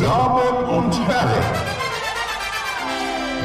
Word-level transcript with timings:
Damen 0.00 0.64
und 0.64 0.96
Herren, 1.06 1.44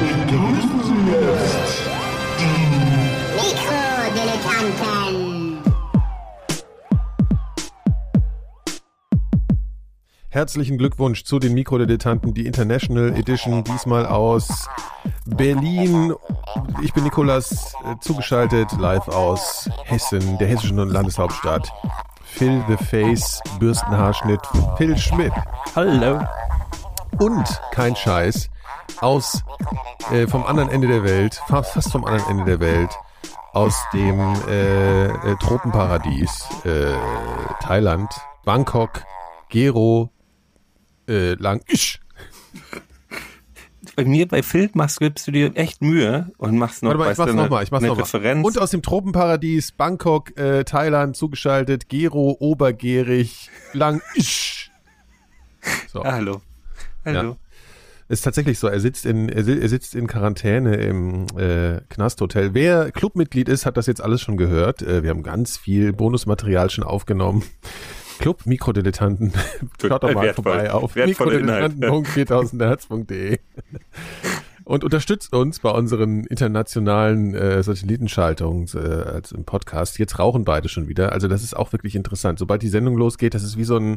begrüßen 0.00 0.80
Sie 0.84 1.10
jetzt 1.12 1.82
die 2.38 2.56
Mikrodilettanten. 3.36 5.58
Herzlichen 10.30 10.78
Glückwunsch 10.78 11.24
zu 11.24 11.38
den 11.38 11.52
Mikrodilettanten, 11.52 12.32
die 12.32 12.46
International 12.46 13.14
Edition, 13.14 13.62
diesmal 13.62 14.06
aus 14.06 14.66
Berlin. 15.26 16.14
Ich 16.82 16.94
bin 16.94 17.04
Nikolas, 17.04 17.74
äh, 17.84 17.96
zugeschaltet 18.00 18.72
live 18.78 19.08
aus 19.08 19.68
Hessen, 19.84 20.38
der 20.38 20.48
hessischen 20.48 20.78
Landeshauptstadt. 20.78 21.70
Phil 22.36 22.62
the 22.68 22.76
Face, 22.76 23.40
Bürstenhaarschnitt, 23.58 24.40
Phil 24.76 24.96
Schmidt. 24.98 25.32
Hallo. 25.74 26.20
Und 27.18 27.44
kein 27.72 27.96
Scheiß, 27.96 28.50
aus 29.00 29.42
äh, 30.12 30.26
vom 30.26 30.44
anderen 30.44 30.68
Ende 30.68 30.86
der 30.86 31.02
Welt, 31.02 31.40
fa- 31.48 31.62
fast 31.62 31.90
vom 31.90 32.04
anderen 32.04 32.30
Ende 32.30 32.44
der 32.44 32.60
Welt, 32.60 32.90
aus 33.54 33.74
dem 33.94 34.20
äh, 34.48 35.06
äh, 35.06 35.36
Tropenparadies 35.40 36.46
äh, 36.64 36.92
Thailand, 37.60 38.12
Bangkok, 38.44 39.02
Gero, 39.48 40.10
äh, 41.08 41.34
lang. 41.34 41.62
Isch. 41.68 42.00
Bei 43.96 44.04
mir, 44.04 44.28
bei 44.28 44.42
machst, 44.74 45.00
gibst 45.00 45.26
du 45.26 45.32
dir 45.32 45.52
echt 45.54 45.80
Mühe 45.80 46.30
und 46.36 46.58
machst 46.58 46.82
noch, 46.82 46.90
Warte 46.90 46.98
mal, 46.98 47.12
ich 47.12 47.18
mach's 47.18 47.34
nochmal, 47.34 47.64
ich 47.64 47.70
mach's 47.70 47.82
nochmal. 47.82 48.04
Referenz. 48.04 48.46
Und 48.46 48.58
aus 48.58 48.70
dem 48.70 48.82
Tropenparadies 48.82 49.72
Bangkok, 49.72 50.38
äh, 50.38 50.64
Thailand 50.64 51.16
zugeschaltet, 51.16 51.88
Gero, 51.88 52.36
Obergierig, 52.38 53.50
lang. 53.72 54.02
Isch. 54.14 54.70
So. 55.88 56.02
Ah, 56.02 56.12
hallo. 56.12 56.42
Hallo. 57.06 57.38
Ist 58.08 58.22
tatsächlich 58.22 58.58
so. 58.58 58.68
Er 58.68 58.80
sitzt 58.80 59.06
in, 59.06 59.30
er 59.30 59.42
sitzt 59.68 59.94
in 59.94 60.06
Quarantäne 60.06 60.76
im 60.76 61.26
äh, 61.36 61.80
Knasthotel. 61.88 62.52
Wer 62.52 62.92
Clubmitglied 62.92 63.48
ist, 63.48 63.64
hat 63.64 63.78
das 63.78 63.86
jetzt 63.86 64.02
alles 64.02 64.20
schon 64.20 64.36
gehört. 64.36 64.82
Äh, 64.82 65.02
wir 65.02 65.10
haben 65.10 65.22
ganz 65.22 65.56
viel 65.56 65.94
Bonusmaterial 65.94 66.68
schon 66.68 66.84
aufgenommen. 66.84 67.42
Club 68.18 68.46
Mikrodilettanten. 68.46 69.32
Schaut 69.80 70.02
doch 70.02 70.08
Äh, 70.10 70.14
mal 70.14 70.22
wertvoll. 70.24 70.44
vorbei 70.44 70.72
auf 70.72 70.94
Wertvoller 70.96 71.38
Inhalt. 71.38 71.76
mikrodilettanten.4000herz.de 71.78 73.38
und 74.64 74.82
unterstützt 74.82 75.32
uns 75.32 75.60
bei 75.60 75.70
unseren 75.70 76.24
internationalen 76.24 77.34
äh, 77.34 77.62
Satellitenschaltungen 77.62 78.66
äh, 78.74 78.78
als 78.78 79.30
im 79.30 79.44
Podcast. 79.44 79.96
Jetzt 80.00 80.18
rauchen 80.18 80.44
beide 80.44 80.68
schon 80.68 80.88
wieder. 80.88 81.12
Also 81.12 81.28
das 81.28 81.44
ist 81.44 81.56
auch 81.56 81.72
wirklich 81.72 81.94
interessant. 81.94 82.40
Sobald 82.40 82.62
die 82.62 82.68
Sendung 82.68 82.96
losgeht, 82.96 83.34
das 83.34 83.44
ist 83.44 83.56
wie 83.56 83.62
so 83.64 83.76
ein 83.76 83.96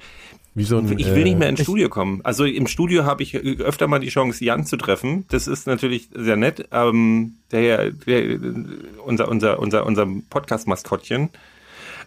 wie 0.53 0.63
so 0.63 0.77
ein 0.77 0.85
Ich 0.99 1.07
will 1.07 1.23
nicht 1.23 1.39
mehr 1.39 1.47
äh, 1.47 1.51
ins 1.51 1.61
Studio 1.61 1.89
kommen. 1.89 2.21
Also 2.23 2.45
im 2.45 2.67
Studio 2.67 3.03
habe 3.05 3.23
ich 3.23 3.35
öfter 3.35 3.87
mal 3.87 3.99
die 3.99 4.09
Chance, 4.09 4.45
Jan 4.45 4.63
zu 4.65 4.77
treffen. 4.77 5.25
Das 5.29 5.47
ist 5.47 5.65
natürlich 5.65 6.09
sehr 6.13 6.35
nett. 6.35 6.67
Ähm, 6.71 7.33
der, 7.51 7.89
der, 7.89 8.39
unser, 9.05 9.27
unser, 9.27 9.57
unser, 9.59 9.85
unser 9.87 10.07
Podcast-Maskottchen. 10.29 11.29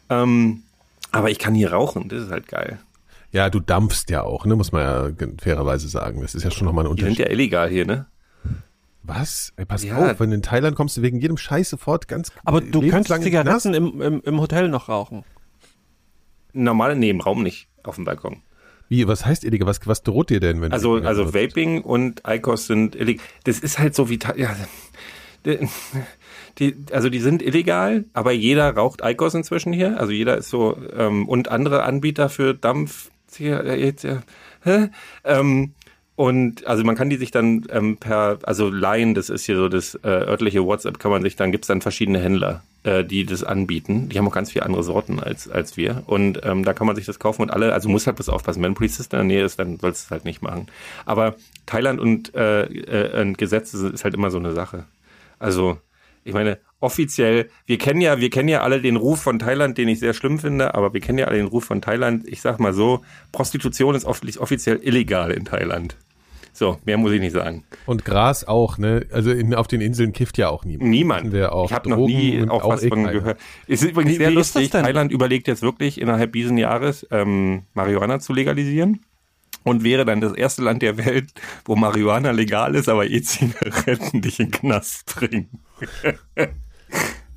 Ähm, 0.08 0.62
aber 1.12 1.30
ich 1.30 1.38
kann 1.38 1.54
hier 1.54 1.72
rauchen. 1.72 2.08
Das 2.08 2.22
ist 2.24 2.30
halt 2.30 2.48
geil. 2.48 2.78
Ja, 3.30 3.48
du 3.48 3.60
dampfst 3.60 4.10
ja 4.10 4.22
auch, 4.22 4.44
ne, 4.44 4.56
muss 4.56 4.72
man 4.72 4.82
ja 4.82 5.26
fairerweise 5.40 5.88
sagen. 5.88 6.20
Das 6.20 6.34
ist 6.34 6.42
ja 6.42 6.50
schon 6.50 6.66
nochmal 6.66 6.86
ein 6.86 6.94
Die 6.96 7.02
sind 7.02 7.10
Unterschied. 7.12 7.26
ja 7.26 7.32
illegal 7.32 7.68
hier, 7.70 7.86
ne? 7.86 8.06
Was? 9.04 9.52
Ey, 9.56 9.64
pass 9.64 9.82
Ja. 9.82 9.96
auf, 10.12 10.20
wenn 10.20 10.30
du 10.30 10.36
in 10.36 10.42
Thailand 10.42 10.76
kommst 10.76 10.96
du 10.96 11.02
wegen 11.02 11.18
jedem 11.20 11.36
Scheiß 11.36 11.70
sofort 11.70 12.06
ganz 12.08 12.30
Aber 12.44 12.60
du 12.60 12.80
könntest. 12.88 13.22
Zigaretten 13.22 13.74
im, 13.74 14.00
im, 14.00 14.20
im 14.22 14.40
Hotel 14.40 14.68
noch 14.68 14.88
rauchen. 14.88 15.24
Normal, 16.52 16.94
nee, 16.96 17.10
im 17.10 17.20
Raum 17.20 17.42
nicht. 17.42 17.68
Auf 17.82 17.96
dem 17.96 18.04
Balkon. 18.04 18.42
Wie, 18.88 19.08
was 19.08 19.24
heißt 19.24 19.42
illegal? 19.44 19.66
Was, 19.66 19.80
was 19.86 20.02
droht 20.02 20.28
dir 20.30 20.38
denn, 20.38 20.60
wenn 20.60 20.70
du 20.70 20.74
Also, 20.74 20.96
also? 20.96 21.32
Vaping 21.34 21.80
und 21.82 22.22
ICOS 22.28 22.66
sind 22.66 22.94
illegal. 22.94 23.24
Das 23.44 23.58
ist 23.58 23.78
halt 23.78 23.94
so 23.94 24.08
wie, 24.10 24.18
ja, 24.36 24.54
die, 26.58 26.76
also 26.92 27.08
die 27.08 27.20
sind 27.20 27.42
illegal, 27.42 28.04
aber 28.12 28.32
jeder 28.32 28.74
raucht 28.74 29.00
ICOS 29.02 29.34
inzwischen 29.34 29.72
hier. 29.72 29.98
Also 29.98 30.12
jeder 30.12 30.36
ist 30.36 30.50
so, 30.50 30.76
ähm, 30.96 31.28
und 31.28 31.48
andere 31.48 31.84
Anbieter 31.84 32.28
für 32.28 32.54
Dampf, 32.54 33.10
äh? 33.38 34.88
Ähm, 35.24 35.72
und 36.14 36.66
also 36.66 36.84
man 36.84 36.94
kann 36.94 37.08
die 37.08 37.16
sich 37.16 37.30
dann 37.30 37.66
ähm, 37.70 37.96
per, 37.96 38.38
also 38.42 38.68
leihen, 38.68 39.14
das 39.14 39.30
ist 39.30 39.46
hier 39.46 39.56
so 39.56 39.68
das 39.68 39.94
äh, 40.04 40.08
örtliche 40.08 40.64
WhatsApp, 40.64 40.98
kann 40.98 41.10
man 41.10 41.22
sich 41.22 41.36
dann, 41.36 41.50
gibt's 41.52 41.68
dann 41.68 41.80
verschiedene 41.80 42.20
Händler, 42.20 42.62
äh, 42.84 43.02
die 43.02 43.24
das 43.24 43.42
anbieten. 43.42 44.10
Die 44.10 44.18
haben 44.18 44.28
auch 44.28 44.34
ganz 44.34 44.52
viele 44.52 44.66
andere 44.66 44.82
Sorten 44.82 45.20
als, 45.20 45.50
als 45.50 45.78
wir. 45.78 46.02
Und 46.06 46.40
ähm, 46.44 46.64
da 46.64 46.74
kann 46.74 46.86
man 46.86 46.96
sich 46.96 47.06
das 47.06 47.18
kaufen 47.18 47.42
und 47.42 47.50
alle, 47.50 47.72
also 47.72 47.88
muss 47.88 48.06
halt 48.06 48.16
bloß 48.16 48.28
aufpassen, 48.28 48.62
wenn 48.62 48.72
ein 48.72 48.76
Polizist 48.76 49.12
in 49.14 49.18
der 49.18 49.24
Nähe 49.24 49.44
ist, 49.44 49.58
dann 49.58 49.78
sollst 49.78 50.02
du 50.02 50.06
es 50.06 50.10
halt 50.10 50.24
nicht 50.26 50.42
machen. 50.42 50.66
Aber 51.06 51.34
Thailand 51.64 51.98
und, 51.98 52.34
äh, 52.34 52.64
äh, 52.64 53.32
Gesetze 53.32 53.88
ist 53.88 54.04
halt 54.04 54.14
immer 54.14 54.30
so 54.30 54.38
eine 54.38 54.52
Sache. 54.52 54.84
Also, 55.38 55.78
ich 56.24 56.34
meine, 56.34 56.58
offiziell, 56.80 57.48
wir 57.66 57.78
kennen 57.78 58.00
ja, 58.00 58.20
wir 58.20 58.30
kennen 58.30 58.48
ja 58.48 58.62
alle 58.62 58.80
den 58.80 58.96
Ruf 58.96 59.22
von 59.22 59.38
Thailand, 59.38 59.78
den 59.78 59.88
ich 59.88 59.98
sehr 60.00 60.14
schlimm 60.14 60.38
finde, 60.38 60.74
aber 60.74 60.92
wir 60.92 61.00
kennen 61.00 61.18
ja 61.18 61.26
alle 61.26 61.36
den 61.38 61.46
Ruf 61.46 61.64
von 61.64 61.80
Thailand. 61.80 62.26
Ich 62.26 62.40
sag 62.40 62.60
mal 62.60 62.72
so, 62.72 63.02
Prostitution 63.32 63.94
ist 63.94 64.04
offiziell 64.04 64.80
illegal 64.82 65.30
in 65.30 65.44
Thailand. 65.44 65.96
So, 66.54 66.78
mehr 66.84 66.98
muss 66.98 67.12
ich 67.12 67.20
nicht 67.20 67.32
sagen. 67.32 67.64
Und 67.86 68.04
Gras 68.04 68.46
auch, 68.46 68.76
ne? 68.76 69.06
Also 69.10 69.30
in, 69.30 69.54
auf 69.54 69.68
den 69.68 69.80
Inseln 69.80 70.12
kifft 70.12 70.36
ja 70.36 70.50
auch 70.50 70.66
niemand. 70.66 70.90
Niemand. 70.90 71.32
Wir 71.32 71.54
auch. 71.54 71.70
ich 71.70 71.72
habe 71.74 71.88
noch 71.88 71.96
nie 71.96 72.46
auch 72.46 72.68
was 72.68 72.84
von 72.84 73.04
gehört. 73.04 73.40
Es 73.66 73.82
ist 73.82 73.90
übrigens 73.90 74.12
Wie- 74.12 74.18
sehr 74.18 74.30
wie 74.30 74.34
lustig. 74.34 74.70
Thailand 74.70 75.12
überlegt 75.12 75.48
jetzt 75.48 75.62
wirklich 75.62 75.98
innerhalb 75.98 76.34
dieses 76.34 76.56
Jahres 76.58 77.06
ähm, 77.10 77.62
Marihuana 77.72 78.18
zu 78.18 78.34
legalisieren 78.34 79.00
und 79.64 79.82
wäre 79.82 80.04
dann 80.04 80.20
das 80.20 80.34
erste 80.34 80.62
Land 80.62 80.82
der 80.82 80.98
Welt, 80.98 81.32
wo 81.64 81.74
Marihuana 81.74 82.32
legal 82.32 82.74
ist, 82.74 82.88
aber 82.90 83.06
E-Zigaretten 83.08 84.20
dich 84.20 84.38
in 84.38 84.46
den 84.50 84.52
Knast 84.52 85.06
bringen. 85.06 85.48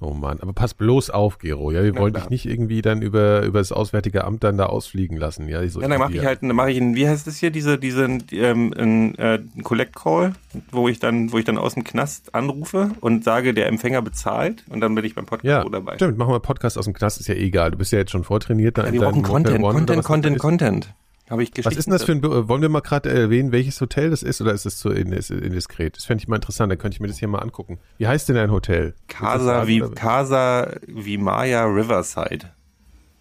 Oh 0.01 0.13
Mann, 0.13 0.39
aber 0.41 0.51
pass 0.51 0.73
bloß 0.73 1.09
auf, 1.09 1.39
Gero. 1.39 1.72
Ja, 1.72 1.81
wir 1.81 1.95
wollen 1.95 2.11
klar. 2.13 2.23
dich 2.23 2.29
nicht 2.29 2.45
irgendwie 2.45 2.81
dann 2.81 3.01
über, 3.01 3.44
über 3.44 3.59
das 3.59 3.72
Auswärtige 3.72 4.25
Amt 4.25 4.44
dann 4.44 4.57
da 4.57 4.66
ausfliegen 4.66 5.16
lassen. 5.17 5.47
Ja, 5.47 5.66
so 5.69 5.81
Ja, 5.81 5.88
dann 5.88 6.00
mache 6.00 6.13
ich 6.13 6.23
halt, 6.25 6.44
mache 6.44 6.69
ich 6.69 6.81
einen, 6.81 6.95
wie 6.95 7.07
heißt 7.07 7.25
das 7.25 7.38
hier, 7.38 7.50
diese, 7.50 7.78
diese, 7.79 8.03
ähm, 8.31 8.73
ein, 8.78 9.16
äh, 9.16 9.39
Collect 9.63 9.95
Call, 9.95 10.34
wo 10.72 10.89
ich 10.89 11.00
dann, 11.00 11.31
wo 11.31 11.38
ich 11.38 11.45
dann 11.45 11.57
aus 11.57 11.75
dem 11.75 11.85
Knast 11.85 12.35
anrufe 12.35 12.91
und 13.00 13.23
sage, 13.23 13.53
der 13.53 13.67
Empfänger 13.67 14.01
bezahlt 14.01 14.66
und 14.69 14.81
dann 14.81 14.94
bin 14.95 15.05
ich 15.05 15.16
beim 15.16 15.25
Podcast 15.25 15.45
Ja, 15.45 15.63
dabei. 15.63 15.95
stimmt. 15.95 16.17
Machen 16.17 16.34
wir 16.34 16.39
Podcast 16.41 16.78
aus 16.78 16.85
dem 16.85 16.94
Knast, 16.94 17.19
ist 17.22 17.28
ja 17.28 17.35
egal. 17.35 17.72
Du 17.72 17.78
bist 17.78 17.91
ja 17.94 17.97
jetzt 17.97 18.11
schon 18.11 18.25
vortrainiert. 18.25 18.78
Da 18.78 18.85
Ja, 18.85 18.91
wir 18.91 19.00
brauchen 19.00 19.23
Content, 19.23 19.61
Content, 19.63 20.03
Content, 20.03 20.35
ist. 20.35 20.41
Content. 20.41 20.94
Habe 21.29 21.41
ich 21.41 21.51
Was 21.63 21.75
ist 21.75 21.85
denn 21.85 21.91
das 21.93 22.03
für 22.03 22.11
ein, 22.11 22.21
Be- 22.21 22.47
wollen 22.47 22.61
wir 22.61 22.69
mal 22.69 22.81
gerade 22.81 23.09
erwähnen, 23.09 23.51
welches 23.51 23.81
Hotel 23.81 24.11
das 24.11 24.21
ist 24.21 24.41
oder 24.41 24.53
ist 24.53 24.65
das 24.67 24.77
zu 24.77 24.89
indis- 24.89 25.33
indiskret? 25.35 25.97
Das 25.97 26.05
fände 26.05 26.21
ich 26.21 26.27
mal 26.27 26.35
interessant, 26.35 26.71
dann 26.71 26.77
könnte 26.77 26.95
ich 26.95 26.99
mir 27.01 27.07
das 27.07 27.17
hier 27.17 27.27
mal 27.27 27.39
angucken. 27.39 27.79
Wie 27.97 28.07
heißt 28.07 28.29
denn 28.29 28.35
dein 28.35 28.51
Hotel? 28.51 28.93
Das 29.07 29.17
Casa 29.17 29.65
wie? 29.67 29.79
Casa 29.79 30.71
wie 30.85 31.17
Maya 31.17 31.65
Riverside. 31.65 32.51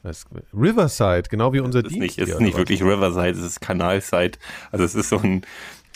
Was- 0.02 0.26
Riverside, 0.52 1.22
genau 1.30 1.54
wie 1.54 1.60
unser 1.60 1.82
Das 1.82 1.92
ist 1.92 1.94
Dienst. 1.98 2.18
nicht, 2.18 2.28
es 2.28 2.34
ist 2.34 2.40
nicht 2.42 2.58
wirklich 2.58 2.82
Riverside, 2.82 3.30
es 3.30 3.38
ist 3.38 3.60
Kanalside. 3.62 4.32
Also 4.70 4.84
es 4.84 4.94
ist 4.94 5.08
so 5.08 5.16
ein, 5.18 5.40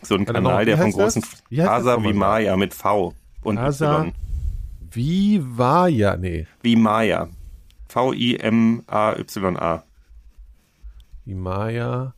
so 0.02 0.14
ein 0.14 0.20
Warte, 0.20 0.32
Kanal, 0.32 0.64
der 0.64 0.78
das? 0.78 0.94
großen 0.94 1.22
das 1.50 1.66
Casa 1.66 2.02
wie 2.02 2.14
Maya 2.14 2.56
mit 2.56 2.72
V 2.72 3.12
und 3.42 3.56
Casa 3.56 4.06
Y. 4.96 5.58
War 5.58 5.88
ja, 5.90 6.16
nee. 6.16 6.46
Wie 6.62 6.74
Maya. 6.74 7.28
V-I-M-A-Y-A. 11.28 11.34
Wie 11.34 11.34
Maya. 11.34 12.14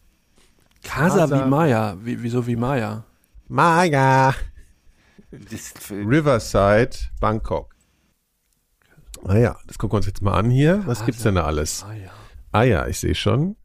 Casa 0.82 1.26
Casa- 1.26 1.44
wie 1.44 1.48
Maya. 1.48 1.96
Wie, 2.02 2.22
wieso 2.22 2.46
wie 2.46 2.56
Maya? 2.56 3.04
Riverside, 5.90 6.96
Bangkok. 7.20 7.74
Ah 9.24 9.36
ja, 9.36 9.56
das 9.66 9.78
gucken 9.78 9.94
wir 9.94 9.96
uns 9.98 10.06
jetzt 10.06 10.22
mal 10.22 10.34
an 10.38 10.50
hier. 10.50 10.82
Was 10.86 11.04
gibt's 11.04 11.22
denn 11.22 11.34
da 11.34 11.44
alles? 11.44 11.84
Maya. 11.86 12.10
Ah 12.52 12.62
ja, 12.62 12.86
ich 12.86 12.98
sehe 12.98 13.14
schon. 13.14 13.56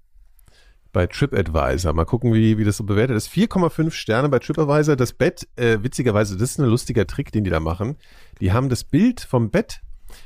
Bei 0.92 1.08
TripAdvisor. 1.08 1.94
Mal 1.94 2.06
gucken, 2.06 2.34
wie, 2.34 2.58
wie 2.58 2.64
das 2.64 2.78
so 2.78 2.84
bewertet 2.84 3.16
ist. 3.18 3.30
4,5 3.30 3.92
Sterne 3.92 4.30
bei 4.30 4.40
TripAdvisor. 4.40 4.96
Das 4.96 5.14
Bett, 5.14 5.48
äh, 5.56 5.80
witzigerweise, 5.82 6.38
das 6.38 6.52
ist 6.52 6.60
ein 6.60 6.66
lustiger 6.66 7.06
Trick, 7.08 7.32
den 7.32 7.44
die 7.44 7.50
da 7.50 7.60
machen. 7.60 7.98
Die 8.42 8.52
haben 8.54 8.70
das 8.70 8.84
Bild 8.84 9.22
vom 9.22 9.50
Bett, 9.50 9.82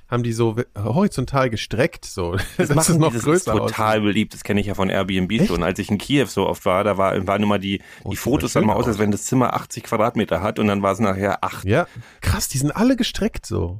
haben 0.08 0.24
die 0.24 0.34
so 0.34 0.56
horizontal 0.78 1.50
gestreckt, 1.50 2.06
so. 2.06 2.32
Das, 2.58 2.68
dass 2.70 2.76
machen 2.76 2.92
es 2.94 2.98
noch 3.00 3.10
die, 3.10 3.16
das 3.16 3.24
größer 3.24 3.54
ist 3.54 3.58
total 3.60 3.90
aussieht. 3.98 4.04
beliebt. 4.04 4.34
Das 4.34 4.44
kenne 4.44 4.60
ich 4.62 4.68
ja 4.68 4.74
von 4.76 4.90
Airbnb 4.90 5.32
Echt? 5.32 5.48
schon. 5.48 5.64
Als 5.64 5.80
ich 5.80 5.90
in 5.90 5.98
Kiew 5.98 6.26
so 6.28 6.48
oft 6.48 6.66
war, 6.66 6.84
da 6.84 6.98
war, 6.98 7.26
waren 7.28 7.44
immer 7.44 7.60
die, 7.60 7.82
Oh, 8.04 8.10
die 8.12 8.18
Fotos 8.18 8.54
dann 8.54 8.66
mal 8.66 8.74
aus, 8.74 8.86
als 8.88 8.96
aus. 8.96 9.00
wenn 9.00 9.12
das 9.12 9.26
Zimmer 9.26 9.54
80 9.54 9.84
Quadratmeter 9.84 10.42
hat 10.42 10.60
und 10.60 10.68
dann 10.68 10.82
war 10.82 10.92
es 10.94 11.00
nachher 11.00 11.44
8. 11.44 11.66
Ja, 11.66 11.88
krass, 12.22 12.48
die 12.48 12.58
sind 12.58 12.72
alle 12.72 12.96
gestreckt 12.96 13.46
so. 13.46 13.80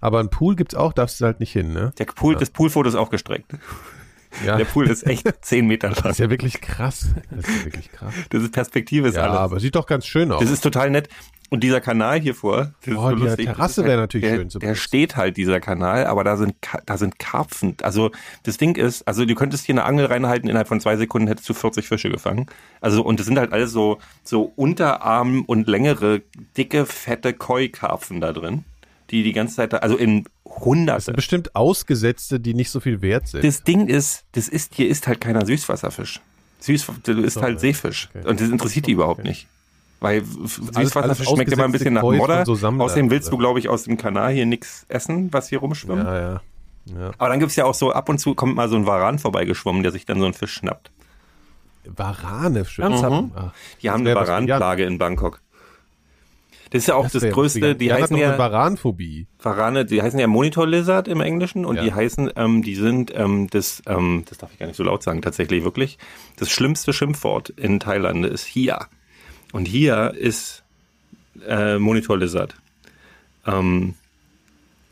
Aber 0.00 0.20
ein 0.20 0.30
Pool 0.30 0.54
gibt's 0.54 0.74
auch, 0.76 0.92
darfst 0.92 1.20
du 1.20 1.24
halt 1.24 1.40
nicht 1.40 1.52
hin, 1.52 1.72
ne? 1.72 1.92
Der 1.98 2.04
Pool, 2.04 2.36
das 2.36 2.50
Poolfoto 2.50 2.88
ist 2.88 2.94
auch 2.94 3.10
gestreckt. 3.10 3.52
Ja, 4.44 4.56
Der 4.58 4.66
Pool 4.66 4.88
ist 4.88 5.06
echt 5.06 5.26
10 5.40 5.66
Meter 5.66 5.88
lang. 5.88 6.02
das 6.02 6.12
ist 6.12 6.18
ja 6.18 6.30
wirklich 6.30 6.60
krass. 6.60 7.08
Das 7.30 7.48
ist 7.48 7.58
ja 7.58 7.64
wirklich 7.64 7.90
krass. 7.90 8.14
Das 8.30 8.42
ist 8.42 8.52
Perspektive 8.52 9.08
ist 9.08 9.16
Ja, 9.16 9.22
alles. 9.22 9.38
aber 9.38 9.58
sieht 9.60 9.74
doch 9.74 9.86
ganz 9.86 10.06
schön 10.06 10.30
aus. 10.30 10.40
Das 10.40 10.50
ist 10.50 10.60
total 10.62 10.90
nett. 10.90 11.08
Und 11.50 11.64
dieser 11.64 11.80
Kanal 11.80 12.20
hier 12.20 12.34
vor, 12.34 12.74
das 12.84 12.94
Oh, 12.94 13.08
so 13.08 13.14
die 13.16 13.22
lustig, 13.22 13.46
Terrasse 13.46 13.80
das 13.80 13.88
wäre 13.88 14.00
natürlich 14.00 14.28
der, 14.28 14.36
schön 14.36 14.50
zu 14.50 14.58
Der 14.58 14.74
steht 14.74 15.16
halt, 15.16 15.36
dieser 15.38 15.60
Kanal, 15.60 16.06
aber 16.06 16.22
da 16.22 16.36
sind, 16.36 16.54
da 16.84 16.98
sind 16.98 17.18
Karpfen. 17.18 17.74
Also 17.82 18.10
das 18.42 18.58
Ding 18.58 18.76
ist, 18.76 19.08
also 19.08 19.24
du 19.24 19.34
könntest 19.34 19.64
hier 19.64 19.74
eine 19.74 19.84
Angel 19.84 20.06
reinhalten, 20.06 20.48
innerhalb 20.50 20.68
von 20.68 20.80
zwei 20.80 20.96
Sekunden 20.96 21.26
hättest 21.28 21.48
du 21.48 21.54
40 21.54 21.88
Fische 21.88 22.10
gefangen. 22.10 22.46
Also 22.82 23.02
und 23.02 23.18
das 23.18 23.26
sind 23.26 23.38
halt 23.38 23.52
alles 23.52 23.72
so, 23.72 23.98
so 24.24 24.52
Unterarm 24.56 25.42
und 25.46 25.66
längere, 25.68 26.20
dicke, 26.56 26.84
fette 26.84 27.32
Koi-Karpfen 27.32 28.20
da 28.20 28.32
drin, 28.32 28.64
die 29.10 29.22
die 29.22 29.32
ganze 29.32 29.56
Zeit, 29.56 29.72
da, 29.72 29.78
also 29.78 29.96
in 29.96 30.24
Das 30.44 30.64
Hunderte. 30.64 31.00
sind 31.02 31.16
bestimmt 31.16 31.56
Ausgesetzte, 31.56 32.40
die 32.40 32.52
nicht 32.52 32.70
so 32.70 32.80
viel 32.80 33.00
wert 33.00 33.26
sind. 33.28 33.42
Das 33.42 33.62
Ding 33.62 33.86
ist, 33.88 34.24
das 34.32 34.48
ist, 34.48 34.74
hier 34.74 34.88
ist 34.88 35.06
halt 35.06 35.20
keiner 35.22 35.46
Süßwasserfisch. 35.46 36.20
Süß, 36.60 36.86
du 37.04 37.12
isst 37.22 37.40
halt. 37.40 37.60
Seefisch. 37.60 38.08
Okay. 38.14 38.28
Und 38.28 38.40
das 38.40 38.48
interessiert 38.50 38.86
die 38.86 38.92
überhaupt 38.92 39.20
Okay. 39.20 39.28
nicht. 39.28 39.46
Weil 40.00 40.24
Süßwasserfisch 40.24 40.96
alles 41.02 41.24
schmeckt 41.28 41.52
immer 41.52 41.64
ein 41.64 41.72
bisschen 41.72 41.94
nach 41.94 42.02
Modder. 42.02 42.44
so 42.44 42.52
Außerdem 42.54 43.10
willst 43.10 43.32
du, 43.32 43.36
glaube 43.38 43.58
ich, 43.58 43.68
aus 43.68 43.84
dem 43.84 43.96
Kanal 43.96 44.32
hier 44.32 44.46
nichts 44.46 44.86
essen, 44.88 45.32
was 45.32 45.48
hier 45.48 45.58
rumschwimmt. 45.58 46.04
ja, 46.04 46.20
ja. 46.20 46.40
ja. 46.86 47.10
Aber 47.18 47.28
dann 47.30 47.40
gibt's 47.40 47.56
ja 47.56 47.64
auch 47.64 47.74
so, 47.74 47.92
ab 47.92 48.08
und 48.08 48.18
zu 48.18 48.34
kommt 48.34 48.54
mal 48.54 48.68
so 48.68 48.76
ein 48.76 48.86
Varan 48.86 49.18
vorbeigeschwommen, 49.18 49.82
der 49.82 49.90
sich 49.92 50.06
dann 50.06 50.18
so 50.20 50.24
einen 50.24 50.34
Fisch 50.34 50.52
schnappt. 50.52 50.92
Warane, 51.84 52.64
stimmt. 52.64 52.90
Ernsthaft? 52.90 53.24
Ach, 53.34 53.52
Die 53.82 53.90
haben 53.90 54.04
wär 54.04 54.16
eine 54.16 54.26
Jan. 54.26 54.48
Varanplage 54.48 54.84
in 54.84 54.98
Bangkok. 54.98 55.40
Das 56.70 56.82
ist 56.82 56.88
ja 56.88 56.96
auch 56.96 57.08
das, 57.08 57.22
für 57.22 57.30
größte, 57.30 57.74
die 57.76 57.90
hat 57.92 58.02
heißen 58.02 58.16
ja 58.18 58.36
Varanphobie. 58.36 59.26
Varane, 59.42 59.86
die 59.86 60.02
heißen 60.02 60.20
ja 60.20 60.26
Monitor 60.26 60.66
Lizard 60.66 61.08
im 61.08 61.22
Englischen 61.22 61.64
und 61.64 61.76
Ja. 61.76 61.82
die 61.82 61.94
heißen, 61.94 62.30
ähm, 62.36 62.62
die 62.62 62.74
sind 62.74 63.10
ähm, 63.16 63.48
das, 63.50 63.82
ähm, 63.86 64.24
das 64.28 64.36
darf 64.36 64.52
ich 64.52 64.58
gar 64.58 64.66
nicht 64.66 64.76
so 64.76 64.84
laut 64.84 65.02
sagen, 65.02 65.22
tatsächlich 65.22 65.64
wirklich. 65.64 65.96
Das 66.36 66.50
schlimmste 66.50 66.92
Schimpfwort 66.92 67.48
in 67.48 67.80
Thailand 67.80 68.26
ist 68.26 68.44
Hia. 68.44 68.86
Und 69.52 69.66
Hia 69.66 70.08
ist 70.08 70.62
äh, 71.46 71.78
Monitor 71.78 72.18
Lizard. 72.18 72.54
Ähm, 73.46 73.94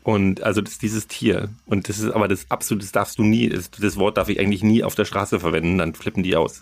und 0.03 0.41
also 0.41 0.61
das 0.61 0.73
ist 0.73 0.81
dieses 0.81 1.07
Tier. 1.07 1.49
Und 1.65 1.89
das 1.89 1.99
ist 1.99 2.11
aber 2.11 2.27
das 2.27 2.49
absolut, 2.49 2.81
das 2.83 2.91
darfst 2.91 3.19
du 3.19 3.23
nie, 3.23 3.49
das, 3.49 3.69
das 3.71 3.97
Wort 3.97 4.17
darf 4.17 4.29
ich 4.29 4.39
eigentlich 4.39 4.63
nie 4.63 4.83
auf 4.83 4.95
der 4.95 5.05
Straße 5.05 5.39
verwenden, 5.39 5.77
dann 5.77 5.93
flippen 5.93 6.23
die 6.23 6.35
aus. 6.35 6.61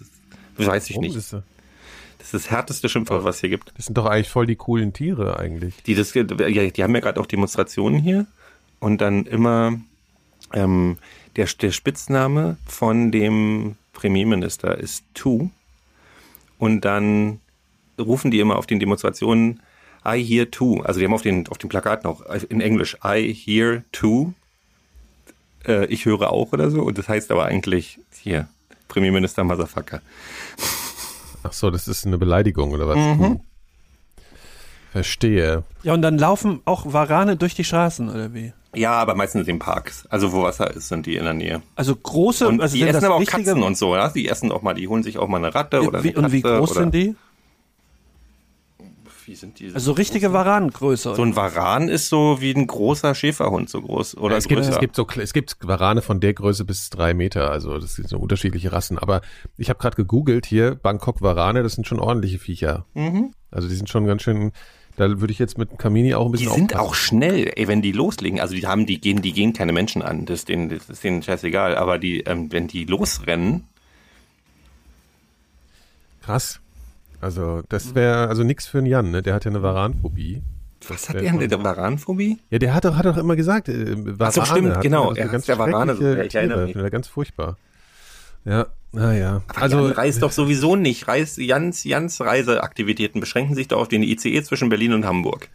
Das 0.58 0.68
weiß 0.68 0.90
ich 0.90 0.98
nicht. 0.98 1.16
ist 1.16 1.34
das? 1.34 1.44
Ist 2.20 2.34
das 2.34 2.50
härteste 2.50 2.90
Schimpfwort, 2.90 3.24
was 3.24 3.42
hier 3.42 3.50
gibt. 3.50 3.72
Das 3.78 3.86
sind 3.86 3.96
doch 3.96 4.08
eigentlich 4.08 4.30
voll 4.30 4.48
die 4.48 4.56
coolen 4.56 4.94
Tiere 4.94 5.38
eigentlich. 5.38 5.76
Die, 5.84 5.94
das, 5.94 6.16
ja, 6.16 6.24
die 6.24 6.84
haben 6.84 6.96
ja 6.96 7.02
gerade 7.02 7.22
auch 7.22 7.28
Demonstrationen 7.28 8.00
hier 8.00 8.26
und 8.80 9.00
dann 9.00 9.28
immer 9.28 9.80
ähm, 10.54 10.98
der, 11.36 11.48
der 11.62 11.72
Spitzname 11.72 12.58
von 12.66 13.12
dem 13.12 13.76
Premierminister 13.94 14.76
ist 14.76 15.04
Tu 15.14 15.52
und 16.58 16.82
dann 16.82 17.42
rufen 18.00 18.32
die 18.32 18.40
immer 18.40 18.58
auf 18.58 18.68
den 18.68 18.80
Demonstrationen 18.80 19.62
I 20.08 20.24
hear 20.24 20.52
Tu. 20.52 20.82
Also 20.82 21.00
die 21.00 21.06
haben 21.06 21.14
auf 21.14 21.22
den, 21.22 21.48
auf 21.48 21.58
den 21.58 21.70
Plakaten 21.70 22.10
auch 22.10 22.22
in 22.50 22.62
Englisch 22.62 22.98
I 23.04 23.34
hear 23.34 23.84
Tu. 23.92 24.34
Äh, 25.68 25.86
ich 25.88 26.06
höre 26.06 26.32
auch 26.32 26.54
oder 26.54 26.70
so 26.70 26.82
und 26.84 26.98
das 26.98 27.10
heißt 27.10 27.32
aber 27.32 27.46
eigentlich 27.46 28.00
hier 28.20 28.48
Premierminister 28.88 29.44
Motherfucker. 29.44 30.02
Ach 31.44 31.54
so, 31.54 31.70
das 31.70 31.88
ist 31.88 32.06
eine 32.06 32.18
Beleidigung 32.18 32.72
oder 32.72 32.88
was? 32.88 32.98
Mhm. 32.98 33.20
Hm. 33.20 33.40
Verstehe. 34.92 35.64
Ja, 35.84 35.94
und 35.94 36.02
dann 36.02 36.18
laufen 36.18 36.62
auch 36.64 36.94
Warane 36.94 37.36
durch 37.36 37.54
die 37.54 37.66
Straßen, 37.66 38.10
oder 38.10 38.34
wie? 38.34 38.54
Ja, 38.74 38.94
aber 38.94 39.16
meistens 39.16 39.48
in 39.48 39.60
Parks. 39.60 40.06
Also 40.10 40.32
wo 40.32 40.44
Wasser 40.44 40.74
ist, 40.74 40.88
sind 40.88 41.06
die 41.06 41.18
in 41.18 41.26
der 41.26 41.34
Nähe. 41.34 41.62
Also 41.76 41.96
große, 41.96 42.48
Und 42.48 42.62
also 42.62 42.74
die 42.74 42.80
sind 42.80 42.90
essen 42.90 43.02
das 43.02 43.04
aber 43.04 43.16
auch 43.16 43.20
richtige, 43.20 43.44
Katzen 43.44 43.64
und 43.64 43.78
so, 43.78 43.94
ja? 43.96 44.10
Die 44.10 44.28
essen 44.28 44.52
auch 44.54 44.62
mal, 44.62 44.74
die 44.74 44.88
holen 44.88 45.04
sich 45.04 45.18
auch 45.18 45.28
mal 45.28 45.38
eine 45.38 45.54
Ratte 45.54 45.82
oder 45.82 46.00
eine 46.00 46.04
wie, 46.04 46.16
und 46.16 46.32
wie 46.32 46.42
Katze 46.42 46.58
groß 46.60 46.72
oder, 46.72 46.80
sind 46.80 46.94
die? 46.94 47.16
Wie 49.26 49.36
sind 49.36 49.60
die? 49.60 49.74
Also 49.74 49.92
richtige 49.94 50.34
Varanengröße. 50.34 51.16
so 51.16 51.22
ein 51.22 51.36
Varan 51.36 51.90
ist 51.90 52.10
so 52.10 52.42
wie 52.42 52.54
ein 52.54 52.68
großer 52.68 53.16
Schäferhund, 53.16 53.70
so 53.70 53.82
groß 53.82 54.18
oder 54.18 54.38
es, 54.38 54.48
gibt, 54.48 54.62
größer. 54.62 54.74
es 54.74 54.80
gibt 54.80 54.96
so 54.96 55.08
es 55.20 55.34
gibt 55.34 55.56
Warane 55.62 56.02
von 56.02 56.20
der 56.20 56.34
Größe 56.34 56.66
bis 56.66 56.90
drei 56.90 57.14
Meter, 57.14 57.50
also 57.50 57.78
das 57.80 57.96
sind 57.96 58.08
so 58.08 58.18
unterschiedliche 58.18 58.72
Rassen. 58.72 59.00
Aber 59.00 59.22
ich 59.58 59.70
habe 59.70 59.80
gerade 59.80 59.96
gegoogelt 59.96 60.46
hier 60.46 60.76
Bangkok 60.76 61.22
Warane, 61.22 61.64
das 61.64 61.74
sind 61.74 61.88
schon 61.88 62.00
ordentliche 62.00 62.40
Viecher. 62.40 62.86
Mhm. 62.94 63.34
Also 63.52 63.68
die 63.68 63.76
sind 63.76 63.90
schon 63.90 64.06
ganz 64.06 64.22
schön. 64.22 64.52
Da 64.98 65.20
würde 65.20 65.34
ich 65.34 65.40
jetzt 65.40 65.58
mit 65.58 65.72
dem 65.72 65.78
Kamini 65.78 66.14
auch 66.14 66.28
ein 66.28 66.32
die 66.32 66.38
bisschen 66.38 66.54
sind 66.54 66.74
aufpassen. 66.76 66.88
auch 66.88 66.96
schnell, 66.96 67.52
ey, 67.56 67.68
wenn 67.68 67.82
die 67.82 67.92
loslegen. 67.92 68.40
Also 68.40 68.56
die 68.56 68.66
haben, 68.66 68.86
die 68.86 69.02
gehen, 69.02 69.22
die 69.22 69.34
gehen 69.34 69.52
keine 69.52 69.74
Menschen 69.74 70.02
an. 70.02 70.26
Das 70.26 70.40
ist 70.40 70.50
denen, 70.50 70.70
das 70.70 70.90
ist 70.90 71.04
denen 71.04 71.22
scheißegal. 71.22 71.76
Aber 71.76 71.98
die, 71.98 72.22
ähm, 72.22 72.52
wenn 72.52 72.68
die 72.68 72.86
losrennen, 72.86 73.68
krass. 76.22 76.62
Also 77.22 77.64
das 77.70 77.96
wäre 77.96 78.28
also 78.28 78.44
nix 78.44 78.68
für 78.68 78.80
einen 78.80 78.88
Jan, 78.88 79.12
ne? 79.12 79.22
Der 79.22 79.34
hat 79.34 79.46
ja 79.46 79.52
eine 79.52 79.62
Varanphobie. 79.62 80.44
was 80.88 81.10
hat 81.10 81.16
der 81.16 81.32
denn, 81.32 81.50
der 81.50 81.64
Varanphobie? 81.64 82.40
Ja, 82.50 82.60
der 82.60 82.74
hat 82.74 82.86
doch, 82.86 82.96
hat 82.96 83.06
doch 83.06 83.18
immer 83.18 83.36
gesagt, 83.36 83.70
äh, 83.70 83.96
Varane. 84.20 84.32
so, 84.32 84.46
stimmt, 84.46 84.82
genau. 84.82 85.12
hat 85.12 85.18
Er 85.18 85.24
so 85.24 85.28
hat 85.28 85.32
ganz 85.32 85.46
der 85.46 85.58
Varane, 85.58 85.98
ja, 86.00 86.24
ich 86.24 86.36
erinnere 86.36 86.66
mich. 86.68 86.76
er 86.76 86.90
ganz 86.90 87.08
furchtbar. 87.08 87.58
Ja, 88.46 88.68
naja. 88.92 89.42
Also 89.48 89.78
Also, 89.78 89.88
Jan 89.88 89.92
reist 89.92 90.22
doch 90.22 90.32
sowieso 90.32 90.76
nicht. 90.76 91.08
Reis, 91.08 91.38
Jans, 91.38 91.84
Jans 91.84 92.22
Reiseaktivitäten 92.22 93.20
beschränken 93.20 93.56
sich 93.56 93.68
doch 93.68 93.80
auf 93.80 93.88
den 93.88 94.04
ICE 94.04 94.42
zwischen 94.44 94.70
Berlin 94.70 94.94
und 94.94 95.06
Hamburg. 95.06 95.50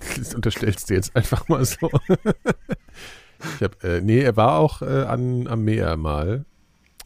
das 0.18 0.34
unterstellst 0.34 0.90
du 0.90 0.94
jetzt 0.94 1.16
einfach 1.16 1.48
mal 1.48 1.64
so. 1.64 1.90
ich 3.56 3.62
hab, 3.62 3.82
äh, 3.82 4.00
nee, 4.00 4.20
er 4.20 4.36
war 4.36 4.58
auch 4.58 4.82
äh, 4.82 5.04
an, 5.04 5.46
am 5.46 5.64
Meer 5.64 5.96
mal. 5.96 6.44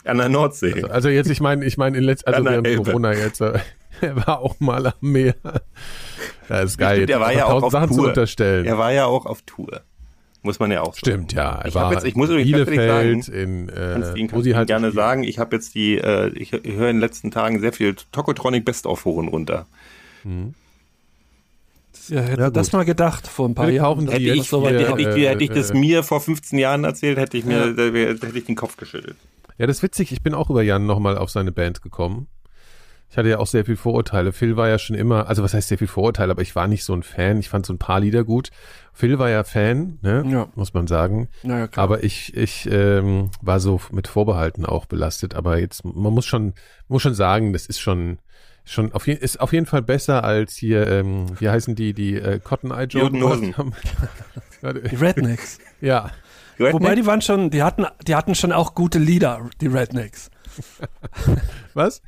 An 0.04 0.18
der 0.18 0.28
Nordsee. 0.28 0.72
Also, 0.74 0.86
also 0.88 1.08
jetzt, 1.08 1.30
ich 1.30 1.40
meine, 1.40 1.64
ich 1.64 1.76
meine, 1.76 1.98
in 1.98 2.04
letz 2.04 2.22
also 2.24 2.44
während 2.44 2.66
Elbe. 2.66 2.82
Corona 2.84 3.12
jetzt, 3.12 3.40
äh, 3.40 3.58
er 4.00 4.16
war 4.16 4.40
auch 4.40 4.58
mal 4.60 4.86
am 4.86 4.92
Meer. 5.00 5.34
Ja, 6.48 6.60
ist 6.60 6.78
geil. 6.78 6.96
Stimmt, 6.96 7.10
er 7.10 7.20
war 7.20 7.32
ja 7.32 7.46
auch 7.46 7.62
auf 7.62 7.72
Sachen 7.72 7.88
zu 7.90 7.96
Tour. 7.98 8.08
unterstellen. 8.08 8.64
Er 8.66 8.78
war 8.78 8.92
ja 8.92 9.04
auch 9.06 9.26
auf 9.26 9.42
Tour. 9.42 9.82
Muss 10.42 10.60
man 10.60 10.70
ja 10.70 10.80
auch 10.82 10.94
sagen. 10.94 10.98
Stimmt, 10.98 11.32
ja. 11.34 11.56
Er 11.60 11.66
Ich 11.66 11.74
war 11.74 11.92
jetzt- 11.92 12.06
ich 12.06 12.14
muss 12.14 12.30
in 12.30 12.36
übrigens 12.38 12.52
ganz 12.56 12.68
ehrlich 12.68 12.80
Bielefeld, 12.80 13.24
sagen, 13.24 13.36
in, 13.42 13.68
äh, 13.68 13.94
ihn 14.18 14.28
wo 14.28 14.30
kannst 14.30 14.44
sie 14.44 14.50
du 14.50 14.56
halt 14.56 14.68
gerne 14.68 14.92
sagen. 14.92 15.24
Ich 15.24 15.38
habe 15.40 15.56
jetzt 15.56 15.74
die, 15.74 15.98
äh, 15.98 16.28
ich, 16.28 16.52
ich 16.52 16.74
höre 16.76 16.88
in 16.88 16.96
den 16.96 17.00
letzten 17.00 17.30
Tagen 17.32 17.60
sehr 17.60 17.72
viel 17.72 17.96
Tokotronic 18.12 18.64
Best 18.64 18.86
of 18.86 19.04
hoch 19.04 19.16
und 19.16 19.28
runter. 19.28 19.66
ja, 22.08 22.20
hätte 22.20 22.40
Ja, 22.42 22.50
das 22.50 22.72
mal 22.72 22.84
gedacht 22.84 23.26
vor 23.26 23.48
ein 23.48 23.54
paar 23.54 23.68
Jahren. 23.68 24.08
Hätte 24.08 24.24
das 24.26 24.36
ich, 24.36 24.52
hätte, 24.52 24.88
hätte, 24.88 25.02
äh, 25.20 25.28
hätte 25.28 25.44
ich 25.44 25.50
das 25.50 25.70
äh, 25.70 25.74
mir 25.76 26.02
vor 26.04 26.20
15 26.20 26.58
Jahren 26.58 26.84
erzählt, 26.84 27.18
hätte 27.18 27.36
ich 27.36 27.44
mir, 27.44 27.74
hätte 27.76 28.30
ich 28.32 28.44
den 28.44 28.56
Kopf 28.56 28.76
geschüttelt. 28.76 29.16
Ja, 29.58 29.66
das 29.66 29.78
ist 29.78 29.82
witzig. 29.82 30.12
Ich 30.12 30.22
bin 30.22 30.34
auch 30.34 30.50
über 30.50 30.62
Jan 30.62 30.86
nochmal 30.86 31.18
auf 31.18 31.30
seine 31.30 31.52
Band 31.52 31.82
gekommen. 31.82 32.28
Ich 33.10 33.16
hatte 33.16 33.28
ja 33.30 33.38
auch 33.38 33.46
sehr 33.46 33.64
viel 33.64 33.76
Vorurteile. 33.76 34.32
Phil 34.32 34.56
war 34.56 34.68
ja 34.68 34.78
schon 34.78 34.94
immer, 34.94 35.28
also 35.28 35.42
was 35.42 35.54
heißt 35.54 35.68
sehr 35.68 35.78
viel 35.78 35.86
Vorurteile, 35.86 36.30
aber 36.30 36.42
ich 36.42 36.54
war 36.54 36.68
nicht 36.68 36.84
so 36.84 36.92
ein 36.92 37.02
Fan. 37.02 37.38
Ich 37.38 37.48
fand 37.48 37.64
so 37.64 37.72
ein 37.72 37.78
paar 37.78 38.00
Lieder 38.00 38.22
gut. 38.22 38.50
Phil 38.92 39.18
war 39.18 39.30
ja 39.30 39.44
Fan, 39.44 39.98
ne? 40.02 40.24
Ja. 40.28 40.48
muss 40.54 40.74
man 40.74 40.86
sagen. 40.86 41.28
Naja, 41.42 41.68
klar. 41.68 41.84
Aber 41.84 42.04
ich, 42.04 42.36
ich 42.36 42.68
ähm, 42.70 43.30
war 43.40 43.60
so 43.60 43.80
mit 43.90 44.08
Vorbehalten 44.08 44.66
auch 44.66 44.84
belastet. 44.84 45.34
Aber 45.34 45.58
jetzt, 45.58 45.84
man 45.84 46.12
muss 46.12 46.26
schon, 46.26 46.52
muss 46.86 47.00
schon 47.00 47.14
sagen, 47.14 47.54
das 47.54 47.64
ist 47.64 47.80
schon, 47.80 48.18
schon 48.66 48.92
auf 48.92 49.06
je, 49.06 49.14
ist 49.14 49.40
auf 49.40 49.54
jeden 49.54 49.66
Fall 49.66 49.82
besser 49.82 50.22
als 50.22 50.56
hier, 50.56 50.86
ähm, 50.86 51.26
wie 51.40 51.48
heißen 51.48 51.74
die, 51.74 51.94
die 51.94 52.16
äh, 52.16 52.38
Cotton 52.38 52.72
Eye 52.72 52.84
Joe. 52.84 53.10
Warte, 54.60 54.82
die 54.82 54.96
Rednecks. 54.96 55.58
ja, 55.80 56.10
Wobei 56.58 56.94
die 56.94 57.06
waren 57.06 57.22
schon, 57.22 57.50
die 57.50 57.62
hatten, 57.62 57.86
die 58.06 58.14
hatten 58.14 58.34
schon 58.34 58.52
auch 58.52 58.74
gute 58.74 58.98
Lieder, 58.98 59.48
die 59.60 59.66
Rednecks. 59.68 60.30
was? 61.74 62.02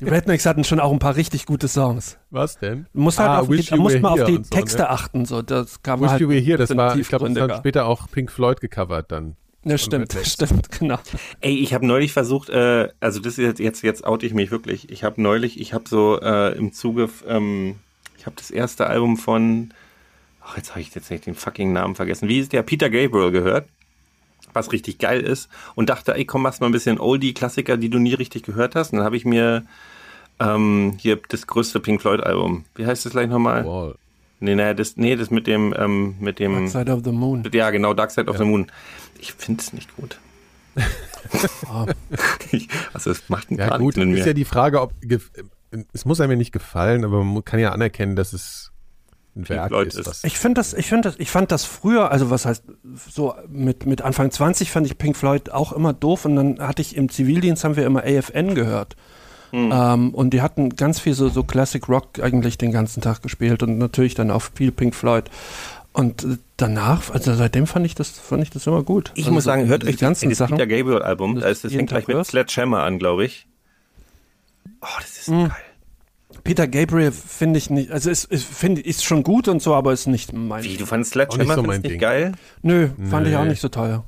Die 0.00 0.06
Rednecks 0.08 0.46
hatten 0.46 0.64
schon 0.64 0.80
auch 0.80 0.92
ein 0.92 0.98
paar 0.98 1.16
richtig 1.16 1.44
gute 1.44 1.68
Songs. 1.68 2.16
Was 2.30 2.58
denn? 2.58 2.86
Du 2.94 3.00
musst 3.00 3.18
halt 3.18 3.28
Ah, 3.30 3.40
auf 3.40 3.48
die, 3.48 3.76
muss 3.76 3.94
man 4.00 4.12
auf 4.12 4.24
die 4.24 4.34
so, 4.34 4.38
ne? 4.40 4.46
Texte 4.48 4.88
achten, 4.88 5.26
so, 5.26 5.42
das 5.42 5.82
kam 5.82 6.00
Wish 6.00 6.10
halt. 6.10 6.20
You 6.22 6.28
Were 6.30 6.38
Here, 6.38 6.56
das 6.56 6.74
war, 6.74 6.96
ich 6.96 7.08
glaube, 7.08 7.28
das 7.28 7.36
hat 7.36 7.36
tiefgründiger. 7.36 7.58
später 7.58 7.86
auch 7.86 8.10
Pink 8.10 8.30
Floyd 8.32 8.60
gecovert 8.60 9.12
dann. 9.12 9.36
Ja, 9.64 9.76
stimmt, 9.76 10.14
Rednecks. 10.14 10.32
stimmt, 10.32 10.70
genau. 10.70 10.98
Ey, 11.40 11.54
ich 11.58 11.74
habe 11.74 11.86
neulich 11.86 12.12
versucht, 12.14 12.48
äh, 12.48 12.88
also 13.00 13.20
das 13.20 13.34
ist 13.36 13.44
jetzt, 13.44 13.60
jetzt, 13.60 13.82
jetzt 13.82 14.04
oute 14.06 14.24
ich 14.24 14.32
mich 14.32 14.50
wirklich. 14.50 14.90
Ich 14.90 15.04
habe 15.04 15.20
neulich, 15.20 15.60
ich 15.60 15.74
habe 15.74 15.84
so 15.86 16.18
äh, 16.20 16.56
im 16.56 16.72
Zuge, 16.72 17.10
ähm, 17.28 17.76
ich 18.16 18.24
habe 18.24 18.36
das 18.36 18.50
erste 18.50 18.86
Album 18.86 19.18
von, 19.18 19.74
ach, 20.42 20.56
jetzt 20.56 20.70
habe 20.70 20.80
ich 20.80 20.94
jetzt 20.94 21.10
nicht 21.10 21.26
den 21.26 21.34
fucking 21.34 21.74
Namen 21.74 21.94
vergessen. 21.94 22.26
Wie 22.28 22.38
ist 22.38 22.54
der? 22.54 22.62
Peter 22.62 22.88
Gabriel 22.88 23.30
gehört, 23.32 23.68
was 24.52 24.72
richtig 24.72 24.98
geil 24.98 25.20
ist 25.20 25.48
und 25.74 25.88
dachte, 25.90 26.14
ey, 26.14 26.24
komm, 26.24 26.42
machst 26.42 26.60
mal 26.60 26.66
ein 26.68 26.72
bisschen 26.72 26.98
Oldie-Klassiker, 27.00 27.76
die 27.76 27.88
du 27.90 27.98
nie 27.98 28.14
richtig 28.14 28.42
gehört 28.42 28.74
hast. 28.74 28.92
Und 28.92 28.98
dann 28.98 29.04
habe 29.06 29.16
ich 29.16 29.24
mir 29.24 29.64
ähm, 30.40 30.94
hier 30.98 31.18
das 31.28 31.46
größte 31.46 31.80
Pink 31.80 32.00
Floyd-Album. 32.00 32.64
Wie 32.74 32.86
heißt 32.86 33.04
das 33.04 33.12
gleich 33.12 33.28
nochmal? 33.28 33.64
Wall. 33.66 33.94
Nee, 34.42 34.54
nee, 34.54 34.74
das, 34.74 34.96
nee, 34.96 35.16
das 35.16 35.30
mit 35.30 35.46
dem, 35.46 35.74
ähm, 35.78 36.14
mit 36.18 36.38
dem. 36.38 36.54
Dark 36.54 36.68
Side 36.70 36.92
of 36.92 37.02
the 37.04 37.12
Moon. 37.12 37.42
Ja, 37.52 37.70
genau, 37.70 37.92
Dark 37.92 38.10
Side 38.10 38.30
of 38.30 38.38
the 38.38 38.44
Moon. 38.44 38.66
Ich 39.18 39.34
finde 39.34 39.60
es 39.62 39.72
nicht 39.72 39.94
gut. 39.96 40.18
Ah. 41.68 41.86
Ich- 42.50 42.68
also 42.94 43.10
es 43.10 43.28
macht 43.28 43.50
Ja 43.50 43.68
gar 43.68 43.78
gut, 43.78 43.96
mit 43.96 44.08
ist 44.08 44.20
mir. 44.20 44.26
ja 44.28 44.32
die 44.32 44.44
Frage, 44.46 44.80
ob 44.80 44.92
es 45.92 46.04
muss 46.04 46.20
einem 46.20 46.32
ja 46.32 46.36
nicht 46.38 46.50
gefallen, 46.52 47.04
aber 47.04 47.22
man 47.22 47.44
kann 47.44 47.60
ja 47.60 47.72
anerkennen, 47.72 48.16
dass 48.16 48.32
es 48.32 48.69
Werk 49.48 49.68
Floyd 49.68 49.88
ist. 49.94 50.06
Was, 50.06 50.24
Ich 50.24 50.38
finde 50.38 50.60
das, 50.60 50.74
ich 50.74 50.86
finde 50.86 51.08
das, 51.10 51.18
ich 51.18 51.30
fand 51.30 51.50
das 51.50 51.64
früher, 51.64 52.10
also 52.10 52.30
was 52.30 52.44
heißt, 52.46 52.64
so 53.10 53.34
mit, 53.48 53.86
mit 53.86 54.02
Anfang 54.02 54.30
20 54.30 54.70
fand 54.70 54.86
ich 54.86 54.98
Pink 54.98 55.16
Floyd 55.16 55.50
auch 55.50 55.72
immer 55.72 55.92
doof 55.92 56.24
und 56.24 56.36
dann 56.36 56.60
hatte 56.60 56.82
ich 56.82 56.96
im 56.96 57.08
Zivildienst 57.08 57.64
haben 57.64 57.76
wir 57.76 57.86
immer 57.86 58.02
AFN 58.04 58.54
gehört. 58.54 58.96
Ähm, 59.52 60.14
und 60.14 60.30
die 60.30 60.42
hatten 60.42 60.76
ganz 60.76 61.00
viel 61.00 61.12
so, 61.14 61.28
so 61.28 61.42
Classic 61.42 61.88
Rock 61.88 62.20
eigentlich 62.22 62.56
den 62.56 62.70
ganzen 62.70 63.00
Tag 63.00 63.20
gespielt 63.22 63.64
und 63.64 63.78
natürlich 63.78 64.14
dann 64.14 64.30
auch 64.30 64.42
viel 64.54 64.70
Pink 64.70 64.94
Floyd. 64.94 65.24
Und 65.92 66.24
danach, 66.56 67.10
also 67.10 67.34
seitdem 67.34 67.66
fand 67.66 67.84
ich 67.84 67.96
das, 67.96 68.10
fand 68.10 68.44
ich 68.44 68.50
das 68.50 68.68
immer 68.68 68.84
gut. 68.84 69.10
Ich 69.16 69.24
also 69.24 69.32
muss 69.32 69.42
sagen, 69.42 69.66
hört 69.66 69.82
die 69.82 69.88
euch 69.88 69.98
ganzen 69.98 70.28
das 70.28 70.38
Sachen. 70.38 70.56
Peter 70.56 70.68
Gabriel 70.68 71.02
Album, 71.02 71.34
Das 71.34 71.42
da 71.42 71.50
ist 71.50 71.64
das 71.64 71.72
fängt 71.72 71.88
gleich 71.88 72.06
mit? 72.06 72.24
Sledgehammer 72.24 72.84
an, 72.84 73.00
glaube 73.00 73.24
ich. 73.24 73.48
Oh, 74.82 74.86
das 75.00 75.18
ist 75.18 75.28
Mhm. 75.30 75.48
geil. 75.48 75.56
Peter 76.44 76.66
Gabriel 76.68 77.12
finde 77.12 77.58
ich 77.58 77.70
nicht, 77.70 77.90
also 77.90 78.10
ist, 78.10 78.24
ist, 78.24 78.44
finde 78.44 78.80
ist 78.80 79.04
schon 79.04 79.22
gut 79.22 79.48
und 79.48 79.60
so, 79.62 79.74
aber 79.74 79.92
ist 79.92 80.06
nicht 80.06 80.32
mein. 80.32 80.64
Wie, 80.64 80.76
du 80.76 80.86
fandst 80.86 81.12
Auch 81.12 81.16
nicht 81.16 81.28
Sledgehammer 81.30 81.54
so 81.54 81.62
nicht 81.62 81.84
Ding. 81.84 82.00
geil? 82.00 82.32
Nö, 82.62 82.88
fand 83.08 83.26
ich 83.26 83.32
Nee. 83.32 83.38
auch 83.38 83.44
nicht 83.44 83.60
so 83.60 83.68
teuer. 83.68 84.04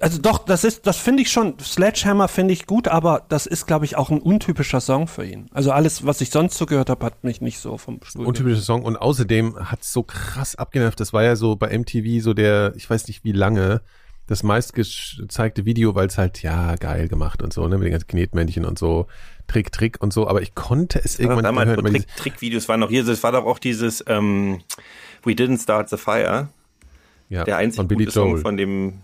Also 0.00 0.20
doch, 0.20 0.38
das 0.44 0.64
ist, 0.64 0.86
das 0.86 0.98
finde 0.98 1.22
ich 1.22 1.30
schon, 1.30 1.54
Sledgehammer 1.60 2.26
finde 2.28 2.52
ich 2.52 2.66
gut, 2.66 2.88
aber 2.88 3.24
das 3.28 3.46
ist, 3.46 3.66
glaube 3.66 3.84
ich, 3.84 3.96
auch 3.96 4.10
ein 4.10 4.20
untypischer 4.20 4.80
Song 4.80 5.06
für 5.06 5.24
ihn. 5.24 5.46
Also 5.52 5.70
alles, 5.70 6.04
was 6.04 6.20
ich 6.20 6.30
sonst 6.30 6.58
so 6.58 6.66
gehört 6.66 6.90
habe, 6.90 7.06
hat 7.06 7.22
mich 7.24 7.40
nicht 7.40 7.58
so 7.58 7.78
vom 7.78 8.00
Stuhl. 8.02 8.26
Untypischer 8.26 8.60
Song 8.60 8.82
und 8.82 8.96
außerdem 8.96 9.70
hat's 9.70 9.92
so 9.92 10.02
krass 10.02 10.56
abgenervt. 10.56 10.98
Das 10.98 11.12
war 11.12 11.22
ja 11.22 11.36
so 11.36 11.56
bei 11.56 11.76
MTV 11.78 12.22
so 12.22 12.34
der, 12.34 12.72
ich 12.76 12.90
weiß 12.90 13.06
nicht 13.06 13.24
wie 13.24 13.32
lange, 13.32 13.82
das 14.26 14.42
meistgezeigte 14.42 15.64
Video, 15.64 15.94
weil 15.94 16.06
es 16.06 16.16
halt, 16.16 16.42
ja, 16.42 16.76
geil 16.76 17.08
gemacht 17.08 17.42
und 17.42 17.52
so, 17.52 17.66
ne, 17.68 17.76
mit 17.76 17.86
den 17.86 17.92
ganzen 17.92 18.08
Knetmännchen 18.08 18.64
und 18.64 18.78
so, 18.78 19.06
Trick, 19.46 19.70
Trick 19.70 20.00
und 20.00 20.12
so, 20.12 20.26
aber 20.26 20.40
ich 20.40 20.54
konnte 20.54 21.00
es 21.02 21.18
irgendwann 21.18 21.44
damals 21.44 21.68
nicht 21.68 21.82
mehr 21.82 21.92
hören. 21.92 22.02
Trick, 22.02 22.16
Trickvideos 22.16 22.68
waren 22.68 22.80
noch 22.80 22.88
hier, 22.88 23.04
das 23.04 23.22
war 23.22 23.32
doch 23.32 23.44
auch 23.44 23.58
dieses 23.58 24.02
ähm, 24.06 24.62
We 25.24 25.32
Didn't 25.32 25.62
Start 25.62 25.90
the 25.90 25.98
Fire, 25.98 26.48
ja, 27.28 27.44
der 27.44 27.58
einzige 27.58 27.82
von 27.82 27.88
Billy 27.88 28.04
gute 28.04 28.12
Song 28.12 28.30
Joel. 28.30 28.42
von 28.42 28.56
dem, 28.56 29.02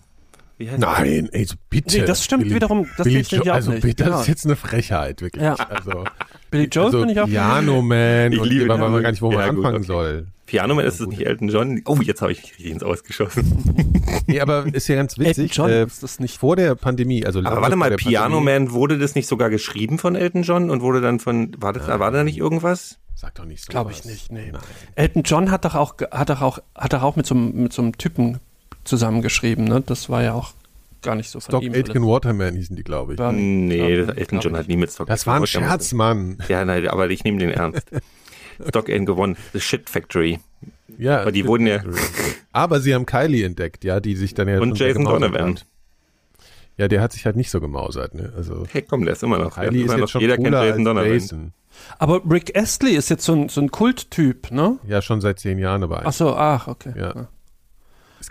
wie 0.61 0.69
heißt? 0.69 0.79
Nein, 0.79 1.29
ey, 1.31 1.43
so 1.45 1.55
bitte. 1.69 1.99
Nee, 1.99 2.05
das 2.05 2.23
stimmt 2.23 2.49
wiederum, 2.49 2.87
das 2.97 3.03
Billy 3.05 3.21
Joel, 3.21 3.49
auch 3.49 3.55
also 3.55 3.71
nicht, 3.71 3.81
bitte, 3.81 4.03
genau. 4.03 4.15
das 4.17 4.21
ist 4.21 4.27
jetzt 4.29 4.45
eine 4.45 4.55
Frechheit, 4.55 5.21
wirklich. 5.21 5.43
Ja. 5.43 5.55
Also, 5.55 6.05
Billy 6.49 6.65
Joel 6.71 6.85
also 6.85 6.99
finde 6.99 7.13
ich 7.13 7.19
auch. 7.19 7.27
Piano 7.27 7.81
Man 7.81 8.31
Ich 8.31 8.43
liebe 8.43 8.65
man 8.67 8.93
weiß 8.93 9.03
gar 9.03 9.11
nicht, 9.11 9.21
wo 9.21 9.31
man 9.31 9.39
Ja, 9.39 9.47
gut, 9.49 9.57
anfangen 9.57 9.75
okay. 9.77 9.85
soll. 9.85 10.27
Piano 10.45 10.75
Man 10.75 10.85
ist 10.85 10.99
es 10.99 11.07
nicht 11.07 11.25
Elton 11.25 11.47
John? 11.49 11.81
Oh, 11.85 11.97
jetzt 12.01 12.21
habe 12.21 12.31
ich 12.33 12.43
richtig 12.43 12.67
ins 12.71 12.83
Ausgeschossen. 12.83 13.87
Nee, 14.27 14.39
aber 14.39 14.65
ist 14.73 14.87
ja 14.87 14.95
ganz 14.95 15.17
Elton 15.17 15.25
witzig. 15.25 15.55
John 15.55 15.69
äh, 15.69 15.83
ist 15.85 16.03
das 16.03 16.19
nicht. 16.19 16.37
vor 16.37 16.55
der 16.55 16.75
Pandemie, 16.75 17.25
also 17.25 17.39
Aber 17.39 17.61
warte 17.61 17.75
mal, 17.75 17.91
Piano 17.95 18.37
Pandemie- 18.37 18.45
Man, 18.65 18.71
wurde 18.71 18.97
das 18.97 19.15
nicht 19.15 19.27
sogar 19.27 19.49
geschrieben 19.49 19.97
von 19.97 20.15
Elton 20.15 20.43
John 20.43 20.69
und 20.69 20.81
wurde 20.81 21.01
dann 21.01 21.19
von, 21.19 21.53
war, 21.57 21.73
das, 21.73 21.87
war 21.87 22.11
da 22.11 22.23
nicht 22.23 22.37
irgendwas? 22.37 22.99
Sag 23.15 23.35
doch 23.35 23.45
nicht 23.45 23.63
so. 23.63 23.71
Glaube 23.71 23.91
ich 23.91 24.05
nicht, 24.05 24.31
nee. 24.31 24.51
Elton 24.95 25.23
John 25.23 25.51
hat 25.51 25.65
doch 25.65 25.75
auch, 25.75 25.95
hat 26.11 26.29
doch 26.29 26.41
auch, 26.41 26.59
hat 26.75 26.93
doch 26.93 27.03
auch 27.03 27.15
mit 27.15 27.25
so, 27.25 27.35
einem- 27.35 27.63
mit 27.63 27.73
so 27.73 27.81
einem 27.81 27.97
Typen 27.97 28.39
zusammengeschrieben, 28.83 29.65
ne? 29.65 29.81
Das 29.85 30.09
war 30.09 30.23
ja 30.23 30.33
auch 30.33 30.53
gar 31.01 31.15
nicht 31.15 31.29
so 31.29 31.39
von 31.39 31.51
Doc 31.51 31.63
ihm. 31.63 31.73
Aitken 31.73 32.05
Waterman 32.05 32.55
hießen 32.55 32.75
die, 32.75 32.83
glaube 32.83 33.13
ich. 33.13 33.19
War- 33.19 33.31
Nee, 33.31 33.95
glaub- 33.95 34.07
das 34.09 34.17
Elton 34.17 34.39
John 34.39 34.57
hat 34.57 34.67
nie 34.67 34.77
mit 34.77 34.91
Stock 34.91 35.07
Das 35.07 35.25
war 35.27 35.35
ein 35.39 35.47
Scherz, 35.47 35.93
Mann. 35.93 36.37
Ja, 36.47 36.63
nein, 36.65 36.87
aber 36.87 37.09
ich 37.09 37.23
nehme 37.23 37.39
den 37.39 37.49
ernst. 37.51 37.87
Stock 38.69 38.89
Aitken 38.89 39.05
gewonnen. 39.05 39.37
The 39.53 39.59
Shit 39.59 39.89
Factory. 39.89 40.39
Ja, 40.97 41.21
Aber 41.21 41.31
die 41.31 41.47
wurden 41.47 41.65
ja, 41.65 41.81
aber 42.51 42.79
sie 42.81 42.93
haben 42.93 43.05
Kylie 43.05 43.45
entdeckt, 43.45 43.83
ja, 43.83 43.99
die 43.99 44.15
sich 44.15 44.33
dann 44.35 44.47
ja 44.47 44.59
und 44.59 44.77
Jason 44.77 45.05
Donovan. 45.05 45.55
hat. 45.55 45.65
Ja, 46.77 46.87
der 46.87 47.01
hat 47.01 47.13
sich 47.13 47.25
halt 47.25 47.35
nicht 47.37 47.49
so 47.49 47.59
gemausert, 47.61 48.13
ne? 48.13 48.31
Also 48.35 48.65
Hey, 48.71 48.81
komm, 48.83 49.05
der 49.05 49.13
ist 49.13 49.23
immer 49.23 49.37
noch. 49.39 49.55
Kylie 49.55 49.67
ist 49.69 49.75
immer 49.85 49.93
jetzt 49.93 49.99
noch 50.01 50.07
schon 50.09 50.21
jeder 50.21 50.35
kennt 50.35 50.51
Jason 50.51 50.83
Donovan. 50.85 51.11
Jason. 51.11 51.53
Aber 51.97 52.21
Rick 52.29 52.55
Astley 52.57 52.91
ist 52.95 53.09
jetzt 53.09 53.23
so 53.25 53.33
ein, 53.33 53.49
so 53.49 53.61
ein 53.61 53.71
Kulttyp, 53.71 54.51
ne? 54.51 54.77
Ja, 54.87 55.01
schon 55.01 55.21
seit 55.21 55.39
zehn 55.39 55.57
Jahren 55.57 55.81
dabei. 55.81 56.01
Ach 56.03 56.13
so, 56.13 56.35
ach, 56.35 56.67
okay. 56.67 56.93
Ja. 56.97 57.27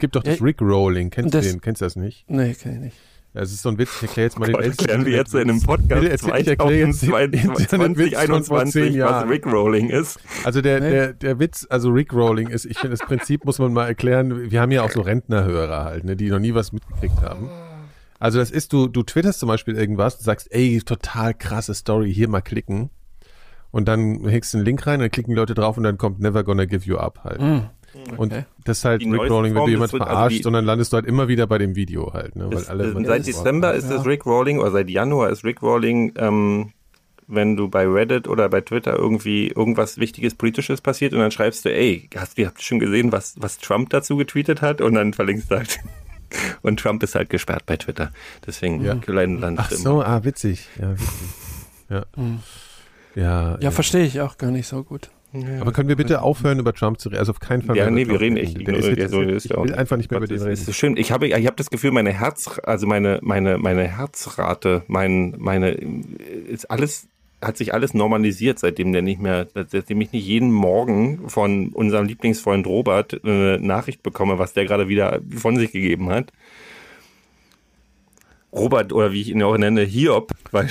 Es 0.00 0.02
gibt 0.02 0.16
doch 0.16 0.22
das 0.22 0.38
Ja, 0.38 0.44
Rick-Rolling. 0.46 1.10
Kennst 1.10 1.34
das- 1.34 1.44
du 1.44 1.52
den? 1.52 1.60
Kennst 1.60 1.82
du 1.82 1.84
das 1.84 1.94
nicht? 1.94 2.24
Nee, 2.30 2.54
kenn 2.54 2.72
ich 2.76 2.80
nicht. 2.80 2.96
Das 3.34 3.52
ist 3.52 3.60
so 3.60 3.68
ein 3.68 3.76
Witz. 3.76 3.90
Ich 3.96 4.08
erkläre 4.08 4.26
jetzt 4.28 4.38
mal 4.38 4.46
den 4.46 4.54
Gott, 4.54 4.62
ältesten 4.64 4.84
erklären 4.86 5.04
wir 5.06 5.12
jetzt 5.14 5.34
in 5.34 5.40
einem. 5.42 5.60
Podcast 5.60 6.02
ich 6.02 6.48
erkläre 6.48 6.74
jetzt 6.86 7.02
den 7.02 7.10
Internetwitz 7.58 8.14
von 8.14 8.44
vor 8.44 8.64
2021, 8.64 8.72
zehn 8.72 8.88
was 8.92 8.96
Jahren. 8.96 9.28
Rick 9.28 9.46
Rolling 9.46 9.90
ist. 9.90 10.18
Also 10.42 10.62
der, 10.62 10.80
Nee. 10.80 10.90
der, 10.90 11.12
der 11.12 11.38
Witz, 11.38 11.66
also 11.68 11.90
Rick-Rolling 11.90 12.48
ist, 12.48 12.64
ich 12.64 12.78
finde, 12.78 12.96
das 12.96 13.06
Prinzip 13.06 13.44
muss 13.44 13.58
man 13.58 13.74
mal 13.74 13.86
erklären. 13.86 14.50
Wir 14.50 14.62
haben 14.62 14.72
ja 14.72 14.82
auch 14.82 14.90
so 14.90 15.02
Rentnerhörer 15.02 15.84
halt, 15.84 16.04
ne, 16.04 16.16
die 16.16 16.30
noch 16.30 16.38
nie 16.40 16.54
was 16.54 16.72
mitgekriegt 16.72 17.20
haben. 17.20 17.50
Also 18.18 18.38
das 18.38 18.50
ist, 18.50 18.72
du, 18.72 18.88
du 18.88 19.02
twitterst 19.02 19.38
zum 19.38 19.48
Beispiel 19.48 19.76
irgendwas, 19.76 20.16
du 20.16 20.24
sagst, 20.24 20.48
ey, 20.50 20.80
total 20.82 21.34
krasse 21.34 21.74
Story, 21.74 22.12
hier 22.12 22.28
mal 22.30 22.40
klicken. 22.40 22.88
Und 23.70 23.86
dann 23.86 24.26
hängst 24.26 24.52
du 24.54 24.58
einen 24.58 24.64
Link 24.64 24.84
rein, 24.88 24.98
dann 24.98 25.10
klicken 25.12 25.30
die 25.34 25.36
Leute 25.38 25.54
drauf 25.54 25.76
und 25.76 25.84
dann 25.84 25.98
kommt 25.98 26.18
Never 26.20 26.42
Gonna 26.42 26.64
Give 26.64 26.84
You 26.84 26.96
Up 26.96 27.20
halt. 27.22 27.38
Und 27.38 27.70
okay. 28.16 28.44
das 28.64 28.78
ist 28.78 28.84
halt 28.84 29.02
Rick-Rolling, 29.02 29.54
wenn 29.54 29.60
du 29.60 29.66
des 29.66 29.70
jemand 29.72 29.92
Rit- 29.94 30.00
also 30.02 30.12
verarscht, 30.14 30.38
die- 30.38 30.42
sondern 30.42 30.64
landest 30.64 30.92
du 30.92 30.96
halt 30.96 31.06
immer 31.06 31.28
wieder 31.28 31.46
bei 31.46 31.58
dem 31.58 31.74
Video 31.76 32.12
halt, 32.12 32.36
ne, 32.36 32.46
weil 32.48 32.58
Ist, 32.58 32.70
alle 32.70 32.84
äh, 32.92 33.04
seit 33.04 33.26
Dezember 33.26 33.74
ist 33.74 33.90
das 33.90 34.04
Rick 34.06 34.26
Rolling 34.26 34.58
oder 34.58 34.70
seit 34.70 34.88
Januar 34.90 35.30
ist 35.30 35.44
Rick 35.44 35.62
Rolling, 35.62 36.12
ähm, 36.16 36.72
wenn 37.32 37.56
du 37.56 37.68
bei 37.68 37.86
Reddit 37.86 38.26
oder 38.26 38.48
bei 38.48 38.60
Twitter 38.60 38.96
irgendwie 38.96 39.48
irgendwas 39.48 39.98
Wichtiges 39.98 40.34
Politisches 40.34 40.80
passiert 40.80 41.12
und 41.12 41.20
dann 41.20 41.30
schreibst 41.30 41.64
du, 41.64 41.72
ey, 41.72 42.08
hast 42.16 42.36
du 42.38 42.44
habt 42.46 42.58
ihr 42.58 42.64
schon 42.64 42.80
gesehen, 42.80 43.12
was, 43.12 43.34
was 43.38 43.58
Trump 43.58 43.90
dazu 43.90 44.16
getweetet 44.16 44.62
hat? 44.62 44.80
Und 44.80 44.94
dann 44.94 45.12
verlinkst 45.12 45.50
du 45.50 45.56
halt. 45.56 45.78
Und 46.62 46.78
Trump 46.78 47.02
ist 47.02 47.16
halt 47.16 47.28
gesperrt 47.28 47.66
bei 47.66 47.76
Twitter. 47.76 48.12
Deswegen 48.46 48.84
Ja. 48.84 48.94
kleinen 48.96 49.38
Land. 49.40 49.58
Ach 49.60 49.70
so, 49.70 50.00
ah, 50.02 50.22
witzig. 50.24 50.68
Ja, 50.80 50.92
witzig. 50.92 51.08
Ja. 51.88 52.04
Ja, 53.16 53.58
Ja, 53.60 53.70
verstehe 53.72 54.04
ich 54.04 54.20
auch 54.20 54.38
gar 54.38 54.50
nicht 54.52 54.66
so 54.68 54.84
gut. 54.84 55.10
Aber 55.60 55.72
können 55.72 55.88
wir 55.88 55.96
bitte 55.96 56.22
aufhören, 56.22 56.58
über 56.58 56.72
Trump 56.72 56.98
zu 57.00 57.08
reden? 57.08 57.20
Also 57.20 57.30
auf 57.30 57.40
keinen 57.40 57.62
Fall 57.62 57.76
Ja, 57.76 57.84
mehr 57.84 57.92
nee, 57.92 58.02
über 58.02 58.12
wir 58.14 58.18
Trump 58.18 58.22
reden 58.22 58.36
echt. 58.36 58.66
Der 58.66 58.74
ist 58.76 58.86
Ja, 58.86 58.92
jetzt, 58.94 59.10
so 59.12 59.20
ist 59.22 59.44
ich 59.44 59.50
ja 59.52 59.62
will 59.62 59.74
einfach 59.74 59.96
nicht 59.96 60.10
mehr 60.10 60.18
über 60.18 60.26
den 60.26 60.36
es 60.36 60.42
reden. 60.42 60.52
ist 60.52 60.66
so 60.66 60.72
schön. 60.72 60.96
Ich 60.96 61.12
habe, 61.12 61.28
ich 61.28 61.34
habe 61.46 61.56
das 61.56 61.70
Gefühl, 61.70 61.92
meine 61.92 62.12
Herz, 62.12 62.58
also 62.64 62.86
meine, 62.86 63.20
meine, 63.22 63.56
meine 63.58 63.84
Herzrate, 63.84 64.82
mein, 64.88 65.34
meine, 65.38 65.70
ist 65.70 66.68
alles, 66.70 67.06
hat 67.40 67.56
sich 67.56 67.72
alles 67.72 67.94
normalisiert, 67.94 68.58
seitdem 68.58 68.92
der 68.92 69.02
nicht 69.02 69.20
mehr, 69.20 69.46
seitdem 69.54 70.00
ich 70.00 70.12
nicht 70.12 70.26
jeden 70.26 70.50
Morgen 70.50 71.28
von 71.28 71.68
unserem 71.68 72.06
Lieblingsfreund 72.06 72.66
Robert 72.66 73.24
eine 73.24 73.58
Nachricht 73.60 74.02
bekomme, 74.02 74.38
was 74.38 74.52
der 74.52 74.64
gerade 74.64 74.88
wieder 74.88 75.20
von 75.36 75.56
sich 75.56 75.70
gegeben 75.70 76.10
hat. 76.10 76.32
Robert, 78.52 78.92
oder 78.92 79.12
wie 79.12 79.20
ich 79.20 79.28
ihn 79.28 79.38
ja 79.40 79.46
auch 79.46 79.56
nenne, 79.56 79.82
Hiob, 79.82 80.32
weil 80.50 80.68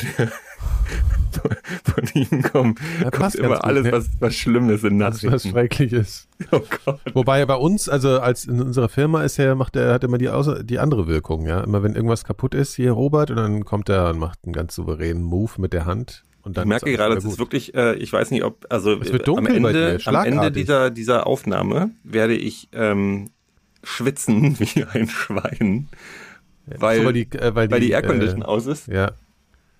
von 1.84 2.04
ihm 2.14 2.42
kommt, 2.42 2.80
Ja, 3.02 3.12
kommt 3.12 3.36
immer 3.36 3.56
gut, 3.56 3.64
alles, 3.64 3.84
ne? 3.84 3.92
was, 3.92 4.10
was 4.20 4.36
Schlimmes 4.36 4.84
in 4.84 5.00
Das 5.00 5.18
ist 5.18 5.24
was 5.24 5.32
Nachrichten. 5.32 5.50
Schreckliches. 5.52 6.28
Oh 6.52 6.62
Gott. 6.86 7.02
Wobei 7.14 7.46
bei 7.46 7.56
uns, 7.56 7.90
also 7.90 8.22
als 8.22 8.46
in 8.46 8.62
unserer 8.62 8.88
Firma 8.88 9.24
ist 9.24 9.38
er, 9.40 9.56
macht 9.56 9.76
er, 9.76 9.94
hat 9.94 10.06
immer 10.06 10.18
die, 10.18 10.30
außer, 10.30 10.64
die 10.64 10.80
andere 10.80 11.06
Wirkung, 11.08 11.46
ja. 11.46 11.62
Immer 11.62 11.84
wenn 11.84 11.96
irgendwas 11.96 12.24
kaputt 12.24 12.56
ist, 12.56 12.76
hier 12.76 12.94
Robert, 12.94 13.30
und 13.30 13.36
dann 13.36 13.66
kommt 13.66 13.90
er 13.90 14.10
und 14.10 14.20
macht 14.20 14.40
einen 14.46 14.54
ganz 14.54 14.74
souveränen 14.76 15.22
Move 15.22 15.52
mit 15.58 15.74
der 15.74 15.86
Hand. 15.86 16.24
Und 16.42 16.58
dann 16.58 16.64
Ich 16.64 16.70
merke 16.70 16.92
gerade, 16.92 17.12
alles 17.12 17.26
es 17.26 17.34
ist 17.34 17.40
wirklich, 17.40 17.76
äh, 17.76 17.96
ich 17.96 18.12
weiß 18.14 18.32
nicht, 18.32 18.44
ob, 18.44 18.66
also 18.70 18.94
Es 19.00 19.12
wird 19.12 19.28
dunkel 19.28 19.58
am 19.58 19.66
Ende, 19.66 20.00
am 20.06 20.16
Ende 20.16 20.52
dieser, 20.52 20.90
dieser 20.90 21.28
Aufnahme 21.28 21.92
werde 22.04 22.36
ich 22.36 22.70
ähm, 22.72 23.32
schwitzen 23.84 24.58
wie 24.60 24.84
ein 24.86 25.10
Schwein, 25.10 25.90
weil, 26.66 27.00
So, 27.00 27.06
weil 27.06 27.14
die, 27.14 27.32
äh, 27.34 27.56
weil 27.56 27.70
weil 27.70 27.80
die 27.80 27.88
die, 27.88 27.92
Aircondition 27.94 28.42
äh, 28.42 28.46
aus 28.46 28.66
ist. 28.66 28.88
Ja. 28.88 29.12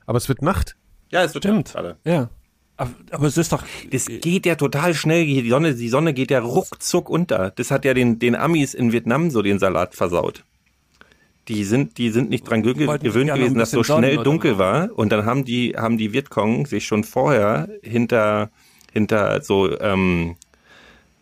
Aber 0.06 0.18
es 0.18 0.28
wird 0.28 0.42
Nacht. 0.42 0.76
Ja, 1.10 1.24
es 1.24 1.34
wird 1.34 1.44
Stimmt. 1.44 1.74
gerade. 1.74 1.98
Ja. 2.04 2.30
Aber, 2.78 2.92
aber 3.12 3.28
es 3.28 3.38
ist 3.38 3.52
doch. 3.52 3.64
Das 3.92 4.06
geht 4.06 4.46
ja 4.46 4.56
total 4.56 4.94
schnell. 4.94 5.26
Die 5.26 5.50
Sonne, 5.50 5.76
die 5.76 5.90
Sonne 5.90 6.14
geht 6.14 6.32
ja 6.32 6.40
ruckzuck 6.40 7.10
unter. 7.10 7.52
Das 7.52 7.72
hat 7.72 7.84
ja 7.84 7.94
den, 7.94 8.20
den 8.20 8.36
Amis 8.36 8.74
in 8.74 8.94
Vietnam 8.94 9.32
so 9.32 9.42
den 9.42 9.60
Salat 9.60 9.96
versaut. 9.96 10.46
Die 11.50 11.64
sind, 11.66 11.98
die 11.98 12.12
sind 12.12 12.30
nicht 12.30 12.48
dran 12.48 12.62
gewöhnt, 12.62 13.02
gewesen, 13.02 13.58
dass 13.58 13.72
so 13.72 13.84
schnell 13.84 14.16
oder 14.16 14.24
dunkel 14.24 14.58
war. 14.60 14.92
Und 14.96 15.12
dann 15.12 15.26
haben 15.26 15.44
die, 15.44 15.76
haben 15.76 15.98
die 15.98 16.14
Vietcong 16.14 16.68
sich 16.68 16.86
schon 16.86 17.04
vorher 17.04 17.68
hinter, 17.82 18.50
hinter 18.94 19.42
so, 19.42 19.78
ähm, 19.82 20.36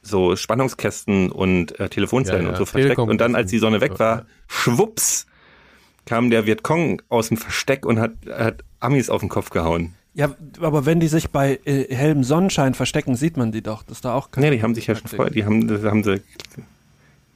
so 0.02 0.36
Spannungskästen 0.36 1.32
und 1.32 1.80
äh, 1.80 1.90
Telefonzellen 1.90 2.42
Ja, 2.42 2.48
ja, 2.48 2.50
und 2.52 2.58
so 2.58 2.66
versteckt. 2.66 3.00
Und 3.00 3.20
dann, 3.20 3.36
als 3.36 3.50
die 3.50 3.58
Sonne 3.58 3.82
weg 3.82 3.98
war, 4.00 4.26
schwupps, 4.48 5.28
kam 6.06 6.30
der 6.30 6.46
Vietcong 6.46 7.02
aus 7.10 7.30
dem 7.30 7.38
Versteck 7.38 7.86
und 7.86 8.00
hat, 8.00 8.12
hat 8.30 8.64
Amis 8.80 9.10
auf 9.10 9.22
den 9.22 9.30
Kopf 9.30 9.50
gehauen. 9.50 9.94
Ja, 10.14 10.36
aber 10.62 10.86
wenn 10.86 11.00
die 11.00 11.08
sich 11.08 11.30
bei 11.30 11.60
äh, 11.66 11.94
hellem 11.94 12.24
Sonnenschein 12.24 12.74
verstecken, 12.74 13.16
sieht 13.16 13.38
man 13.38 13.52
die 13.52 13.62
doch. 13.62 13.84
Das 13.84 13.98
ist 13.98 14.06
da 14.06 14.16
auch 14.16 14.32
kein 14.32 14.44
Nee, 14.44 14.52
die 14.52 14.64
haben 14.64 14.74
sich 14.74 14.88
ja 14.88 14.96
schon 14.96 15.08
vorher, 15.08 15.32
die 15.32 15.46
haben, 15.46 15.68
das 15.68 15.84
haben 15.84 16.04
sie, 16.04 16.22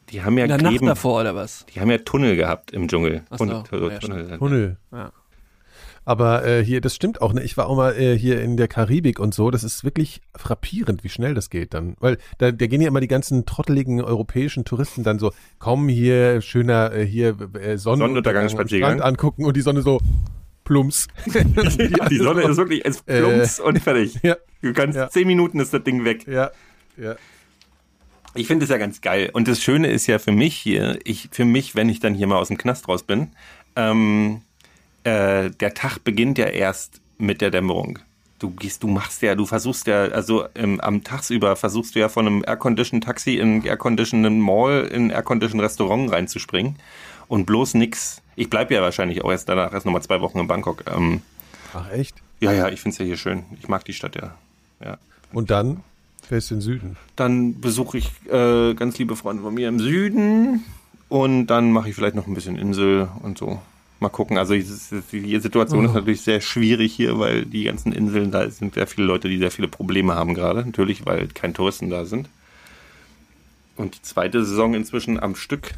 die 0.10 0.24
haben 0.24 0.38
ja 0.38 0.46
In 0.46 0.50
der 0.50 0.58
Nacht 0.58 0.70
Kleben, 0.72 0.88
davor 0.88 1.22
oder 1.22 1.36
was? 1.36 1.66
die 1.74 1.80
haben 1.80 1.92
ja 1.92 2.00
Tunnel 2.00 2.36
gehabt 2.36 2.72
im 2.72 2.88
Dschungel. 2.88 3.24
Ach 3.30 3.38
so, 3.38 3.46
Tunnel, 3.46 3.64
Tunnel, 3.64 3.92
ja, 3.92 4.00
Tunnel. 4.00 4.38
Tunnel. 4.40 4.78
Ja. 4.92 5.12
Aber 6.04 6.46
äh, 6.46 6.66
hier, 6.66 6.82
das 6.82 6.96
stimmt 6.96 7.22
auch, 7.22 7.32
ne? 7.34 7.44
Ich 7.44 7.56
war 7.58 7.68
auch 7.68 7.76
mal 7.76 7.96
äh, 7.96 8.18
hier 8.18 8.42
in 8.42 8.58
der 8.58 8.68
Karibik 8.68 9.20
und 9.20 9.36
so. 9.36 9.52
Das 9.52 9.64
ist 9.64 9.84
wirklich 9.84 10.22
frappierend, 10.36 11.04
wie 11.04 11.10
schnell 11.10 11.36
das 11.36 11.52
geht 11.52 11.76
dann. 11.76 11.96
Weil 12.00 12.18
da, 12.40 12.52
da 12.52 12.66
gehen 12.66 12.82
ja 12.82 12.88
immer 12.88 13.02
die 13.02 13.08
ganzen 13.08 13.46
trotteligen 13.46 14.02
europäischen 14.02 14.66
Touristen 14.66 15.04
dann 15.04 15.20
so, 15.20 15.32
komm 15.60 15.88
hier, 15.88 16.42
schöner 16.42 16.92
äh, 16.92 17.06
hier 17.06 17.30
äh, 17.30 17.78
Sonnenuntergang, 17.78 17.78
Sonnenuntergangsspaziergang. 17.78 18.98
Strand 18.98 19.04
angucken 19.04 19.46
und 19.46 19.56
die 19.56 19.62
Sonne 19.62 19.84
so 19.84 20.00
plumps. 20.72 21.08
Ja, 21.34 22.08
die 22.08 22.18
Sonne 22.28 22.44
ist 22.44 22.56
wirklich, 22.58 22.86
es 22.86 23.02
Äh, 23.06 23.20
plumps 23.20 23.60
und 23.60 23.80
fertig. 23.84 24.18
ja, 24.24 24.38
Du 24.62 24.72
kannst, 24.74 24.96
Ja. 24.98 25.10
zehn 25.10 25.28
Minuten 25.28 25.60
ist 25.60 25.74
das 25.74 25.84
Ding 25.84 26.06
weg. 26.06 26.26
ja, 26.28 26.50
ja. 26.98 27.16
Ich 28.34 28.48
finde 28.48 28.64
es 28.64 28.70
ja 28.70 28.78
ganz 28.78 29.02
geil. 29.02 29.30
Und 29.34 29.50
das 29.50 29.62
Schöne 29.62 29.90
ist 29.92 30.08
ja 30.08 30.18
für 30.18 30.32
mich 30.32 30.56
hier, 30.56 30.98
ich, 31.04 31.28
für 31.34 31.44
mich, 31.44 31.76
wenn 31.76 31.90
ich 31.90 32.00
dann 32.00 32.14
hier 32.16 32.28
mal 32.28 32.38
aus 32.38 32.48
dem 32.48 32.58
Knast 32.58 32.88
raus 32.88 33.04
bin, 33.04 33.32
ähm, 33.76 34.42
äh, 35.04 35.50
der 35.50 35.74
Tag 35.74 35.98
beginnt 36.06 36.38
ja 36.38 36.46
erst 36.46 37.02
mit 37.18 37.42
der 37.42 37.52
Dämmerung. 37.52 38.00
Du 38.40 38.50
gehst, 38.52 38.84
du 38.84 38.88
machst 38.88 39.22
ja, 39.22 39.36
du 39.36 39.46
versuchst 39.46 39.86
ja, 39.88 40.04
also 40.06 40.46
ähm, 40.56 40.80
am 40.80 41.04
Tagsüber 41.04 41.58
versuchst 41.58 41.94
du 41.96 42.00
ja 42.00 42.08
von 42.08 42.26
einem 42.26 42.44
Aircondition 42.48 43.02
Taxi 43.02 43.36
in 43.38 43.66
Aircondition 43.66 44.40
Mall 44.40 44.90
in 44.92 45.10
Aircondition 45.10 45.60
Restaurant 45.60 46.10
reinzuspringen 46.12 46.78
und 47.28 47.46
bloß 47.46 47.74
nix. 47.74 48.21
Ich 48.36 48.50
bleib 48.50 48.72
ja 48.72 48.82
wahrscheinlich 48.82 49.24
auch 49.24 49.32
erst 49.32 49.50
danach 49.50 49.74
erst 49.74 49.86
nochmal 49.86 50.02
zwei 50.02 50.22
Wochen 50.22 50.40
in 50.40 50.48
Bangkok. 50.48 50.84
Ähm, 50.92 51.22
Ach 51.74 51.92
echt? 51.92 52.16
ja, 52.40 52.52
ja, 52.52 52.70
ich 52.70 52.82
find's 52.82 52.98
ja 52.98 53.06
hier 53.06 53.18
schön. 53.18 53.44
Ich 53.60 53.68
mag 53.68 53.86
die 53.86 53.94
Stadt 53.94 54.16
ja. 54.16 54.36
Ja. 54.84 54.98
Und 55.32 55.52
dann 55.52 55.84
fährst 56.28 56.50
du 56.50 56.56
in 56.56 56.60
den 56.60 56.64
Süden. 56.64 56.98
Dann 57.16 57.60
besuche 57.60 57.98
ich 57.98 58.12
äh, 58.30 58.74
ganz 58.74 58.98
liebe 58.98 59.16
Freunde 59.16 59.44
von 59.44 59.54
mir 59.54 59.68
im 59.68 59.80
Süden 59.80 60.64
und 61.10 61.48
dann 61.48 61.72
mache 61.72 61.90
ich 61.90 61.96
vielleicht 61.96 62.16
noch 62.16 62.28
ein 62.28 62.34
bisschen 62.34 62.58
Insel 62.58 63.10
und 63.22 63.38
so. 63.38 63.62
Mal 64.00 64.10
gucken. 64.10 64.38
Also 64.38 64.56
es 64.56 64.94
die 65.12 65.40
Situation 65.40 65.86
ist 65.86 65.94
natürlich 65.94 66.22
sehr 66.22 66.42
schwierig 66.42 66.94
hier, 66.96 67.20
weil 67.20 67.46
die 67.46 67.64
ganzen 67.64 67.92
Inseln, 67.92 68.32
da 68.32 68.50
sind 68.50 68.74
sehr 68.74 68.88
viele 68.88 69.06
Leute, 69.06 69.30
die 69.30 69.38
sehr 69.38 69.52
viele 69.52 69.68
Probleme 69.68 70.16
haben 70.16 70.34
gerade. 70.34 70.66
Natürlich, 70.66 71.06
weil 71.06 71.28
keine 71.28 71.54
Touristen 71.54 71.92
da 71.92 72.06
sind. 72.06 72.28
Und 73.76 73.96
die 73.96 74.02
zweite 74.02 74.44
Saison 74.44 74.74
inzwischen 74.74 75.20
am 75.20 75.36
Stück. 75.36 75.74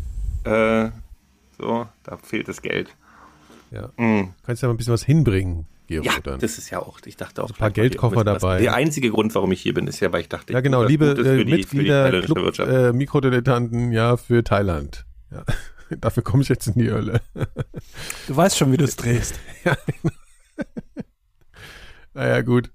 Äh, 0.45 0.89
so, 1.63 1.87
da 2.03 2.17
fehlt 2.17 2.47
das 2.47 2.61
Geld. 2.61 2.89
Ja. 3.71 3.89
Mm. 3.97 4.33
Kannst 4.45 4.61
ja 4.61 4.67
mal 4.67 4.73
ein 4.73 4.77
bisschen 4.77 4.93
was 4.93 5.03
hinbringen, 5.03 5.65
Gero, 5.87 6.03
Ja, 6.05 6.13
dann. 6.23 6.39
das 6.39 6.57
ist 6.57 6.69
ja 6.69 6.79
auch, 6.79 6.99
ich 7.05 7.17
dachte 7.17 7.43
auch. 7.43 7.49
ein 7.49 7.55
paar 7.55 7.71
Geldkoffer 7.71 8.23
dabei. 8.23 8.61
Der 8.61 8.75
einzige 8.75 9.09
Grund, 9.09 9.33
warum 9.35 9.51
ich 9.51 9.61
hier 9.61 9.73
bin, 9.73 9.87
ist 9.87 9.99
ja, 9.99 10.11
weil 10.13 10.21
ich 10.21 10.29
dachte, 10.29 10.53
ja, 10.53 10.59
ich 10.59 10.63
genau, 10.63 10.81
was 10.83 10.89
liebe 10.89 11.05
äh, 11.07 11.15
für 11.15 11.23
die- 11.23 11.29
für 11.29 11.45
die 11.45 11.51
Mitglieder, 11.51 12.21
Club, 12.21 12.59
äh, 12.59 12.93
Mikrodilettanten, 12.93 13.91
ja, 13.91 14.15
für 14.17 14.43
Thailand. 14.43 15.05
Ja. 15.31 15.43
Dafür 15.99 16.23
komme 16.23 16.43
ich 16.43 16.49
jetzt 16.49 16.67
in 16.67 16.73
die 16.75 16.91
Hölle. 16.91 17.21
Du 18.27 18.35
weißt 18.35 18.57
schon, 18.57 18.71
wie 18.71 18.77
du 18.77 18.83
es 18.85 18.95
drehst. 18.95 19.39
Naja, 22.13 22.41
gut. 22.41 22.71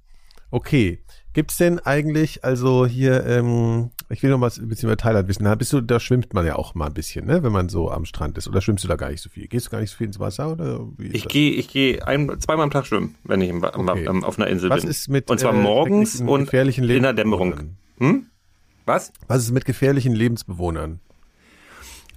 Okay. 0.51 0.99
Gibt's 1.33 1.59
denn 1.59 1.79
eigentlich, 1.79 2.45
also 2.45 2.87
hier, 2.87 3.25
ähm, 3.27 3.91
ich 4.11 4.23
will 4.23 4.31
noch 4.31 4.39
mal 4.39 4.51
ein 4.57 4.69
bisschen 4.69 4.89
über 4.89 4.97
Thailand 4.97 5.29
wissen. 5.29 5.45
Da 5.45 5.55
bist 5.55 5.73
du, 5.73 5.81
da 5.81 6.01
schwimmt 6.01 6.33
man 6.33 6.47
ja 6.47 6.57
auch 6.57 6.75
mal 6.75 6.87
ein 6.87 6.95
bisschen, 6.95 7.27
ne, 7.27 7.43
wenn 7.43 7.53
man 7.53 7.69
so 7.69 7.91
am 7.91 8.05
Strand 8.07 8.39
ist. 8.39 8.49
Oder 8.49 8.61
schwimmst 8.61 8.83
du 8.85 8.89
da 8.89 8.97
gar 8.97 9.11
nicht 9.11 9.21
so 9.23 9.29
viel? 9.29 9.49
Gehst 9.49 9.67
du 9.67 9.71
gar 9.71 9.81
nicht 9.81 9.91
so 9.91 9.97
viel 9.99 10.07
ins 10.07 10.19
Wasser 10.19 10.53
oder 10.53 10.81
Ich 10.99 11.29
gehe 11.29 11.53
ich 11.53 11.69
geh 11.69 12.01
ein, 12.01 12.41
zweimal 12.41 12.65
am 12.65 12.71
Tag 12.71 12.87
schwimmen, 12.87 13.17
wenn 13.25 13.41
ich 13.43 13.51
im, 13.51 13.63
Okay. 13.63 14.07
am, 14.09 14.25
auf 14.25 14.39
einer 14.39 14.49
Insel 14.49 14.71
Was 14.71 14.81
bin. 14.83 14.91
ist 14.91 15.09
mit 15.09 15.31
und 15.31 15.39
zwar 15.41 15.55
äh, 15.55 15.59
morgens 15.61 16.21
und 16.21 16.45
gefährlichen 16.45 16.89
in 16.89 17.03
der 17.03 17.13
Dämmerung. 17.13 17.77
Hm? 17.99 18.27
Was? 18.87 19.13
Was 19.27 19.43
ist 19.43 19.51
mit 19.51 19.65
gefährlichen 19.67 20.15
Lebensbewohnern? 20.15 21.01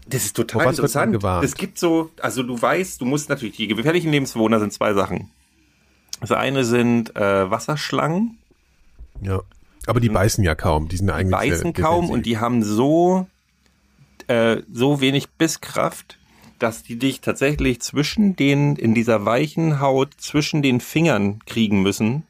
Das 0.07 0.25
ist 0.25 0.36
total 0.36 0.67
interessant. 0.67 1.24
Es 1.43 1.55
gibt 1.55 1.77
so, 1.77 2.10
also 2.21 2.43
du 2.43 2.60
weißt, 2.62 3.00
du 3.01 3.05
musst 3.05 3.29
natürlich, 3.29 3.55
die 3.57 3.67
gefährlichen 3.67 4.12
Lebensbewohner 4.12 4.60
sind 4.60 4.74
zwei 4.74 4.93
Sachen. 4.93 5.29
Das 6.21 6.31
eine 6.31 6.63
sind 6.65 7.15
äh, 7.15 7.50
Wasserschlangen, 7.51 8.38
Ja. 9.21 9.41
Aber 9.88 10.00
die 10.00 10.09
beißen 10.09 10.43
ja 10.43 10.55
kaum. 10.55 10.88
Die 10.88 10.97
sind 10.97 11.09
eigentlich 11.09 11.39
sehr 11.39 11.51
beißen 11.51 11.73
kaum 11.73 11.93
defensiv. 12.01 12.13
und 12.13 12.25
die 12.25 12.38
haben 12.38 12.63
so, 12.63 13.27
äh, 14.27 14.57
so 14.71 15.01
wenig 15.01 15.29
Bisskraft, 15.31 16.17
dass 16.59 16.83
die 16.83 16.97
dich 16.97 17.21
tatsächlich 17.21 17.81
zwischen 17.81 18.35
den, 18.35 18.75
in 18.75 18.93
dieser 18.93 19.25
weichen 19.25 19.79
Haut, 19.79 20.13
zwischen 20.17 20.61
den 20.61 20.79
Fingern 20.79 21.39
kriegen 21.45 21.81
müssen, 21.81 22.23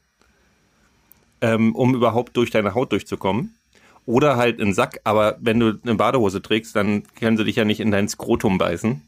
ähm, 1.42 1.74
um 1.74 1.94
überhaupt 1.94 2.36
durch 2.36 2.50
deine 2.50 2.74
Haut 2.74 2.92
durchzukommen. 2.92 3.54
Oder 4.04 4.36
halt 4.36 4.58
in 4.58 4.74
Sack, 4.74 5.00
aber 5.04 5.36
wenn 5.40 5.60
du 5.60 5.78
eine 5.82 5.94
Badehose 5.94 6.42
trägst, 6.42 6.74
dann 6.74 7.04
können 7.20 7.36
sie 7.36 7.44
dich 7.44 7.56
ja 7.56 7.64
nicht 7.64 7.78
in 7.78 7.92
dein 7.92 8.08
Skrotum 8.08 8.58
beißen. 8.58 9.02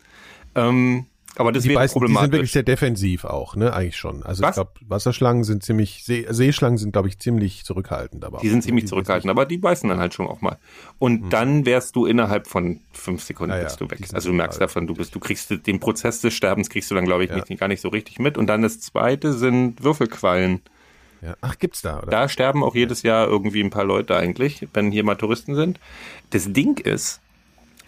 Ähm, 0.55 1.07
aber 1.37 1.53
das 1.53 1.65
die, 1.65 1.73
beißen, 1.75 2.01
die 2.07 2.13
sind 2.15 2.33
wirklich 2.33 2.53
sehr 2.53 2.63
defensiv 2.63 3.25
auch, 3.25 3.57
ne? 3.57 3.73
Eigentlich 3.73 3.97
schon. 3.97 4.23
Also 4.23 4.43
Was? 4.43 4.51
ich 4.51 4.55
glaube, 4.55 4.71
Wasserschlangen 4.89 5.45
sind 5.45 5.63
ziemlich, 5.65 6.05
See, 6.05 6.27
Seeschlangen 6.29 6.79
sind, 6.79 6.93
glaube 6.93 7.09
ich, 7.09 7.19
ziemlich 7.19 7.65
zurückhaltend. 7.65 8.25
Aber 8.25 8.39
Die 8.39 8.49
sind 8.49 8.63
ziemlich 8.63 8.87
zurückhaltend, 8.87 9.31
aber 9.31 9.45
die 9.47 9.59
beißen 9.59 9.89
dann 9.89 9.99
halt 9.99 10.15
schon 10.15 10.27
auch 10.27 10.41
mal. 10.41 10.59
Und 10.99 11.31
dann 11.31 11.67
wärst 11.67 11.97
du 11.97 12.07
innerhalb 12.07 12.47
von 12.47 12.81
fünf 12.93 13.23
Sekunden 13.23 13.57
Ja, 13.57 13.63
bist 13.65 13.81
du 13.81 13.91
weg. 13.91 13.99
die 14.07 14.15
Also 14.15 14.31
du 14.31 14.35
merkst 14.35 14.61
davon, 14.61 14.87
du 14.87 14.95
bist, 14.95 15.15
du 15.15 15.21
kriegst 15.21 15.51
den 15.67 15.81
Prozess 15.81 16.21
des 16.21 16.35
Sterbens 16.35 16.71
kriegst 16.71 16.91
du 16.91 16.95
dann, 16.95 17.05
glaube 17.05 17.25
ich, 17.25 17.31
Ja. 17.31 17.37
nicht, 17.37 17.59
gar 17.59 17.69
nicht 17.69 17.81
so 17.81 17.89
richtig 17.89 18.19
mit. 18.19 18.39
Und 18.39 18.47
dann 18.47 18.63
das 18.63 18.81
zweite 18.81 19.33
sind 19.33 19.83
Würfelquallen. 19.83 20.61
Ja. 21.23 21.37
Ach, 21.41 21.59
gibt's 21.59 21.81
da, 21.83 21.99
oder? 21.99 22.11
Da 22.11 22.29
sterben 22.29 22.63
auch 22.63 22.75
jedes 22.75 23.03
Jahr 23.03 23.27
irgendwie 23.27 23.63
ein 23.63 23.71
paar 23.71 23.85
Leute 23.85 24.15
eigentlich, 24.17 24.69
wenn 24.75 24.91
hier 24.91 25.05
mal 25.05 25.15
Touristen 25.15 25.55
sind. 25.55 25.81
Das 26.31 26.53
Ding 26.53 26.79
ist, 26.79 27.21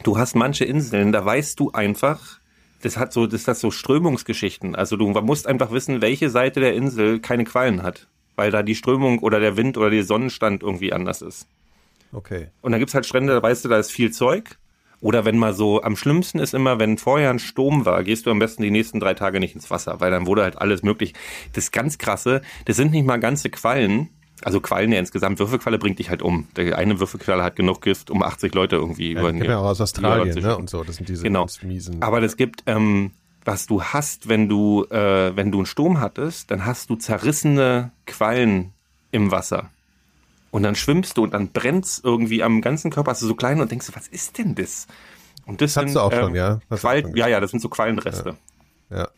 du 0.04 0.16
hast 0.16 0.34
manche 0.34 0.64
Inseln, 0.64 1.12
da 1.12 1.22
weißt 1.24 1.60
du 1.60 1.70
einfach, 1.72 2.35
das 2.82 2.96
hat 2.96 3.12
so, 3.12 3.26
das 3.26 3.46
hat 3.48 3.56
so 3.56 3.70
Strömungsgeschichten. 3.70 4.74
Also 4.74 4.96
du 4.96 5.08
musst 5.08 5.46
einfach 5.46 5.70
wissen, 5.70 6.02
welche 6.02 6.30
Seite 6.30 6.60
der 6.60 6.74
Insel 6.74 7.20
keine 7.20 7.44
Quallen 7.44 7.82
hat. 7.82 8.08
Weil 8.36 8.50
da 8.50 8.62
die 8.62 8.74
Strömung 8.74 9.20
oder 9.20 9.40
der 9.40 9.56
Wind 9.56 9.78
oder 9.78 9.88
der 9.90 10.04
Sonnenstand 10.04 10.62
irgendwie 10.62 10.92
anders 10.92 11.22
ist. 11.22 11.48
Okay. 12.12 12.48
Und 12.60 12.72
dann 12.72 12.80
gibt's 12.80 12.94
halt 12.94 13.06
Strände, 13.06 13.32
da 13.32 13.42
weißt 13.42 13.64
du, 13.64 13.68
da 13.68 13.78
ist 13.78 13.90
viel 13.90 14.10
Zeug. 14.10 14.58
Oder 15.00 15.24
wenn 15.24 15.38
mal 15.38 15.52
so, 15.52 15.82
am 15.82 15.96
schlimmsten 15.96 16.38
ist 16.38 16.54
immer, 16.54 16.78
wenn 16.78 16.98
vorher 16.98 17.30
ein 17.30 17.38
Sturm 17.38 17.84
war, 17.84 18.02
gehst 18.02 18.26
du 18.26 18.30
am 18.30 18.38
besten 18.38 18.62
die 18.62 18.70
nächsten 18.70 18.98
drei 18.98 19.14
Tage 19.14 19.40
nicht 19.40 19.54
ins 19.54 19.70
Wasser, 19.70 20.00
weil 20.00 20.10
dann 20.10 20.26
wurde 20.26 20.42
halt 20.42 20.58
alles 20.58 20.82
möglich. 20.82 21.12
Das 21.52 21.70
ganz 21.70 21.98
krasse, 21.98 22.40
das 22.64 22.76
sind 22.76 22.92
nicht 22.92 23.06
mal 23.06 23.18
ganze 23.18 23.50
Quallen. 23.50 24.08
Also 24.42 24.60
Quallen 24.60 24.92
ja 24.92 24.98
insgesamt, 24.98 25.38
Würfelqualle 25.38 25.78
bringt 25.78 25.98
dich 25.98 26.10
halt 26.10 26.22
um. 26.22 26.46
Der 26.56 26.76
eine 26.76 27.00
Würfelqualle 27.00 27.42
hat 27.42 27.56
genug 27.56 27.80
Gift, 27.80 28.10
um 28.10 28.22
80 28.22 28.54
Leute 28.54 28.76
irgendwie 28.76 29.12
Ja, 29.12 29.20
über 29.20 29.32
den 29.32 29.42
ja 29.44 29.58
auch 29.58 29.64
aus 29.64 29.80
Australien, 29.80 30.38
ne? 30.38 30.56
Und 30.56 30.68
so. 30.68 30.84
Das 30.84 30.96
sind 30.96 31.08
diese 31.08 31.22
Genau. 31.22 31.40
ganz 31.40 31.62
miesen. 31.62 32.02
Aber 32.02 32.22
es 32.22 32.36
gibt, 32.36 32.62
ähm, 32.66 33.12
was 33.44 33.66
du 33.66 33.82
hast, 33.82 34.28
wenn 34.28 34.48
du, 34.48 34.84
äh, 34.90 35.34
wenn 35.36 35.50
du 35.52 35.58
einen 35.58 35.66
Sturm 35.66 36.00
hattest, 36.00 36.50
dann 36.50 36.66
hast 36.66 36.90
du 36.90 36.96
zerrissene 36.96 37.92
Quallen 38.06 38.72
im 39.10 39.30
Wasser. 39.30 39.70
Und 40.50 40.62
dann 40.62 40.74
schwimmst 40.74 41.16
du 41.16 41.22
und 41.22 41.32
dann 41.34 41.48
brennt's 41.48 42.00
irgendwie 42.02 42.42
am 42.42 42.60
ganzen 42.60 42.90
Körper, 42.90 43.12
hast 43.12 43.22
du 43.22 43.26
so 43.26 43.34
klein 43.34 43.60
und 43.60 43.70
denkst, 43.70 43.90
was 43.94 44.08
ist 44.08 44.38
denn 44.38 44.54
das? 44.54 44.86
Und 45.46 45.60
das, 45.60 45.74
Das 45.74 45.84
sind, 45.84 45.94
du 45.94 46.00
auch 46.00 46.12
ähm, 46.12 46.18
schon, 46.18 46.34
ja? 46.34 46.60
Hast 46.68 46.82
du 46.82 46.88
auch 46.88 46.92
Qual 46.92 47.02
schon 47.02 47.16
ja, 47.16 47.28
ja, 47.28 47.40
das 47.40 47.50
sind 47.52 47.60
so 47.60 47.68
Quallenreste. 47.68 48.36
Ja. 48.90 49.08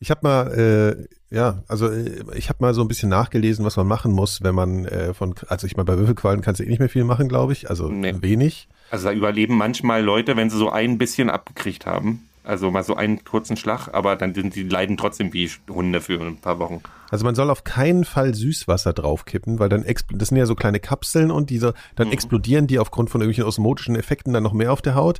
Ich 0.00 0.10
habe 0.10 0.20
mal, 0.22 1.06
äh, 1.30 1.34
ja, 1.34 1.62
also 1.68 1.88
äh, 1.88 2.24
ich 2.34 2.48
habe 2.48 2.58
mal 2.60 2.74
so 2.74 2.82
ein 2.82 2.88
bisschen 2.88 3.08
nachgelesen, 3.08 3.64
was 3.64 3.76
man 3.76 3.86
machen 3.86 4.12
muss, 4.12 4.42
wenn 4.42 4.54
man 4.54 4.84
äh, 4.86 5.14
von, 5.14 5.34
also 5.48 5.66
ich 5.66 5.76
meine, 5.76 5.86
bei 5.86 5.98
Würfelquallen 5.98 6.40
kannst 6.40 6.60
du 6.60 6.64
eh 6.64 6.68
nicht 6.68 6.78
mehr 6.78 6.88
viel 6.88 7.04
machen, 7.04 7.28
glaube 7.28 7.52
ich, 7.52 7.68
also 7.68 7.88
Nee. 7.88 8.14
wenig. 8.20 8.68
Also 8.90 9.08
da 9.08 9.12
überleben 9.14 9.56
manchmal 9.56 10.02
Leute, 10.02 10.36
wenn 10.36 10.50
sie 10.50 10.56
so 10.56 10.70
ein 10.70 10.98
bisschen 10.98 11.28
abgekriegt 11.30 11.84
haben. 11.86 12.24
Also 12.44 12.70
mal 12.70 12.82
so 12.82 12.96
einen 12.96 13.24
kurzen 13.24 13.58
Schlag, 13.58 13.88
aber 13.92 14.16
dann 14.16 14.32
sind 14.34 14.54
die 14.54 14.62
leiden 14.62 14.96
trotzdem 14.96 15.34
wie 15.34 15.50
Hunde 15.68 16.00
für 16.00 16.18
ein 16.18 16.38
paar 16.38 16.58
Wochen. 16.58 16.80
Also 17.10 17.26
man 17.26 17.34
soll 17.34 17.50
auf 17.50 17.62
keinen 17.64 18.06
Fall 18.06 18.32
Süßwasser 18.34 18.94
draufkippen, 18.94 19.58
weil 19.58 19.68
dann 19.68 19.84
das 20.14 20.28
sind 20.28 20.38
ja 20.38 20.46
so 20.46 20.54
kleine 20.54 20.80
Kapseln 20.80 21.30
und 21.30 21.50
diese 21.50 21.74
dann 21.94 22.10
explodieren 22.10 22.66
die 22.66 22.78
aufgrund 22.78 23.10
von 23.10 23.20
irgendwelchen 23.20 23.46
osmotischen 23.46 23.96
Effekten 23.96 24.32
dann 24.32 24.42
noch 24.42 24.54
mehr 24.54 24.72
auf 24.72 24.80
der 24.80 24.94
Haut, 24.94 25.18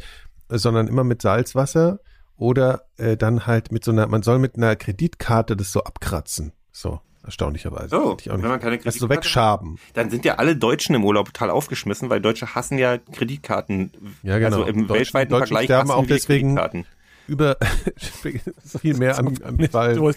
sondern 0.49 0.89
immer 0.89 1.05
mit 1.05 1.21
Salzwasser 1.21 2.01
oder 2.39 2.85
äh, 2.97 3.17
dann 3.17 3.47
halt 3.47 3.73
mit 3.73 3.85
so 3.85 3.91
einer, 3.91 4.07
man 4.07 4.23
soll 4.23 4.39
mit 4.39 4.57
einer 4.57 4.75
Kreditkarte 4.77 5.57
das 5.57 5.71
so 5.73 5.83
abkratzen. 5.83 6.53
So, 6.73 7.01
erstaunlicherweise. 7.25 7.97
Nicht- 7.99 8.29
wenn 8.29 8.41
man 8.41 8.61
keine 8.61 8.79
das 8.79 8.95
so 8.95 9.07
Kreditkarte 9.09 9.15
wegschaben. 9.27 9.79
Dann 9.95 10.09
sind 10.11 10.25
ja 10.25 10.37
alle 10.37 10.57
Deutschen 10.57 10.95
im 10.95 11.05
Urlaub 11.05 11.27
total 11.27 11.51
aufgeschmissen, 11.51 12.09
weil 12.11 12.21
Deutsche 12.21 12.55
hassen 12.55 12.79
ja 12.79 12.97
Kreditkarten. 12.99 13.91
Ja, 14.23 14.39
genau. 14.39 14.59
Also 14.59 14.69
im 14.69 14.87
Deutschen- 14.87 14.95
weltweiten 14.95 15.31
Deutschen 15.31 15.47
Vergleich 15.49 15.65
sterben 15.67 15.89
hassen 15.91 15.99
auch 15.99 16.03
wir 16.09 16.15
deswegen- 16.17 16.55
Kreditkarten. 16.55 16.87
Über 17.27 17.59
viel 18.81 18.97
mehr 18.97 19.19
an, 19.19 19.37
an 19.45 19.59
Fall. 19.69 19.97
Du- 19.97 20.11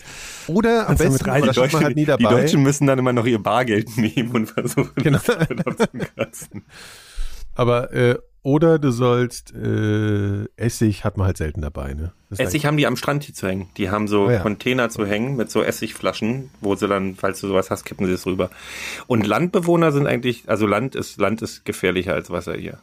Oder 0.47 0.87
am 0.87 0.95
besten, 0.95 1.29
rein- 1.29 1.43
Die 1.43 1.49
halt 1.83 1.95
nie 1.97 2.05
dabei. 2.05 2.17
die 2.23 2.29
Deutschen 2.41 2.63
müssen 2.63 2.87
dann 2.87 2.99
immer 2.99 3.11
noch 3.11 3.25
ihr 3.25 3.41
Bargeld 3.43 3.89
nehmen 3.97 4.31
und 4.31 4.45
versuchen, 4.49 4.91
Genau. 4.95 5.19
das 5.25 5.37
abzukratzen. 5.37 6.63
Aber 7.55 7.91
äh, 7.93 8.17
oder 8.43 8.79
du 8.79 8.91
sollst 8.91 9.53
äh, 9.53 10.45
Essig 10.55 11.03
hat 11.03 11.17
man 11.17 11.27
halt 11.27 11.37
selten 11.37 11.61
dabei, 11.61 11.93
ne? 11.93 12.11
Essig 12.37 12.65
haben 12.65 12.77
die 12.77 12.87
am 12.87 12.95
Strand 12.95 13.23
hier 13.23 13.35
zu 13.35 13.47
hängen. 13.47 13.69
Die 13.77 13.89
haben 13.89 14.07
so 14.07 14.25
Oh 14.27 14.31
ja. 14.31 14.39
Container 14.39 14.89
zu 14.89 15.05
hängen 15.05 15.35
mit 15.35 15.51
so 15.51 15.61
Essigflaschen, 15.63 16.49
wo 16.61 16.75
sie 16.75 16.87
dann, 16.87 17.15
falls 17.15 17.41
du 17.41 17.47
sowas 17.47 17.69
hast, 17.69 17.83
kippen 17.85 18.07
sie 18.07 18.13
es 18.13 18.25
rüber. 18.25 18.49
Und 19.07 19.27
Landbewohner 19.27 19.91
sind 19.91 20.07
eigentlich, 20.07 20.43
also 20.47 20.65
Land 20.65 20.95
ist, 20.95 21.19
Land 21.19 21.41
ist 21.41 21.65
gefährlicher 21.65 22.13
als 22.13 22.29
Wasser 22.29 22.55
hier. 22.55 22.79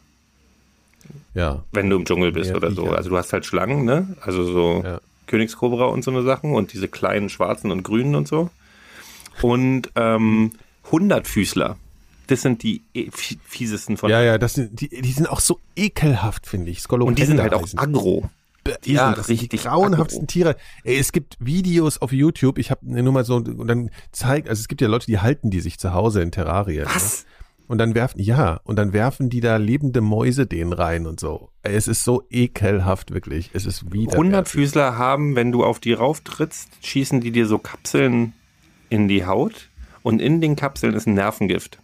Ja, 1.35 1.65
wenn 1.73 1.89
du 1.89 1.97
im 1.97 2.05
Dschungel 2.05 2.33
bist 2.33 2.51
Mehr 2.51 2.57
oder 2.59 2.71
so. 2.71 2.91
Also 2.91 3.11
du 3.11 3.17
hast 3.17 3.33
halt 3.33 3.47
Schlangen, 3.47 3.85
ne? 3.85 4.17
Also 4.21 4.45
so 4.45 4.83
Ja. 4.85 5.01
Königskobra 5.27 5.87
und 5.87 6.05
so 6.05 6.11
eine 6.11 6.23
Sachen 6.23 6.55
und 6.55 6.73
diese 6.73 6.89
kleinen 6.89 7.29
schwarzen 7.29 7.71
und 7.71 7.83
grünen 7.83 8.15
und 8.15 8.29
so. 8.29 8.51
Und 9.43 9.91
ähm, 9.95 10.53
Hundertfüßler. 10.91 11.77
Das 12.29 12.43
sind 12.43 12.63
die 12.63 12.83
fie- 13.11 13.39
fiesesten 13.45 13.97
von. 13.97 14.11
ja, 14.11 14.23
ja, 14.23 14.39
das 14.39 14.55
sind, 14.55 14.81
die, 14.81 14.89
die 14.89 15.13
sind 15.13 15.29
auch 15.29 15.41
so 15.41 15.59
ekelhaft, 15.75 16.47
finde 16.47 16.71
ich. 16.71 16.89
Und 16.89 17.19
die 17.19 17.25
sind 17.25 17.41
halt 17.41 17.55
auch 17.55 17.67
aggro. 17.77 18.31
Die 18.85 18.93
ja, 18.93 19.07
sind 19.07 19.19
das 19.19 19.27
sind 19.29 19.37
die 19.41 19.45
richtig 19.47 19.63
grauenhaftesten 19.63 20.25
aggro. 20.25 20.33
Tiere. 20.33 20.57
Ey, 20.85 20.99
es 20.99 21.13
gibt 21.13 21.37
Videos 21.41 21.99
auf 21.99 22.13
YouTube, 22.13 22.59
ich 22.59 22.71
habe 22.71 22.81
nur 22.85 23.13
mal 23.13 23.25
so, 23.25 23.37
und 23.37 23.67
dann 23.67 23.91
zeigt, 24.13 24.49
also 24.49 24.61
es 24.61 24.69
gibt 24.69 24.81
ja 24.83 24.89
Leute, 24.89 25.07
die 25.07 25.19
halten 25.19 25.51
die 25.51 25.61
sich 25.61 25.79
zu 25.79 25.95
Hause 25.95 26.21
in 26.23 26.31
Terrarien. 26.31 26.87
Was? 26.87 27.25
Ne? 27.25 27.29
Und 27.69 27.79
dann 27.79 27.95
werfen, 27.95 28.21
ja, 28.21 28.61
und 28.65 28.77
dann 28.77 28.93
werfen 28.95 29.29
die 29.31 29.41
da 29.41 29.57
lebende 29.57 30.01
Mäuse 30.01 30.47
denen 30.47 30.73
rein 30.73 31.07
und 31.07 31.21
so. 31.21 31.51
Es 31.63 31.87
ist 31.89 32.03
so 32.05 32.25
ekelhaft, 32.31 33.13
wirklich. 33.13 33.51
Es 33.53 33.67
ist 33.67 33.93
wieder. 33.93 34.17
Hundertfüßler 34.17 34.97
haben, 34.97 35.37
wenn 35.37 35.53
du 35.53 35.65
auf 35.65 35.79
die 35.79 35.93
rauftrittst, 35.93 36.69
schießen 36.83 37.21
die 37.21 37.31
dir 37.31 37.47
so 37.47 37.59
Kapseln 37.59 38.33
in 38.91 39.07
die 39.09 39.27
Haut 39.27 39.69
und 40.03 40.21
in 40.21 40.41
den 40.41 40.57
Kapseln 40.57 40.95
ist 40.95 41.07
ein 41.07 41.15
Nervengift. 41.15 41.79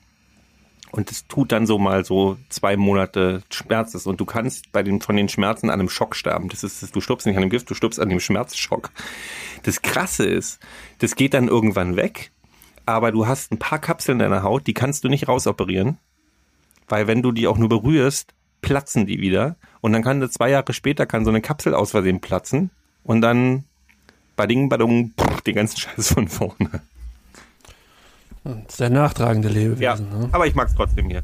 Und 0.95 1.11
es 1.11 1.27
tut 1.27 1.51
dann 1.51 1.67
so 1.67 1.77
mal 1.77 2.05
so 2.05 2.37
zwei 2.51 2.77
Monate 2.77 3.43
Schmerzes. 3.51 4.07
Und 4.07 4.21
du 4.21 4.25
kannst 4.25 4.71
bei 4.71 4.85
den, 4.85 5.01
von 5.01 5.17
den 5.17 5.29
Schmerzen 5.29 5.69
an 5.69 5.81
einem 5.81 5.89
Schock 5.89 6.15
sterben. 6.15 6.49
Das 6.49 6.63
ist, 6.63 6.95
du 6.95 7.01
stirbst 7.01 7.27
nicht 7.27 7.35
an 7.35 7.43
dem 7.43 7.51
Gift, 7.51 7.69
du 7.69 7.75
stirbst 7.75 7.99
an 7.99 8.11
dem 8.11 8.21
Schmerzschock. 8.21 8.93
Das 9.65 9.83
Krasse 9.83 10.25
ist, 10.25 10.61
das 11.01 11.17
geht 11.17 11.35
dann 11.35 11.49
irgendwann 11.49 11.97
weg. 11.97 12.31
Aber 12.87 13.11
du 13.11 13.27
hast 13.27 13.51
ein 13.51 13.59
paar 13.59 13.81
Kapseln 13.81 14.21
in 14.21 14.31
deiner 14.31 14.45
Haut, 14.45 14.69
die 14.69 14.73
kannst 14.73 15.03
du 15.03 15.09
nicht 15.09 15.27
rausoperieren. 15.27 15.99
Weil 16.87 17.09
wenn 17.09 17.23
du 17.23 17.33
die 17.33 17.49
auch 17.49 17.59
nur 17.59 17.71
berührst, 17.71 18.33
platzen 18.63 19.05
die 19.05 19.21
wieder. 19.21 19.57
Und 19.81 19.95
dann 19.95 20.05
kann 20.05 20.31
zwei 20.31 20.51
Jahre 20.51 20.73
später 20.73 21.07
kann 21.07 21.25
so 21.25 21.31
eine 21.31 21.41
Kapsel 21.41 21.75
aus 21.75 21.91
Versehen 21.91 22.21
platzen. 22.21 22.71
Und 23.03 23.21
dann 23.21 23.65
bading, 24.37 24.69
badung, 24.69 25.13
pff, 25.19 25.41
den 25.41 25.57
ganzen 25.57 25.77
Scheiß 25.81 26.15
von 26.15 26.29
vorne. 26.29 26.83
Sehr 28.69 28.91
nachtragende 28.91 29.49
Ja, 29.49 29.55
Lebewesen. 29.55 30.09
Ne? 30.11 30.29
aber 30.33 30.47
ich 30.47 30.55
mag's 30.55 30.75
trotzdem 30.75 31.09
hier. 31.09 31.23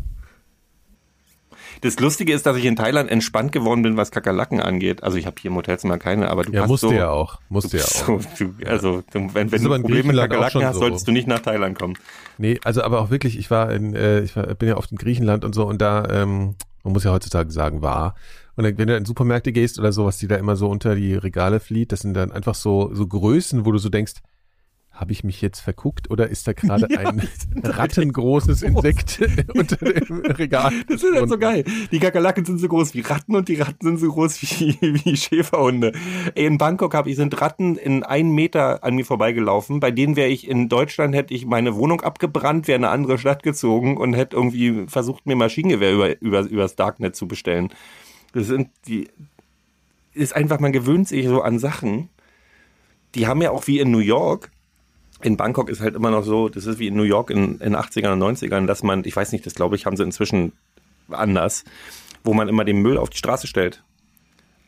Das 1.83 1.99
Lustige 1.99 2.35
ist, 2.35 2.45
dass 2.45 2.57
ich 2.59 2.67
in 2.67 2.77
Thailand 2.77 3.11
entspannt 3.11 3.53
geworden 3.53 3.83
bin, 3.83 3.97
was 3.97 4.11
Kakerlaken 4.11 4.61
angeht. 4.61 5.03
Also 5.03 5.17
ich 5.17 5.25
habe 5.25 5.37
hier 5.41 5.51
im 5.51 5.57
Hotelzimmer 5.57 5.97
keine, 5.99 6.29
aber 6.31 6.43
du 6.43 6.53
Ja, 6.53 6.63
hast 6.63 6.69
musste 6.69 6.89
so, 6.89 6.93
ja 6.93 7.09
auch. 7.11 7.41
Musste 7.49 7.79
ja 7.79 7.85
auch. 7.85 7.89
so, 7.89 8.21
du, 8.39 8.55
also 8.67 9.03
du, 9.13 9.33
wenn, 9.35 9.51
wenn 9.51 9.63
du 9.63 9.69
Probleme 9.81 10.09
mit 10.13 10.17
Kakerlaken 10.17 10.65
hast, 10.65 10.75
so. 10.75 10.81
solltest 10.81 11.09
du 11.09 11.13
nicht 11.13 11.27
nach 11.27 11.41
Thailand 11.41 11.79
kommen. 11.79 11.95
Nee, 12.37 12.61
also 12.65 12.83
aber 12.83 13.01
auch 13.01 13.11
wirklich, 13.11 13.39
ich 13.39 13.51
war 13.51 13.73
in, 13.73 13.95
äh, 13.95 14.21
ich 14.21 14.37
war, 14.37 14.43
bin 14.55 14.69
ja 14.69 14.77
oft 14.77 14.93
in 14.93 14.99
Griechenland 14.99 15.45
und 15.45 15.55
so 15.55 15.67
und 15.67 15.81
da, 15.81 16.07
ähm, 16.11 16.55
man 16.85 16.93
muss 16.93 17.05
ja 17.05 17.13
heutzutage 17.13 17.51
sagen, 17.51 17.81
war. 17.81 18.15
Und 18.57 18.65
dann, 18.65 18.77
wenn 18.77 18.89
du 18.89 18.97
in 18.97 19.07
Supermärkte 19.07 19.53
gehst 19.53 19.79
oder 19.79 19.93
so, 19.93 20.05
was 20.05 20.19
die 20.19 20.27
da 20.29 20.37
immer 20.37 20.57
so 20.57 20.69
unter 20.69 20.95
die 20.95 21.15
Regale 21.15 21.61
flieht, 21.61 21.93
das 21.93 22.01
sind 22.01 22.13
dann 22.13 22.31
einfach 22.31 22.55
so, 22.55 22.91
so 22.93 23.07
Größen, 23.07 23.65
wo 23.65 23.73
du 23.73 23.79
so 23.79 23.89
denkst, 23.89 24.15
habe 25.01 25.13
ich 25.13 25.25
mich 25.25 25.41
jetzt 25.41 25.61
verguckt 25.61 26.11
oder 26.11 26.29
ist 26.29 26.47
da 26.47 26.53
gerade 26.53 26.87
ein 26.99 27.23
rattengroßes 27.65 28.63
Insekt 28.63 29.21
unter 29.55 29.77
dem 29.77 30.21
Regal? 30.27 30.73
Das 30.89 31.03
ist 31.03 31.15
halt 31.15 31.29
so 31.31 31.39
geil. 31.39 31.65
Die 31.91 31.99
Kakerlaken 31.99 32.45
sind 32.45 32.59
so 32.59 32.69
groß 32.69 32.93
wie 32.93 33.01
Ratten 33.01 33.35
und 33.35 33.49
die 33.49 33.57
Ratten 33.57 33.81
sind 33.81 33.99
so 33.99 34.13
groß 34.13 34.43
wie, 34.43 34.77
wie 34.81 35.17
Schäferhunde. 35.17 35.93
In 36.35 36.59
Bangkok 36.59 36.95
habe 36.95 37.09
ich 37.09 37.17
sind 37.17 37.41
Ratten 37.41 37.77
in 37.77 38.03
einen 38.03 38.33
Meter 38.33 38.85
an 38.85 38.95
mir 38.95 39.07
vorbeigelaufen. 39.07 39.81
Bei 39.81 39.91
denen 39.91 40.17
wäre 40.17 40.29
ich 40.29 40.47
in 40.47 40.69
Deutschland, 40.69 41.15
hätte 41.15 41.33
ich 41.33 41.47
meine 41.47 41.75
Wohnung 41.77 42.03
abgebrannt, 42.03 42.69
wäre 42.69 42.77
in 42.77 42.85
eine 42.85 42.93
andere 42.93 43.19
Stadt 43.19 43.43
gezogen 43.43 43.97
und 43.97 44.13
hätte 44.13 44.37
irgendwie 44.37 44.85
versucht, 44.87 45.25
mir 45.25 45.35
Maschinengewehr 45.35 45.95
über, 45.95 46.21
über, 46.21 46.41
übers 46.43 46.77
Darknet 46.77 47.17
zu 47.17 47.27
bestellen. 47.27 47.71
Das 48.35 48.47
sind 48.49 48.69
die, 48.87 49.09
ist 50.13 50.37
einfach, 50.37 50.61
man 50.61 50.73
gewöhnt 50.73 51.09
sich 51.09 51.27
so 51.27 51.41
an 51.41 51.59
Sachen. 51.59 52.11
Die 53.15 53.27
haben 53.27 53.41
ja 53.41 53.51
auch 53.51 53.67
wie 53.67 53.81
in 53.81 53.91
New 53.91 53.99
York, 53.99 54.51
in 55.23 55.37
Bangkok 55.37 55.69
ist 55.69 55.81
halt 55.81 55.95
immer 55.95 56.11
noch 56.11 56.25
so, 56.25 56.49
das 56.49 56.67
ist 56.67 56.79
wie 56.79 56.87
in 56.89 56.97
New 56.97 57.03
York 57.03 57.31
in, 57.31 57.59
in 57.61 57.75
80ern 57.77 58.13
und 58.13 58.23
90ern, 58.37 58.67
dass 58.67 58.83
man, 58.83 59.05
ich 59.05 59.15
weiß 59.17 59.33
nicht, 59.33 59.45
das 59.47 59.55
glaube 59.55 59.77
ich, 59.77 59.87
haben 59.87 59.97
sie 59.97 60.03
inzwischen 60.03 60.53
anders, 61.11 61.65
wo 62.25 62.35
man 62.35 62.49
immer 62.49 62.65
den 62.65 62.81
Müll 62.83 62.97
auf 62.99 63.11
die 63.11 63.19
Straße 63.19 63.47
stellt. 63.47 63.83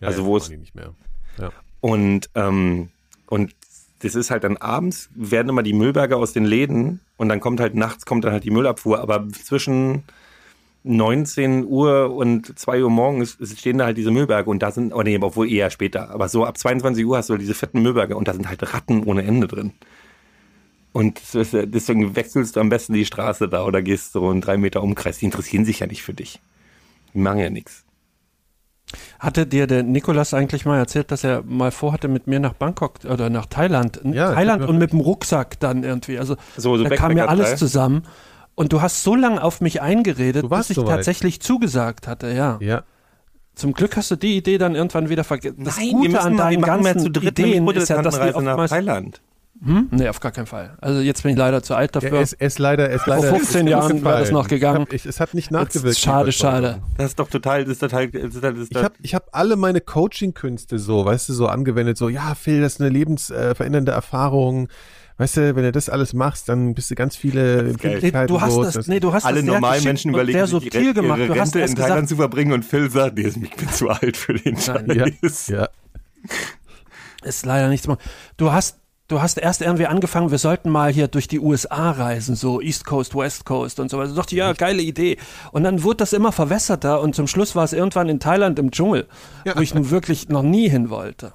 Ja, 0.00 0.08
also 0.08 0.22
ja, 0.22 0.26
wo 0.28 0.36
es- 0.36 0.50
nicht 0.50 0.74
mehr. 0.74 0.94
Ja. 1.38 1.50
Und, 1.80 2.28
ähm, 2.34 2.88
und 3.26 3.54
das 4.00 4.14
ist 4.14 4.30
halt 4.30 4.44
dann 4.44 4.56
abends, 4.56 5.08
werden 5.14 5.48
immer 5.48 5.62
die 5.62 5.72
Müllberge 5.72 6.16
aus 6.16 6.32
den 6.32 6.44
Läden 6.44 7.00
und 7.16 7.28
dann 7.28 7.40
kommt 7.40 7.60
halt 7.60 7.74
nachts, 7.74 8.04
kommt 8.04 8.24
dann 8.24 8.32
halt 8.32 8.44
die 8.44 8.50
Müllabfuhr, 8.50 8.98
aber 9.00 9.28
zwischen 9.30 10.02
19 10.84 11.64
Uhr 11.66 12.12
und 12.12 12.58
2 12.58 12.82
Uhr 12.82 12.90
morgens 12.90 13.38
stehen 13.56 13.78
da 13.78 13.84
halt 13.84 13.96
diese 13.96 14.10
Müllberge 14.10 14.50
und 14.50 14.60
da 14.62 14.72
sind, 14.72 14.92
oh 14.92 15.02
nee, 15.02 15.16
obwohl 15.20 15.48
eher 15.50 15.70
später, 15.70 16.10
aber 16.10 16.28
so 16.28 16.44
ab 16.44 16.58
22 16.58 17.06
Uhr 17.06 17.16
hast 17.16 17.28
du 17.30 17.36
diese 17.36 17.54
fetten 17.54 17.82
Müllberge 17.82 18.16
und 18.16 18.26
da 18.26 18.32
sind 18.34 18.48
halt 18.48 18.74
Ratten 18.74 19.04
ohne 19.04 19.22
Ende 19.22 19.46
drin. 19.46 19.72
Und 20.92 21.20
ist- 21.35 21.55
deswegen 21.55 22.16
wechselst 22.16 22.57
du 22.57 22.61
am 22.61 22.68
besten 22.68 22.92
die 22.92 23.07
Straße 23.07 23.48
da 23.48 23.64
oder 23.64 23.83
gehst 23.83 24.12
so 24.12 24.28
einen 24.28 24.40
drei 24.40 24.57
Meter 24.57 24.83
Umkreis. 24.83 25.18
Die 25.18 25.24
interessieren 25.24 25.64
sich 25.64 25.81
ja 25.81 25.87
nicht 25.87 26.02
für 26.02 26.14
dich. 26.14 26.40
Die 27.14 27.18
machen 27.18 27.38
ja 27.38 27.50
nichts. 27.50 27.85
Hatte 29.18 29.46
dir 29.46 29.66
der 29.66 29.83
Nikolas 29.83 30.35
eigentlich 30.35 30.66
mal 30.66 30.76
erzählt, 30.78 31.11
dass 31.11 31.24
er 31.24 31.42
mal 31.44 31.70
vorhatte, 31.70 32.09
mit 32.09 32.26
mir 32.26 32.40
nach 32.40 32.52
Bangkok 32.52 33.05
oder 33.09 33.31
nach 33.31 33.46
Thailand, 33.46 34.00
Ja, 34.05 34.35
Thailand 34.35 34.68
und 34.68 34.76
mit 34.76 34.92
dem 34.92 35.00
Rucksack 35.00 35.59
dann 35.61 35.83
irgendwie. 35.83 36.18
Also 36.18 36.37
So, 36.57 36.76
so 36.76 36.85
da 36.85 36.94
kam 36.94 37.16
ja 37.16 37.26
alles 37.26 37.57
zusammen. 37.57 38.02
Und 38.55 38.74
du 38.74 38.83
hast 38.83 39.02
so 39.02 39.14
lange 39.14 39.42
auf 39.42 39.62
mich 39.62 39.81
eingeredet, 39.81 40.46
bis 40.48 40.68
ich 40.68 40.76
soweit. 40.76 40.96
tatsächlich 40.96 41.40
zugesagt 41.40 42.07
hatte, 42.07 42.33
ja. 42.33 42.59
ja. 42.61 42.83
Zum 43.55 43.72
Glück 43.72 43.96
hast 43.96 44.11
du 44.11 44.16
die 44.16 44.37
Idee 44.37 44.59
dann 44.59 44.74
irgendwann 44.74 45.09
wieder 45.09 45.24
vergessen. 45.24 45.64
Das 45.64 45.78
Nein, 45.78 45.92
Gute 45.92 46.12
wir 46.12 46.22
an 46.22 46.37
deinen 46.37 46.62
ganzen 46.62 47.00
zu 47.00 47.11
dritt 47.11 47.38
Ideen 47.38 47.66
ist 47.68 47.88
ja, 47.88 48.02
dass 48.02 48.14
die 48.14 48.20
Reise 48.20 48.42
nach 48.42 48.52
oftmals... 48.52 48.70
Thailand. 48.70 49.22
Hm? 49.64 49.88
Nee, 49.92 50.09
auf 50.09 50.18
gar 50.18 50.33
keinen 50.33 50.46
Fall. 50.46 50.77
Also 50.81 51.01
jetzt 51.01 51.22
bin 51.22 51.33
ich 51.33 51.38
leider 51.38 51.62
zu 51.62 51.77
alt 51.77 51.94
Ja, 51.94 52.01
dafür. 52.01 52.20
ist, 52.20 52.33
er 52.33 52.46
ist 52.48 52.59
leider, 52.59 52.88
er 52.88 52.96
ist 52.96 53.07
leider. 53.07 53.29
15 53.29 53.68
Jahren 53.68 54.05
wäre 54.05 54.18
das 54.18 54.33
noch 54.33 54.48
gegangen. 54.48 54.83
Ich 54.83 54.87
hab, 54.88 54.92
ich, 54.94 55.07
es 55.07 55.20
hat 55.20 55.35
nicht 55.35 55.53
Jetzt- 55.53 55.53
nachgewirkt. 55.53 55.98
schade, 55.98 56.33
schade. 56.33 56.83
Das 56.96 57.11
ist 57.11 57.18
doch 57.20 57.29
total, 57.31 57.62
das 57.64 57.75
ist 57.75 57.79
total, 57.79 58.09
das 58.09 58.35
ist, 58.35 58.42
das 58.42 58.59
ist, 58.59 58.72
Ich 58.72 58.83
habe 58.83 58.94
ich 59.01 59.14
hab 59.14 59.29
alle 59.31 59.55
meine 59.57 59.81
Coaching-Künste 59.81 60.79
so, 60.81 61.05
weißt 61.05 61.29
du, 61.29 61.33
so 61.35 61.46
angewendet, 61.46 61.96
so, 61.96 62.09
ja, 62.09 62.35
Phil, 62.35 62.61
das 62.61 62.75
ist 62.75 62.81
eine 62.81 62.90
lebensverändernde 62.90 63.92
äh, 63.92 63.94
Erfahrung. 63.94 64.68
Weißt 65.18 65.37
du, 65.37 65.55
wenn 65.55 65.62
du 65.62 65.70
das 65.70 65.88
alles 65.88 66.14
machst, 66.14 66.48
dann 66.48 66.75
bist 66.75 66.90
du 66.90 66.96
ganz 66.96 67.14
viele 67.14 67.59
Empfindlichkeiten 67.68 68.27
du 68.35 68.40
hast 68.40 68.57
los. 68.57 68.72
das, 68.72 68.88
nee, 68.88 68.98
du 68.98 69.12
hast 69.12 69.25
alle 69.25 69.37
das 69.37 69.44
sehr 69.44 69.53
normalen 69.55 69.85
Menschen 69.85 70.11
überlegen, 70.11 70.38
sehr 70.38 70.46
sich 70.46 70.53
subtil 70.64 70.83
ihre, 70.83 70.94
gemacht. 70.94 71.18
ihre 71.20 71.35
Du 71.35 71.40
hast 71.40 71.55
Rente 71.55 71.61
in 71.70 71.77
Thailand 71.77 71.94
gesagt, 71.94 72.09
zu 72.09 72.16
verbringen 72.16 72.53
und 72.53 72.64
Phil 72.64 72.90
sagt, 72.90 73.16
nee, 73.16 73.29
ich 73.29 73.55
bin 73.57 73.68
zu 73.68 73.88
alt 73.90 74.16
für 74.16 74.35
den 74.35 74.57
ja, 74.57 75.07
Scheiß. 75.22 75.46
ja. 75.48 75.68
ist 77.22 77.46
leider 77.46 77.68
nichts 77.68 77.87
mehr. 77.87 77.98
Du 78.37 78.51
hast, 78.53 78.79
du 79.12 79.20
hast 79.20 79.37
erst 79.37 79.61
irgendwie 79.61 79.87
angefangen, 79.87 80.31
wir 80.31 80.38
sollten 80.38 80.70
mal 80.70 80.90
hier 80.90 81.07
durch 81.07 81.29
die 81.29 81.38
USA 81.38 81.90
reisen, 81.90 82.35
so 82.35 82.62
East 82.62 82.87
Coast, 82.87 83.14
West 83.14 83.44
Coast 83.44 83.79
und 83.79 83.90
so 83.90 83.98
weiter. 83.98 84.11
Ich 84.11 84.16
dachte, 84.16 84.35
ja, 84.35 84.55
geile 84.55 84.81
Idee. 84.81 85.18
Und 85.53 85.64
dann 85.64 85.83
wurde 85.83 85.98
das 85.98 86.14
immer 86.14 86.33
verwässerter 86.33 87.01
und 87.01 87.14
zum 87.14 87.27
Schluss 87.27 87.55
war 87.55 87.64
es 87.64 87.75
irgendwann 87.75 88.09
in 88.09 88.20
Thailand 88.20 88.59
im 88.59 88.70
Dschungel, 88.70 89.07
wo 89.55 89.61
ich 89.61 89.75
nun 89.75 89.90
wirklich 89.90 90.31
noch 90.31 90.42
nie 90.42 90.68
hin 90.68 90.88
wollte. 90.88 91.35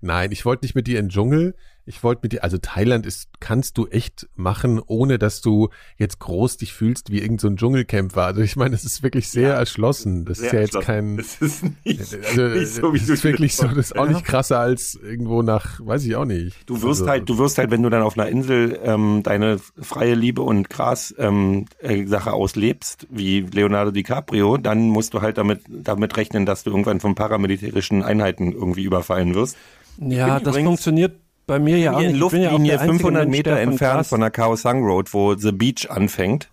Nein, 0.00 0.32
ich 0.32 0.46
wollte 0.46 0.64
nicht 0.64 0.74
mit 0.74 0.86
dir 0.86 0.98
in 0.98 1.06
den 1.06 1.10
Dschungel. 1.10 1.54
Ich 1.88 2.02
wollte 2.02 2.20
mit 2.24 2.32
dir, 2.32 2.42
also 2.42 2.58
Thailand 2.58 3.06
ist, 3.06 3.28
kannst 3.38 3.78
du 3.78 3.86
echt 3.86 4.28
machen, 4.34 4.80
ohne 4.84 5.18
dass 5.18 5.40
du 5.40 5.68
jetzt 5.96 6.18
groß 6.18 6.56
dich 6.56 6.72
fühlst 6.72 7.10
wie 7.12 7.18
irgendein 7.18 7.38
so 7.38 7.48
ein 7.48 7.56
Dschungelcamper. 7.56 8.24
Also 8.24 8.40
ich 8.40 8.56
meine, 8.56 8.72
das 8.72 8.84
ist 8.84 9.04
wirklich 9.04 9.28
sehr 9.28 9.54
erschlossen. 9.54 10.24
Das 10.24 10.40
ist 10.40 10.52
ja 10.52 10.60
jetzt 10.60 10.80
kein, 10.80 11.16
Das 11.16 11.36
ist 11.40 11.64
nicht, 11.84 12.00
also 12.24 12.42
nicht 12.48 12.68
so, 12.68 12.92
wie 12.92 12.98
das 12.98 13.06
du 13.06 13.12
ist 13.12 13.24
wirklich 13.24 13.56
so, 13.56 13.68
das 13.68 13.76
ist 13.76 13.96
auch 13.96 14.08
nicht 14.08 14.24
krasser 14.24 14.58
als 14.58 14.96
irgendwo 14.96 15.42
nach, 15.42 15.78
weiß 15.78 16.04
ich 16.04 16.16
auch 16.16 16.24
nicht. 16.24 16.56
Du 16.66 16.82
wirst 16.82 17.02
also, 17.02 17.08
halt, 17.08 17.28
du 17.28 17.38
wirst 17.38 17.58
halt, 17.58 17.70
wenn 17.70 17.82
du 17.82 17.88
dann 17.88 18.02
auf 18.02 18.18
einer 18.18 18.28
Insel 18.28 18.80
ähm, 18.82 19.22
deine 19.22 19.58
freie 19.80 20.14
Liebe 20.14 20.42
und 20.42 20.68
Gras 20.68 21.14
ähm, 21.18 21.66
äh, 21.78 22.04
Sache 22.06 22.32
auslebst, 22.32 23.06
wie 23.10 23.40
Leonardo 23.40 23.92
DiCaprio, 23.92 24.56
dann 24.56 24.88
musst 24.88 25.14
du 25.14 25.22
halt 25.22 25.38
damit 25.38 25.60
damit 25.68 26.16
rechnen, 26.16 26.46
dass 26.46 26.64
du 26.64 26.70
irgendwann 26.70 26.98
von 26.98 27.14
paramilitärischen 27.14 28.02
Einheiten 28.02 28.52
irgendwie 28.52 28.82
überfallen 28.82 29.34
wirst. 29.34 29.56
Ja, 29.98 30.40
das 30.40 30.48
übrigens 30.48 30.66
funktioniert 30.66 31.12
bei 31.46 31.58
mir 31.58 31.78
ja 31.78 31.92
auch 31.92 31.98
nicht. 32.00 32.10
in 32.10 32.16
Ich 32.16 32.28
bin 32.30 32.42
ja 32.42 32.48
auch 32.48 32.52
Luftlinie 32.52 32.72
einzige 32.80 32.92
500 32.98 33.24
Mensch, 33.24 33.36
Meter 33.38 33.58
entfernt 33.60 33.96
Gras- 33.98 34.08
von 34.08 34.20
der 34.20 34.30
Khao 34.30 34.56
Sang 34.56 34.82
Road, 34.84 35.12
wo 35.14 35.34
The 35.36 35.52
Beach 35.52 35.90
anfängt. 35.90 36.48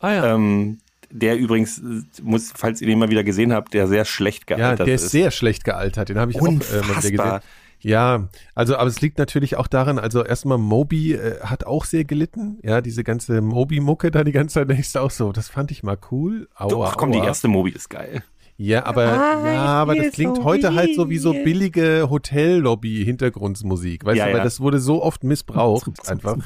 Ah 0.00 0.12
ja. 0.12 0.34
Ähm, 0.34 0.78
der 1.10 1.38
übrigens, 1.38 1.80
muss, 2.22 2.52
falls 2.54 2.80
ihr 2.82 2.86
den 2.86 2.98
mal 2.98 3.08
wieder 3.10 3.24
gesehen 3.24 3.52
habt, 3.52 3.72
der 3.74 3.86
sehr 3.88 4.04
schlecht 4.04 4.48
Ja, 4.50 4.56
gealtert 4.56 4.86
der 4.86 4.94
ist 4.96 5.10
sehr 5.10 5.30
schlecht 5.30 5.64
gealtert. 5.64 6.08
Den 6.10 6.18
habe 6.18 6.30
ich 6.32 6.40
auch 6.40 6.46
äh, 6.46 6.50
mal 6.50 6.60
wieder 6.60 6.78
Unfassbar. 6.80 7.38
gesehen. 7.38 7.40
Ja, 7.80 8.28
also 8.56 8.76
aber 8.76 8.88
es 8.88 9.00
liegt 9.00 9.18
natürlich 9.18 9.56
auch 9.56 9.68
daran, 9.68 10.00
also 10.00 10.24
erstmal 10.24 10.58
Moby 10.58 11.12
äh, 11.14 11.38
hat 11.42 11.64
auch 11.64 11.84
sehr 11.84 12.04
gelitten. 12.04 12.58
Ja, 12.64 12.80
diese 12.80 13.04
ganze 13.04 13.40
Moby-Mucke 13.40 14.10
da 14.10 14.24
die 14.24 14.32
ganze 14.32 14.54
Zeit 14.54 14.68
du 14.94 14.98
auch 15.00 15.12
so, 15.12 15.30
das 15.32 15.48
fand 15.48 15.70
ich 15.70 15.82
mal 15.84 15.96
cool. 16.10 16.48
Aua, 16.56 16.68
Doch, 16.68 16.96
komm, 16.96 17.12
die 17.12 17.18
aua. 17.20 17.26
erste 17.26 17.46
Mobi 17.46 17.70
ist 17.70 17.88
geil. 17.88 18.22
Ja, 18.60 18.86
aber 18.86 19.04
ja, 19.04 19.64
aber 19.66 19.94
das 19.94 20.12
klingt 20.12 20.42
heute 20.42 20.74
halt 20.74 20.94
so 20.96 21.08
wie 21.08 21.18
so 21.18 21.32
billige 21.32 22.08
Hotellobby-Hintergrundmusik. 22.10 24.04
Weißt 24.04 24.18
Ja, 24.18 24.26
du, 24.26 24.30
weil 24.32 24.38
ja. 24.38 24.44
das 24.44 24.58
wurde 24.60 24.80
so 24.80 25.00
oft 25.02 25.22
missbraucht. 25.22 25.88
Einfach 26.08 26.36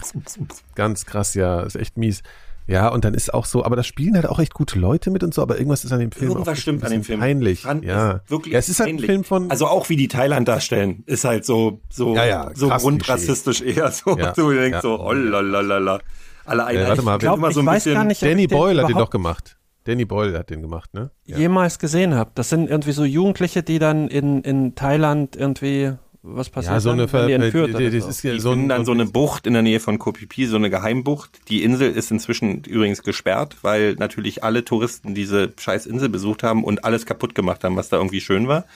ganz 0.74 1.06
krass, 1.06 1.32
ja, 1.32 1.62
ist 1.62 1.74
echt 1.76 1.96
mies. 1.96 2.22
Ja, 2.66 2.88
und 2.88 3.04
dann 3.04 3.14
ist 3.14 3.32
auch 3.34 3.44
so, 3.46 3.64
aber 3.64 3.76
da 3.76 3.82
spielen 3.82 4.14
halt 4.14 4.26
auch 4.26 4.38
echt 4.38 4.54
gute 4.54 4.78
Leute 4.78 5.10
mit 5.10 5.24
und 5.24 5.34
so, 5.34 5.42
aber 5.42 5.56
irgendwas 5.56 5.84
ist 5.84 5.92
an 5.92 5.98
dem 5.98 6.12
Film 6.12 6.30
auch 6.30 6.34
Irgendwas 6.36 6.52
echt 6.54 6.62
stimmt 6.62 6.84
an 6.84 6.90
dem 6.92 7.02
Film. 7.02 7.18
Peinlich, 7.18 7.60
Ich 7.60 7.62
fand 7.62 7.84
ja. 7.84 8.20
es 8.24 8.30
Wirklich 8.30 8.52
ja, 8.52 8.58
es 8.60 8.68
ist 8.68 8.78
halt 8.78 8.90
ein. 8.90 8.98
Film 8.98 9.24
von, 9.24 9.50
Also 9.50 9.66
auch 9.66 9.88
wie 9.88 9.96
die 9.96 10.06
Thailand 10.08 10.46
darstellen, 10.46 11.02
ist 11.06 11.24
halt 11.24 11.44
so, 11.44 11.80
so, 11.90 12.14
Ja, 12.14 12.24
ja, 12.24 12.50
so 12.54 12.68
grundrassistisch 12.68 13.62
eher 13.62 13.90
so. 13.90 14.16
Ja, 14.16 14.32
Du 14.32 14.52
denkst 14.52 14.76
ja. 14.76 14.80
so, 14.82 15.00
oh 15.00 15.12
lalalala. 15.12 15.98
Alle 16.44 16.64
Einheiten. 16.66 16.88
warte 16.88 17.02
mal, 17.02 17.10
werden 17.12 17.20
glaub, 17.20 17.38
immer 17.38 17.48
ich 17.48 17.54
so 17.54 17.60
ein 17.60 17.66
weiß 17.66 17.84
bisschen, 17.84 17.94
gar 17.94 18.04
nicht, 18.04 18.22
Danny 18.22 18.42
ich 18.44 18.48
Boyle 18.48 18.82
hat 18.82 18.90
den 18.90 18.98
doch 18.98 19.10
gemacht. 19.10 19.56
Danny 19.84 20.04
Boyle 20.04 20.38
hat 20.38 20.50
den 20.50 20.62
gemacht, 20.62 20.94
ne? 20.94 21.10
Ja. 21.26 21.38
jemals 21.38 21.78
gesehen 21.78 22.14
habe. 22.14 22.30
Das 22.34 22.48
sind 22.48 22.70
irgendwie 22.70 22.92
so 22.92 23.04
Jugendliche, 23.04 23.62
die 23.62 23.78
dann 23.78 24.08
in, 24.08 24.42
in 24.42 24.74
Thailand 24.76 25.34
irgendwie, 25.36 25.92
was 26.22 26.50
passiert 26.50 26.74
Ja, 26.74 26.80
so 26.80 26.90
dann, 26.94 27.00
eine 27.00 27.26
die 27.26 27.32
entführt 27.32 27.70
die- 27.78 27.90
die- 27.90 27.98
so? 28.00 28.06
das 28.06 28.16
ist 28.18 28.22
ja 28.22 28.38
so 28.38 28.50
finden 28.50 28.66
ein, 28.66 28.68
dann 28.68 28.84
so 28.84 28.92
eine 28.92 29.06
Bucht 29.06 29.46
in 29.46 29.54
der 29.54 29.62
Nähe 29.62 29.80
von 29.80 29.98
Koh 29.98 30.12
Phi 30.12 30.26
Phi, 30.26 30.46
so 30.46 30.54
eine 30.56 30.70
Geheimbucht. 30.70 31.40
Die 31.48 31.64
Insel 31.64 31.90
ist 31.90 32.10
inzwischen 32.12 32.62
übrigens 32.64 33.02
gesperrt, 33.02 33.56
weil 33.62 33.94
natürlich 33.94 34.44
alle 34.44 34.64
Touristen 34.64 35.14
diese 35.16 35.52
scheiß 35.58 35.86
Insel 35.86 36.08
besucht 36.08 36.42
haben 36.44 36.62
und 36.62 36.84
alles 36.84 37.06
kaputt 37.06 37.34
gemacht 37.34 37.64
haben, 37.64 37.74
was 37.76 37.88
da 37.88 37.96
irgendwie 37.96 38.20
schön 38.20 38.46
war. 38.46 38.66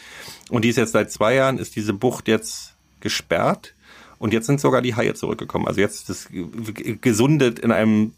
Und 0.51 0.65
die 0.65 0.71
ist 0.71 0.77
jetzt 0.77 0.93
seit 0.93 1.13
zwei 1.13 1.35
Jahren, 1.35 1.59
ist 1.59 1.77
diese 1.77 1.93
Bucht 1.93 2.27
jetzt 2.27 2.75
gesperrt. 3.01 3.75
Und 4.19 4.33
jetzt 4.33 4.47
sind 4.47 4.61
sogar 4.61 4.81
die 4.83 4.95
Haie 4.97 5.13
zurückgekommen. 5.15 5.69
Also 5.69 5.81
jetzt 5.81 6.09
ist 6.09 6.11
es 6.11 6.29
g- 6.31 6.97
gesundet 7.01 7.59
in 7.59 7.71
einem 7.71 8.13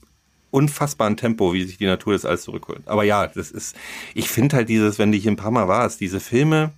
unfassbaren 0.50 1.16
Tempo, 1.16 1.52
wie 1.52 1.64
sich 1.64 1.78
die 1.78 1.86
Natur 1.86 2.12
das 2.14 2.24
alles 2.24 2.42
zurückholt. 2.42 2.82
Aber 2.86 3.04
ja, 3.04 3.26
das 3.26 3.50
ist, 3.50 3.76
ich 4.14 4.28
finde 4.28 4.56
halt 4.56 4.68
dieses, 4.68 4.98
wenn 4.98 5.12
du 5.12 5.18
hier 5.18 5.30
ein 5.30 5.36
paar 5.36 5.50
Mal 5.50 5.68
warst, 5.68 6.00
diese 6.00 6.20
Filme, 6.20 6.72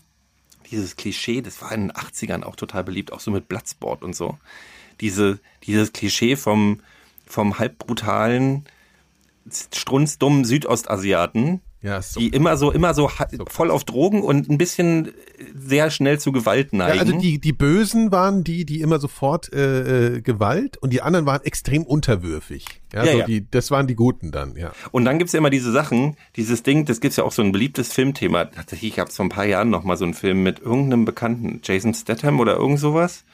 dieses 0.71 0.97
Klischee, 0.97 1.41
das 1.41 1.61
war 1.63 1.73
in 1.73 1.89
den 1.89 1.93
80ern 1.93 2.43
auch 2.43 2.57
total 2.57 2.85
beliebt, 2.85 3.13
auch 3.13 3.21
so 3.21 3.31
mit 3.31 3.49
Bloodsport 3.49 4.03
und 4.03 4.15
so. 4.15 4.39
Diese, 5.01 5.39
dieses 5.65 5.93
Klischee 5.93 6.37
vom, 6.37 6.81
vom 7.27 7.59
halbbrutalen, 7.59 8.65
strunzdummen 9.51 10.45
Südostasiaten, 10.45 11.61
Ja, 11.83 12.03
so. 12.03 12.21
die 12.21 12.29
immer 12.29 12.59
so, 12.59 12.71
immer 12.71 12.93
so 12.93 13.09
ha- 13.11 13.27
voll 13.49 13.71
auf 13.71 13.85
Drogen 13.85 14.23
und 14.23 14.51
ein 14.51 14.59
bisschen 14.59 15.13
sehr 15.55 15.91
schnell 15.91 16.21
zu 16.21 16.31
Gewalt 16.31 16.73
Ja, 16.73 16.79
neigen. 16.79 17.01
also 17.01 17.19
die, 17.19 17.39
die 17.41 17.53
Bösen 17.55 18.13
waren 18.13 18.45
die, 18.45 18.67
die 18.67 18.83
immer 18.83 18.99
sofort 18.99 19.51
äh, 19.55 20.17
äh, 20.17 20.21
Gewalt 20.21 20.77
und 20.77 20.93
die 20.93 21.01
anderen 21.01 21.25
waren 21.25 21.43
extrem 21.43 21.85
unterwürfig. 21.85 22.67
Ja, 22.93 23.05
Ja, 23.05 23.13
so 23.13 23.19
ja. 23.21 23.25
Die, 23.27 23.51
das 23.51 23.71
waren 23.71 23.87
die 23.87 23.95
Guten 23.95 24.31
dann, 24.31 24.57
ja. 24.57 24.73
Und 24.91 25.07
dann 25.07 25.19
gibt's 25.19 25.33
ja 25.33 25.39
immer 25.39 25.49
diese 25.49 25.73
Sachen, 25.73 26.17
dieses 26.37 26.63
Ding, 26.63 26.85
das 26.85 27.01
gibt's 27.01 27.17
ja 27.17 27.25
auch 27.25 27.33
so 27.33 27.41
ein 27.43 27.51
beliebtes 27.53 27.93
Filmthema. 27.95 28.45
Tatsächlich 28.45 28.97
gab's 28.97 29.17
vor 29.17 29.25
ein 29.25 29.31
paar 29.31 29.47
Jahren 29.47 29.71
noch 29.71 29.83
mal 29.85 29.97
so 29.97 30.05
einen 30.05 30.13
Film 30.15 30.43
mit 30.43 30.59
irgendeinem 30.61 31.07
Bekannten, 31.07 31.61
Jason 31.65 31.95
Statham 31.95 32.41
oder 32.41 32.57
irgend 32.57 32.79
sowas, 32.81 33.25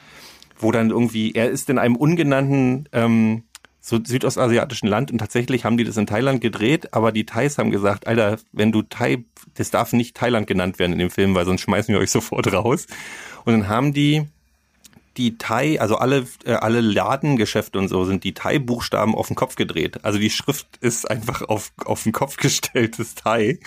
wo 0.59 0.71
dann 0.71 0.89
irgendwie, 0.89 1.33
er 1.33 1.49
ist 1.49 1.69
in 1.69 1.77
einem 1.79 1.95
ungenannten 1.97 2.87
ähm, 2.93 3.43
so 3.87 3.99
südostasiatischen 4.03 4.89
Land 4.89 5.11
und 5.11 5.19
tatsächlich 5.19 5.63
haben 5.63 5.77
die 5.77 5.85
das 5.85 5.95
in 5.95 6.07
Thailand 6.07 6.41
gedreht, 6.41 6.93
aber 6.93 7.13
die 7.13 7.25
Thais 7.25 7.57
haben 7.57 7.71
gesagt, 7.71 8.05
Alter, 8.05 8.37
wenn 8.51 8.73
du 8.73 8.81
Thai, 8.81 9.23
das 9.53 9.71
darf 9.71 9.93
nicht 9.93 10.13
Thailand 10.13 10.45
genannt 10.45 10.77
werden 10.77 10.91
in 10.91 10.99
dem 10.99 11.09
Film, 11.09 11.35
weil 11.35 11.45
sonst 11.45 11.61
schmeißen 11.61 11.93
wir 11.93 12.01
euch 12.01 12.11
sofort 12.11 12.51
raus. 12.51 12.85
Und 13.45 13.53
dann 13.53 13.69
haben 13.69 13.93
die 13.93 14.27
die 15.15 15.37
Thai, 15.37 15.79
also 15.79 15.95
alle, 15.95 16.27
äh, 16.43 16.51
alle 16.51 16.81
Ladengeschäfte 16.81 17.79
und 17.79 17.87
so 17.87 18.03
sind 18.03 18.25
die 18.25 18.33
Thai-Buchstaben 18.33 19.15
auf 19.15 19.27
den 19.27 19.37
Kopf 19.37 19.55
gedreht. 19.55 20.03
Also 20.03 20.19
die 20.19 20.29
Schrift 20.29 20.67
ist 20.81 21.09
einfach 21.09 21.43
auf, 21.43 21.71
auf 21.85 22.03
den 22.03 22.11
Kopf 22.11 22.35
gestelltes 22.37 23.15
Thai. 23.15 23.57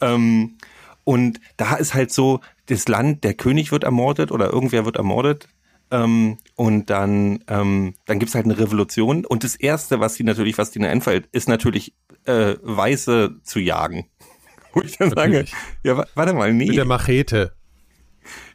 Ähm, 0.00 0.56
und 1.04 1.40
da 1.58 1.74
ist 1.74 1.92
halt 1.92 2.10
so, 2.10 2.40
das 2.66 2.88
Land, 2.88 3.22
der 3.22 3.34
König 3.34 3.70
wird 3.70 3.84
ermordet 3.84 4.32
oder 4.32 4.50
irgendwer 4.50 4.86
wird 4.86 4.96
ermordet. 4.96 5.48
Ähm, 5.92 6.38
und 6.56 6.88
dann, 6.90 7.44
ähm, 7.48 7.94
dann 8.06 8.18
gibt's 8.18 8.34
halt 8.34 8.46
eine 8.46 8.58
Revolution. 8.58 9.24
Und 9.26 9.44
das 9.44 9.54
Erste, 9.54 10.00
was 10.00 10.14
die 10.14 10.24
natürlich, 10.24 10.56
was 10.58 10.70
denen 10.72 10.86
einfällt, 10.90 11.28
ist 11.32 11.48
natürlich 11.48 11.94
äh, 12.24 12.54
Weiße 12.62 13.36
zu 13.42 13.60
jagen. 13.60 14.06
Wo 14.72 14.80
ich 14.80 14.96
dann 14.96 15.10
sage, 15.10 15.20
Natürlich. 15.32 15.52
ja, 15.84 15.98
wa- 15.98 16.06
warte 16.14 16.32
mal, 16.32 16.52
nee. 16.54 16.66
Mit 16.68 16.76
der 16.78 16.86
Machete. 16.86 17.52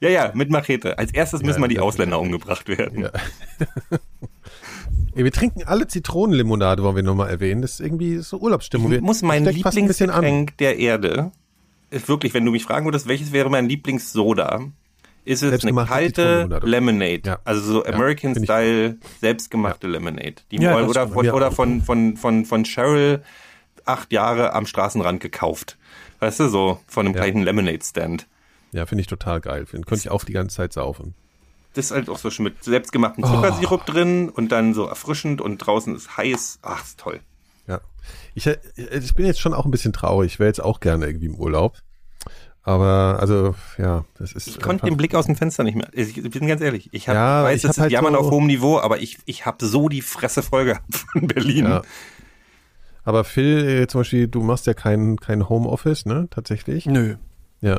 Ja, 0.01 0.09
ja, 0.09 0.31
mit 0.33 0.49
Machete. 0.49 0.97
Als 0.97 1.13
erstes 1.13 1.43
müssen 1.43 1.61
mal 1.61 1.67
die 1.67 1.75
ja, 1.75 1.81
Ausländer 1.83 2.19
umgebracht 2.19 2.67
werden. 2.67 3.01
Ja. 3.03 3.11
Wir 5.13 5.31
trinken 5.31 5.63
alle 5.63 5.87
Zitronenlimonade, 5.87 6.83
wollen 6.83 6.95
wir 6.95 7.03
nochmal 7.03 7.29
erwähnen. 7.29 7.61
Das 7.63 7.73
ist 7.73 7.79
irgendwie 7.79 8.17
so 8.17 8.37
Urlaubsstimmung. 8.37 8.91
Wir- 8.91 9.01
muss 9.01 9.21
mein. 9.23 9.45
Lieblingsgetränk 9.45 10.57
der 10.57 10.77
Erde, 10.77 11.31
ist 11.89 12.07
wirklich, 12.07 12.33
wenn 12.35 12.45
du 12.45 12.51
mich 12.51 12.63
fragen 12.63 12.85
würdest, 12.85 13.07
welches 13.07 13.31
wäre 13.31 13.49
mein 13.49 13.67
Lieblingssoda, 13.67 14.61
ist 15.27 15.43
es 15.43 15.63
eine 15.65 15.85
kalte. 15.85 16.59
Lemonade. 16.63 17.21
Ja. 17.25 17.39
Also 17.43 17.61
so 17.61 17.85
American 17.85 18.31
ich 18.35 18.43
Style 18.43 18.97
selbstgemachte 19.21 19.87
Lemonade. 19.87 20.35
Die 20.51 20.57
Ja, 20.57 20.77
oder 20.85 21.07
von, 21.07 21.25
Ja. 21.25 21.33
oder 21.33 21.51
von, 21.51 21.81
von, 21.81 22.17
von, 22.17 22.45
von 22.45 22.63
Cheryl 22.63 23.23
acht 23.85 24.11
Jahre 24.11 24.53
am 24.53 24.65
Straßenrand 24.65 25.19
gekauft. 25.21 25.77
Weißt 26.19 26.39
du, 26.39 26.47
so 26.49 26.79
von 26.87 27.05
einem 27.05 27.15
Ja. 27.15 27.21
kleinen 27.23 27.43
Lemonade 27.43 27.83
Stand. 27.83 28.27
Ja, 28.71 28.85
finde 28.85 29.01
ich 29.01 29.07
total 29.07 29.39
geil. 29.41 29.65
Könnte 29.65 29.95
ich 29.95 30.09
auch 30.09 30.23
die 30.23 30.33
ganze 30.33 30.55
Zeit 30.57 30.73
saufen. 30.73 31.13
Das 31.73 31.85
ist 31.85 31.91
halt 31.91 32.09
auch 32.09 32.17
so 32.17 32.29
schon 32.31 32.43
mit 32.43 32.63
selbstgemachtem 32.63 33.23
Oh. 33.23 33.27
Zuckersirup 33.27 33.85
drin 33.85 34.29
und 34.29 34.51
dann 34.51 34.73
so 34.73 34.85
erfrischend 34.85 35.41
und 35.41 35.59
draußen 35.59 35.95
ist 35.95 36.17
heiß. 36.17 36.59
Ach, 36.63 36.83
ist 36.83 36.99
toll. 36.99 37.19
Ja. 37.67 37.81
Ich, 38.33 38.47
äh, 38.47 38.57
ich 38.75 39.13
bin 39.13 39.25
jetzt 39.25 39.39
schon 39.39 39.53
auch 39.53 39.65
ein 39.65 39.71
bisschen 39.71 39.93
traurig. 39.93 40.33
Ich 40.33 40.39
wäre 40.39 40.47
jetzt 40.47 40.61
auch 40.61 40.79
gerne 40.79 41.05
irgendwie 41.05 41.27
im 41.27 41.35
Urlaub. 41.35 41.77
Aber, 42.67 43.17
also, 43.21 43.55
ja, 43.77 44.03
das 44.15 44.33
ist. 44.33 44.47
Ich 44.49 44.59
konnte 44.59 44.85
den 44.85 44.97
Blick 44.97 45.15
aus 45.15 45.25
dem 45.25 45.37
Fenster 45.37 45.63
nicht 45.63 45.75
mehr. 45.75 45.87
Ich 45.93 46.17
ich 46.17 46.29
bin 46.31 46.47
ganz 46.47 46.61
ehrlich. 46.61 46.89
Ich 46.91 47.07
hab, 47.07 47.15
Ja, 47.15 47.43
weiß, 47.45 47.55
ich 47.55 47.61
das 47.61 47.69
hab 47.69 47.75
ist 47.75 47.81
halt 47.83 47.91
Jammern 47.93 48.13
so- 48.13 48.19
auf 48.19 48.31
hohem 48.31 48.45
Niveau, 48.45 48.77
aber 48.79 48.99
ich, 48.99 49.19
ich 49.25 49.45
habe 49.45 49.65
so 49.65 49.87
die 49.87 50.01
Fresse 50.01 50.43
voll 50.43 50.65
gehabt 50.65 50.93
von 51.13 51.27
Berlin. 51.27 51.63
Ja. 51.65 51.81
Aber 53.05 53.23
Phil, 53.23 53.65
äh, 53.83 53.87
zum 53.87 54.01
Beispiel, 54.01 54.27
du 54.27 54.41
machst 54.43 54.67
ja 54.67 54.73
kein, 54.73 55.15
kein 55.15 55.47
Homeoffice, 55.47 56.05
ne? 56.05 56.27
Tatsächlich. 56.29 56.85
Nö, 56.87 57.15
Ja. 57.61 57.75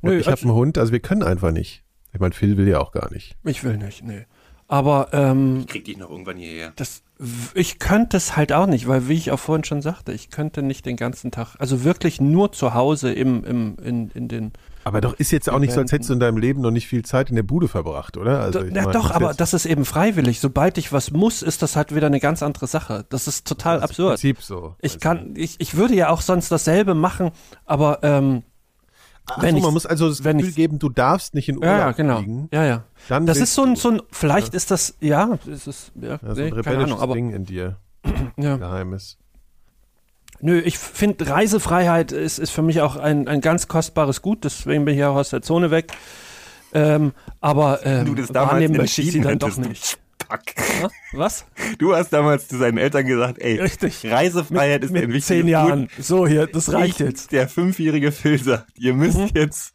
Und 0.00 0.10
Nö, 0.10 0.18
ich 0.18 0.26
habe 0.26 0.32
also- 0.32 0.48
einen 0.48 0.56
Hund, 0.56 0.76
also 0.78 0.90
wir 0.92 0.98
können 1.00 1.22
einfach 1.22 1.52
nicht. 1.52 1.84
Ich 2.12 2.18
meine, 2.18 2.34
Phil 2.34 2.56
will 2.56 2.66
ja 2.68 2.80
auch 2.80 2.90
gar 2.90 3.12
nicht. 3.12 3.36
ich 3.44 3.62
will 3.62 3.76
nicht, 3.78 4.02
nee. 4.02 4.26
Aber 4.66 5.08
ähm, 5.12 5.66
Krieg 5.68 5.84
dich 5.84 5.98
noch 5.98 6.10
irgendwann 6.10 6.36
hierher. 6.38 6.72
das, 6.76 7.02
ich 7.54 7.78
könnte 7.78 8.16
es 8.16 8.36
halt 8.36 8.52
auch 8.52 8.66
nicht, 8.66 8.88
weil 8.88 9.08
wie 9.08 9.14
ich 9.14 9.30
auch 9.30 9.38
vorhin 9.38 9.64
schon 9.64 9.80
sagte, 9.80 10.12
ich 10.12 10.30
könnte 10.30 10.62
nicht 10.62 10.86
den 10.86 10.96
ganzen 10.96 11.30
Tag, 11.30 11.54
also 11.58 11.84
wirklich 11.84 12.20
nur 12.20 12.52
zu 12.52 12.74
Hause 12.74 13.12
im, 13.12 13.44
im, 13.44 13.76
in, 13.82 14.10
in 14.10 14.28
den 14.28 14.52
Aber 14.84 15.00
doch 15.00 15.14
ist 15.14 15.30
jetzt 15.30 15.48
auch 15.48 15.60
nicht 15.60 15.72
so, 15.72 15.80
als 15.80 15.92
hättest 15.92 16.10
du 16.10 16.14
in 16.14 16.20
deinem 16.20 16.38
Leben 16.38 16.60
noch 16.60 16.72
nicht 16.72 16.88
viel 16.88 17.04
Zeit 17.04 17.30
in 17.30 17.36
der 17.36 17.44
Bude 17.44 17.68
verbracht, 17.68 18.16
oder? 18.16 18.40
Also, 18.40 18.64
ja 18.64 18.82
mein, 18.82 18.92
doch, 18.92 19.08
das 19.08 19.12
aber 19.12 19.34
das 19.34 19.54
ist 19.54 19.66
eben 19.66 19.84
freiwillig. 19.84 20.40
Sobald 20.40 20.78
ich 20.78 20.92
was 20.92 21.12
muss, 21.12 21.42
ist 21.42 21.62
das 21.62 21.76
halt 21.76 21.94
wieder 21.94 22.08
eine 22.08 22.20
ganz 22.20 22.42
andere 22.42 22.66
Sache. 22.66 23.04
Das 23.08 23.28
ist 23.28 23.46
total 23.46 23.76
das 23.76 23.84
ist 23.84 23.90
absurd. 23.90 24.10
Prinzip 24.14 24.42
so. 24.42 24.74
Ich 24.80 24.98
kann, 24.98 25.34
ich, 25.36 25.56
ich 25.58 25.76
würde 25.76 25.94
ja 25.94 26.08
auch 26.08 26.22
sonst 26.22 26.50
dasselbe 26.50 26.94
machen, 26.94 27.30
aber 27.66 28.00
ähm, 28.02 28.42
Ach 29.26 29.40
wenn 29.42 29.56
ich- 29.56 29.62
man 29.62 29.72
muss 29.72 29.86
also 29.86 30.08
das 30.08 30.24
wenn 30.24 30.38
Gefühl 30.38 30.50
ich- 30.50 30.56
geben, 30.56 30.78
du 30.78 30.88
darfst 30.88 31.34
nicht 31.34 31.48
in 31.48 31.56
Urlaub 31.56 31.70
ja, 31.72 31.78
ja, 31.78 31.92
genau. 31.92 32.16
fliegen. 32.18 32.48
Ja, 32.52 32.64
ja. 32.64 32.84
Dann 33.08 33.26
Das 33.26 33.38
ist 33.38 33.54
so 33.54 33.62
ein, 33.62 33.76
so 33.76 33.90
ein, 33.90 34.02
vielleicht 34.10 34.52
ist 34.54 34.70
das, 34.70 34.94
ja, 35.00 35.38
ist, 35.46 35.92
ja, 36.00 36.08
Ja, 36.10 36.18
so 36.34 36.40
nee, 36.40 36.46
ein 36.46 36.50
keine 36.50 36.56
rebellisches 36.56 37.00
Ahnung, 37.00 37.14
Ding 37.14 37.30
in 37.30 37.44
dir, 37.44 37.76
ja. 38.36 38.56
geheimes. 38.56 39.16
Nö, 40.40 40.58
ich 40.58 40.76
finde, 40.76 41.28
Reisefreiheit 41.28 42.10
ist, 42.10 42.38
ist 42.38 42.50
für 42.50 42.62
mich 42.62 42.80
auch 42.80 42.96
ein, 42.96 43.28
ein 43.28 43.40
ganz 43.40 43.68
kostbares 43.68 44.22
Gut, 44.22 44.42
deswegen 44.42 44.84
bin 44.84 44.96
ich 44.96 45.04
auch 45.04 45.14
aus 45.14 45.30
der 45.30 45.40
Zone 45.42 45.70
weg. 45.70 45.92
Ähm, 46.74 47.12
aber 47.40 47.84
ähm, 47.86 48.06
Du 48.06 48.14
das 48.14 48.28
damals 48.28 48.52
wahrnehmen 48.54 48.76
möchte 48.76 49.02
ich 49.02 49.12
sie 49.12 49.20
dann 49.20 49.38
doch 49.38 49.56
nicht. 49.58 49.98
Spack. 50.22 50.54
Ha? 50.82 50.88
Was? 51.12 51.44
Du 51.78 51.94
hast 51.94 52.10
damals 52.12 52.48
zu 52.48 52.56
seinen 52.58 52.78
Eltern 52.78 53.06
gesagt, 53.06 53.38
ey, 53.40 53.60
Richtig. 53.60 54.04
Reisefreiheit 54.10 54.82
ist 54.84 54.90
ein 54.90 54.94
Mit 54.94 55.02
wichtiges 55.08 55.26
zehn 55.26 55.48
Jahren. 55.48 55.88
Gut. 55.94 56.04
So 56.04 56.26
hier, 56.26 56.46
das 56.46 56.72
reicht 56.72 57.00
Ich, 57.00 57.06
jetzt. 57.06 57.32
Der 57.32 57.48
fünfjährige 57.48 58.12
Phil 58.12 58.42
sagt, 58.42 58.66
ihr 58.78 58.94
müsst 58.94 59.18
Mhm. 59.18 59.30
jetzt, 59.34 59.74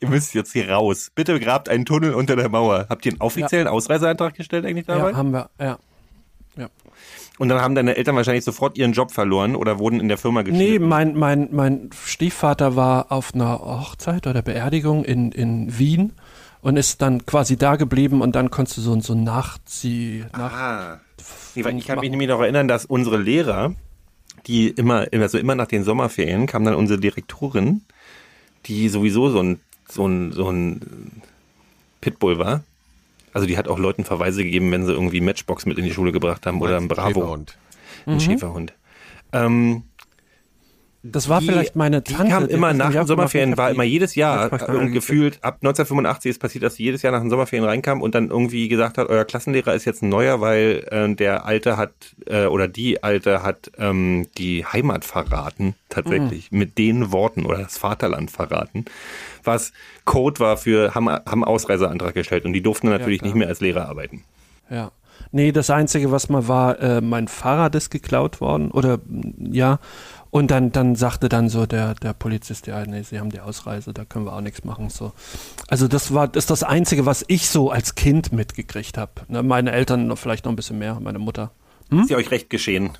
ihr 0.00 0.08
müsst 0.08 0.34
jetzt 0.34 0.52
hier 0.52 0.70
raus. 0.70 1.10
Bitte 1.14 1.38
grabt 1.40 1.68
einen 1.68 1.84
Tunnel 1.84 2.14
unter 2.14 2.36
der 2.36 2.48
Mauer. 2.48 2.86
Habt 2.88 3.04
ihr 3.06 3.12
einen 3.12 3.20
offiziellen 3.20 3.68
Ausreiseantrag 3.68 4.34
gestellt 4.34 4.64
eigentlich 4.66 4.86
dabei? 4.86 5.10
Ja, 5.10 5.16
haben 5.16 5.30
wir, 5.32 5.50
ja. 5.60 5.78
ja. 6.56 6.68
Und 7.38 7.50
dann 7.50 7.60
haben 7.60 7.74
deine 7.74 7.96
Eltern 7.96 8.16
wahrscheinlich 8.16 8.44
sofort 8.44 8.78
ihren 8.78 8.92
Job 8.92 9.12
verloren 9.12 9.56
oder 9.56 9.78
wurden 9.78 10.00
in 10.00 10.08
der 10.08 10.16
Firma 10.16 10.42
Nee, 10.42 10.50
geschnitten. 10.50 10.88
mein, 10.88 11.14
mein, 11.16 11.48
mein 11.52 11.90
Stiefvater 12.06 12.76
war 12.76 13.12
auf 13.12 13.34
einer 13.34 13.58
Hochzeit 13.60 14.26
oder 14.26 14.40
Beerdigung 14.40 15.04
in, 15.04 15.32
in 15.32 15.78
Wien 15.78 16.12
und 16.66 16.76
ist 16.76 17.00
dann 17.00 17.24
quasi 17.24 17.56
da 17.56 17.76
geblieben 17.76 18.22
und 18.22 18.34
dann 18.34 18.50
konntest 18.50 18.78
du 18.78 18.80
so, 18.80 19.00
so 19.00 19.14
Nachzieh, 19.14 20.24
nach, 20.36 20.52
Ah. 20.52 21.00
Nee, 21.54 21.64
weil 21.64 21.78
ich 21.78 21.86
kann 21.86 22.00
mich 22.00 22.10
nämlich 22.10 22.28
noch 22.28 22.40
erinnern, 22.40 22.66
dass 22.66 22.84
unsere 22.86 23.18
Lehrer, 23.18 23.76
die 24.48 24.70
immer, 24.70 25.06
also 25.12 25.38
immer 25.38 25.54
nach 25.54 25.68
den 25.68 25.84
Sommerferien, 25.84 26.48
kam 26.48 26.64
dann 26.64 26.74
unsere 26.74 26.98
Direktorin, 26.98 27.82
die 28.66 28.88
sowieso 28.88 29.30
so 29.30 29.40
ein, 29.44 29.60
so 29.88 30.08
ein, 30.08 30.32
so 30.32 30.50
ein 30.50 31.22
Pitbull 32.00 32.40
war. 32.40 32.64
Also 33.32 33.46
die 33.46 33.56
hat 33.56 33.68
auch 33.68 33.78
Leuten 33.78 34.02
Verweise 34.02 34.42
gegeben, 34.42 34.72
wenn 34.72 34.84
sie 34.84 34.92
irgendwie 34.92 35.20
Matchbox 35.20 35.66
mit 35.66 35.78
in 35.78 35.84
die 35.84 35.94
Schule 35.94 36.10
gebracht 36.10 36.46
haben 36.46 36.60
oder 36.60 36.78
ein 36.78 36.88
Bravo, 36.88 37.20
Schäferhund. 37.20 37.56
ein 38.06 38.18
Schäferhund. 38.20 38.72
Ähm, 39.32 39.84
Das 41.12 41.28
war 41.28 41.40
die, 41.40 41.46
vielleicht 41.46 41.76
meine 41.76 42.02
die 42.02 42.14
Tante. 42.14 42.32
kam 42.32 42.46
immer 42.46 42.72
nach 42.72 42.90
den 42.90 43.06
Sommerferien, 43.06 43.56
war 43.56 43.68
die- 43.68 43.74
immer 43.74 43.84
jedes 43.84 44.14
Jahr 44.14 44.52
äh, 44.52 44.88
gefühlt, 44.90 45.38
ab 45.42 45.56
1985 45.60 46.30
ist 46.30 46.38
passiert, 46.38 46.64
dass 46.64 46.74
sie 46.76 46.84
jedes 46.84 47.02
Jahr 47.02 47.12
nach 47.12 47.20
den 47.20 47.30
Sommerferien 47.30 47.66
reinkam 47.68 48.02
und 48.02 48.14
dann 48.14 48.30
irgendwie 48.30 48.68
gesagt 48.68 48.98
hat, 48.98 49.08
euer 49.08 49.24
Klassenlehrer 49.24 49.74
ist 49.74 49.84
jetzt 49.84 50.02
ein 50.02 50.08
neuer, 50.08 50.40
weil 50.40 50.86
äh, 50.90 51.14
der 51.14 51.44
Alte 51.44 51.76
hat, 51.76 51.92
äh, 52.26 52.46
oder 52.46 52.68
die 52.68 53.02
Alte 53.02 53.42
hat 53.42 53.70
ähm, 53.78 54.26
die 54.38 54.64
Heimat 54.64 55.04
verraten, 55.04 55.74
tatsächlich, 55.88 56.50
Mhm. 56.52 56.58
mit 56.58 56.78
den 56.78 57.12
Worten 57.12 57.46
oder 57.46 57.58
das 57.58 57.78
Vaterland 57.78 58.30
verraten, 58.30 58.84
was 59.44 59.72
Code 60.04 60.40
war 60.40 60.56
für, 60.56 60.94
haben, 60.94 61.08
haben 61.08 61.44
Ausreiseantrag 61.44 62.14
gestellt 62.14 62.44
und 62.44 62.52
die 62.52 62.62
durften 62.62 62.88
natürlich 62.88 63.18
klar. 63.20 63.28
nicht 63.28 63.38
mehr 63.38 63.48
als 63.48 63.60
Lehrer 63.60 63.88
arbeiten. 63.88 64.24
Ja. 64.70 64.90
Nee, 65.32 65.50
das 65.50 65.70
Einzige, 65.70 66.10
was 66.12 66.28
mal 66.28 66.46
war, 66.46 66.78
äh, 66.80 67.00
mein 67.00 67.26
Fahrrad 67.26 67.74
ist 67.74 67.90
geklaut 67.90 68.40
worden. 68.40 68.70
Oder 68.70 68.98
ja. 69.38 69.78
Und 70.36 70.50
dann, 70.50 70.70
dann 70.70 70.96
sagte 70.96 71.30
dann 71.30 71.48
so 71.48 71.64
der, 71.64 71.94
der 71.94 72.12
Polizist, 72.12 72.66
ja, 72.66 72.84
nee, 72.84 73.00
sie 73.00 73.18
haben 73.18 73.30
die 73.30 73.40
Ausreise, 73.40 73.94
da 73.94 74.04
können 74.04 74.26
wir 74.26 74.34
auch 74.34 74.42
nichts 74.42 74.64
machen. 74.64 74.90
So. 74.90 75.12
Also 75.66 75.88
das 75.88 76.12
war 76.12 76.28
das, 76.28 76.44
ist 76.44 76.50
das 76.50 76.62
Einzige, 76.62 77.06
was 77.06 77.24
ich 77.28 77.48
so 77.48 77.70
als 77.70 77.94
Kind 77.94 78.32
mitgekriegt 78.32 78.98
habe. 78.98 79.12
Ne, 79.28 79.42
meine 79.42 79.72
Eltern 79.72 80.08
noch, 80.08 80.18
vielleicht 80.18 80.44
noch 80.44 80.52
ein 80.52 80.56
bisschen 80.56 80.78
mehr, 80.78 81.00
meine 81.00 81.18
Mutter. 81.18 81.52
Ist 81.90 82.10
ja 82.10 82.18
euch 82.18 82.30
recht 82.30 82.50
geschehen. 82.50 82.90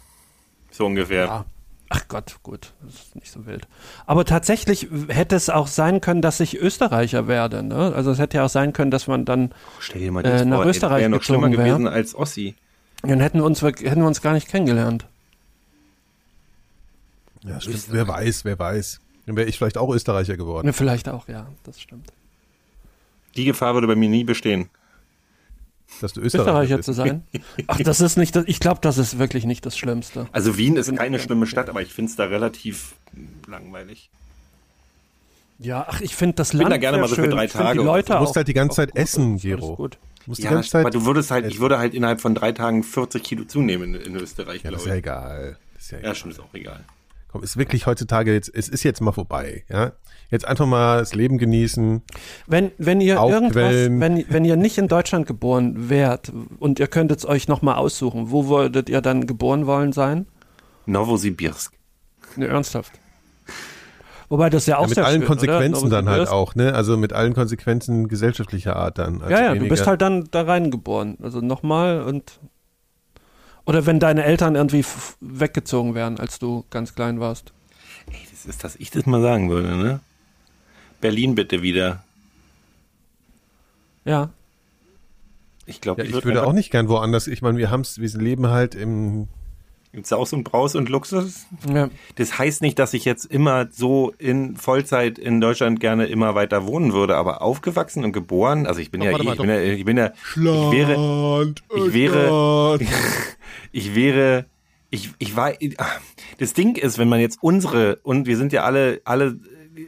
So 0.70 0.86
ungefähr. 0.86 1.26
Ja. 1.26 1.44
Ach 1.90 2.08
Gott, 2.08 2.36
gut, 2.42 2.72
das 2.82 2.94
ist 2.94 3.14
nicht 3.16 3.30
so 3.30 3.44
wild. 3.44 3.68
Aber 4.06 4.24
tatsächlich 4.24 4.88
hätte 5.08 5.36
es 5.36 5.50
auch 5.50 5.66
sein 5.66 6.00
können, 6.00 6.22
dass 6.22 6.40
ich 6.40 6.56
Österreicher 6.58 7.28
werde. 7.28 7.62
Ne? 7.62 7.92
Also 7.94 8.12
es 8.12 8.18
hätte 8.18 8.38
ja 8.38 8.46
auch 8.46 8.48
sein 8.48 8.72
können, 8.72 8.90
dass 8.90 9.08
man 9.08 9.26
dann, 9.26 9.52
Stell 9.78 10.00
dir 10.00 10.10
mal 10.10 10.24
Äh, 10.24 10.46
nach 10.46 10.56
vor, 10.56 10.64
ey, 10.64 10.70
Österreich 10.70 11.00
wäre 11.00 11.10
noch 11.10 11.22
schlimmer 11.22 11.50
gezogen 11.50 11.64
wär. 11.66 11.74
gewesen 11.74 11.86
als 11.88 12.14
Ossi. 12.14 12.54
dann 13.02 13.20
hätten 13.20 13.40
wir 13.40 13.44
uns, 13.44 13.60
hätten 13.60 14.00
wir 14.00 14.06
uns 14.06 14.22
gar 14.22 14.32
nicht 14.32 14.48
kennengelernt. 14.48 15.06
Ja, 17.46 17.60
stimmt. 17.60 17.86
Wer 17.90 18.08
weiß, 18.08 18.44
wer 18.44 18.58
weiß. 18.58 19.00
Dann 19.26 19.36
wäre 19.36 19.48
ich 19.48 19.58
vielleicht 19.58 19.78
auch 19.78 19.92
Österreicher 19.92 20.36
geworden. 20.36 20.66
Ne, 20.66 20.72
vielleicht 20.72 21.08
auch, 21.08 21.28
ja, 21.28 21.48
das 21.64 21.80
stimmt. 21.80 22.12
Die 23.36 23.44
Gefahr 23.44 23.74
würde 23.74 23.86
bei 23.86 23.96
mir 23.96 24.08
nie 24.08 24.24
bestehen. 24.24 24.68
Dass 26.00 26.12
du 26.12 26.20
Österreicher, 26.20 26.48
Österreicher 26.50 26.76
bist. 26.78 26.86
zu 26.86 26.92
sein. 26.92 27.24
Ach, 27.68 27.78
das 27.78 28.00
ist 28.00 28.16
nicht, 28.16 28.34
das, 28.34 28.44
ich 28.48 28.58
glaube, 28.60 28.80
das 28.82 28.98
ist 28.98 29.18
wirklich 29.18 29.44
nicht 29.44 29.64
das 29.66 29.76
Schlimmste. 29.78 30.26
Also 30.32 30.56
Wien 30.58 30.76
ist 30.76 30.94
keine 30.96 31.18
schlimme 31.18 31.46
Stadt, 31.46 31.68
aber 31.68 31.80
ich 31.82 31.92
finde 31.92 32.10
es 32.10 32.16
da 32.16 32.24
relativ 32.24 32.94
langweilig. 33.46 34.10
Ja, 35.58 35.86
ach, 35.88 36.00
ich 36.00 36.14
finde 36.14 36.34
das 36.36 36.50
bin 36.50 36.60
Land 36.60 36.72
da 36.72 36.76
gerne 36.76 36.98
mal 36.98 37.08
so 37.08 37.14
für 37.14 37.22
schön. 37.22 37.30
drei 37.30 37.44
Ich 37.46 37.52
Tage 37.52 37.78
Die 37.78 37.84
Leute 37.84 38.12
Du 38.12 38.18
musst 38.18 38.32
auch, 38.32 38.36
halt 38.36 38.48
die 38.48 38.52
ganze 38.54 38.76
Zeit 38.76 38.90
gut 38.92 38.98
essen, 39.00 39.38
Gero. 39.38 39.76
Gut. 39.76 39.98
Du 40.24 40.30
musst 40.32 40.40
die 40.40 40.44
Ja, 40.44 40.50
ganze 40.50 40.70
Zeit. 40.70 40.80
aber 40.84 40.90
du 40.90 41.04
würdest 41.06 41.30
halt, 41.30 41.46
ich 41.46 41.60
würde 41.60 41.78
halt 41.78 41.94
innerhalb 41.94 42.20
von 42.20 42.34
drei 42.34 42.52
Tagen 42.52 42.82
40 42.82 43.22
Kilo 43.22 43.44
zunehmen 43.44 43.94
in, 43.94 44.00
in 44.00 44.16
Österreich, 44.16 44.62
ja, 44.64 44.70
das 44.70 44.80
ist 44.82 44.84
glaube 44.86 44.88
ja 44.88 44.94
ich. 44.94 44.98
egal. 44.98 45.58
Ist 45.78 45.90
ja, 45.92 45.96
Ja, 45.98 46.02
egal. 46.02 46.14
stimmt, 46.16 46.34
ist 46.34 46.40
auch 46.40 46.52
egal. 46.54 46.84
Komm, 47.36 47.44
ist 47.44 47.56
wirklich 47.56 47.86
heutzutage 47.86 48.32
jetzt, 48.32 48.50
es 48.54 48.68
ist 48.68 48.82
jetzt 48.82 49.00
mal 49.00 49.12
vorbei, 49.12 49.64
ja. 49.68 49.92
Jetzt 50.30 50.44
einfach 50.46 50.66
mal 50.66 50.98
das 50.98 51.14
Leben 51.14 51.38
genießen. 51.38 52.02
Wenn, 52.48 52.72
wenn 52.78 53.00
ihr 53.00 53.20
Aufquellen. 53.20 53.44
irgendwas, 53.54 54.00
wenn, 54.00 54.24
wenn 54.28 54.44
ihr 54.44 54.56
nicht 54.56 54.76
in 54.78 54.88
Deutschland 54.88 55.26
geboren 55.26 55.88
wärt 55.88 56.32
und 56.58 56.80
ihr 56.80 56.88
könntet 56.88 57.18
es 57.20 57.26
euch 57.26 57.46
nochmal 57.46 57.76
aussuchen, 57.76 58.30
wo 58.32 58.48
würdet 58.48 58.88
ihr 58.88 59.00
dann 59.00 59.26
geboren 59.26 59.66
wollen 59.66 59.92
sein? 59.92 60.26
Novosibirsk. 60.86 61.72
Ne, 62.36 62.46
ernsthaft. 62.48 62.92
Wobei 64.28 64.50
das 64.50 64.66
ja 64.66 64.78
auch 64.78 64.82
Ja, 64.82 64.86
mit 64.88 64.94
sehr 64.96 65.06
allen 65.06 65.20
schön, 65.20 65.28
Konsequenzen 65.28 65.86
oder? 65.86 65.96
dann 66.02 66.08
halt 66.08 66.28
auch, 66.28 66.56
ne? 66.56 66.74
Also 66.74 66.96
mit 66.96 67.12
allen 67.12 67.32
Konsequenzen 67.34 68.08
gesellschaftlicher 68.08 68.74
Art 68.74 68.98
dann. 68.98 69.22
Also 69.22 69.30
Ja, 69.32 69.40
ja, 69.42 69.48
du 69.50 69.54
weniger- 69.56 69.70
bist 69.74 69.86
halt 69.86 70.02
dann 70.02 70.24
da 70.32 70.42
reingeboren. 70.42 71.16
Also 71.22 71.40
nochmal 71.40 72.02
und. 72.02 72.40
Oder 73.66 73.84
wenn 73.84 73.98
deine 73.98 74.24
Eltern 74.24 74.54
irgendwie 74.54 74.84
weggezogen 75.20 75.94
wären, 75.94 76.18
als 76.18 76.38
du 76.38 76.64
ganz 76.70 76.94
klein 76.94 77.20
warst. 77.20 77.52
Ey, 78.10 78.26
das 78.30 78.46
ist, 78.46 78.62
dass 78.62 78.76
ich 78.76 78.90
das 78.90 79.06
mal 79.06 79.20
sagen 79.20 79.50
würde, 79.50 79.76
ne? 79.76 80.00
Berlin 81.00 81.34
bitte 81.34 81.62
wieder. 81.62 82.04
Ja. 84.04 84.30
Ich 85.66 85.80
glaube, 85.80 86.04
Ja, 86.04 86.08
ich 86.08 86.24
würde 86.24 86.46
auch 86.46 86.52
nicht 86.52 86.70
gern 86.70 86.88
woanders. 86.88 87.26
Ich 87.26 87.42
meine, 87.42 87.58
wir 87.58 87.70
haben's, 87.70 87.98
wir 87.98 88.08
leben 88.08 88.46
halt 88.46 88.76
im. 88.76 89.26
Saus 90.02 90.32
und 90.32 90.44
Braus 90.44 90.74
und 90.74 90.88
Luxus. 90.88 91.46
ja. 91.72 91.88
Das 92.16 92.38
heißt 92.38 92.60
nicht, 92.62 92.78
dass 92.78 92.92
ich 92.94 93.04
jetzt 93.04 93.24
immer 93.24 93.68
so 93.70 94.12
in 94.18 94.56
Vollzeit 94.56 95.18
in 95.18 95.40
Deutschland 95.40 95.80
gerne 95.80 96.06
immer 96.06 96.34
weiter 96.34 96.66
wohnen 96.66 96.92
würde, 96.92 97.16
aber 97.16 97.40
aufgewachsen 97.42 98.04
und 98.04 98.12
geboren, 98.12 98.66
also 98.66 98.80
ich 98.80 98.90
bin 98.90 99.00
Doch, 99.00 99.06
ja, 99.06 99.18
eh, 99.18 99.22
mal, 99.22 99.32
ich 99.32 99.38
bin 99.40 99.48
ja, 99.48 99.60
ich 99.62 99.84
bin 99.84 99.96
ja, 99.96 100.12
ich 100.12 100.72
wäre, 100.72 101.54
ich 101.74 101.92
wäre- 101.94 102.78
ich 103.72 103.94
wäre, 103.94 104.46
ich, 104.90 105.10
ich 105.18 105.34
war, 105.36 105.52
das 106.38 106.52
Ding 106.52 106.76
ist, 106.76 106.98
wenn 106.98 107.08
man 107.08 107.20
jetzt 107.20 107.38
unsere, 107.40 107.96
und 108.02 108.26
wir 108.26 108.36
sind 108.36 108.52
ja 108.52 108.64
alle, 108.64 109.00
alle 109.04 109.26
äh, 109.76 109.86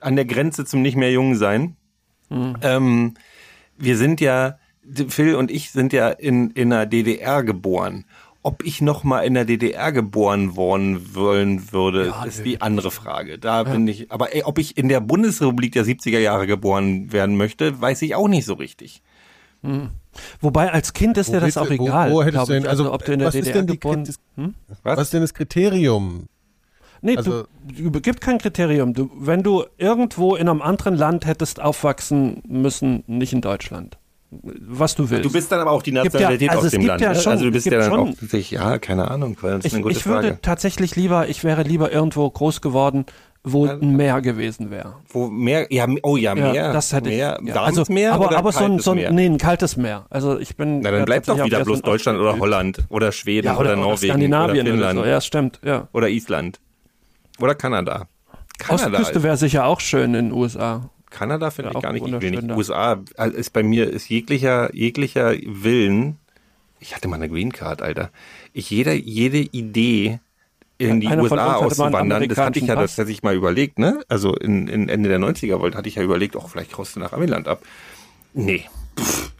an 0.00 0.16
der 0.16 0.24
Grenze 0.24 0.64
zum 0.64 0.82
nicht 0.82 0.96
mehr 0.96 1.12
jung 1.12 1.34
sein, 1.34 1.76
ähm, 2.62 3.14
wir 3.78 3.96
sind 3.96 4.20
ja, 4.20 4.58
Phil 5.08 5.34
und 5.36 5.50
ich 5.50 5.70
sind 5.70 5.92
ja 5.92 6.08
in, 6.08 6.50
in 6.50 6.70
der 6.70 6.84
DDR 6.86 7.42
geboren. 7.42 8.04
Ob 8.46 8.62
ich 8.62 8.82
noch 8.82 9.04
mal 9.04 9.20
in 9.22 9.32
der 9.34 9.46
DDR 9.46 9.90
geboren 9.90 10.54
worden 10.54 11.14
wollen 11.14 11.72
würde, 11.72 12.12
ist 12.26 12.44
die 12.44 12.60
andere 12.60 12.90
Frage. 12.90 13.38
Da 13.38 13.62
bin 13.64 13.88
ich, 13.88 14.12
aber 14.12 14.34
ey, 14.36 14.42
ob 14.44 14.58
ich 14.58 14.76
in 14.76 14.88
der 14.88 15.00
Bundesrepublik 15.00 15.72
der 15.72 15.84
70er 15.86 16.18
Jahre 16.18 16.46
geboren 16.46 17.10
werden 17.10 17.36
möchte, 17.38 17.80
weiß 17.80 18.02
ich 18.02 18.14
auch 18.14 18.28
nicht 18.28 18.44
so 18.44 18.52
richtig. 18.54 19.02
Wobei 20.42 20.70
als 20.70 20.92
Kind 20.92 21.16
ist 21.16 21.28
Wo 21.28 21.32
dir 21.32 21.40
das 21.40 21.56
auch 21.56 21.66
du- 21.66 21.78
wo- 21.78 21.84
egal. 21.86 22.12
wo 22.12 22.22
hättest 22.22 22.48
du 22.48 22.52
denn- 22.52 22.62
ich. 22.64 22.68
also, 22.68 22.92
ob 22.92 23.02
du 23.04 23.12
in 23.14 23.18
der 23.20 23.28
was 23.28 23.34
ist 23.34 23.46
DDR 23.46 23.62
denn 23.62 23.66
die- 23.66 23.72
geboren 23.80 24.04
das- 24.04 24.18
hm? 24.36 24.54
Was? 24.82 24.96
Was 24.98 25.06
ist 25.08 25.12
denn 25.14 25.22
das 25.22 25.32
Kriterium? 25.34 26.26
Nee, 27.00 27.16
Also- 27.16 27.44
du, 27.66 27.90
du 27.90 28.00
gibt 28.02 28.20
kein 28.20 28.36
Kriterium. 28.38 28.92
Du, 28.92 29.10
wenn 29.18 29.42
du 29.42 29.64
irgendwo 29.78 30.36
in 30.36 30.48
einem 30.50 30.60
anderen 30.62 30.96
Land 30.96 31.24
hättest 31.26 31.60
aufwachsen 31.62 32.42
müssen, 32.46 33.04
nicht 33.06 33.32
in 33.32 33.40
Deutschland. 33.40 33.96
Was 34.42 34.94
du 34.94 35.08
willst. 35.10 35.24
Du 35.24 35.32
bist 35.32 35.50
dann 35.52 35.60
aber 35.60 35.70
auch 35.72 35.82
die 35.82 35.90
Gibt 35.92 36.04
ja- 36.04 36.10
Nationalität 36.10 36.50
also 36.50 36.66
aus 36.66 36.70
dem 36.72 36.86
Land. 36.86 37.00
ja 37.00 37.14
schon- 37.14 37.32
also 37.32 37.44
du 37.44 37.50
bist 37.50 37.66
ja 37.66 37.78
dann 37.78 37.90
schon- 37.90 38.08
auch, 38.14 38.28
sich, 38.28 38.50
ja, 38.50 38.78
keine 38.78 39.10
Ahnung, 39.10 39.36
weil 39.40 39.52
das 39.56 39.58
ist 39.60 39.66
ich, 39.66 39.74
eine 39.74 39.82
gute 39.82 39.96
ich 39.96 40.06
würde 40.06 40.28
Frage. 40.28 40.38
tatsächlich 40.42 40.96
lieber, 40.96 41.28
ich 41.28 41.44
wäre 41.44 41.62
lieber 41.62 41.92
irgendwo 41.92 42.28
groß 42.30 42.60
geworden, 42.60 43.06
wo 43.46 43.66
ein 43.66 43.94
Meer 43.96 44.22
gewesen 44.22 44.70
wäre. 44.70 44.94
Wo 45.10 45.26
mehr, 45.28 45.66
ja, 45.70 45.86
oh 46.02 46.16
ja, 46.16 46.34
Ja, 46.34 46.52
mehr, 46.52 46.72
das 46.72 46.92
hätte 46.94 47.10
mehr, 47.10 47.38
ich. 47.42 47.48
Ja, 47.48 47.62
also, 47.62 47.84
Meer 47.90 48.14
aber, 48.14 48.28
oder 48.28 48.38
aber 48.38 48.52
so 48.52 48.60
ein, 48.60 48.66
kaltes 48.68 48.84
so 48.86 48.90
ein, 48.92 48.96
Meer? 48.96 49.12
nee, 49.12 49.26
ein 49.26 49.36
kaltes 49.38 49.76
Meer. 49.76 50.06
Also 50.08 50.38
ich 50.38 50.56
bin. 50.56 50.80
Na, 50.80 50.90
dann 50.90 51.00
ja, 51.00 51.04
bleibt 51.04 51.28
doch 51.28 51.44
wieder 51.44 51.62
bloß 51.62 51.82
Deutschland 51.82 52.18
oder. 52.18 52.38
Holland 52.38 52.78
oder 52.88 53.12
Schweden 53.12 53.46
Ja, 53.48 53.52
oder, 53.58 53.60
oder, 53.60 53.72
oder 53.72 53.80
Norwegen 53.82 54.12
Skandinavien 54.12 54.50
oder 54.50 54.60
oder, 54.60 54.70
Finnland 54.70 54.98
so. 54.98 55.04
Ja, 55.04 55.20
stimmt. 55.20 55.60
Ja. 55.62 55.88
oder 55.92 56.08
Island 56.08 56.58
oder 57.38 57.54
Kanada. 57.54 58.06
Kanada, 58.58 58.86
Ostküste 58.86 59.18
ist, 59.18 59.22
wäre 59.24 59.36
sicher 59.36 59.66
auch 59.66 59.80
schön 59.80 60.14
in 60.14 60.30
den 60.30 60.32
USA. 60.32 60.88
Kanada 61.14 61.50
finde 61.50 61.70
Ja, 61.72 61.78
ich 61.78 61.82
gar 61.82 61.92
nicht 61.92 62.02
wunderschön 62.02 62.32
wenig. 62.32 62.48
da. 62.48 62.56
USA 62.56 63.04
also 63.16 63.36
ist 63.36 63.52
bei 63.52 63.62
mir 63.62 63.88
ist 63.90 64.08
jeglicher 64.08 64.74
jeglicher 64.74 65.32
Willen. 65.44 66.18
Ich 66.80 66.94
hatte 66.94 67.08
mal 67.08 67.16
eine 67.16 67.28
Green 67.28 67.52
Card, 67.52 67.80
Alter. 67.82 68.10
Ich 68.52 68.68
jeder 68.70 68.92
jede 68.94 69.38
Idee 69.38 70.18
in 70.76 71.00
die 71.00 71.06
Einer 71.06 71.22
USA 71.22 71.36
hatte 71.54 71.66
auszuwandern, 71.66 72.28
das 72.28 72.36
hatte 72.38 72.58
ich 72.58 72.66
ja 72.66 72.74
amerikanischen 72.74 72.96
tatsächlich 72.96 73.22
mal 73.22 73.34
überlegt, 73.36 73.78
ne? 73.78 74.00
Also 74.08 74.34
in, 74.34 74.66
in 74.66 74.88
Ende 74.88 75.08
der 75.08 75.20
90er 75.20 75.60
wollte, 75.60 75.78
hatte 75.78 75.88
ich 75.88 75.94
ja 75.94 76.02
überlegt, 76.02 76.34
auch 76.36 76.48
vielleicht 76.50 76.76
haust 76.76 76.96
du 76.96 77.00
nach 77.00 77.12
Amiland 77.12 77.46
ab. 77.46 77.62
Nee. 78.32 78.64
Pff. 78.98 79.32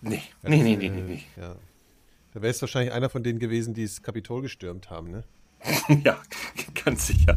Nee. 0.00 0.22
Nee, 0.42 0.62
nee, 0.62 0.76
nee, 0.76 0.88
nee, 0.88 1.02
nee. 1.06 1.22
Ja. 1.40 1.54
Da 2.34 2.42
wäre 2.42 2.50
es 2.50 2.60
wahrscheinlich 2.60 2.92
einer 2.92 3.08
von 3.08 3.22
denen 3.22 3.38
gewesen, 3.38 3.72
die 3.74 3.84
das 3.84 4.02
Kapitol 4.02 4.42
gestürmt 4.42 4.90
haben, 4.90 5.10
ne? 5.10 5.22
Ja, 6.04 6.16
ganz 6.84 7.06
sicher. 7.06 7.36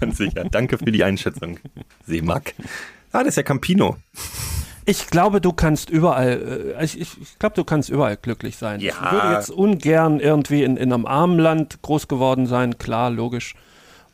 Ganz 0.00 0.18
sicher. 0.18 0.44
Danke 0.50 0.78
für 0.78 0.90
die 0.92 1.04
Einschätzung, 1.04 1.58
Seemack. 2.06 2.54
Ah, 3.12 3.20
das 3.20 3.28
ist 3.28 3.36
ja 3.36 3.42
Campino. 3.42 3.96
Ich 4.84 5.06
glaube, 5.06 5.40
du 5.40 5.52
kannst 5.52 5.90
überall, 5.90 6.74
äh, 6.78 6.84
ich, 6.84 7.00
ich, 7.00 7.20
ich 7.20 7.38
glaube, 7.38 7.54
du 7.54 7.64
kannst 7.64 7.88
überall 7.88 8.16
glücklich 8.16 8.56
sein. 8.56 8.80
Ja. 8.80 8.94
Ich 8.94 9.12
würde 9.12 9.32
jetzt 9.34 9.50
ungern 9.50 10.18
irgendwie 10.18 10.64
in, 10.64 10.76
in 10.76 10.92
einem 10.92 11.06
armen 11.06 11.38
Land 11.38 11.82
groß 11.82 12.08
geworden 12.08 12.46
sein, 12.46 12.78
klar, 12.78 13.10
logisch. 13.10 13.54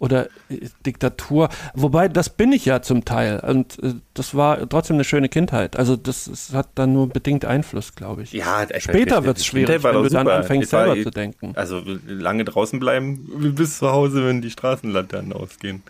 Oder 0.01 0.27
äh, 0.49 0.69
Diktatur. 0.87 1.49
Wobei, 1.75 2.09
das 2.09 2.29
bin 2.31 2.53
ich 2.53 2.65
ja 2.65 2.83
zum 2.83 3.05
Teil. 3.05 3.41
Und 3.41 3.83
äh, 3.83 3.95
das 4.15 4.35
war 4.35 4.69
trotzdem 4.69 4.95
eine 4.95 5.05
schöne 5.05 5.29
Kindheit. 5.29 5.77
Also 5.77 5.97
das, 5.97 6.27
das 6.27 6.53
hat 6.53 6.69
dann 6.77 6.93
nur 6.93 7.09
bedingt 7.09 7.45
Einfluss, 7.45 7.95
glaube 7.95 8.23
ich. 8.23 8.33
Ja, 8.33 8.67
Später 8.79 9.25
wird's 9.25 9.45
schwierig, 9.45 9.83
wenn 9.83 9.95
du 9.95 10.09
dann 10.09 10.29
anfängst, 10.29 10.71
selber 10.71 11.03
zu 11.03 11.11
denken. 11.11 11.53
Also 11.57 11.83
lange 12.07 12.45
draußen 12.45 12.79
bleiben 12.79 13.55
bis 13.57 13.79
zu 13.79 13.91
Hause, 13.91 14.25
wenn 14.27 14.41
die 14.41 14.51
Straßenlaternen 14.51 15.33
ausgehen. 15.33 15.83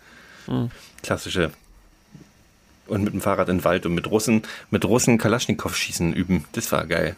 Hm. 0.45 0.71
Klassische. 1.03 1.51
Und 2.87 3.03
mit 3.03 3.13
dem 3.13 3.21
Fahrrad 3.21 3.49
in 3.49 3.59
den 3.59 3.63
Wald 3.63 3.85
und 3.85 3.93
mit 3.93 4.09
Russen, 4.09 4.41
mit 4.71 4.83
Russen 4.85 5.19
Kalaschnikow 5.19 5.75
schießen 5.75 6.11
üben. 6.13 6.45
Das 6.53 6.71
war 6.71 6.87
geil. 6.87 7.15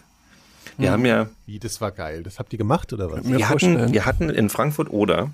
Wir 0.77 0.87
Hm. 0.89 0.93
haben 0.93 1.05
ja, 1.05 1.29
Wie, 1.45 1.59
das 1.59 1.79
war 1.79 1.91
geil. 1.91 2.23
Das 2.23 2.39
habt 2.39 2.51
ihr 2.51 2.57
gemacht, 2.57 2.91
oder 2.91 3.09
was? 3.11 3.25
Wir 3.25 3.47
hatten, 3.47 3.93
wir 3.93 4.05
hatten 4.05 4.29
in 4.29 4.49
Frankfurt 4.49 4.89
oder 4.89 5.29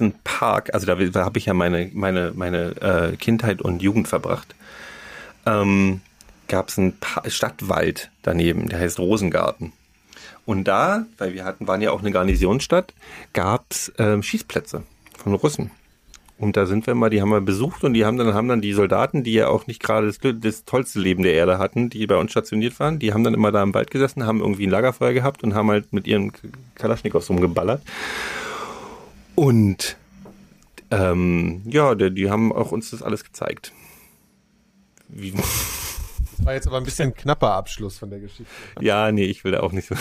einen 0.00 0.14
Park, 0.24 0.74
also 0.74 0.86
da, 0.86 0.94
da 0.94 1.24
habe 1.24 1.38
ich 1.38 1.46
ja 1.46 1.54
meine, 1.54 1.90
meine, 1.92 2.32
meine 2.34 3.12
äh, 3.12 3.16
Kindheit 3.16 3.62
und 3.62 3.82
Jugend 3.82 4.08
verbracht. 4.08 4.54
Ähm, 5.46 6.00
gab 6.48 6.68
es 6.68 6.78
einen 6.78 6.98
pa 6.98 7.22
Stadtwald 7.28 8.10
daneben, 8.22 8.68
der 8.68 8.78
heißt 8.78 8.98
Rosengarten. 8.98 9.72
Und 10.44 10.64
da, 10.64 11.06
weil 11.18 11.34
wir 11.34 11.44
hatten, 11.44 11.68
waren 11.68 11.80
ja 11.80 11.92
auch 11.92 12.00
eine 12.00 12.10
Garnisonsstadt, 12.10 12.94
gab 13.32 13.66
es 13.70 13.92
ähm, 13.98 14.22
Schießplätze 14.22 14.82
von 15.16 15.34
Russen. 15.34 15.70
Und 16.38 16.56
da 16.56 16.66
sind 16.66 16.88
wir 16.88 16.96
mal, 16.96 17.08
die 17.08 17.22
haben 17.22 17.30
wir 17.30 17.40
besucht 17.40 17.84
und 17.84 17.94
die 17.94 18.04
haben 18.04 18.16
dann, 18.16 18.34
haben 18.34 18.48
dann 18.48 18.60
die 18.60 18.72
Soldaten, 18.72 19.22
die 19.22 19.32
ja 19.32 19.46
auch 19.46 19.68
nicht 19.68 19.80
gerade 19.80 20.08
das, 20.08 20.18
das 20.40 20.64
tollste 20.64 20.98
Leben 20.98 21.22
der 21.22 21.34
Erde 21.34 21.58
hatten, 21.58 21.88
die 21.88 22.04
bei 22.08 22.16
uns 22.16 22.32
stationiert 22.32 22.80
waren, 22.80 22.98
die 22.98 23.14
haben 23.14 23.22
dann 23.22 23.34
immer 23.34 23.52
da 23.52 23.62
im 23.62 23.74
Wald 23.74 23.92
gesessen, 23.92 24.26
haben 24.26 24.40
irgendwie 24.40 24.66
ein 24.66 24.70
Lagerfeuer 24.70 25.12
gehabt 25.12 25.44
und 25.44 25.54
haben 25.54 25.70
halt 25.70 25.92
mit 25.92 26.08
ihren 26.08 26.32
Kalaschnikows 26.74 27.30
rumgeballert. 27.30 27.82
Und 29.34 29.96
ähm, 30.90 31.62
ja, 31.66 31.94
die, 31.94 32.12
die 32.12 32.30
haben 32.30 32.52
auch 32.52 32.72
uns 32.72 32.90
das 32.90 33.02
alles 33.02 33.24
gezeigt. 33.24 33.72
Wie, 35.08 35.32
Das 35.32 36.46
war 36.46 36.54
jetzt 36.54 36.66
aber 36.66 36.78
ein 36.78 36.84
bisschen 36.84 37.14
knapper 37.14 37.52
Abschluss 37.52 37.98
von 37.98 38.10
der 38.10 38.18
Geschichte. 38.18 38.44
ja, 38.80 39.12
nee, 39.12 39.24
ich 39.24 39.44
will 39.44 39.52
da 39.52 39.60
auch 39.60 39.72
nicht 39.72 39.86
so. 39.88 39.94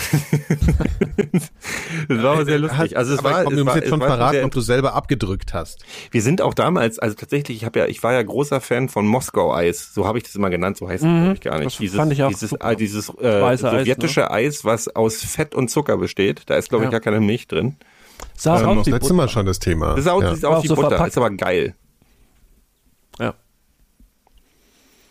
das 2.08 2.24
war 2.24 2.34
aber 2.34 2.46
sehr 2.46 2.60
lustig. 2.60 2.98
Also 2.98 3.14
es 3.14 3.20
aber 3.20 3.30
war, 3.30 3.44
komm, 3.44 3.54
es 3.54 3.60
du 3.60 3.64
musst 3.64 3.76
war, 3.76 3.82
jetzt 3.82 3.90
schon 3.90 4.02
es 4.02 4.08
war 4.10 4.18
verraten, 4.18 4.44
ob 4.46 4.52
du 4.52 4.62
selber 4.62 4.94
abgedrückt 4.94 5.54
hast. 5.54 5.86
Wir 6.12 6.22
sind 6.22 6.42
auch 6.42 6.54
damals, 6.54 7.00
also 7.00 7.16
tatsächlich, 7.16 7.58
ich 7.58 7.66
habe 7.66 7.80
ja, 7.80 7.86
ich 7.86 8.02
war 8.04 8.14
ja 8.14 8.24
großer 8.24 8.60
Fan 8.60 8.90
von 8.90 9.06
Moskau 9.06 9.54
Eis, 9.54 9.94
so 9.94 10.08
habe 10.08 10.18
ich 10.18 10.24
das 10.24 10.36
immer 10.36 10.50
genannt, 10.50 10.78
so 10.78 10.90
heißt 10.90 11.04
es 11.04 11.10
glaube 11.10 11.34
ich 11.36 11.42
gar 11.42 11.60
nicht. 11.60 11.80
das 11.82 11.96
fand 11.96 12.12
ich 12.14 12.24
auch 12.24 12.30
dieses, 12.30 12.60
ah, 12.60 12.76
dieses 12.76 13.10
äh, 13.10 13.42
Weiße 13.42 13.70
Eis, 13.70 13.80
sowjetische 13.80 14.32
Eis, 14.32 14.66
was 14.66 14.88
aus 14.96 15.22
Fett 15.24 15.54
und 15.56 15.70
Zucker 15.70 15.98
besteht. 15.98 16.44
Da 16.48 16.56
ist 16.56 16.70
glaube 16.70 16.86
ich 16.86 16.88
Ja. 16.88 16.92
gar 16.92 17.02
keine 17.02 17.20
Milch 17.20 17.48
drin. 17.48 17.76
Sah 18.38 18.54
Das 18.60 18.64
aus 18.64 18.78
das 18.78 18.88
letzte 18.88 19.00
Butter. 19.00 19.14
Mal 19.14 19.30
schon 19.30 19.46
das 19.46 19.60
Thema. 19.60 19.92
Das 19.92 20.00
ist 20.02 20.08
auch, 20.08 20.22
ja. 20.22 20.32
ist 20.32 20.46
auch 20.46 20.58
Auch 20.58 20.66
so 20.66 20.76
Butter, 20.76 20.90
verpackt. 20.90 21.10
ist 21.10 21.18
aber 21.18 21.30
geil. 21.32 21.76
Ja. 23.20 23.34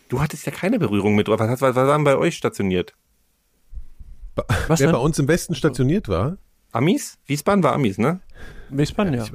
Du 0.09 0.19
hattest 0.21 0.45
ja 0.45 0.51
keine 0.51 0.79
Berührung 0.79 1.15
mit, 1.15 1.27
was, 1.27 1.39
was, 1.39 1.61
was 1.61 1.75
waren 1.75 2.03
bei 2.03 2.17
euch 2.17 2.35
stationiert? 2.35 2.93
Was 4.67 4.79
Wer 4.79 4.87
denn? 4.87 4.91
bei 4.95 5.01
uns 5.01 5.19
im 5.19 5.27
Westen 5.27 5.55
stationiert 5.55 6.07
war, 6.07 6.37
Amis? 6.71 7.17
Wiesbaden 7.25 7.63
war 7.63 7.73
Amis, 7.73 7.97
ne? 7.97 8.21
Wiesbaden, 8.69 9.13
ja. 9.13 9.25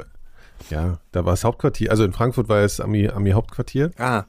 ja, 0.70 0.98
da 1.12 1.24
war 1.24 1.32
das 1.34 1.44
Hauptquartier, 1.44 1.90
also 1.90 2.04
in 2.04 2.12
Frankfurt 2.12 2.48
war 2.48 2.60
es 2.60 2.80
Ami, 2.80 3.08
Ami 3.08 3.32
Hauptquartier. 3.32 3.90
Ah, 3.98 4.24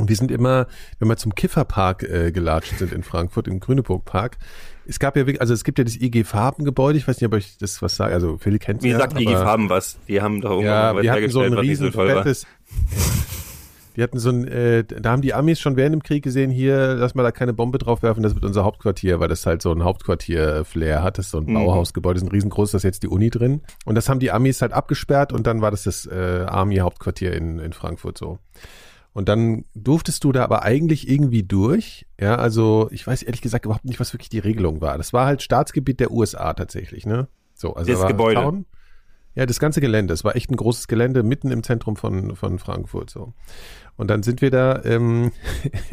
Und 0.00 0.08
wir 0.08 0.16
sind 0.16 0.30
immer, 0.30 0.66
wenn 0.98 1.08
wir 1.08 1.16
zum 1.16 1.34
Kifferpark 1.34 2.02
äh, 2.02 2.32
gelatscht 2.32 2.78
sind 2.78 2.92
in 2.92 3.02
Frankfurt, 3.02 3.46
im 3.48 3.60
Grüneburg 3.60 4.04
Park, 4.04 4.38
es 4.86 4.98
gab 4.98 5.16
ja 5.16 5.26
wirklich, 5.26 5.40
also 5.40 5.54
es 5.54 5.62
gibt 5.62 5.78
ja 5.78 5.84
das 5.84 5.94
IG 5.96 6.24
Farbengebäude, 6.24 6.98
ich 6.98 7.06
weiß 7.06 7.20
nicht, 7.20 7.26
ob 7.26 7.34
euch 7.34 7.56
das 7.58 7.80
was 7.82 7.96
sagt, 7.96 8.12
also 8.12 8.38
Phil 8.38 8.58
kennt 8.58 8.82
mir 8.82 8.92
ja, 8.92 8.98
sagt 8.98 9.20
IG 9.20 9.30
Farben 9.32 9.68
was. 9.68 9.98
Die 10.08 10.20
haben 10.20 10.40
doch 10.40 10.50
irgendwann 10.50 10.96
Ja, 10.96 11.02
wir 11.02 11.12
hatten 11.12 11.30
so 11.30 11.40
ein 11.42 11.52
riesen 11.52 11.94
war. 11.94 12.06
fettes, 12.06 12.46
die 13.96 14.02
hatten 14.02 14.18
so 14.18 14.30
ein, 14.30 14.46
äh, 14.48 14.84
da 14.84 15.10
haben 15.10 15.20
die 15.22 15.34
Amis 15.34 15.60
schon 15.60 15.76
während 15.76 15.92
dem 15.94 16.02
Krieg 16.02 16.22
gesehen, 16.24 16.50
hier, 16.50 16.94
lass 16.94 17.14
mal 17.14 17.22
da 17.22 17.32
keine 17.32 17.52
Bombe 17.52 17.78
drauf 17.78 18.02
werfen, 18.02 18.22
das 18.22 18.34
wird 18.34 18.44
unser 18.44 18.64
Hauptquartier, 18.64 19.20
weil 19.20 19.28
das 19.28 19.44
halt 19.46 19.62
so 19.62 19.72
ein 19.72 19.82
Hauptquartier-Flair 19.84 21.02
hat, 21.02 21.18
das 21.18 21.26
ist 21.26 21.32
so 21.32 21.38
ein 21.38 21.44
Mhm. 21.46 21.54
Bauhausgebäude, 21.54 22.14
das 22.14 22.22
ist 22.22 22.28
ein 22.28 22.32
riesengroß, 22.32 22.70
da 22.70 22.76
ist 22.78 22.84
jetzt 22.84 23.02
die 23.02 23.08
Uni 23.08 23.30
drin. 23.30 23.60
Und 23.84 23.96
das 23.96 24.08
haben 24.08 24.20
die 24.20 24.30
Amis 24.30 24.62
halt 24.62 24.72
abgesperrt 24.72 25.32
und 25.32 25.46
dann 25.46 25.60
war 25.60 25.70
das 25.70 25.82
das 25.84 26.06
äh, 26.06 26.46
Army-Hauptquartier 26.48 27.32
in, 27.34 27.58
in 27.58 27.72
Frankfurt 27.72 28.16
so. 28.16 28.38
Und 29.12 29.28
dann 29.28 29.64
durftest 29.74 30.22
du 30.22 30.32
da 30.32 30.44
aber 30.44 30.62
eigentlich 30.62 31.08
irgendwie 31.08 31.42
durch. 31.42 32.06
Ja, 32.20 32.36
also 32.36 32.88
ich 32.92 33.06
weiß 33.06 33.22
ehrlich 33.22 33.40
gesagt 33.40 33.64
überhaupt 33.64 33.84
nicht, 33.84 33.98
was 33.98 34.12
wirklich 34.12 34.28
die 34.28 34.38
Regelung 34.38 34.80
war. 34.80 34.96
Das 34.98 35.12
war 35.12 35.26
halt 35.26 35.42
Staatsgebiet 35.42 35.98
der 36.00 36.12
USA 36.12 36.54
tatsächlich, 36.54 37.06
ne? 37.06 37.28
So, 37.54 37.74
also 37.74 37.92
Das 37.92 38.06
Gebäude. 38.06 38.40
Town. 38.40 38.66
Ja, 39.34 39.46
das 39.46 39.60
ganze 39.60 39.80
Gelände. 39.80 40.12
Es 40.14 40.24
war 40.24 40.34
echt 40.36 40.50
ein 40.50 40.56
großes 40.56 40.88
Gelände 40.88 41.22
mitten 41.22 41.50
im 41.50 41.62
Zentrum 41.62 41.96
von, 41.96 42.34
von 42.36 42.58
Frankfurt 42.58 43.10
so. 43.10 43.32
Und 43.96 44.08
dann 44.08 44.22
sind 44.22 44.42
wir 44.42 44.50
da, 44.50 44.82
ähm, 44.84 45.32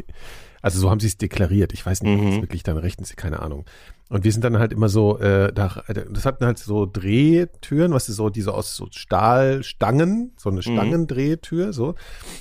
also 0.61 0.79
so 0.79 0.89
haben 0.89 0.99
sie 0.99 1.07
es 1.07 1.17
deklariert. 1.17 1.73
Ich 1.73 1.85
weiß 1.85 2.01
nicht, 2.03 2.17
ob 2.17 2.21
Mhm. 2.25 2.31
das 2.31 2.41
wirklich 2.41 2.63
dann 2.63 2.77
rechten 2.77 3.03
sie, 3.03 3.15
keine 3.15 3.41
Ahnung. 3.41 3.65
Und 4.09 4.23
wir 4.23 4.31
sind 4.31 4.43
dann 4.45 4.57
halt 4.57 4.71
immer 4.71 4.87
so, 4.87 5.19
äh, 5.19 5.51
da, 5.51 5.83
das 6.11 6.25
hatten 6.25 6.45
halt 6.45 6.57
so 6.59 6.85
Drehtüren, 6.85 7.91
was 7.91 8.07
ist 8.07 8.15
so, 8.15 8.29
die 8.29 8.41
so 8.41 8.51
aus 8.53 8.75
so 8.75 8.87
Stahlstangen, 8.89 10.31
so 10.37 10.49
eine 10.49 10.61
Stangendrehtür, 10.61 11.73
so. 11.73 11.95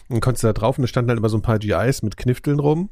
Und 0.08 0.20
konntest 0.20 0.44
da 0.44 0.52
drauf 0.52 0.78
und 0.78 0.82
da 0.82 0.86
standen 0.88 1.10
halt 1.10 1.18
immer 1.18 1.28
so 1.28 1.36
ein 1.38 1.42
paar 1.42 1.58
GIs 1.58 2.02
mit 2.02 2.16
Knifteln 2.16 2.60
rum. 2.60 2.90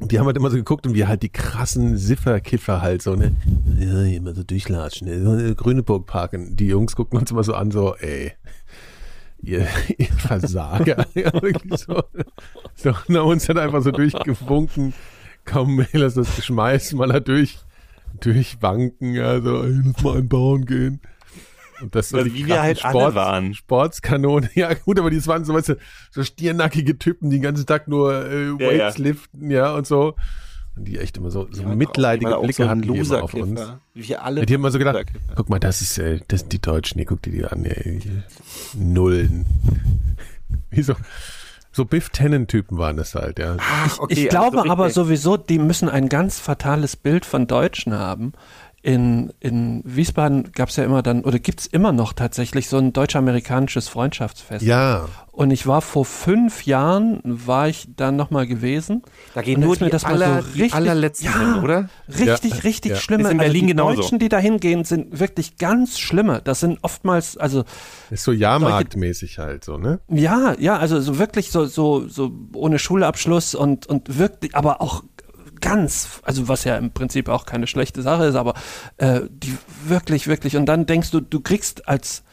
Und 0.00 0.10
die 0.10 0.18
haben 0.18 0.26
halt 0.26 0.36
immer 0.38 0.50
so 0.50 0.56
geguckt 0.56 0.86
und 0.86 0.94
wir 0.94 1.06
halt 1.06 1.22
die 1.22 1.28
krassen 1.28 1.96
Sifferkiffer 1.98 2.80
halt 2.80 3.02
so, 3.02 3.14
ne? 3.14 3.36
Ja, 3.78 4.02
immer 4.04 4.34
so 4.34 4.42
durchlatschen, 4.42 5.06
ne? 5.06 5.50
Äh, 5.50 5.54
Grüneburg 5.54 6.06
parken. 6.06 6.56
Die 6.56 6.66
Jungs 6.68 6.96
gucken 6.96 7.18
uns 7.18 7.30
immer 7.30 7.44
so 7.44 7.54
an, 7.54 7.70
so, 7.70 7.94
ey, 7.96 8.32
ihr, 9.42 9.66
ihr 9.98 10.06
Versager. 10.06 11.06
ja, 11.14 11.32
so. 11.76 12.02
so. 12.74 12.94
Haben 12.94 13.16
uns 13.16 13.46
dann 13.46 13.58
einfach 13.58 13.82
so 13.82 13.90
durchgewunken. 13.90 14.94
Komm, 15.44 15.84
lass 15.92 16.14
das 16.14 16.36
Geschmeiß 16.36 16.92
mal 16.94 17.08
da 17.08 17.20
durch, 17.20 17.58
durchwanken, 18.20 19.14
ja, 19.14 19.40
so, 19.40 19.62
ey, 19.62 19.80
lass 19.84 20.02
mal 20.02 20.18
einbauen 20.18 20.64
gehen. 20.66 21.00
Und 21.80 21.96
das 21.96 22.10
so 22.10 22.18
Also 22.18 22.28
die 22.28 22.36
wie 22.36 22.46
wir 22.46 22.62
halt 22.62 22.84
alle 22.84 23.14
waren. 23.14 23.54
Sportskanone. 23.54 24.48
Ja, 24.54 24.72
gut, 24.74 25.00
aber 25.00 25.10
die 25.10 25.26
waren 25.26 25.44
so, 25.44 25.52
weißt 25.52 25.70
du, 25.70 25.76
so 26.12 26.22
stiernackige 26.22 26.96
Typen, 26.96 27.28
die 27.28 27.36
den 27.36 27.42
ganzen 27.42 27.66
Tag 27.66 27.88
nur 27.88 28.14
äh, 28.24 28.46
Ja, 28.46 28.58
Weights 28.58 28.98
ja. 28.98 29.04
liften, 29.04 29.50
ja, 29.50 29.74
und 29.74 29.86
so. 29.86 30.14
Die 30.76 30.98
echt 30.98 31.18
immer 31.18 31.30
so, 31.30 31.48
so 31.50 31.64
mitleidige 31.64 32.30
Weil 32.30 32.36
auch 32.36 32.42
Blicke 32.42 32.62
so 32.62 32.68
hatten 32.68 32.82
die 32.82 32.96
immer 32.96 33.22
auf 33.22 33.34
uns. 33.34 33.60
Wir 33.94 34.24
alle. 34.24 34.40
Ja, 34.40 34.46
die 34.46 34.54
haben 34.54 34.62
immer 34.62 34.70
so 34.70 34.78
gedacht, 34.78 35.04
guck 35.34 35.50
mal, 35.50 35.58
das 35.58 35.82
ist, 35.82 35.98
äh, 35.98 36.20
das 36.28 36.40
sind 36.40 36.52
die 36.52 36.62
Deutschen, 36.62 36.98
hier, 36.98 37.06
guck 37.06 37.20
dir 37.22 37.30
die 37.30 37.44
an, 37.44 37.64
ey. 37.64 38.00
Nullen. 38.74 39.46
Wie 40.70 40.82
so, 40.82 40.94
so 41.72 41.84
Biff 41.84 42.08
Tannen-Typen 42.08 42.78
waren 42.78 42.96
das 42.96 43.14
halt, 43.14 43.38
ja. 43.38 43.56
Ach, 43.58 43.98
okay, 43.98 44.14
ich 44.14 44.28
glaube 44.28 44.58
also 44.58 44.70
aber 44.70 44.90
sowieso, 44.90 45.36
die 45.36 45.58
müssen 45.58 45.88
ein 45.90 46.08
ganz 46.08 46.38
fatales 46.40 46.96
Bild 46.96 47.26
von 47.26 47.46
Deutschen 47.46 47.92
haben. 47.92 48.32
In, 48.84 49.32
in 49.38 49.80
Wiesbaden 49.84 50.50
gab 50.52 50.68
es 50.68 50.74
ja 50.76 50.82
immer 50.82 51.02
dann, 51.02 51.22
oder 51.22 51.38
gibt 51.38 51.60
es 51.60 51.66
immer 51.66 51.92
noch 51.92 52.12
tatsächlich 52.14 52.68
so 52.68 52.78
ein 52.78 52.92
deutsch-amerikanisches 52.92 53.86
Freundschaftsfest. 53.86 54.64
Ja, 54.64 55.06
Und 55.30 55.52
ich 55.52 55.68
war 55.68 55.80
vor 55.82 56.04
fünf 56.04 56.66
Jahren, 56.66 57.20
war 57.22 57.68
ich 57.68 57.86
dann 57.94 58.16
nochmal 58.16 58.48
gewesen. 58.48 59.02
Da 59.34 59.42
gehen 59.42 59.60
nur 59.60 59.74
ist 59.74 59.80
mir 59.80 59.86
die, 59.86 59.92
das 59.92 60.02
mal 60.02 60.14
aller, 60.14 60.42
so 60.42 60.48
die 60.48 60.62
richtig- 60.62 60.74
allerletzten 60.74 61.26
Ja. 61.26 61.38
hin, 61.54 61.62
oder? 61.62 61.88
Richtig, 62.08 62.54
Ja. 62.54 62.60
richtig 62.64 62.90
Ja. 62.90 62.96
schlimme. 62.98 63.22
Ist 63.24 63.30
in 63.30 63.38
Berlin 63.38 63.54
also 63.54 63.66
die 63.66 63.72
genauso. 63.72 64.00
Deutschen, 64.02 64.18
die 64.18 64.28
da 64.28 64.38
hingehen, 64.38 64.82
sind 64.84 65.20
wirklich 65.20 65.58
ganz 65.58 66.00
schlimme. 66.00 66.40
Das 66.42 66.58
sind 66.58 66.80
oftmals, 66.82 67.36
also 67.36 67.62
ist 68.10 68.24
so 68.24 68.32
Jahrmarktmäßig 68.32 69.38
halt 69.38 69.62
so, 69.64 69.78
ne? 69.78 70.00
ja, 70.08 70.54
ja, 70.58 70.76
also 70.76 71.00
so 71.00 71.18
wirklich 71.20 71.52
so, 71.52 71.66
so, 71.66 72.08
so 72.08 72.32
ohne 72.54 72.80
Schulabschluss 72.80 73.54
und, 73.54 73.86
und 73.86 74.18
wirklich, 74.18 74.56
aber 74.56 74.80
auch 74.80 75.04
ganz, 75.62 76.20
also 76.22 76.48
was 76.48 76.64
ja 76.64 76.76
im 76.76 76.90
Prinzip 76.90 77.30
auch 77.30 77.46
keine 77.46 77.66
schlechte 77.66 78.02
Sache 78.02 78.26
ist, 78.26 78.34
aber 78.34 78.52
äh, 78.98 79.20
die 79.30 79.56
wirklich, 79.86 80.26
wirklich, 80.26 80.56
und 80.56 80.66
dann 80.66 80.84
denkst 80.84 81.10
du, 81.10 81.20
du 81.20 81.40
kriegst 81.40 81.88
als 81.88 82.24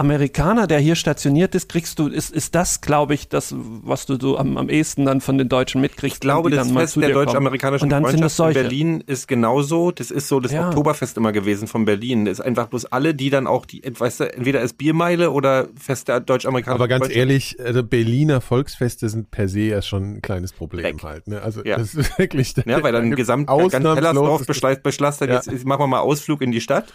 Amerikaner, 0.00 0.66
der 0.66 0.78
hier 0.78 0.96
stationiert 0.96 1.54
ist, 1.54 1.68
kriegst 1.68 1.98
du, 1.98 2.08
ist, 2.08 2.32
ist 2.34 2.54
das, 2.54 2.80
glaube 2.80 3.14
ich, 3.14 3.28
das, 3.28 3.54
was 3.56 4.06
du 4.06 4.18
so 4.18 4.38
am, 4.38 4.56
am 4.56 4.68
ehesten 4.68 5.04
dann 5.04 5.20
von 5.20 5.36
den 5.38 5.48
Deutschen 5.48 5.80
mitkriegst. 5.80 6.16
Ich 6.16 6.20
glaube, 6.20 6.50
das 6.50 6.70
Fest 6.72 6.94
zu 6.94 7.00
der 7.00 7.10
deutsch-amerikanischen 7.10 7.84
Und 7.84 7.90
dann 7.90 8.06
sind 8.06 8.20
das 8.20 8.34
Freundschaft 8.36 8.56
in 8.56 8.62
solche. 8.62 8.68
Berlin 8.68 9.04
ist 9.06 9.28
genauso. 9.28 9.90
Das 9.90 10.10
ist 10.10 10.28
so 10.28 10.40
das 10.40 10.52
Ja. 10.52 10.68
Oktoberfest 10.68 11.16
immer 11.18 11.32
gewesen 11.32 11.68
von 11.68 11.84
Berlin. 11.84 12.24
Das 12.24 12.38
ist 12.38 12.40
einfach 12.44 12.68
bloß 12.68 12.86
alle, 12.86 13.14
die 13.14 13.30
dann 13.30 13.46
auch, 13.46 13.66
die, 13.66 13.82
weißt 13.84 14.20
du, 14.20 14.32
entweder 14.34 14.62
ist 14.62 14.78
Biermeile 14.78 15.30
oder 15.30 15.68
Fest 15.78 16.08
der 16.08 16.20
deutsch-amerikanischen 16.20 16.80
Aber 16.82 16.88
ganz 16.88 17.08
ehrlich, 17.14 17.56
also 17.62 17.82
Berliner 17.84 18.40
Volksfeste 18.40 19.08
sind 19.10 19.30
per 19.30 19.48
se 19.48 19.60
ja 19.60 19.82
schon 19.82 20.14
ein 20.16 20.22
kleines 20.22 20.52
Problem 20.52 20.82
Dreck. 20.96 21.02
halt, 21.04 21.28
ne? 21.28 21.42
Also 21.42 21.62
Ja. 21.64 21.76
das 21.76 21.94
ist 21.94 22.18
wirklich, 22.18 22.54
Ja, 22.64 22.82
weil 22.82 22.92
dann 22.92 23.10
gesamt 23.14 23.48
ganz 23.48 23.60
ausnahmslos- 23.74 23.96
Hellersdorf 23.96 24.46
beschleißt, 24.46 24.82
beschlasst, 24.82 25.20
Ja. 25.20 25.26
jetzt 25.34 25.64
machen 25.66 25.82
wir 25.82 25.86
mal 25.86 26.00
Ausflug 26.00 26.40
in 26.40 26.52
die 26.52 26.60
Stadt. 26.62 26.92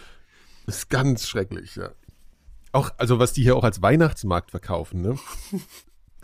Das 0.66 0.78
ist 0.78 0.90
ganz 0.90 1.28
schrecklich, 1.28 1.76
ja. 1.76 1.90
Auch, 2.76 2.90
also 2.98 3.18
was 3.18 3.32
die 3.32 3.42
hier 3.42 3.56
auch 3.56 3.64
als 3.64 3.80
Weihnachtsmarkt 3.82 4.50
verkaufen, 4.50 5.02
ne? 5.02 5.16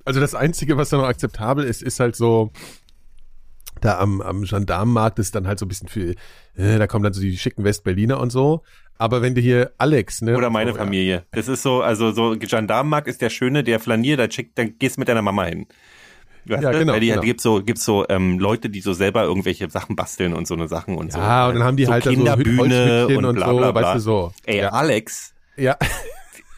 Also 0.05 0.19
das 0.19 0.35
Einzige, 0.35 0.77
was 0.77 0.89
da 0.89 0.97
noch 0.97 1.05
akzeptabel 1.05 1.65
ist, 1.65 1.81
ist 1.81 2.01
halt 2.01 2.17
so, 2.17 2.51
da 3.81 3.99
am, 4.01 4.21
am 4.21 4.43
Gendarmenmarkt 4.43 5.21
ist 5.21 5.35
dann 5.37 5.47
halt 5.47 5.61
so 5.61 5.65
ein 5.65 5.69
bisschen 5.69 5.87
viel, 5.89 6.17
äh, 6.57 6.77
da 6.79 6.89
kommen 6.89 7.05
dann 7.05 7.13
so 7.13 7.21
die 7.21 7.39
schicken 7.39 7.63
Westberliner 7.63 8.19
und 8.19 8.31
so. 8.31 8.63
Aber 8.99 9.23
wenn 9.23 9.37
du 9.37 9.41
hier 9.41 9.71
Alex, 9.79 10.21
ne? 10.23 10.37
Oder 10.37 10.51
meine 10.51 10.73
so, 10.73 10.79
Familie. 10.79 11.25
Das 11.31 11.47
ist 11.47 11.63
so, 11.63 11.83
also 11.83 12.11
so 12.11 12.35
Gendarmenmarkt 12.37 13.07
ist 13.07 13.21
der 13.23 13.31
Schöne, 13.31 13.63
der 13.63 13.79
flaniert, 13.79 14.19
da 14.19 14.29
schickt, 14.29 14.59
dann 14.59 14.77
gehst 14.79 14.99
mit 14.99 15.07
deiner 15.09 15.23
Mama 15.23 15.45
hin. 15.45 15.67
Weißt 16.47 16.63
Ja, 16.65 16.73
du? 16.73 16.79
genau, 16.81 16.93
Weil 16.95 17.01
die, 17.01 17.07
genau. 17.11 17.23
gibt's 17.23 17.45
so, 17.45 17.63
gibt's 17.63 17.85
so 17.85 18.05
ähm, 18.09 18.41
Leute, 18.41 18.71
die 18.71 18.81
so 18.81 18.93
selber 18.95 19.23
irgendwelche 19.23 19.71
Sachen 19.71 19.95
basteln 19.95 20.35
und 20.35 20.49
so 20.49 20.55
eine 20.55 20.67
Sachen 20.67 20.97
und 20.99 21.13
so. 21.13 21.19
Ja, 21.21 21.47
und 21.47 21.55
dann 21.55 21.63
haben 21.63 21.77
die 21.77 21.85
so 21.85 21.93
halt 21.93 22.05
da 22.07 22.11
so 22.11 22.17
Kinderbühne 22.17 23.07
und 23.07 23.25
und 23.25 23.35
bla 23.37 23.47
so, 23.47 23.57
bla 23.57 23.71
bla. 23.71 23.83
weißt 23.83 23.95
du, 23.95 24.01
so. 24.01 24.33
Ey, 24.47 24.59
Ja. 24.63 24.71
Alex. 24.71 25.33
Ja. 25.57 25.77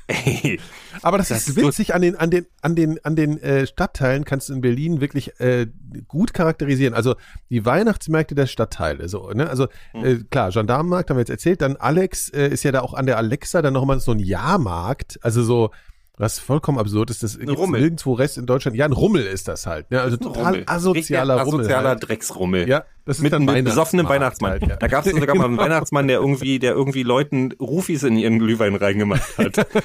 Ey, 0.07 0.61
Aber 1.03 1.19
das, 1.19 1.29
Das 1.29 1.49
ist 1.49 1.57
witzig, 1.57 1.95
an 1.95 2.03
den, 2.03 2.17
an 2.17 2.31
den, 2.31 2.47
an 2.61 2.75
den, 2.77 3.05
an 3.05 3.17
den 3.17 3.41
äh, 3.41 3.67
Stadtteilen 3.67 4.25
kannst 4.25 4.49
du 4.49 4.55
in 4.55 4.61
Berlin 4.61 5.01
wirklich 5.01 5.41
äh, 5.41 5.67
gut 6.09 6.35
charakterisieren. 6.35 6.95
Also 6.95 7.15
die 7.51 7.65
Weihnachtsmärkte 7.65 8.35
der 8.35 8.47
Stadtteile. 8.47 9.09
So, 9.09 9.31
ne? 9.31 9.49
Also 9.49 9.69
Hm. 9.93 10.05
äh, 10.05 10.17
klar, 10.31 10.51
Gendarmenmarkt 10.51 11.11
haben 11.11 11.17
wir 11.17 11.23
jetzt 11.23 11.31
erzählt. 11.31 11.63
Dann 11.63 11.77
Alex 11.77 12.29
äh, 12.31 12.49
ist 12.49 12.65
ja 12.65 12.73
da 12.73 12.81
auch 12.81 12.95
an 12.95 13.07
der 13.07 13.17
Alexa 13.17 13.63
dann 13.63 13.73
nochmal 13.73 13.99
so 14.01 14.13
ein 14.13 14.19
Jahrmarkt. 14.19 15.19
Also 15.23 15.43
so, 15.43 15.71
was 16.17 16.39
vollkommen 16.39 16.79
absurd 16.79 17.11
ist, 17.11 17.23
das 17.25 17.37
gibt's 17.39 17.57
Rummel. 17.57 17.81
nirgendwo 17.81 18.13
Rest 18.13 18.39
in 18.39 18.47
Deutschland. 18.47 18.77
Ja, 18.77 18.85
ein 18.85 18.93
Rummel 18.93 19.27
ist 19.27 19.49
das 19.49 19.67
halt. 19.67 19.91
Ne? 19.91 20.01
Also 20.01 20.17
total 20.17 20.45
Rummel. 20.45 20.63
asozialer 20.67 21.43
Rummel. 21.43 21.61
Asozialer 21.61 21.89
halt. 21.91 22.09
Drecksrummel. 22.09 22.69
Ja, 22.69 22.85
das 23.05 23.17
ist 23.17 23.23
mit 23.23 23.33
dann 23.33 23.43
einem 23.43 23.49
Weihnachtsmarkt 23.49 23.65
besoffenen 23.65 24.09
Weihnachtsmann. 24.09 24.51
halt, 24.53 24.63
ja. 24.67 24.77
Da 24.77 24.87
gab 24.87 25.05
es 25.05 25.13
sogar 25.13 25.35
mal 25.35 25.47
einen 25.47 25.57
Weihnachtsmann, 25.59 26.07
der 26.07 26.21
irgendwie, 26.21 26.61
der 26.61 26.73
irgendwie 26.73 27.03
Leuten 27.03 27.53
Rufis 27.61 28.05
in 28.05 28.17
ihren 28.17 28.39
Glühwein 28.39 28.77
reingemacht 28.77 29.39
hat. 29.39 29.67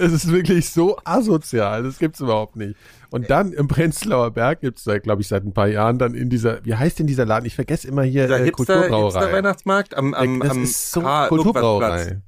Es 0.00 0.12
ist 0.12 0.30
wirklich 0.30 0.70
so 0.70 0.96
asozial, 1.02 1.82
das 1.82 1.98
gibt's 1.98 2.20
überhaupt 2.20 2.54
nicht. 2.54 2.76
Und 3.10 3.30
dann 3.30 3.52
im 3.52 3.66
Prenzlauer 3.66 4.30
Berg 4.30 4.60
gibt's 4.60 4.84
da, 4.84 4.96
glaube 4.98 5.22
ich, 5.22 5.28
seit 5.28 5.44
ein 5.44 5.52
paar 5.52 5.66
Jahren 5.66 5.98
dann 5.98 6.14
in 6.14 6.30
dieser, 6.30 6.64
wie 6.64 6.76
heißt 6.76 7.00
denn 7.00 7.08
dieser 7.08 7.26
Laden? 7.26 7.46
Ich 7.46 7.56
vergesse 7.56 7.88
immer 7.88 8.02
hier 8.02 8.28
Der 8.28 8.38
äh, 8.38 8.44
Hipster, 8.44 8.74
Hipster 8.74 8.88
Kulturbrauerei. 8.88 9.32
Weihnachtsmarkt 9.32 9.96
am, 9.96 10.14
am, 10.14 10.38
das 10.38 10.50
am 10.50 10.62
ist 10.62 10.92
so. 10.92 11.00
Kulturbrauerei. 11.00 12.20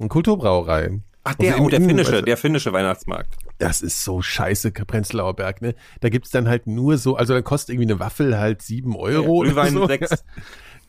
Ein 0.00 0.08
Kulturbrauerei. 0.08 1.00
Ach, 1.26 1.34
der, 1.34 1.54
Also 1.54 1.64
oh, 1.64 1.68
der 1.70 1.78
Innen- 1.78 1.88
finnische, 1.88 2.12
also- 2.12 2.24
der 2.24 2.36
finnische 2.36 2.72
Weihnachtsmarkt. 2.72 3.34
Das 3.58 3.80
ist 3.82 4.04
so 4.04 4.20
scheiße, 4.20 4.70
Prenzlauer 4.72 5.34
Berg, 5.34 5.62
ne? 5.62 5.74
Da 6.00 6.08
gibt's 6.10 6.30
dann 6.30 6.48
halt 6.48 6.66
nur 6.66 6.98
so, 6.98 7.16
also 7.16 7.32
dann 7.34 7.44
kostet 7.44 7.70
irgendwie 7.74 7.90
eine 7.92 8.00
Waffel 8.00 8.38
halt 8.38 8.60
sieben 8.62 8.94
Euro. 8.96 9.36
oder 9.38 9.48
Glühwein 9.50 9.72
so. 9.74 9.86
sechs. 9.86 10.10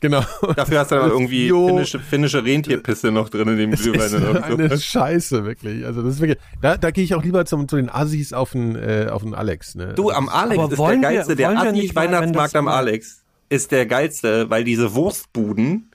Genau. 0.01 0.23
Dafür 0.57 0.79
hast 0.79 0.91
du 0.91 0.95
dann 0.95 1.09
irgendwie 1.09 1.47
Bio- 1.47 1.67
finnische, 1.67 1.99
finnische 1.99 2.43
Rentierpisse 2.43 3.11
noch 3.11 3.29
drin 3.29 3.47
in 3.47 3.57
dem 3.57 3.71
Das 3.71 3.81
Glühwein. 3.81 4.01
ist 4.01 4.13
oder 4.13 4.43
eine 4.43 4.69
so. 4.69 4.77
Scheiße, 4.77 5.45
wirklich. 5.45 5.85
Also 5.85 6.01
das 6.03 6.15
ist 6.15 6.19
wirklich, 6.21 6.37
da, 6.61 6.75
da 6.77 6.91
gehe 6.91 7.03
ich 7.05 7.15
auch 7.15 7.23
lieber 7.23 7.45
zum, 7.45 7.67
zu 7.69 7.77
den 7.77 7.89
Assis 7.89 8.33
auf 8.33 8.51
den, 8.51 8.75
äh, 8.75 9.07
auf 9.09 9.23
den 9.23 9.33
Alex, 9.33 9.73
ne? 9.73 9.93
Du, 9.95 10.11
am 10.11 10.27
Alex 10.27 10.59
Aber 10.61 10.71
ist 10.73 10.77
wollen 10.77 11.01
der 11.01 11.09
wir- 11.11 11.15
geilste, 11.15 11.35
der 11.37 11.49
wir 11.51 11.61
wenn 11.61 11.75
Assi-Weihnachtsmarkt 11.75 12.55
am 12.57 12.67
Alex 12.67 13.23
ist 13.47 13.71
der 13.71 13.85
geilste, 13.85 14.49
weil 14.49 14.65
diese 14.65 14.93
Wurstbuden 14.95 15.91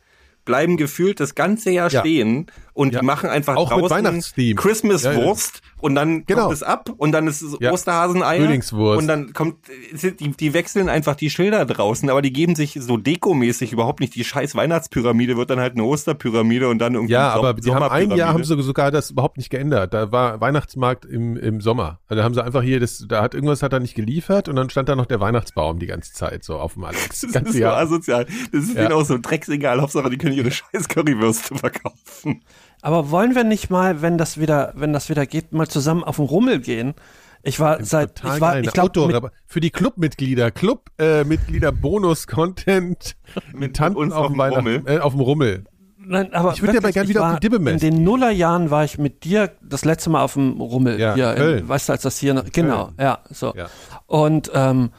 bleiben 0.46 0.78
gefühlt 0.78 1.20
das 1.20 1.34
ganze 1.34 1.70
Jahr 1.70 1.90
Ja. 1.90 2.00
stehen 2.00 2.46
und 2.80 2.94
Ja. 2.94 3.00
die 3.00 3.06
machen 3.06 3.28
einfach 3.28 3.56
Auch 3.56 3.70
mit 3.70 3.80
draußen 3.82 3.96
Weihnachtstheme. 4.06 4.54
Christmas-Wurst 4.54 5.60
und 5.80 5.94
dann 5.94 6.24
Genau. 6.24 6.42
kommt 6.44 6.54
es 6.54 6.62
ab 6.62 6.90
und 6.96 7.12
dann 7.12 7.26
ist 7.26 7.42
es 7.42 7.56
Ja. 7.60 7.72
Osterhaseneier 7.72 8.40
Frühlingswurst. 8.44 9.00
und 9.02 9.06
dann 9.06 9.32
kommt, 9.34 9.56
die, 9.92 10.30
die 10.32 10.54
wechseln 10.54 10.88
einfach 10.88 11.14
die 11.14 11.28
Schilder 11.30 11.64
draußen, 11.66 12.08
aber 12.10 12.22
die 12.22 12.32
geben 12.32 12.54
sich 12.54 12.78
so 12.80 12.96
dekomäßig 12.96 13.72
überhaupt 13.72 14.00
nicht. 14.00 14.14
Die 14.14 14.24
scheiß 14.24 14.54
Weihnachtspyramide 14.54 15.36
wird 15.36 15.50
dann 15.50 15.60
halt 15.60 15.74
eine 15.74 15.84
Osterpyramide 15.84 16.68
und 16.68 16.78
dann 16.78 16.94
irgendwie 16.94 17.12
Ja, 17.12 17.32
Som- 17.34 17.44
aber 17.44 17.60
die 17.60 17.70
haben 17.72 17.82
ein. 17.84 18.10
Jahr 18.16 18.32
haben 18.32 18.44
sie 18.44 18.60
sogar 18.62 18.90
das 18.90 19.10
überhaupt 19.10 19.36
nicht 19.36 19.50
geändert. 19.50 19.92
Da 19.94 20.10
war 20.10 20.40
Weihnachtsmarkt 20.40 21.04
im, 21.04 21.36
im 21.36 21.60
Sommer. 21.60 22.00
Also 22.08 22.18
da 22.20 22.24
haben 22.24 22.34
sie 22.34 22.42
einfach 22.42 22.62
hier 22.62 22.80
das, 22.80 23.04
da 23.08 23.22
hat 23.22 23.34
irgendwas 23.34 23.62
hat 23.62 23.72
er 23.72 23.80
nicht 23.80 23.94
geliefert 23.94 24.48
und 24.48 24.56
dann 24.56 24.70
stand 24.70 24.88
da 24.88 24.96
noch 24.96 25.06
der 25.06 25.20
Weihnachtsbaum 25.20 25.78
die 25.78 25.86
ganze 25.86 26.12
Zeit 26.12 26.44
so 26.44 26.56
auf 26.58 26.74
dem 26.74 26.84
Alex. 26.84 27.08
Das 27.08 27.22
ist 27.24 27.32
ganze 27.34 27.52
so 27.52 27.58
Jahr. 27.58 27.76
asozial. 27.76 28.26
Das 28.52 28.64
ist 28.64 28.74
Ja. 28.74 28.82
denen 28.82 28.92
auch 28.92 29.04
so 29.04 29.18
drecksegal. 29.20 29.80
Hauptsache, 29.80 30.08
die 30.10 30.18
können 30.18 30.34
ihre 30.34 30.50
scheiß 30.50 30.88
Currywürste 30.88 31.54
verkaufen. 31.56 32.42
Aber 32.82 33.10
wollen 33.10 33.34
wir 33.34 33.44
nicht 33.44 33.70
mal, 33.70 34.02
wenn 34.02 34.16
das 34.18 34.38
wieder, 34.38 34.72
wenn 34.74 34.92
das 34.92 35.08
wieder 35.08 35.26
geht, 35.26 35.52
mal 35.52 35.68
zusammen 35.68 36.02
auf 36.04 36.16
den 36.16 36.24
Rummel 36.26 36.60
gehen? 36.60 36.94
Ich 37.42 37.58
war 37.60 37.82
seit, 37.84 38.16
Total 38.16 38.34
ich 38.36 38.40
war, 38.40 38.50
ich 38.52 38.56
Eine 38.64 38.72
glaube, 38.72 39.00
Outdoor- 39.00 39.30
für 39.46 39.60
die 39.60 39.70
Clubmitglieder, 39.70 40.50
Clubmitglieder 40.50 41.72
Bonus-Content 41.72 43.16
mit 43.54 43.76
Tanten 43.76 43.98
uns 43.98 44.12
auf 44.12 44.26
auf 44.26 44.32
dem 44.32 44.40
Rummel. 44.40 44.82
äh, 44.86 44.98
auf 44.98 45.12
dem 45.12 45.20
Rummel. 45.20 45.64
Nein, 46.02 46.32
aber 46.34 46.52
Ich 46.54 46.62
würde 46.62 46.74
ja 46.74 46.80
mal 46.80 46.88
wirklich, 46.88 46.94
gern 46.94 47.08
wieder 47.08 47.26
auf 47.28 47.34
die 47.38 47.48
Dippe 47.48 47.58
messen. 47.58 47.86
In 47.86 47.94
den 47.94 48.04
Nullerjahren 48.04 48.70
war 48.70 48.84
ich 48.84 48.98
mit 48.98 49.24
dir 49.24 49.52
das 49.62 49.84
letzte 49.84 50.10
Mal 50.10 50.22
auf 50.22 50.32
dem 50.34 50.60
Rummel. 50.60 50.98
Ja, 50.98 51.14
hier 51.14 51.34
Köln. 51.34 51.58
In, 51.60 51.68
weißt 51.68 51.88
du, 51.88 51.92
als 51.92 52.02
das 52.02 52.18
hier 52.18 52.34
noch, 52.34 52.44
genau, 52.50 52.90
ja, 52.98 53.18
so. 53.30 53.54
Ja. 53.54 53.68
Und 54.06 54.50
ähm, 54.54 54.90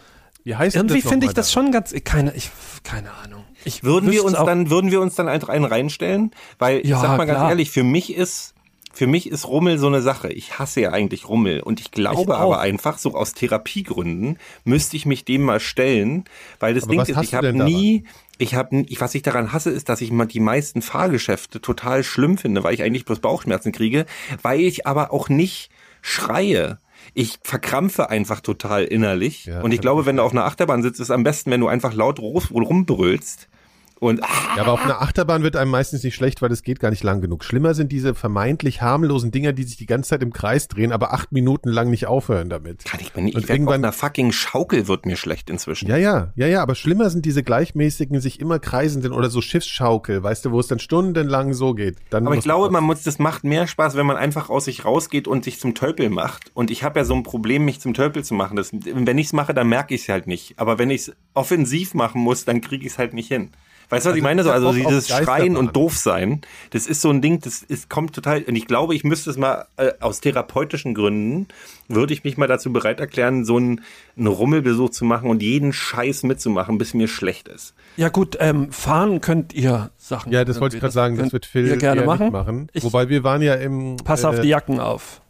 Wie 0.43 0.55
heißt 0.55 0.75
irgendwie 0.75 1.01
finde 1.01 1.25
ich 1.25 1.33
das 1.33 1.47
da? 1.47 1.53
schon 1.53 1.71
ganz, 1.71 1.93
keine, 2.05 2.33
ich, 2.35 2.49
keine 2.83 3.09
Ahnung. 3.23 3.40
Ich 3.63 3.83
Würden 3.83 4.11
wir 4.11 4.23
uns 4.23 4.37
dann, 4.37 4.69
würden 4.69 4.91
wir 4.91 5.01
uns 5.01 5.15
dann 5.15 5.27
einfach 5.27 5.49
einen 5.49 5.65
reinstellen? 5.65 6.31
Weil 6.59 6.79
ich 6.79 6.89
Ja, 6.89 6.99
sag 6.99 7.17
mal 7.17 7.25
ganz 7.25 7.39
klar. 7.39 7.49
ehrlich, 7.49 7.71
für 7.71 7.83
mich 7.83 8.13
ist, 8.15 8.53
für 8.93 9.07
mich 9.07 9.29
ist 9.29 9.47
Rummel 9.47 9.77
so 9.77 9.87
eine 9.87 10.01
Sache. 10.01 10.29
Ich 10.33 10.59
hasse 10.59 10.81
ja 10.81 10.91
eigentlich 10.91 11.27
Rummel 11.29 11.61
und 11.61 11.79
ich 11.79 11.91
glaube 11.91 12.21
Ich 12.21 12.29
aber 12.29 12.59
einfach, 12.59 12.97
so 12.97 13.13
aus 13.13 13.33
Therapiegründen, 13.33 14.37
müsste 14.63 14.97
ich 14.97 15.05
mich 15.05 15.25
dem 15.25 15.43
mal 15.43 15.59
stellen, 15.59 16.25
weil 16.59 16.73
das 16.73 16.83
Aber 16.83 16.91
Ding 16.91 17.01
ist, 17.01 17.21
ich 17.21 17.33
habe 17.33 17.53
nie, 17.53 18.03
ich 18.37 18.55
habe, 18.55 18.83
ich, 18.87 18.99
was 18.99 19.15
ich 19.15 19.21
daran 19.21 19.53
hasse, 19.53 19.69
ist, 19.69 19.87
dass 19.89 20.01
ich 20.01 20.11
mal 20.11 20.25
die 20.25 20.39
meisten 20.39 20.81
Fahrgeschäfte 20.81 21.61
total 21.61 22.03
schlimm 22.03 22.37
finde, 22.37 22.63
weil 22.63 22.73
ich 22.73 22.83
eigentlich 22.83 23.05
bloß 23.05 23.19
Bauchschmerzen 23.19 23.71
kriege, 23.71 24.05
weil 24.41 24.61
ich 24.61 24.87
aber 24.87 25.13
auch 25.13 25.29
nicht 25.29 25.69
schreie. 26.01 26.79
Ich 27.13 27.39
verkrampfe 27.43 28.09
einfach 28.09 28.39
total 28.39 28.85
innerlich. 28.85 29.45
Ja, 29.45 29.61
und 29.61 29.73
ich 29.73 29.81
glaube, 29.81 30.05
wenn 30.05 30.15
du 30.17 30.23
auf 30.23 30.31
einer 30.31 30.45
Achterbahn 30.45 30.81
sitzt, 30.81 30.99
ist 30.99 31.07
es 31.07 31.11
am 31.11 31.23
besten, 31.23 31.51
wenn 31.51 31.59
du 31.61 31.67
einfach 31.67 31.93
laut 31.93 32.19
rum- 32.19 32.41
rumbrüllst. 32.51 33.49
Und 34.01 34.23
ah, 34.23 34.27
Ja, 34.55 34.63
aber 34.63 34.73
auf 34.73 34.83
einer 34.83 34.99
Achterbahn 34.99 35.43
wird 35.43 35.55
einem 35.55 35.69
meistens 35.69 36.03
nicht 36.03 36.15
schlecht, 36.15 36.41
weil 36.41 36.51
es 36.51 36.63
geht 36.63 36.79
gar 36.79 36.89
nicht 36.89 37.03
lang 37.03 37.21
genug. 37.21 37.43
Schlimmer 37.43 37.75
sind 37.75 37.91
diese 37.91 38.15
vermeintlich 38.15 38.81
harmlosen 38.81 39.29
Dinger, 39.29 39.53
die 39.53 39.61
sich 39.61 39.77
die 39.77 39.85
ganze 39.85 40.09
Zeit 40.09 40.23
im 40.23 40.33
Kreis 40.33 40.67
drehen, 40.67 40.91
aber 40.91 41.13
acht 41.13 41.31
Minuten 41.31 41.69
lang 41.69 41.91
nicht 41.91 42.07
aufhören 42.07 42.49
damit. 42.49 42.83
kann 42.83 42.99
ich 42.99 43.13
mir 43.15 43.21
nicht. 43.21 43.35
Und 43.35 43.43
Ich 43.43 43.47
werd 43.47 43.51
auf 43.51 43.59
irgendwann- 43.59 43.83
einer 43.85 43.93
fucking 43.93 44.31
Schaukel 44.31 44.87
wird 44.87 45.05
mir 45.05 45.17
schlecht 45.17 45.51
inzwischen. 45.51 45.87
Ja, 45.87 45.97
ja, 45.97 46.33
ja, 46.35 46.47
ja, 46.47 46.63
aber 46.63 46.73
schlimmer 46.73 47.11
sind 47.11 47.25
diese 47.27 47.43
gleichmäßigen, 47.43 48.19
sich 48.21 48.39
immer 48.39 48.57
kreisenden 48.57 49.13
oder 49.13 49.29
so 49.29 49.39
Schiffsschaukel, 49.39 50.23
weißt 50.23 50.45
du, 50.45 50.51
wo 50.51 50.59
es 50.59 50.65
dann 50.65 50.79
stundenlang 50.79 51.53
so 51.53 51.75
geht. 51.75 51.97
Dann 52.09 52.25
Aber 52.25 52.35
ich 52.35 52.41
glaube, 52.41 52.71
man 52.71 52.83
muss, 52.83 53.03
das 53.03 53.19
macht 53.19 53.43
mehr 53.43 53.67
Spaß, 53.67 53.95
wenn 53.95 54.07
man 54.07 54.17
einfach 54.17 54.49
aus 54.49 54.65
sich 54.65 54.83
rausgeht 54.83 55.27
und 55.27 55.43
sich 55.43 55.59
zum 55.59 55.75
Tölpel 55.75 56.09
macht. 56.09 56.49
Und 56.55 56.71
ich 56.71 56.83
habe 56.83 56.97
ja 56.99 57.05
so 57.05 57.13
ein 57.13 57.21
Problem, 57.21 57.65
mich 57.65 57.79
zum 57.79 57.93
Tölpel 57.93 58.23
zu 58.23 58.33
machen. 58.33 58.55
Das, 58.55 58.71
wenn 58.73 59.17
ich 59.19 59.27
es 59.27 59.33
mache, 59.33 59.53
dann 59.53 59.69
merke 59.69 59.93
ich 59.93 60.01
es 60.01 60.09
halt 60.09 60.25
nicht. 60.25 60.57
Aber 60.57 60.79
wenn 60.79 60.89
ich 60.89 61.01
es 61.01 61.13
offensiv 61.35 61.93
machen 61.93 62.19
muss, 62.19 62.45
dann 62.45 62.61
kriege 62.61 62.83
ich 62.87 62.93
es 62.93 62.97
halt 62.97 63.13
nicht 63.13 63.27
hin. 63.27 63.51
Weißt 63.91 64.05
du, 64.05 64.11
was 64.11 64.17
ich 64.17 64.23
meine? 64.23 64.41
So, 64.43 64.51
also 64.51 64.71
dieses 64.71 65.09
Schreien 65.09 65.57
und 65.57 65.75
doof 65.75 65.97
sein, 65.97 66.41
das 66.69 66.87
ist 66.87 67.01
so 67.01 67.09
ein 67.09 67.21
Ding, 67.21 67.41
das 67.41 67.61
ist, 67.61 67.89
kommt 67.89 68.15
total, 68.15 68.41
und 68.43 68.55
ich 68.55 68.65
glaube, 68.65 68.95
ich 68.95 69.03
müsste 69.03 69.29
es 69.29 69.37
mal, 69.37 69.65
äh, 69.75 69.91
aus 69.99 70.21
therapeutischen 70.21 70.93
Gründen, 70.93 71.49
würde 71.89 72.13
ich 72.13 72.23
mich 72.23 72.37
mal 72.37 72.47
dazu 72.47 72.71
bereit 72.71 73.01
erklären, 73.01 73.43
so 73.43 73.57
einen, 73.57 73.81
einen 74.15 74.27
Rummelbesuch 74.27 74.91
zu 74.91 75.03
machen 75.03 75.29
und 75.29 75.43
jeden 75.43 75.73
Scheiß 75.73 76.23
mitzumachen, 76.23 76.77
bis 76.77 76.93
mir 76.93 77.09
schlecht 77.09 77.49
ist. 77.49 77.73
Ja 77.97 78.07
gut, 78.07 78.37
ähm, 78.39 78.71
fahren 78.71 79.19
könnt 79.19 79.51
ihr 79.53 79.91
Sachen. 79.97 80.31
Ja, 80.31 80.45
das 80.45 80.61
wollte 80.61 80.77
ich 80.77 80.79
gerade 80.79 80.93
sagen, 80.93 81.17
das 81.17 81.33
wird 81.33 81.45
Phil 81.45 81.77
gerne 81.77 82.01
eher 82.01 82.07
machen. 82.07 82.23
nicht 82.27 82.33
machen. 82.33 82.69
Ich 82.71 82.85
Wobei 82.85 83.09
wir 83.09 83.25
waren 83.25 83.41
ja 83.41 83.55
im 83.55 83.97
pass 83.97 84.23
auf 84.23 84.39
die 84.39 84.47
Jacken 84.47 84.79
auf. 84.79 85.21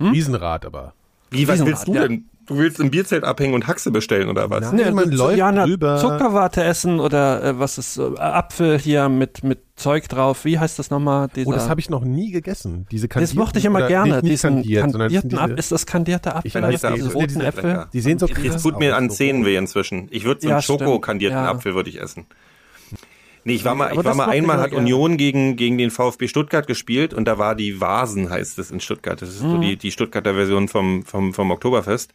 Riesenrad 0.00 0.64
aber. 0.64 0.94
Wie, 1.30 1.46
was 1.46 1.60
Riesenrad, 1.60 1.66
willst 1.66 1.88
du 1.88 1.94
ja. 1.94 2.18
Du 2.46 2.56
willst 2.58 2.78
im 2.80 2.90
Bierzelt 2.90 3.24
abhängen 3.24 3.54
und 3.54 3.66
Haxe 3.66 3.90
bestellen, 3.90 4.28
oder 4.28 4.48
was? 4.50 4.72
Nein, 4.72 4.94
man 4.94 5.10
so- 5.10 5.24
läuft 5.26 5.38
ja, 5.38 5.50
drüber. 5.52 5.98
Zuckerwatte 5.98 6.62
essen 6.62 7.00
oder 7.00 7.42
äh, 7.42 7.58
was 7.58 7.76
ist 7.78 7.98
äh, 7.98 8.02
Apfel 8.18 8.78
hier 8.78 9.08
mit 9.08 9.42
mit 9.42 9.58
Zeug 9.74 10.08
drauf. 10.08 10.44
Wie 10.44 10.58
heißt 10.58 10.78
das 10.78 10.90
nochmal? 10.90 11.28
Dieser, 11.34 11.48
Oh, 11.48 11.52
das 11.52 11.68
habe 11.68 11.80
ich 11.80 11.90
noch 11.90 12.04
nie 12.04 12.30
gegessen. 12.30 12.86
Diese 12.90 13.08
das 13.08 13.14
kandierten, 13.14 13.38
mochte 13.38 13.58
ich 13.58 13.64
immer 13.64 13.86
gerne. 13.88 14.14
Nicht, 14.14 14.22
nicht 14.22 14.32
diesen 14.32 14.50
kandiert, 14.62 14.84
das 14.86 14.92
kandierten 14.92 15.38
Apfel. 15.38 15.48
diese, 15.48 15.58
Ist 15.58 15.72
das 15.72 15.86
kandierte 15.86 16.34
Apfel? 16.36 16.46
Ich 16.48 16.54
weiß 16.54 16.80
du, 16.80 16.90
diese 16.92 17.04
das 17.06 17.14
roten 17.14 17.40
Äpfel? 17.40 17.64
lecker. 17.66 17.88
die 17.92 18.00
sehen 18.00 18.18
so 18.18 18.26
Jetzt 18.26 18.62
tut 18.62 18.78
mir 18.78 18.92
aus, 18.94 18.98
an 18.98 19.10
Zähnen 19.10 19.44
weh 19.44 19.56
inzwischen. 19.56 20.08
Ich 20.10 20.24
würde 20.24 20.40
so 20.40 20.48
einen 20.48 20.56
Ja. 20.56 20.62
Schoko-kandierten 20.62 21.36
Ja. 21.38 21.50
Apfel 21.50 21.74
würde 21.74 21.90
ich 21.90 22.00
essen. 22.00 22.26
Nee, 23.46 23.54
ich 23.54 23.64
war 23.64 23.74
mal, 23.76 23.92
ich 23.96 24.04
war 24.04 24.14
mal 24.16 24.28
einmal, 24.28 24.58
hat. 24.58 24.72
Union 24.72 25.16
gegen, 25.16 25.54
gegen 25.54 25.78
den 25.78 25.90
VfB 25.92 26.26
Stuttgart 26.26 26.66
gespielt 26.66 27.14
und 27.14 27.26
da 27.26 27.38
war 27.38 27.54
die 27.54 27.80
Vasen, 27.80 28.28
heißt 28.28 28.58
es 28.58 28.72
in 28.72 28.80
Stuttgart. 28.80 29.22
Das 29.22 29.28
ist 29.28 29.42
Mhm. 29.42 29.50
so 29.52 29.58
die, 29.58 29.76
die 29.76 29.92
Stuttgarter 29.92 30.34
Version 30.34 30.66
vom, 30.66 31.04
vom, 31.04 31.32
vom 31.32 31.50
Oktoberfest. 31.52 32.12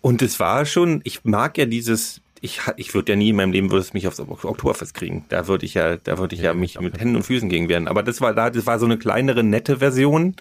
Und 0.00 0.22
es 0.22 0.40
war 0.40 0.66
schon, 0.66 1.00
ich 1.04 1.24
mag 1.24 1.56
ja 1.58 1.64
dieses, 1.64 2.20
ich, 2.40 2.60
ich 2.76 2.92
würde 2.92 3.12
ja 3.12 3.16
nie 3.16 3.30
in 3.30 3.36
meinem 3.36 3.52
Leben 3.52 3.70
würde 3.70 3.82
es 3.82 3.94
mich 3.94 4.08
aufs 4.08 4.18
Ok- 4.20 4.44
Oktoberfest 4.44 4.94
kriegen. 4.94 5.24
Da 5.28 5.46
würde 5.46 5.64
ich 5.64 5.74
ja, 5.74 5.96
da 5.96 6.18
würde 6.18 6.34
ich 6.34 6.42
ja, 6.42 6.54
mich 6.54 6.78
mit 6.80 6.98
Händen 6.98 7.16
und 7.16 7.22
Füßen 7.22 7.48
gegen 7.48 7.68
wehren. 7.68 7.86
Aber 7.86 8.02
das 8.02 8.20
war 8.20 8.34
da, 8.34 8.50
das 8.50 8.66
war 8.66 8.78
so 8.80 8.84
eine 8.86 8.98
kleinere, 8.98 9.44
nette 9.44 9.78
Version. 9.78 10.34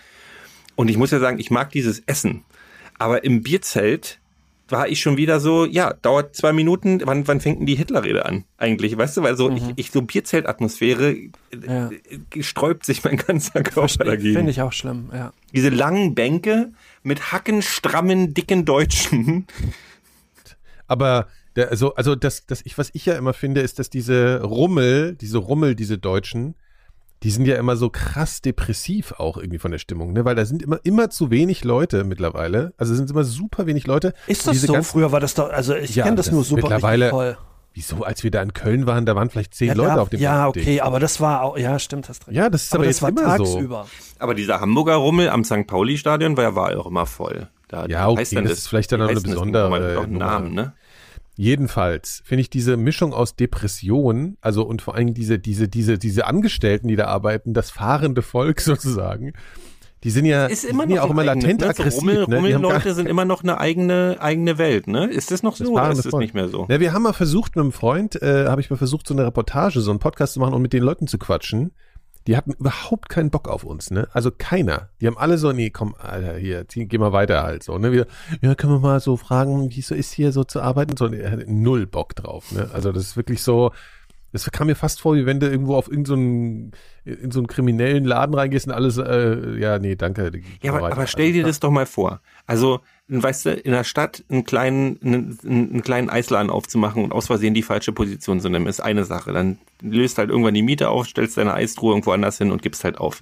Und 0.76 0.90
ich 0.90 0.98
muss 0.98 1.12
ja 1.12 1.20
sagen, 1.20 1.40
ich 1.40 1.52
mag 1.52 1.72
dieses 1.72 2.00
Essen. 2.08 2.44
Aber 2.98 3.24
im 3.24 3.44
Bierzelt 3.44 4.20
war 4.68 4.88
ich 4.88 5.00
schon 5.00 5.18
wieder 5.18 5.40
so, 5.40 5.66
ja, 5.66 5.94
dauert 5.94 6.36
zwei 6.36 6.52
Minuten, 6.52 7.02
wann, 7.06 7.28
wann 7.28 7.40
fängt 7.40 7.60
denn 7.60 7.66
die 7.68 7.76
Hitlerrede 7.76 8.26
an? 8.26 8.46
Eigentlich, 8.58 8.98
weißt 8.98 9.18
du, 9.18 9.24
weil 9.24 9.38
so, 9.38 9.52
ich, 9.52 9.64
ich 9.76 9.92
so 9.92 10.02
Bierzeltatmosphäre 10.02 11.14
Mhm. 11.14 11.32
Ja. 11.68 11.90
äh, 11.90 12.44
sträubt 12.44 12.86
sich 12.86 13.04
mein 13.04 13.18
ganzer 13.18 13.64
Körper 13.64 14.04
dagegen. 14.04 14.36
Finde 14.36 14.52
ich 14.52 14.62
auch 14.62 14.74
schlimm, 14.74 15.10
ja. 15.14 15.32
Diese 15.54 15.70
langen 15.70 16.16
Bänke 16.16 16.72
mit 17.04 17.32
hackenstrammen, 17.32 18.34
dicken 18.34 18.66
Deutschen. 18.66 19.48
Aber 20.88 21.28
der, 21.56 21.70
also, 21.70 21.96
also 21.96 22.16
das, 22.16 22.46
das 22.46 22.62
ich, 22.66 22.78
was 22.78 22.90
ich 22.94 23.06
ja 23.06 23.16
immer 23.16 23.34
finde, 23.34 23.62
ist, 23.62 23.80
dass 23.80 23.90
diese 23.90 24.42
Rummel, 24.44 25.16
diese 25.16 25.38
Rummel, 25.38 25.76
diese 25.76 25.98
Deutschen, 25.98 26.56
die 27.26 27.32
sind 27.32 27.48
ja 27.48 27.56
immer 27.56 27.76
so 27.76 27.90
krass 27.90 28.42
depressiv 28.42 29.14
auch 29.18 29.38
irgendwie 29.38 29.58
von 29.58 29.72
der 29.72 29.80
Stimmung, 29.80 30.14
ne? 30.14 30.26
Weil 30.26 30.36
da 30.36 30.46
sind 30.46 30.62
immer, 30.62 30.80
immer 30.84 31.10
zu 31.10 31.32
wenig 31.32 31.64
Leute 31.64 32.04
mittlerweile. 32.04 32.74
Also 32.78 32.94
es 32.94 33.00
sind 33.00 33.10
immer 33.10 33.24
super 33.24 33.66
wenig 33.66 33.88
Leute. 33.88 34.14
Ist 34.28 34.46
das 34.46 34.54
Diese 34.54 34.68
so? 34.68 34.84
Früher 34.84 35.12
war 35.12 35.20
das 35.20 35.34
doch, 35.34 35.50
also 35.50 35.74
ich 35.76 35.96
Ja, 35.96 36.04
kenne 36.04 36.18
das, 36.18 36.28
das 36.28 36.34
nur 36.36 36.44
super 36.44 36.62
mittlerweile- 36.62 37.10
voll. 37.10 37.38
Wieso, 37.74 38.04
als 38.04 38.24
wir 38.24 38.32
da 38.32 38.42
in 38.42 38.54
Köln 38.54 38.86
waren, 38.88 39.06
da 39.06 39.18
waren 39.18 39.30
vielleicht 39.30 39.54
zehn 39.54 39.76
Leute 39.76 39.90
ja, 39.90 39.98
auf 40.02 40.08
dem 40.10 40.20
ja, 40.22 40.50
Ding. 40.52 40.62
okay, 40.64 40.80
aber 40.82 41.00
das 41.02 41.20
war 41.20 41.42
auch, 41.42 41.58
ja, 41.58 41.78
stimmt, 41.78 42.08
hast 42.08 42.26
recht. 42.28 42.38
Ja, 42.38 42.50
das 42.50 42.64
ist 42.66 42.74
aber, 42.74 42.86
das 42.86 42.94
jetzt 42.96 43.02
war 43.02 43.10
immer 43.10 43.38
so. 43.38 43.44
tagsüber. 43.54 43.88
Aber 44.18 44.34
dieser 44.34 44.62
Hamburger 44.62 44.96
Rummel 44.96 45.28
am 45.28 45.44
St. 45.44 45.68
Pauli-Stadion 45.68 46.38
war, 46.38 46.56
war 46.56 46.80
auch 46.80 46.86
immer 46.86 47.06
voll. 47.06 47.50
Da, 47.68 47.86
Ja, 47.88 48.08
okay, 48.08 48.20
heißt 48.22 48.32
denn 48.34 48.44
das 48.46 48.60
ist 48.60 48.68
vielleicht 48.70 48.94
dann 48.94 49.00
noch 49.02 49.08
eine 49.08 49.16
das? 49.16 49.24
besondere. 49.24 50.08
Namen, 50.08 50.54
ne? 50.54 50.74
Jedenfalls 51.36 52.22
finde 52.26 52.42
ich 52.42 52.50
diese 52.50 52.78
Mischung 52.78 53.14
aus 53.14 53.36
Depression, 53.36 54.38
also 54.42 54.64
und 54.64 54.82
vor 54.82 54.96
allem 54.96 55.14
diese, 55.14 55.38
diese, 55.38 55.68
diese, 55.68 55.98
diese 55.98 56.28
Angestellten, 56.28 56.88
die 56.88 56.96
da 56.96 57.06
arbeiten, 57.08 57.54
das 57.54 57.72
fahrende 57.72 58.22
Volk 58.22 58.62
sozusagen, 58.62 59.34
die 60.06 60.12
sind 60.12 60.26
ja, 60.26 60.46
Ist 60.46 60.64
immer 60.64 60.84
sind 60.84 60.90
noch 60.90 60.96
ja 60.98 61.04
auch 61.04 61.10
immer 61.10 61.24
eigenes, 61.24 61.44
latent 61.44 61.62
ne? 61.62 61.66
So 61.66 61.72
aggressiv. 61.72 62.02
Rummel, 62.02 62.28
ne? 62.28 62.36
Rummelleute 62.36 62.94
sind 62.94 63.10
immer 63.10 63.26
noch 63.26 63.42
eine 63.44 63.60
eigene, 63.60 64.18
eigene 64.20 64.58
Welt, 64.60 64.88
ne? 64.88 65.08
Ist 65.08 65.32
das 65.32 65.42
noch 65.42 65.56
so 65.56 65.72
oder 65.72 65.82
fahrende 65.82 65.98
ist 65.98 66.06
das 66.06 66.12
Volk. 66.12 66.22
nicht 66.22 66.36
mehr 66.36 66.48
so? 66.48 66.68
Na, 66.70 66.80
wir 66.80 66.94
haben 66.94 67.02
mal 67.02 67.14
versucht 67.14 67.56
mit 67.56 67.64
einem 67.64 67.72
Freund, 67.72 68.22
äh, 68.22 68.46
habe 68.46 68.62
ich 68.62 68.70
mal 68.70 68.78
versucht, 68.78 69.08
so 69.08 69.16
eine 69.16 69.26
Reportage, 69.26 69.82
so 69.82 69.90
einen 69.90 70.00
Podcast 70.00 70.34
zu 70.34 70.40
machen 70.40 70.54
und 70.54 70.62
mit 70.62 70.74
den 70.74 70.84
Leuten 70.84 71.08
zu 71.08 71.18
quatschen. 71.18 71.72
Die 72.28 72.36
hatten 72.36 72.54
überhaupt 72.54 73.10
keinen 73.10 73.30
Bock 73.30 73.48
auf 73.48 73.64
uns, 73.64 73.92
ne? 73.92 74.08
Also 74.12 74.32
keiner. 74.32 74.90
Die 75.00 75.08
haben 75.08 75.18
alle 75.18 75.38
so, 75.38 75.52
nee, 75.52 75.70
komm, 75.70 75.96
Alter, 75.98 76.38
hier, 76.38 76.68
zieh, 76.68 76.86
geh 76.86 76.98
mal 76.98 77.12
weiter 77.14 77.44
halt 77.44 77.64
so, 77.64 77.78
ne? 77.78 77.92
Wir, 77.92 78.08
ja, 78.42 78.56
können 78.56 78.74
wir 78.74 78.80
mal 78.80 79.00
so 79.00 79.16
fragen, 79.16 79.70
wie 79.72 79.80
es 79.80 79.88
so 79.88 79.96
ist 79.96 80.12
hier 80.12 80.32
so 80.32 80.44
zu 80.44 80.62
arbeiten? 80.62 80.98
So, 80.98 81.06
hatte 81.06 81.46
null 81.48 81.86
Bock 81.86 82.16
drauf, 82.16 82.52
ne? 82.52 82.70
Also 82.74 82.92
das 82.92 83.04
ist 83.04 83.18
wirklich 83.18 83.44
so, 83.44 83.72
das 84.36 84.52
kam 84.52 84.68
mir 84.68 84.76
fast 84.76 85.00
vor, 85.00 85.16
wie 85.16 85.26
wenn 85.26 85.40
du 85.40 85.50
irgendwo 85.50 85.76
auf 85.76 85.88
irgendeinen, 85.88 86.74
in 87.06 87.32
so 87.32 87.40
einen 87.40 87.48
kriminellen 87.48 88.04
Laden 88.04 88.36
reingehst 88.36 88.68
und 88.68 88.74
alles, 88.74 88.98
äh, 88.98 89.58
ja, 89.58 89.80
nee, 89.80 89.96
danke. 89.96 90.30
Ja, 90.62 90.74
aber, 90.74 90.92
aber 90.92 91.08
stell 91.08 91.32
dir 91.32 91.46
das 91.46 91.62
doch 91.62 91.72
mal 91.72 91.86
vor. 91.86 92.20
Also, 92.46 92.82
weißt 93.08 93.46
du, 93.46 93.54
in 93.54 93.72
der 93.72 93.86
Stadt 93.86 94.26
einen 94.30 94.44
kleinen, 94.44 95.00
einen, 95.02 95.40
einen 95.46 95.82
kleinen 95.84 96.10
Eisladen 96.10 96.50
aufzumachen 96.50 97.06
und 97.06 97.14
aus 97.14 97.28
Versehen 97.28 97.54
die 97.54 97.64
falsche 97.64 97.94
Position 97.94 98.42
zu 98.42 98.50
nehmen, 98.50 98.68
ist 98.68 98.82
eine 98.82 99.06
Sache. 99.06 99.32
Dann 99.32 99.58
löst 99.82 100.18
halt 100.18 100.30
irgendwann 100.30 100.54
die 100.54 100.64
Miete 100.64 100.90
auf, 100.90 101.08
stellst 101.08 101.38
deine 101.38 101.54
Eistruhe 101.54 101.94
irgendwo 101.94 102.12
anders 102.12 102.38
hin 102.38 102.52
und 102.52 102.62
gibst 102.62 102.84
halt 102.84 102.98
auf. 102.98 103.22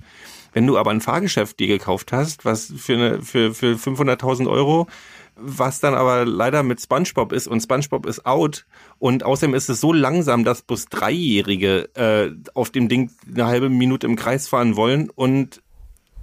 Wenn 0.54 0.66
du 0.66 0.80
aber 0.80 0.90
ein 0.90 1.02
Fahrgeschäft 1.02 1.60
dir 1.60 1.68
gekauft 1.68 2.12
hast, 2.12 2.44
was 2.44 2.74
für 2.76 2.94
eine, 2.94 3.22
für, 3.22 3.54
für 3.54 3.76
500.000 3.76 4.50
Euro 4.50 4.88
was 5.36 5.80
dann 5.80 5.94
aber 5.96 6.26
leider 6.26 6.64
mit 6.64 6.82
SpongeBob 6.82 7.32
ist 7.34 7.48
und 7.48 7.62
SpongeBob 7.62 8.06
ist 8.06 8.26
out 8.26 8.66
und 9.00 9.24
außerdem 9.24 9.56
ist 9.56 9.70
es 9.70 9.82
so 9.82 9.92
langsam, 9.94 10.44
dass 10.44 10.62
bloß 10.62 10.86
Dreijährige 10.86 11.90
äh, 11.96 12.32
auf 12.54 12.70
dem 12.70 12.88
Ding 12.90 13.12
eine 13.34 13.46
halbe 13.48 13.70
Minute 13.70 14.08
im 14.08 14.16
Kreis 14.16 14.48
fahren 14.48 14.76
wollen 14.76 15.10
und 15.10 15.62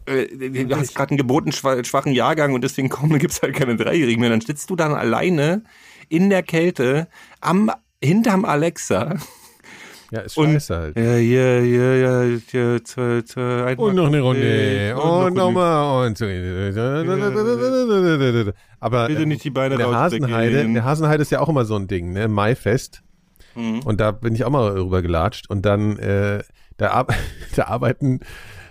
äh, 0.07 0.27
du 0.65 0.77
hast 0.77 0.95
gerade 0.95 1.11
einen 1.11 1.19
geboten 1.19 1.51
schwa- 1.51 1.85
schwachen 1.85 2.13
Jahrgang 2.13 2.55
und 2.55 2.63
deswegen 2.63 2.89
kommen 2.91 3.19
gibt's 3.19 3.43
halt 3.43 3.55
keine 3.55 3.77
Dreijährigen 3.77 4.21
mehr. 4.21 4.31
Dann 4.31 4.41
sitzt 4.41 4.71
du 4.71 4.77
dann 4.77 4.95
alleine 4.95 5.65
in 6.09 6.31
der 6.31 6.43
Kälte 6.43 7.09
am 7.41 7.71
hinterm 8.03 8.45
Alexa 8.45 9.17
Ja, 10.13 10.21
ist 10.21 10.37
und 10.37 10.53
scheiße 10.53 10.77
halt. 10.77 10.99
ja 10.99 11.17
ja 11.17 11.61
ja 11.61 11.95
ja, 11.95 12.25
ja 12.25 12.85
zwei, 12.85 13.23
zwei, 13.23 13.65
ein 13.65 13.79
Und 13.79 13.95
noch 13.95 14.09
eine 14.09 14.21
Runde. 14.21 14.97
Und 14.97 15.35
noch 15.35 15.53
nochmal. 15.53 16.07
Und. 16.07 16.21
Aber 18.81 19.07
Bitte 19.07 19.27
nicht 19.27 19.45
die 19.45 19.51
Beine 19.51 19.75
in 19.75 19.79
der. 19.79 19.91
Hasenheide, 19.93 20.73
der 20.73 20.85
Hasenheide 20.85 21.23
ist 21.23 21.31
ja 21.31 21.41
auch 21.41 21.49
immer 21.49 21.65
so 21.65 21.77
ein 21.77 21.87
Ding, 21.87 22.13
ne? 22.13 22.27
Maifest. 22.27 23.03
Mhm. 23.55 23.81
Und 23.81 24.01
da 24.01 24.11
bin 24.11 24.35
ich 24.35 24.45
auch 24.45 24.51
mal 24.51 24.71
rüber 24.73 25.03
gelatscht. 25.03 25.49
Und 25.49 25.65
dann, 25.65 25.97
äh, 25.99 26.43
da, 26.77 26.91
ar 26.91 27.07
da 27.55 27.67
arbeiten, 27.67 28.21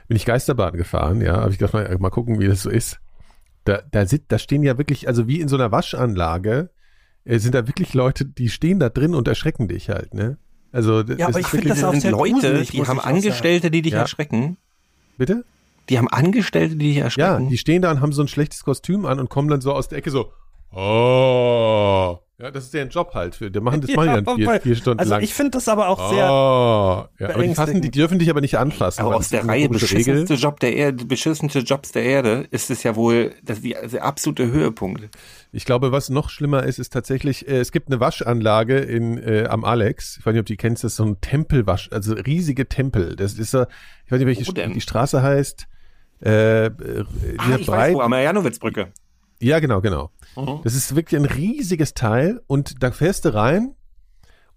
bin 0.08 0.18
ich 0.18 0.26
Geisterbahn 0.26 0.74
gefahren, 0.74 1.22
ja. 1.22 1.38
Habe 1.38 1.52
ich 1.52 1.58
gedacht, 1.58 1.74
mal, 1.74 1.98
mal 2.00 2.10
gucken, 2.10 2.40
wie 2.40 2.48
das 2.48 2.64
so 2.64 2.70
ist. 2.70 3.00
Da, 3.64 3.82
da, 3.92 4.06
sit, 4.06 4.26
da 4.28 4.40
stehen 4.40 4.64
ja 4.64 4.78
wirklich, 4.78 5.08
also 5.08 5.28
wie 5.28 5.40
in 5.40 5.48
so 5.48 5.56
einer 5.56 5.72
Waschanlage, 5.72 6.70
äh, 7.24 7.40
sind 7.40 7.56
da 7.56 7.68
wirklich 7.68 7.94
Leute, 7.94 8.26
die 8.26 8.50
stehen 8.50 8.80
da 8.80 8.90
drin 8.90 9.16
und 9.16 9.28
erschrecken 9.28 9.68
dich 9.68 9.90
halt, 9.90 10.14
ne? 10.14 10.38
Also, 10.72 11.04
das 11.04 11.18
Ja, 11.18 11.28
aber 11.28 11.40
ich 11.40 11.48
find 11.48 11.64
wirklich, 11.66 11.80
das 11.82 11.84
auch 11.84 11.92
sind 11.92 12.02
sehr 12.02 12.12
Leute, 12.12 12.34
gruselig, 12.34 12.70
die 12.72 12.86
haben 12.86 13.00
auch 13.00 13.04
sagen. 13.04 13.16
Angestellte, 13.16 13.72
die 13.72 13.82
dich 13.82 13.94
Ja. 13.94 14.00
erschrecken. 14.00 14.58
bitte? 15.18 15.44
Die 15.90 15.98
haben 15.98 16.08
Angestellte, 16.08 16.76
die 16.76 16.90
dich 16.90 16.98
Ja, 16.98 17.06
erschrecken. 17.06 17.50
die 17.50 17.58
stehen 17.58 17.82
da 17.82 17.90
und 17.92 18.02
haben 18.02 18.14
so 18.14 18.22
ein 18.22 18.28
schlechtes 18.28 18.64
Kostüm 18.64 19.06
an 19.06 19.20
und 19.20 19.30
kommen 19.30 19.48
dann 19.50 19.62
so 19.62 19.74
aus 19.74 19.88
der 19.88 19.98
Ecke 19.98 20.12
so, 20.12 20.32
oh. 20.72 22.20
Ja, 22.42 22.52
das 22.52 22.66
ist 22.66 22.74
deren 22.74 22.88
Job 22.88 23.14
halt. 23.16 23.36
Für, 23.36 23.52
die 23.52 23.60
machen, 23.60 23.82
das 23.82 23.94
machen 23.94 24.16
die 24.16 24.24
dann 24.24 24.36
vier, 24.38 24.62
vier 24.62 24.76
Stunden 24.78 25.00
also 25.00 25.12
lang. 25.12 25.22
ich 25.22 25.34
finde 25.34 25.52
das 25.52 25.68
aber 25.68 25.90
auch 25.90 26.10
sehr. 26.10 26.24
oh. 26.24 27.08
Ja, 27.20 27.34
aber 27.34 27.44
die, 27.44 27.54
fassen, 27.54 27.82
die 27.82 27.92
dürfen 27.92 28.18
dich 28.18 28.30
aber 28.30 28.40
nicht 28.40 28.58
anfassen. 28.58 29.02
aber 29.02 29.18
aus 29.18 29.28
der 29.28 29.46
Reihe 29.46 29.68
beschissenste 29.68 30.36
Job 30.36 30.62
der 30.62 30.74
Erde, 30.74 31.04
beschissenste 31.04 31.60
Jobs 31.60 31.92
der 31.92 32.04
Erde 32.04 32.48
ist 32.50 32.72
es 32.72 32.84
ja 32.84 32.96
wohl 32.96 33.34
das 33.44 33.60
die, 33.60 33.76
der 33.92 34.06
absolute 34.06 34.50
Höhepunkt. 34.50 35.10
Ich 35.52 35.66
glaube, 35.66 35.92
was 35.92 36.10
noch 36.10 36.30
schlimmer 36.30 36.64
ist, 36.64 36.80
ist 36.80 36.94
tatsächlich, 36.94 37.46
äh, 37.46 37.60
es 37.60 37.74
gibt 37.74 37.90
eine 37.90 38.00
Waschanlage 38.00 38.78
in, 38.78 39.18
äh, 39.18 39.46
am 39.50 39.66
Alex. 39.66 40.18
Ich 40.20 40.26
weiß 40.26 40.32
nicht, 40.32 40.40
ob 40.40 40.46
du 40.46 40.54
die 40.54 40.58
kennst, 40.58 40.86
das 40.86 40.94
ist 40.94 40.98
so 40.98 41.06
ein 41.06 41.20
Tempelwasch, 41.20 41.90
also 41.92 42.14
riesige 42.14 42.70
Tempel. 42.70 43.18
Das 43.18 43.34
ist 43.34 43.52
so, 43.52 43.64
ich 44.06 44.12
weiß 44.14 44.20
nicht, 44.20 44.28
welche 44.28 44.54
denn? 44.54 44.74
die 44.74 44.82
Straße 44.82 45.22
heißt. 45.22 45.68
Äh, 46.24 46.68
äh, 46.68 46.70
Ah, 47.38 47.44
dieser 47.46 47.60
ich 47.60 47.66
breit, 47.66 47.80
weiß 47.80 47.94
wo, 47.96 48.02
am 48.02 48.12
Marianowitzbrücke. 48.12 48.94
Ja, 49.42 49.60
genau, 49.60 49.82
genau. 49.82 50.12
Mhm. 50.46 50.60
Das 50.64 50.76
ist 50.76 50.96
wirklich 50.96 51.20
ein 51.20 51.26
riesiges 51.26 51.94
Teil 51.94 52.42
und 52.48 52.84
da 52.84 52.92
fährst 52.92 53.26
du 53.26 53.34
rein 53.34 53.76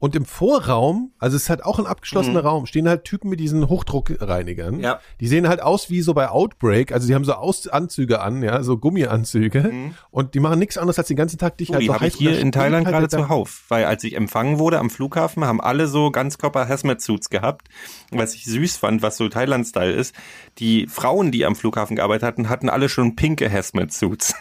und 0.02 0.16
im 0.16 0.24
Vorraum, 0.24 1.12
also 1.20 1.36
es 1.36 1.44
ist 1.44 1.48
halt 1.48 1.64
auch 1.64 1.78
ein 1.78 1.86
abgeschlossener 1.86 2.40
Raum, 2.40 2.66
stehen 2.66 2.88
halt 2.88 3.04
Typen 3.04 3.30
mit 3.30 3.38
diesen 3.38 3.68
Hochdruckreinigern. 3.68 4.78
Mhm. 4.78 4.80
Ja. 4.80 4.98
Die 5.20 5.28
sehen 5.28 5.46
halt 5.46 5.62
aus 5.62 5.90
wie 5.90 6.02
so 6.02 6.12
bei 6.12 6.28
Outbreak, 6.28 6.90
also 6.90 7.06
die 7.06 7.14
haben 7.14 7.24
so 7.24 7.34
Aus 7.34 7.68
Anzüge 7.68 8.20
an, 8.20 8.42
ja, 8.42 8.64
so 8.64 8.78
Gummianzüge 8.78 9.92
und 10.10 10.34
die 10.34 10.40
machen 10.40 10.58
nichts 10.58 10.76
anderes 10.76 10.98
als 10.98 11.06
den 11.06 11.16
ganzen 11.16 11.38
Tag 11.38 11.56
dich 11.56 11.70
Oh, 11.70 11.74
halt 11.74 11.82
die 11.82 11.86
so 11.86 11.94
habe 11.94 12.06
ich 12.08 12.14
hier 12.14 12.36
in 12.36 12.50
Thailand 12.50 12.84
halt 12.84 12.96
gerade 12.96 13.08
zuhauf, 13.10 13.62
weil 13.68 13.84
als 13.84 14.02
ich 14.02 14.16
empfangen 14.16 14.58
wurde 14.58 14.80
am 14.80 14.90
Flughafen, 14.90 15.44
haben 15.44 15.60
alle 15.60 15.86
so 15.86 16.10
Ganzkörper 16.10 16.66
Hazmat 16.68 17.00
Suits 17.00 17.30
gehabt, 17.30 17.68
was 18.10 18.34
ich 18.34 18.44
süß 18.46 18.78
fand, 18.78 19.02
was 19.02 19.16
so 19.16 19.28
Thailand 19.28 19.68
Style 19.68 19.92
ist. 19.92 20.16
Die 20.58 20.88
Frauen, 20.88 21.30
die 21.30 21.44
am 21.46 21.54
Flughafen 21.54 21.94
gearbeitet 21.94 22.24
hatten, 22.24 22.48
hatten 22.48 22.68
alle 22.68 22.88
schon 22.88 23.14
pinke 23.14 23.48
Hazmat 23.48 23.92
Suits, 23.92 24.34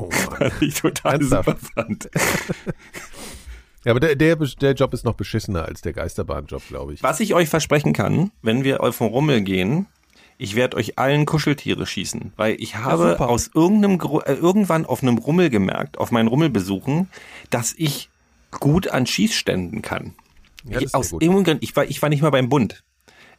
Oh 0.00 0.10
Mann. 0.30 0.52
was 0.52 0.62
ich 0.62 0.74
total 0.74 1.14
Ernsthaft? 1.14 1.46
super 1.48 1.58
fand. 1.74 2.08
Ja, 3.84 3.92
aber 3.92 4.00
der, 4.00 4.16
der, 4.16 4.36
der 4.36 4.72
Job 4.74 4.92
ist 4.92 5.04
noch 5.04 5.14
beschissener 5.14 5.64
als 5.64 5.80
der 5.80 5.92
Geisterbahnjob, 5.92 6.66
glaube 6.68 6.92
ich. 6.92 7.02
Was 7.02 7.20
ich 7.20 7.32
euch 7.32 7.48
versprechen 7.48 7.92
kann, 7.92 8.32
wenn 8.42 8.64
wir 8.64 8.82
auf 8.82 8.98
den 8.98 9.06
Rummel 9.06 9.40
gehen, 9.40 9.86
ich 10.36 10.56
werde 10.56 10.76
euch 10.76 10.98
allen 10.98 11.26
Kuscheltiere 11.26 11.86
schießen, 11.86 12.32
weil 12.36 12.56
ich 12.60 12.76
habe 12.76 13.10
super. 13.10 13.28
aus 13.28 13.50
irgendeinem 13.54 13.98
Gru 13.98 14.20
äh, 14.20 14.34
irgendwann 14.34 14.84
auf 14.84 15.02
einem 15.02 15.16
Rummel 15.18 15.48
gemerkt, 15.48 15.96
auf 15.96 16.10
meinen 16.10 16.28
Rummelbesuchen, 16.28 17.08
dass 17.50 17.72
ich 17.76 18.10
gut 18.50 18.88
an 18.88 19.06
Schießständen 19.06 19.80
kann. 19.80 20.14
Ja, 20.64 20.80
das 20.80 20.82
ich, 20.90 20.94
aus 20.94 21.12
irgendeinem 21.12 21.44
Grund, 21.44 21.62
ich 21.62 21.74
war 21.76 21.84
ich 21.84 22.02
war 22.02 22.08
nicht 22.08 22.20
mal 22.20 22.30
beim 22.30 22.48
Bund. 22.48 22.82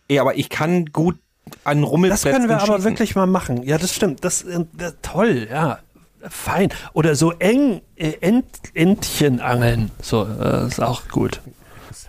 Ja, 0.09 0.21
aber 0.21 0.35
ich 0.35 0.49
kann 0.49 0.87
gut 0.87 1.19
an 1.63 1.81
Das 1.81 1.89
Rummelplätzen 1.91 2.31
können 2.31 2.49
wir 2.49 2.57
aber 2.57 2.77
schießen. 2.77 2.83
wirklich 2.91 3.15
mal 3.15 3.27
machen. 3.27 3.63
Ja, 3.63 3.77
das 3.77 3.93
stimmt. 3.95 4.23
Das, 4.23 4.43
äh, 4.43 4.65
das 4.73 4.95
toll, 5.01 5.47
ja. 5.49 5.79
Fein. 6.27 6.69
Oder 6.93 7.15
so 7.15 7.31
eng 7.33 7.81
äh, 7.95 8.13
Ent, 8.21 8.45
Entchen 8.73 9.39
angeln. 9.39 9.91
So, 10.01 10.25
äh, 10.25 10.67
ist 10.67 10.81
auch 10.81 11.07
gut. 11.07 11.41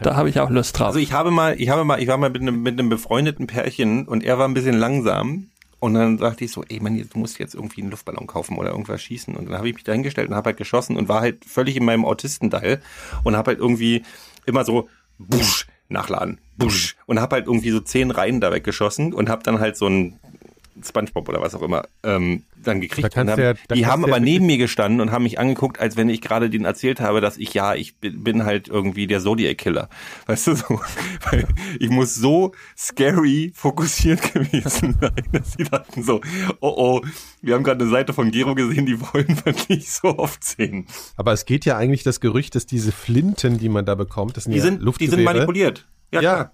Da 0.02 0.16
habe 0.16 0.28
ich 0.28 0.40
auch 0.40 0.50
Lust 0.50 0.78
drauf. 0.78 0.88
Also 0.88 0.98
ich 0.98 1.12
habe 1.12 1.30
mal, 1.30 1.60
ich 1.60 1.68
habe 1.68 1.84
mal, 1.84 2.00
ich 2.00 2.08
war 2.08 2.16
mal 2.16 2.30
mit 2.30 2.42
einem, 2.42 2.62
mit 2.62 2.78
einem 2.78 2.88
befreundeten 2.88 3.46
Pärchen 3.46 4.06
und 4.06 4.24
er 4.24 4.38
war 4.38 4.48
ein 4.48 4.54
bisschen 4.54 4.78
langsam. 4.78 5.48
Und 5.78 5.94
dann 5.94 6.18
sagte 6.18 6.44
ich 6.44 6.52
so, 6.52 6.62
ey 6.68 6.78
Mann, 6.80 6.96
du 6.96 7.18
musst 7.18 7.38
jetzt 7.38 7.54
irgendwie 7.54 7.80
einen 7.80 7.90
Luftballon 7.90 8.26
kaufen 8.26 8.58
oder 8.58 8.70
irgendwas 8.70 9.02
schießen. 9.02 9.34
Und 9.34 9.48
dann 9.48 9.56
habe 9.56 9.68
ich 9.68 9.74
mich 9.74 9.84
da 9.84 9.92
hingestellt 9.92 10.28
und 10.28 10.34
habe 10.34 10.48
halt 10.48 10.58
geschossen 10.58 10.96
und 10.96 11.08
war 11.08 11.20
halt 11.20 11.44
völlig 11.44 11.76
in 11.76 11.84
meinem 11.84 12.04
Autistenteil 12.04 12.80
und 13.24 13.36
habe 13.36 13.52
halt 13.52 13.58
irgendwie 13.58 14.02
immer 14.46 14.64
so 14.64 14.88
busch 15.18 15.66
nachladen, 15.88 16.38
busch 16.56 16.96
und 17.06 17.20
habe 17.20 17.36
halt 17.36 17.46
irgendwie 17.46 17.70
so 17.70 17.80
zehn 17.80 18.10
Reihen 18.10 18.40
da 18.40 18.52
weggeschossen 18.52 19.12
und 19.12 19.28
habe 19.28 19.42
dann 19.42 19.58
halt 19.58 19.76
so 19.76 19.86
ein 19.86 20.19
SpongeBob 20.84 21.28
oder 21.28 21.40
was 21.40 21.54
auch 21.54 21.62
immer 21.62 21.84
ähm, 22.02 22.42
dann 22.62 22.80
gekriegt. 22.80 23.04
Da 23.16 23.24
du 23.24 23.30
ja- 23.30 23.48
haben, 23.48 23.58
da 23.68 23.74
die 23.74 23.86
haben 23.86 24.00
ja 24.02 24.06
aber 24.08 24.16
wirklich- 24.16 24.24
neben 24.34 24.46
mir 24.46 24.58
gestanden 24.58 25.00
und 25.00 25.10
haben 25.12 25.22
mich 25.22 25.38
angeguckt, 25.38 25.80
als 25.80 25.96
wenn 25.96 26.08
ich 26.08 26.20
gerade 26.20 26.50
denen 26.50 26.64
erzählt 26.64 27.00
habe, 27.00 27.20
dass 27.20 27.36
ich 27.38 27.54
ja, 27.54 27.74
ich 27.74 27.96
bin, 27.98 28.44
halt 28.44 28.68
irgendwie 28.68 29.06
der 29.06 29.20
Zodiac 29.20 29.58
Killer. 29.58 29.88
Weißt 30.26 30.46
du 30.48 30.54
so? 30.56 30.80
Weil 31.30 31.46
ich 31.78 31.90
muss 31.90 32.14
so 32.14 32.52
scary 32.76 33.52
fokussiert 33.54 34.20
gewesen 34.34 34.96
sein, 35.00 35.12
dass 35.32 35.52
sie 35.52 35.64
dachten 35.64 36.02
so, 36.02 36.20
oh 36.60 36.74
oh, 36.76 37.00
wir 37.42 37.54
haben 37.54 37.64
gerade 37.64 37.82
eine 37.82 37.90
Seite 37.90 38.12
von 38.12 38.30
Gero 38.30 38.54
gesehen, 38.54 38.86
die 38.86 39.00
wollen 39.00 39.40
wir 39.44 39.54
nicht 39.68 39.90
so 39.90 40.18
oft 40.18 40.42
sehen. 40.44 40.86
Aber 41.16 41.32
es 41.32 41.44
geht 41.46 41.64
ja 41.64 41.76
eigentlich 41.76 42.02
das 42.02 42.20
Gerücht, 42.20 42.54
dass 42.54 42.66
diese 42.66 42.92
Flinten, 42.92 43.58
die 43.58 43.68
man 43.68 43.84
da 43.84 43.94
bekommt, 43.94 44.36
das 44.36 44.44
sind 44.44 44.52
Die 44.52 44.58
ja 44.58 44.64
sind, 44.64 44.82
die 45.00 45.06
sind 45.06 45.22
manipuliert. 45.24 45.88
Ja, 46.12 46.20
Ja. 46.20 46.52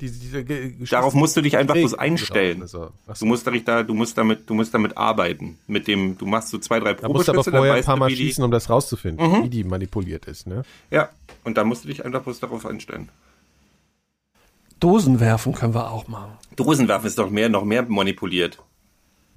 Die, 0.00 0.10
diese, 0.10 0.44
ge- 0.44 0.74
Darauf 0.90 1.12
musst 1.14 1.36
du 1.36 1.42
dich 1.42 1.56
einfach 1.56 1.74
bloß 1.74 1.92
Regen 1.92 2.00
einstellen. 2.02 2.62
also. 2.62 2.90
Du 3.18 3.26
musst 3.26 3.46
damit, 3.46 3.68
da, 3.68 3.82
du 3.82 3.92
musst 3.94 4.16
damit, 4.16 4.48
du 4.48 4.54
musst 4.54 4.72
damit 4.72 4.96
arbeiten. 4.96 5.58
Mit 5.66 5.86
dem, 5.88 6.16
du 6.16 6.26
machst 6.26 6.48
so 6.48 6.58
zwei, 6.58 6.80
drei 6.80 6.92
musst 6.92 7.02
du 7.02 7.06
aber 7.06 7.12
Probeschüsse, 7.22 7.50
dann 7.50 7.58
vorher 7.58 7.74
ein 7.74 7.84
paar 7.84 7.96
Mal 7.96 8.08
die, 8.08 8.16
schießen, 8.16 8.42
um 8.42 8.50
das 8.50 8.70
rauszufinden, 8.70 9.30
Mhm. 9.30 9.44
wie 9.44 9.48
die 9.50 9.64
manipuliert 9.64 10.24
ist. 10.26 10.46
Ne? 10.46 10.62
Ja, 10.90 11.10
und 11.44 11.56
da 11.58 11.64
musst 11.64 11.84
du 11.84 11.88
dich 11.88 12.04
einfach 12.04 12.22
bloß 12.22 12.40
darauf 12.40 12.64
einstellen. 12.64 13.08
Dosen 14.78 15.20
werfen 15.20 15.54
können 15.54 15.74
wir 15.74 15.90
auch 15.90 16.08
machen. 16.08 16.32
Dosenwerfen 16.56 17.06
ist 17.06 17.18
doch 17.18 17.28
mehr, 17.30 17.48
noch 17.50 17.64
mehr 17.64 17.82
manipuliert. 17.82 18.58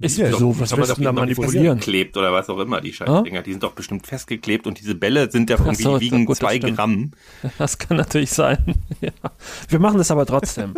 Ist 0.00 0.18
Ja, 0.18 0.30
so, 0.32 0.58
was 0.58 0.76
willst 0.76 0.90
doch 0.90 0.96
du 0.96 1.02
da 1.02 1.12
nicht 1.12 1.38
manipulieren? 1.38 1.78
Klebt 1.78 2.16
oder 2.16 2.32
was 2.32 2.48
auch 2.50 2.58
immer, 2.58 2.80
die 2.80 2.92
Scheißdinger. 2.92 3.42
Die 3.42 3.52
sind 3.52 3.62
doch 3.62 3.72
bestimmt 3.72 4.06
festgeklebt 4.06 4.66
und 4.66 4.80
diese 4.80 4.94
Bälle 4.94 5.30
sind 5.30 5.50
ja 5.50 5.56
irgendwie, 5.58 5.82
so, 5.82 6.00
wiegen 6.00 6.24
gut, 6.24 6.32
das 6.32 6.38
zwei 6.40 6.56
stimmt. 6.56 6.76
Gramm. 6.76 7.10
Das 7.58 7.78
kann 7.78 7.96
natürlich 7.96 8.30
sein. 8.30 8.74
Ja. 9.00 9.10
Wir 9.68 9.78
machen 9.78 9.98
das 9.98 10.10
aber 10.10 10.26
trotzdem. 10.26 10.74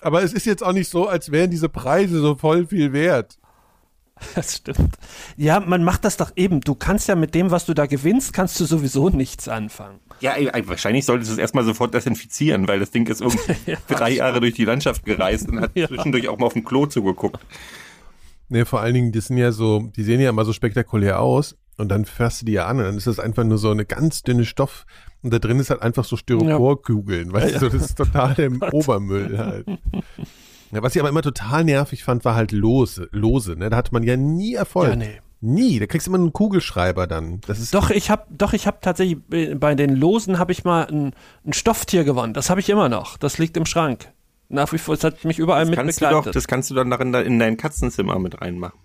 Aber 0.00 0.22
es 0.22 0.32
ist 0.32 0.46
jetzt 0.46 0.62
auch 0.62 0.72
nicht 0.72 0.88
so, 0.90 1.08
als 1.08 1.32
wären 1.32 1.50
diese 1.50 1.68
Preise 1.68 2.20
so 2.20 2.36
voll 2.36 2.66
viel 2.66 2.92
wert. 2.92 3.38
Das 4.34 4.56
stimmt. 4.56 4.96
Ja, 5.36 5.60
man 5.60 5.82
macht 5.84 6.04
das 6.04 6.16
doch 6.16 6.32
eben. 6.36 6.60
Du 6.60 6.74
kannst 6.74 7.08
ja 7.08 7.16
mit 7.16 7.34
dem, 7.34 7.50
was 7.50 7.66
du 7.66 7.74
da 7.74 7.86
gewinnst, 7.86 8.32
kannst 8.32 8.58
du 8.60 8.64
sowieso 8.64 9.10
nichts 9.10 9.48
anfangen. 9.48 10.00
Ja, 10.20 10.34
wahrscheinlich 10.66 11.04
solltest 11.04 11.30
du 11.30 11.34
es 11.34 11.38
erstmal 11.38 11.64
sofort 11.64 11.92
desinfizieren, 11.94 12.66
weil 12.68 12.80
das 12.80 12.90
Ding 12.90 13.06
ist 13.06 13.20
irgendwie 13.20 13.76
drei 13.88 14.10
Jahre 14.12 14.40
durch 14.40 14.54
die 14.54 14.64
Landschaft 14.64 15.04
gereist 15.04 15.48
und 15.48 15.60
hat 15.60 15.70
Ja. 15.74 15.88
zwischendurch 15.88 16.28
auch 16.28 16.38
mal 16.38 16.46
auf 16.46 16.54
dem 16.54 16.64
Klo 16.64 16.86
zugeguckt. 16.86 17.38
Ne, 18.48 18.64
vor 18.64 18.80
allen 18.80 18.94
Dingen, 18.94 19.12
die 19.12 19.20
sind 19.20 19.36
ja 19.38 19.52
so, 19.52 19.90
die 19.96 20.04
sehen 20.04 20.20
ja 20.20 20.30
immer 20.30 20.44
so 20.44 20.52
spektakulär 20.52 21.20
aus 21.20 21.56
und 21.76 21.88
dann 21.88 22.04
fährst 22.04 22.42
du 22.42 22.46
die 22.46 22.52
ja 22.52 22.66
an 22.66 22.78
und 22.78 22.84
dann 22.84 22.96
ist 22.96 23.06
das 23.08 23.18
einfach 23.18 23.44
nur 23.44 23.58
so 23.58 23.70
eine 23.70 23.84
ganz 23.84 24.22
dünne 24.22 24.44
Stoff 24.44 24.86
und 25.22 25.32
da 25.32 25.38
drin 25.40 25.58
ist 25.58 25.70
halt 25.70 25.82
einfach 25.82 26.04
so 26.04 26.16
Styroporkugeln, 26.16 27.32
weißt 27.32 27.56
du, 27.60 27.68
das 27.68 27.74
ist 27.74 27.96
total 27.98 28.38
im 28.38 28.62
Obermüll 28.72 29.36
halt. 29.36 29.66
Ja, 30.70 30.82
was 30.82 30.94
ich 30.94 31.00
aber 31.00 31.08
immer 31.08 31.22
total 31.22 31.64
nervig 31.64 32.04
fand, 32.04 32.24
war 32.24 32.36
halt 32.36 32.52
Lose, 32.52 33.08
Lose, 33.10 33.56
ne, 33.56 33.68
da 33.68 33.76
hatte 33.76 33.92
man 33.92 34.04
ja 34.04 34.16
nie 34.16 34.54
Erfolg. 34.54 34.90
Ja, 34.90 34.96
nee. 34.96 35.20
Nie, 35.40 35.78
da 35.78 35.86
kriegst 35.86 36.06
du 36.06 36.10
immer 36.10 36.18
einen 36.18 36.32
Kugelschreiber 36.32 37.06
dann. 37.06 37.40
Das 37.46 37.60
ist 37.60 37.74
Doch, 37.74 37.90
ich 37.90 38.10
habe 38.10 38.24
doch, 38.30 38.52
ich 38.54 38.66
habe 38.66 38.78
tatsächlich 38.80 39.18
bei- 39.28 39.54
bei 39.54 39.74
den 39.74 39.94
Losen 39.94 40.38
habe 40.38 40.50
ich 40.52 40.64
mal 40.64 40.86
ein, 40.86 41.12
ein 41.44 41.52
Stofftier 41.52 42.04
gewonnen. 42.04 42.32
Das 42.32 42.48
habe 42.50 42.60
ich 42.60 42.68
immer 42.70 42.88
noch. 42.88 43.16
Das 43.18 43.36
liegt 43.38 43.56
im 43.56 43.66
Schrank. 43.66 44.08
Nach 44.48 44.72
wie 44.72 44.78
vor, 44.78 44.94
es 44.94 45.04
hat 45.04 45.24
mich 45.24 45.38
überall 45.38 45.62
Das 45.62 45.70
mit 45.70 45.78
kannst, 45.78 46.00
du 46.00 46.04
begleitet. 46.06 46.26
doch, 46.28 46.32
das 46.32 46.46
kannst 46.48 46.70
du 46.70 46.74
dann 46.74 46.88
darin 46.90 47.12
da 47.12 47.20
in 47.20 47.38
dein 47.38 47.56
Katzenzimmer 47.56 48.18
mit 48.18 48.40
reinmachen. 48.40 48.78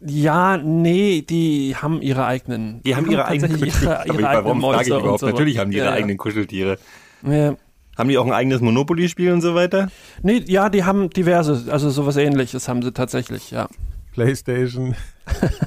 ja, 0.00 0.56
nee, 0.56 1.22
die 1.22 1.74
haben 1.76 2.00
ihre 2.00 2.24
eigenen. 2.24 2.82
Die 2.84 2.94
haben 2.96 3.10
ihre 3.10 3.24
eigenen 3.26 3.50
tatsächlich 3.60 3.82
ihre, 3.82 4.00
Aber 4.00 4.14
ihre 4.20 4.28
eigenen 4.28 4.60
frage 4.60 4.82
ich 4.82 4.88
überhaupt? 4.88 5.20
so. 5.20 5.26
Natürlich 5.26 5.58
haben 5.58 5.70
die 5.70 5.76
ihre 5.78 5.86
ja, 5.86 5.92
eigenen 5.92 6.16
Kuscheltiere. 6.16 6.78
Ja. 7.22 7.32
Ja. 7.32 7.56
Haben 7.98 8.08
die 8.08 8.16
auch 8.18 8.26
ein 8.26 8.32
eigenes 8.32 8.60
Monopoly-Spiel 8.60 9.32
und 9.32 9.40
so 9.40 9.56
weiter? 9.56 9.90
Nee, 10.22 10.44
ja, 10.46 10.68
die 10.68 10.84
haben 10.84 11.10
diverse, 11.10 11.64
also 11.72 11.90
sowas 11.90 12.16
ähnliches 12.16 12.68
haben 12.68 12.80
sie 12.82 12.92
tatsächlich, 12.92 13.50
ja. 13.50 13.68
Playstation. 14.12 14.96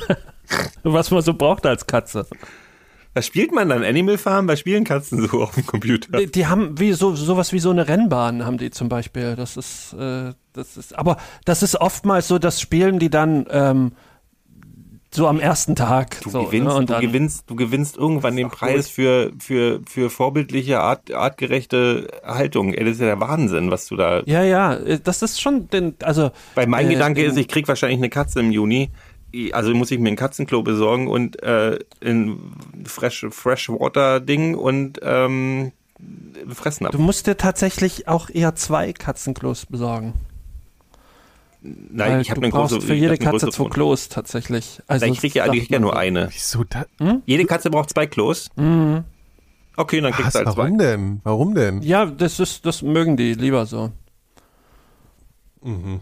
Was 0.83 1.11
man 1.11 1.21
so 1.21 1.33
braucht 1.33 1.65
als 1.65 1.87
Katze. 1.87 2.25
Was 3.13 3.25
spielt 3.25 3.51
man 3.51 3.67
dann? 3.67 3.83
Animal 3.83 4.17
Farm? 4.17 4.47
Was 4.47 4.59
spielen 4.59 4.85
Katzen 4.85 5.27
so 5.27 5.43
auf 5.43 5.55
dem 5.55 5.65
Computer? 5.65 6.17
Die, 6.17 6.31
die 6.31 6.47
haben 6.47 6.79
wie 6.79 6.93
so 6.93 7.13
sowas 7.15 7.51
wie 7.51 7.59
so 7.59 7.69
eine 7.69 7.87
Rennbahn 7.87 8.45
haben 8.45 8.57
die 8.57 8.71
zum 8.71 8.87
Beispiel. 8.87 9.35
Das 9.35 9.57
ist 9.57 9.93
äh, 9.93 10.33
das 10.53 10.77
ist 10.77 10.97
aber 10.97 11.17
das 11.43 11.61
ist 11.61 11.75
oftmals 11.75 12.29
so, 12.29 12.39
das 12.39 12.61
spielen 12.61 12.99
die 12.99 13.09
dann 13.09 13.45
ähm, 13.49 13.91
so 15.13 15.27
am 15.27 15.39
ersten 15.39 15.75
Tag. 15.75 16.21
Du, 16.21 16.29
so, 16.29 16.45
gewinnst, 16.45 16.77
ne? 16.77 16.85
Du, 16.85 16.99
gewinnst, 16.99 17.43
du 17.49 17.55
gewinnst 17.55 17.97
irgendwann 17.97 18.35
den 18.35 18.49
Preis 18.49 18.87
für, 18.87 19.31
für, 19.39 19.81
für 19.85 20.09
vorbildliche, 20.09 20.79
art, 20.79 21.13
artgerechte 21.13 22.07
Haltung. 22.23 22.73
Ey, 22.73 22.85
das 22.85 22.93
ist 22.93 23.01
ja 23.01 23.07
der 23.07 23.19
Wahnsinn, 23.19 23.71
was 23.71 23.87
du 23.87 23.97
da. 23.97 24.23
ja, 24.25 24.43
ja, 24.43 24.73
äh, 24.75 24.99
das 25.03 25.21
ist 25.21 25.41
schon 25.41 25.69
den, 25.69 25.95
also 26.01 26.31
Weil 26.55 26.67
mein 26.67 26.87
äh, 26.87 26.93
Gedanke 26.93 27.23
ist, 27.23 27.37
ich 27.37 27.49
krieg 27.49 27.67
wahrscheinlich 27.67 27.99
eine 27.99 28.09
Katze 28.09 28.39
im 28.39 28.51
Juni. 28.51 28.89
Also 29.53 29.73
muss 29.73 29.91
ich 29.91 29.99
mir 29.99 30.09
ein 30.09 30.17
Katzenklo 30.17 30.61
besorgen 30.61 31.07
und 31.07 31.41
äh, 31.41 31.79
ein 32.03 32.37
Fresh, 32.85 33.27
Freshwater-Ding 33.29 34.55
und 34.55 34.99
ähm, 35.03 35.71
fressen 36.49 36.85
ab. 36.85 36.91
Du 36.91 36.99
musst 36.99 37.27
dir 37.27 37.37
tatsächlich 37.37 38.07
auch 38.07 38.29
eher 38.29 38.55
zwei 38.55 38.91
Katzenklos 38.91 39.65
besorgen. 39.65 40.13
Nein, 41.63 42.13
Weil 42.13 42.21
ich 42.21 42.31
habe 42.31 42.41
du 42.41 42.45
eine 42.45 42.51
brauchst 42.51 42.73
große. 42.73 42.87
für 42.87 42.95
jede 42.95 43.17
Katze 43.17 43.49
zwei. 43.49 43.69
Klos 43.69 44.09
tatsächlich. 44.09 44.81
Also 44.87 45.05
Nein, 45.05 45.13
ich 45.13 45.19
krieg 45.19 45.35
ja, 45.35 45.47
krieg 45.47 45.69
ja 45.69 45.79
nur 45.79 45.95
eine. 45.95 46.29
Wieso 46.31 46.63
da? 46.63 46.85
Jede 47.25 47.45
Katze 47.45 47.69
braucht 47.69 47.91
zwei 47.91 48.07
Klos. 48.07 48.49
Mhm. 48.55 49.03
Okay, 49.77 50.01
dann 50.01 50.11
kriegst 50.11 50.33
du 50.33 50.39
halt 50.39 50.47
zwei. 50.49 50.57
warum 50.57 50.77
denn? 50.79 51.21
Warum 51.23 51.55
denn? 51.55 51.81
Ja, 51.83 52.05
das 52.05 52.39
ist, 52.39 52.65
das 52.65 52.81
mögen 52.81 53.15
die 53.15 53.35
lieber 53.35 53.65
so. 53.67 53.91
Mhm. 55.61 56.01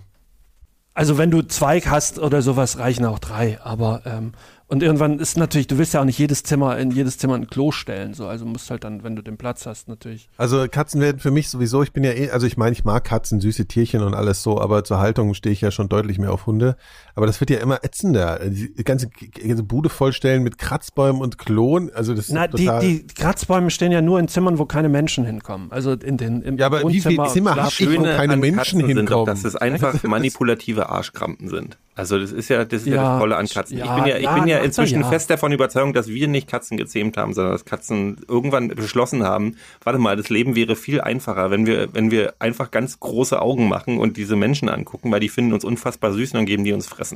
Also 0.93 1.17
wenn 1.17 1.29
du 1.31 1.41
zwei 1.41 1.81
hast 1.81 2.19
oder 2.19 2.41
sowas, 2.41 2.77
reichen 2.77 3.05
auch 3.05 3.19
drei. 3.19 3.59
Aber 3.61 4.01
ähm, 4.05 4.31
und 4.69 4.83
irgendwann 4.83 5.17
ist 5.17 5.35
natürlich, 5.35 5.65
du 5.65 5.79
willst 5.79 5.95
ja 5.95 6.01
auch 6.01 6.05
nicht 6.05 6.19
jedes 6.19 6.43
Zimmer 6.43 6.77
in 6.77 6.91
jedes 6.91 7.17
Zimmer 7.17 7.33
ein 7.33 7.47
Klo 7.47 7.71
stellen. 7.71 8.13
So, 8.13 8.27
also 8.27 8.45
musst 8.45 8.69
halt 8.69 8.83
dann, 8.83 9.03
wenn 9.03 9.15
du 9.15 9.23
den 9.23 9.35
Platz 9.35 9.65
hast, 9.65 9.87
natürlich. 9.87 10.29
Also 10.37 10.67
Katzen 10.69 11.01
werden 11.01 11.19
für 11.19 11.31
mich 11.31 11.49
sowieso, 11.49 11.81
ich 11.81 11.91
bin 11.91 12.03
ja 12.03 12.11
eh, 12.11 12.29
also 12.29 12.45
ich 12.45 12.55
meine, 12.55 12.73
ich 12.73 12.85
mag 12.85 13.03
Katzen, 13.03 13.41
süße 13.41 13.65
Tierchen 13.65 14.03
und 14.03 14.13
alles 14.13 14.43
so, 14.43 14.61
aber 14.61 14.83
zur 14.83 14.99
Haltung 14.99 15.33
stehe 15.33 15.53
ich 15.53 15.61
ja 15.61 15.71
schon 15.71 15.89
deutlich 15.89 16.19
mehr 16.19 16.31
auf 16.31 16.45
Hunde. 16.45 16.77
Aber 17.19 17.27
das 17.27 17.41
wird 17.41 17.49
ja 17.49 17.57
immer 17.57 17.83
ätzender. 17.83 18.39
Die 18.45 18.71
ganze, 18.85 19.09
ganze 19.09 19.63
Bude 19.63 19.89
vollstellen 19.89 20.41
mit 20.41 20.57
Kratzbäumen 20.57 21.21
und 21.21 21.37
Klonen, 21.37 21.93
also 21.93 22.13
das 22.13 22.29
ist 22.29 22.33
Na, 22.33 22.47
die, 22.47 22.63
total... 22.63 22.79
die 22.79 23.07
Kratzbäume 23.07 23.71
stehen 23.71 23.91
ja 23.91 24.01
nur 24.01 24.21
in 24.21 24.29
Zimmern, 24.29 24.57
wo 24.57 24.63
keine 24.63 24.87
Menschen 24.87 25.25
hinkommen. 25.25 25.69
Also 25.69 25.91
in 25.91 26.15
den 26.15 26.41
im 26.43 26.57
Ja, 26.57 26.67
aber 26.67 26.87
wie 26.87 27.01
viele 27.01 27.17
Wohnzimmer 27.17 27.27
Zimmer 27.27 27.63
hab 27.65 27.73
Schlaf- 27.73 27.91
ich, 27.91 27.99
wo 27.99 28.03
keine 28.03 28.37
Menschen 28.37 28.55
Katzen 28.55 28.79
sind 28.79 28.87
hinkommen? 28.87 29.07
doch, 29.07 29.25
dass 29.25 29.43
es 29.43 29.57
einfach 29.57 30.01
manipulative 30.03 30.87
Arschkrampen 30.87 31.49
sind. 31.49 31.77
Also 31.95 32.17
das 32.17 32.31
ist 32.31 32.47
ja, 32.47 32.63
das 32.63 32.83
ist 32.83 32.87
ja, 32.87 32.95
Ja, 32.95 33.11
das 33.11 33.19
Tolle 33.19 33.35
an 33.35 33.45
Katzen. 33.47 33.77
ich 33.77 33.83
ja, 33.83 33.95
bin 33.95 34.05
ja, 34.05 34.15
ich 34.15 34.23
ja, 34.23 34.33
bin 34.35 34.47
ja 34.47 34.59
inzwischen 34.59 35.01
ja. 35.01 35.09
fest 35.09 35.29
davon 35.29 35.51
überzeugt, 35.51 35.97
dass 35.97 36.07
wir 36.07 36.29
nicht 36.29 36.47
Katzen 36.47 36.77
gezähmt 36.77 37.17
haben, 37.17 37.33
sondern 37.33 37.51
dass 37.51 37.65
Katzen 37.65 38.21
irgendwann 38.29 38.69
beschlossen 38.69 39.23
haben, 39.25 39.57
warte 39.83 39.99
mal, 39.99 40.15
das 40.15 40.29
Leben 40.29 40.55
wäre 40.55 40.77
viel 40.77 41.01
einfacher, 41.01 41.51
wenn 41.51 41.65
wir, 41.65 41.93
wenn 41.93 42.09
wir 42.09 42.35
einfach 42.39 42.71
ganz 42.71 43.01
große 43.01 43.41
Augen 43.41 43.67
machen 43.67 43.97
und 43.97 44.15
diese 44.15 44.37
Menschen 44.37 44.69
angucken, 44.69 45.11
weil 45.11 45.19
die 45.19 45.27
finden 45.27 45.51
uns 45.51 45.65
unfassbar 45.65 46.13
süß 46.13 46.31
und 46.31 46.37
dann 46.37 46.45
geben 46.45 46.63
die 46.63 46.71
uns 46.71 46.87
fressen. 46.87 47.08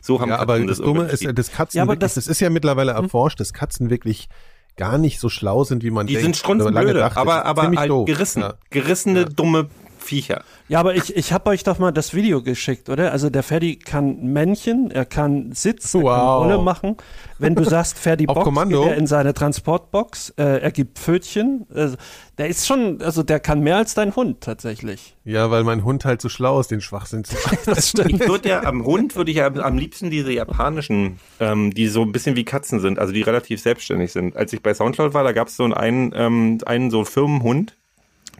So 0.00 0.20
haben 0.20 0.30
Ja, 0.30 0.36
Katzen 0.36 0.50
aber 0.52 0.66
das 0.66 0.78
Dumme 0.78 1.00
irgendwann 1.00 1.14
ist, 1.14 1.38
dass 1.38 1.50
Katzen 1.52 1.78
Ja, 1.78 1.82
aber 1.82 1.92
wirklich, 1.92 2.00
das- 2.00 2.14
das, 2.14 2.26
ist 2.28 2.40
ja 2.40 2.50
mittlerweile 2.50 2.92
erforscht, 2.92 3.40
dass 3.40 3.52
Katzen 3.52 3.90
wirklich 3.90 4.28
gar 4.76 4.96
nicht 4.98 5.20
so 5.20 5.28
schlau 5.28 5.64
sind, 5.64 5.82
wie 5.82 5.90
man 5.90 6.06
die 6.06 6.14
denkt. 6.14 6.36
sind 6.36 6.50
oder 6.50 6.70
lange 6.70 6.70
strunzenblöde. 6.90 7.00
Das 7.00 7.16
aber, 7.16 7.44
aber 7.44 7.62
halt 7.76 7.90
doof. 7.90 8.06
gerissen. 8.06 8.40
Ja. 8.42 8.54
Gerissene, 8.70 9.24
dumme 9.26 9.68
Viecher. 10.00 10.42
Ja, 10.68 10.80
aber 10.80 10.94
ich, 10.94 11.14
ich 11.16 11.32
habe 11.32 11.50
euch 11.50 11.62
doch 11.64 11.78
mal 11.78 11.92
das 11.92 12.14
Video 12.14 12.42
geschickt, 12.42 12.88
oder? 12.88 13.12
Also 13.12 13.30
der 13.30 13.42
Ferdi 13.42 13.76
kann 13.76 14.32
Männchen, 14.32 14.90
er 14.90 15.04
kann 15.04 15.52
Sitz, 15.52 15.94
er 15.94 16.00
kann 16.00 16.10
Wow. 16.10 16.44
Rolle 16.44 16.58
machen. 16.62 16.96
Wenn 17.38 17.54
du 17.54 17.64
sagst 17.64 17.98
Ferdi 17.98 18.26
Box, 18.26 18.42
Kommando? 18.44 18.82
geht 18.82 18.92
er 18.92 18.96
in 18.98 19.06
seine 19.06 19.34
Transportbox, 19.34 20.30
äh, 20.38 20.60
er 20.60 20.70
gibt 20.70 20.98
Pfötchen. 20.98 21.66
Also, 21.74 21.96
der 22.38 22.48
ist 22.48 22.66
schon, 22.66 23.02
also 23.02 23.22
der 23.22 23.40
kann 23.40 23.60
mehr 23.60 23.76
als 23.76 23.94
dein 23.94 24.16
Hund 24.16 24.40
tatsächlich. 24.40 25.16
Ja, 25.24 25.50
weil 25.50 25.62
mein 25.64 25.84
Hund 25.84 26.04
halt 26.04 26.22
so 26.22 26.28
schlau 26.28 26.58
ist, 26.60 26.70
den 26.70 26.80
Schwachsinn 26.80 27.24
zu 27.24 27.36
Das 27.66 27.90
stimmt. 27.90 28.12
Ich 28.22 28.28
würde 28.28 28.48
ja 28.48 28.62
am 28.64 28.84
Hund 28.84 29.16
würde 29.16 29.30
ich 29.30 29.36
ja 29.36 29.46
am 29.54 29.76
liebsten 29.76 30.10
diese 30.10 30.32
japanischen, 30.32 31.18
ähm, 31.38 31.72
die 31.72 31.88
so 31.88 32.02
ein 32.02 32.12
bisschen 32.12 32.36
wie 32.36 32.44
Katzen 32.44 32.80
sind, 32.80 32.98
also 32.98 33.12
die 33.12 33.22
relativ 33.22 33.60
selbstständig 33.60 34.12
sind. 34.12 34.36
Als 34.36 34.52
ich 34.52 34.62
bei 34.62 34.72
Soundcloud 34.72 35.12
war, 35.14 35.24
da 35.24 35.32
gab 35.32 35.48
es 35.48 35.56
so 35.56 35.64
einen, 35.64 36.12
ähm, 36.14 36.58
einen 36.64 36.90
so 36.90 37.04
Firmenhund, 37.04 37.76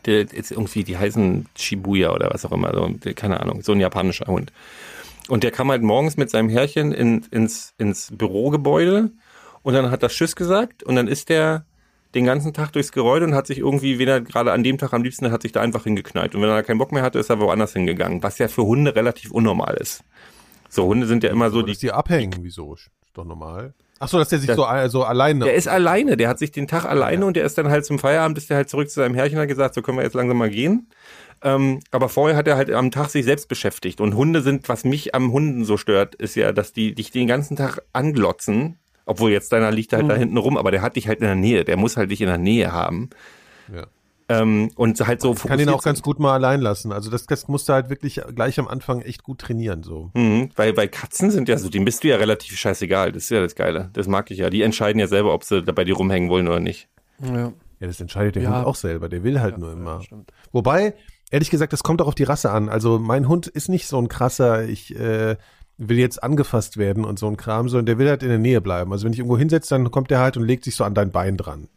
der 0.07 0.33
ist 0.33 0.51
irgendwie, 0.51 0.85
die 0.85 0.97
heißen 0.97 1.47
Shibuya 1.57 2.13
oder 2.13 2.31
was 2.33 2.45
auch 2.45 2.53
immer, 2.53 2.73
so, 2.73 2.91
keine 3.15 3.41
Ahnung, 3.41 3.63
so 3.63 3.73
ein 3.73 3.81
japanischer 3.81 4.27
Hund. 4.27 4.53
Und 5.29 5.45
der 5.45 5.51
kam 5.51 5.71
halt 5.71 5.83
morgens 5.83 6.17
mit 6.17 6.31
seinem 6.31 6.49
Herrchen 6.49 6.93
in, 6.93 7.25
ins, 7.31 7.75
ins 7.79 8.11
Bürogebäude 8.13 9.11
und 9.63 9.75
dann 9.75 9.91
hat 9.91 10.03
das 10.03 10.13
Tschüss 10.13 10.35
gesagt 10.35 10.83
und 10.83 10.97
dann 10.97 11.09
ist 11.09 11.29
der 11.29 11.65
den 12.15 12.25
ganzen 12.25 12.53
Tag 12.53 12.73
durchs 12.73 12.93
Gebäude 12.93 13.25
und 13.25 13.35
hat 13.35 13.47
sich 13.47 13.59
irgendwie, 13.59 13.99
wen 13.99 14.09
er 14.09 14.21
gerade 14.21 14.53
an 14.53 14.65
dem 14.65 14.79
Tag 14.79 14.93
am 14.93 15.03
liebsten 15.03 15.31
hat 15.31 15.43
sich 15.43 15.53
da 15.53 15.61
einfach 15.61 15.85
hingeknallt. 15.85 16.35
Und 16.35 16.43
wenn 16.43 16.49
er 16.49 16.63
keinen 16.63 16.79
Bock 16.79 16.91
mehr 16.91 17.03
hatte, 17.03 17.21
ist 17.21 17.31
er 17.31 17.39
woanders 17.39 17.73
hingegangen, 17.73 18.23
was 18.23 18.39
ja 18.39 18.49
für 18.49 18.65
Hunde 18.65 18.97
relativ 18.97 19.31
unnormal 19.31 19.77
ist. 19.77 20.03
So, 20.69 20.87
Hunde 20.87 21.07
sind 21.07 21.23
ja 21.23 21.31
immer 21.31 21.51
so, 21.51 21.63
die 21.63 21.77
die 21.77 21.93
abhängen. 21.93 22.41
Wieso? 22.43 22.75
Ist 22.75 22.91
doch 23.15 23.25
normal. 23.25 23.75
Ach 24.03 24.09
so, 24.09 24.19
dass 24.19 24.31
der 24.31 24.39
sich 24.39 24.49
Das- 24.49 24.57
so, 24.57 24.67
so 24.89 25.05
alleine. 25.05 25.45
Der 25.45 25.55
ist 25.55 25.69
alleine, 25.69 26.17
der 26.17 26.29
hat 26.29 26.39
sich 26.39 26.51
den 26.51 26.67
Tag 26.67 26.87
alleine 26.87 27.25
und 27.27 27.37
der 27.37 27.45
ist 27.45 27.57
dann 27.59 27.69
halt 27.69 27.85
zum 27.85 27.99
Feierabend, 27.99 28.39
ist 28.39 28.49
der 28.51 28.57
halt 28.57 28.71
zurück 28.71 28.89
zu 28.89 28.97
seinem 29.01 29.15
Herrchen 29.15 29.37
und 29.37 29.43
hat 29.43 29.49
gesagt, 29.49 29.75
so 29.75 29.83
können 29.83 29.99
wir 29.99 30.05
jetzt 30.05 30.15
langsam 30.15 30.39
mal 30.39 30.49
gehen. 30.51 30.89
Ähm, 31.43 31.81
aber 31.91 32.09
vorher 32.09 32.37
hat 32.37 32.49
er 32.49 32.57
halt 32.57 32.71
am 32.71 32.91
Tag 32.91 33.11
sich 33.11 33.25
selbst 33.25 33.49
beschäftigt. 33.49 34.01
Und 34.01 34.15
Hunde 34.17 34.41
sind, 34.43 34.69
was 34.69 34.85
mich 34.85 35.15
am 35.15 35.33
Hunden 35.33 35.65
so 35.65 35.77
stört, 35.77 36.15
ist 36.15 36.35
ja, 36.35 36.53
dass 36.53 36.73
die 36.73 36.95
dich 36.95 37.11
den 37.11 37.27
ganzen 37.29 37.57
Tag 37.57 37.81
anglotzen. 37.93 38.79
Obwohl 39.07 39.31
jetzt 39.33 39.53
deiner 39.53 39.71
liegt 39.71 39.93
halt 39.93 40.09
da 40.09 40.15
hinten 40.15 40.37
rum, 40.37 40.57
aber 40.57 40.71
der 40.71 40.83
hat 40.83 40.97
dich 40.97 41.09
halt 41.09 41.19
in 41.21 41.27
der 41.27 41.35
Nähe. 41.35 41.65
Der 41.65 41.77
muss 41.77 41.97
halt 41.97 42.11
dich 42.11 42.21
in 42.21 42.27
der 42.29 42.39
Nähe 42.39 42.73
haben. 42.73 43.11
Ja. 43.75 43.87
Ähm, 44.31 44.71
und 44.77 45.05
halt 45.07 45.21
so 45.21 45.35
kann 45.35 45.59
ihn 45.59 45.69
auch 45.69 45.83
ganz 45.83 46.03
gut 46.03 46.21
mal 46.21 46.35
allein 46.35 46.61
lassen. 46.61 46.93
Also 46.93 47.11
das, 47.11 47.27
das 47.27 47.49
musst 47.49 47.69
du 47.69 47.73
halt 47.73 47.91
wirklich 47.91 48.21
gleich 48.35 48.61
am 48.61 48.69
Anfang 48.69 49.01
echt 49.03 49.25
gut 49.25 49.41
trainieren. 49.41 49.83
So. 49.83 50.11
Mhm, 50.15 50.51
weil, 50.55 50.77
weil 50.77 50.87
Katzen 50.89 51.33
sind 51.33 51.49
ja 51.49 51.59
so, 51.59 51.69
denen 51.69 51.85
bist 51.85 52.05
du 52.05 52.09
ja 52.09 52.17
relativ 52.17 52.57
scheißegal. 52.57 53.11
Das 53.11 53.25
ist 53.25 53.31
ja 53.31 53.41
das 53.41 53.57
Geile. 53.57 53.91
Das 53.93 54.07
mag 54.07 54.31
ich 54.31 54.39
ja. 54.39 54.49
Die 54.49 54.63
entscheiden 54.63 55.01
ja 55.01 55.09
selber, 55.09 55.35
ob 55.35 55.43
sie 55.43 55.63
da 55.63 55.73
bei 55.73 55.83
dir 55.85 55.97
rumhängen 55.97 56.31
wollen 56.31 56.47
oder 56.47 56.61
nicht. 56.61 56.89
Ja, 57.23 57.53
Ja, 57.81 57.87
das 57.87 58.01
entscheidet 58.01 58.37
der 58.37 58.45
Ja. 58.45 58.57
Hund 58.59 58.67
auch 58.67 58.77
selber. 58.77 59.09
Der 59.09 59.25
will 59.25 59.41
halt 59.41 59.59
nur 59.59 59.73
immer. 59.73 60.01
stimmt. 60.03 60.31
Wobei, 60.53 60.95
ehrlich 61.33 61.51
gesagt, 61.51 61.73
das 61.73 61.83
kommt 61.83 62.01
auch 62.01 62.07
auf 62.07 62.15
die 62.15 62.25
Rasse 62.25 62.51
an. 62.53 62.69
Also 62.69 62.99
mein 63.01 63.27
Hund 63.27 63.49
ist 63.49 63.69
nicht 63.69 63.87
so 63.89 63.99
ein 63.99 64.07
krasser, 64.09 64.65
ich 64.69 64.95
äh, 64.97 65.37
will 65.77 65.99
jetzt 65.99 66.23
angefasst 66.23 66.77
werden 66.77 67.05
und 67.05 67.19
so 67.19 67.27
ein 67.27 67.37
Kram, 67.37 67.69
sondern 67.69 67.87
der 67.87 67.99
will 67.99 68.09
halt 68.09 68.23
in 68.23 68.29
der 68.29 68.39
Nähe 68.39 68.61
bleiben. 68.61 68.93
Also 68.93 69.07
wenn 69.07 69.13
ich 69.13 69.19
irgendwo 69.19 69.39
hinsetze, 69.39 69.75
dann 69.75 69.91
kommt 69.91 70.11
der 70.11 70.21
halt 70.21 70.37
und 70.37 70.45
legt 70.45 70.65
sich 70.65 70.77
so 70.77 70.85
an 70.85 70.95
dein 70.95 71.11
Bein 71.11 71.37
dran. 71.37 71.69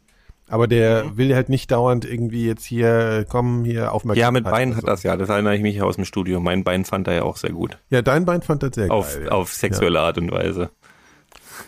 Aber 0.54 0.68
der 0.68 1.02
Mhm. 1.04 1.16
will 1.16 1.34
halt 1.34 1.48
nicht 1.48 1.72
dauernd 1.72 2.04
irgendwie 2.04 2.46
jetzt 2.46 2.64
hier, 2.64 3.26
komm, 3.28 3.64
hier 3.64 3.92
aufmerksam. 3.92 4.20
Ja, 4.20 4.30
mit 4.30 4.44
Bein 4.44 4.76
hat 4.76 4.86
das 4.86 5.02
ja. 5.02 5.16
Das 5.16 5.28
erinnere 5.28 5.56
ich 5.56 5.62
mich 5.62 5.82
aus 5.82 5.96
dem 5.96 6.04
Studio. 6.04 6.38
Mein 6.38 6.62
Bein 6.62 6.84
fand 6.84 7.08
er 7.08 7.14
ja 7.14 7.22
auch 7.24 7.36
sehr 7.38 7.50
gut. 7.50 7.76
Ja, 7.90 8.02
dein 8.02 8.24
Bein 8.24 8.40
fand 8.40 8.62
das 8.62 8.70
sehr 8.76 8.88
Auf, 8.92 9.12
geil. 9.18 9.30
auf 9.30 9.52
sexuelle 9.52 9.98
Art 9.98 10.16
und 10.16 10.30
Weise. 10.30 10.70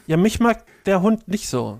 ja, 0.07 0.16
mich 0.16 0.39
mag 0.39 0.62
der 0.87 1.03
Hund 1.03 1.26
nicht 1.26 1.49
so. 1.49 1.78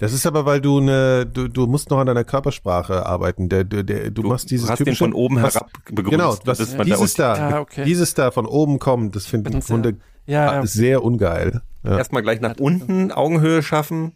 Das 0.00 0.12
ist 0.12 0.26
aber, 0.26 0.44
weil 0.46 0.60
du 0.60 0.78
eine, 0.78 1.26
du, 1.26 1.46
du 1.46 1.66
musst 1.68 1.90
noch 1.90 1.98
an 1.98 2.06
deiner 2.08 2.24
Körpersprache 2.24 3.06
arbeiten. 3.06 3.48
Der, 3.48 3.62
der, 3.62 3.84
der, 3.84 4.10
du, 4.10 4.22
Du 4.22 4.28
machst 4.28 4.50
dieses 4.50 4.68
hast 4.68 4.78
den 4.80 4.86
typische, 4.86 5.04
von 5.04 5.12
oben 5.12 5.40
was- 5.42 5.54
herab 5.54 5.70
begrüßt. 5.92 6.10
Genau, 6.10 6.36
was, 6.44 6.58
Das 6.58 6.76
war 6.76 6.84
dieses 6.84 7.14
da 7.14 7.34
da, 7.36 7.50
Ja, 7.50 7.60
okay. 7.60 7.84
dieses 7.84 8.14
da 8.14 8.32
von 8.32 8.46
oben 8.46 8.80
kommt, 8.80 9.14
das 9.14 9.26
finden 9.26 9.52
ja. 9.52 9.68
Hunde 9.68 9.96
Ja, 10.26 10.54
ja. 10.54 10.66
sehr 10.66 11.04
ungeil. 11.04 11.62
Ja. 11.84 11.98
Erstmal 11.98 12.22
gleich 12.22 12.40
nach 12.40 12.56
unten 12.58 13.12
Augenhöhe 13.12 13.62
schaffen. 13.62 14.12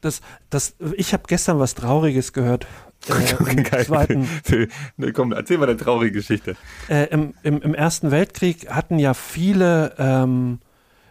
Das, 0.00 0.20
das, 0.50 0.74
ich 0.96 1.12
habe 1.12 1.24
gestern 1.26 1.58
was 1.58 1.74
Trauriges 1.74 2.32
gehört. 2.32 2.66
Äh, 3.08 3.62
Geil. 3.62 3.84
zweiten, 3.84 4.28
Ne, 4.96 5.12
Komm, 5.12 5.32
erzähl 5.32 5.58
mal 5.58 5.68
eine 5.68 5.76
traurige 5.76 6.12
Geschichte. 6.12 6.56
äh, 6.88 7.04
im, 7.10 7.34
im, 7.42 7.60
Im 7.62 7.74
Ersten 7.74 8.10
Weltkrieg 8.10 8.70
hatten 8.70 8.98
ja 8.98 9.14
viele 9.14 9.94
ähm, 9.98 10.58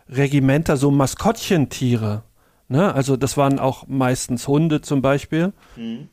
Regimenter 0.10 0.78
so 0.78 0.92
Maskottchentiere. 0.92 2.24
Ne? 2.68 2.94
Also 2.94 3.16
das 3.16 3.38
waren 3.38 3.60
auch 3.60 3.86
meistens 3.88 4.48
Hunde 4.48 4.82
zum 4.82 5.02
Beispiel. 5.02 5.54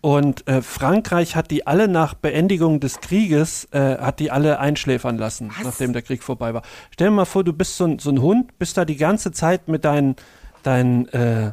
Und 0.03 0.47
äh, 0.47 0.61
Frankreich 0.61 1.35
hat 1.35 1.51
die 1.51 1.67
alle 1.67 1.89
nach 1.89 2.13
Beendigung 2.15 2.79
des 2.79 3.01
Krieges, 3.01 3.67
äh, 3.73 3.97
hat 3.99 4.21
die 4.21 4.31
alle 4.31 4.59
einschläfern 4.59 5.17
lassen, 5.17 5.51
nachdem 5.65 5.95
der 5.95 6.03
Krieg 6.03 6.23
vorbei 6.23 6.53
war. 6.53 6.63
Stell 6.91 7.09
dir 7.09 7.15
mal 7.15 7.25
vor, 7.25 7.43
du 7.43 7.55
bist 7.55 7.77
so 7.79 7.85
ein, 7.85 7.99
so 7.99 8.11
ein 8.11 8.21
Hund, 8.21 8.59
bist 8.59 8.77
da 8.77 8.85
die 8.85 8.97
ganze 8.97 9.33
Zeit 9.33 9.69
mit 9.69 9.85
deinen, 9.87 10.17
deinen 10.63 11.09
äh, 11.09 11.53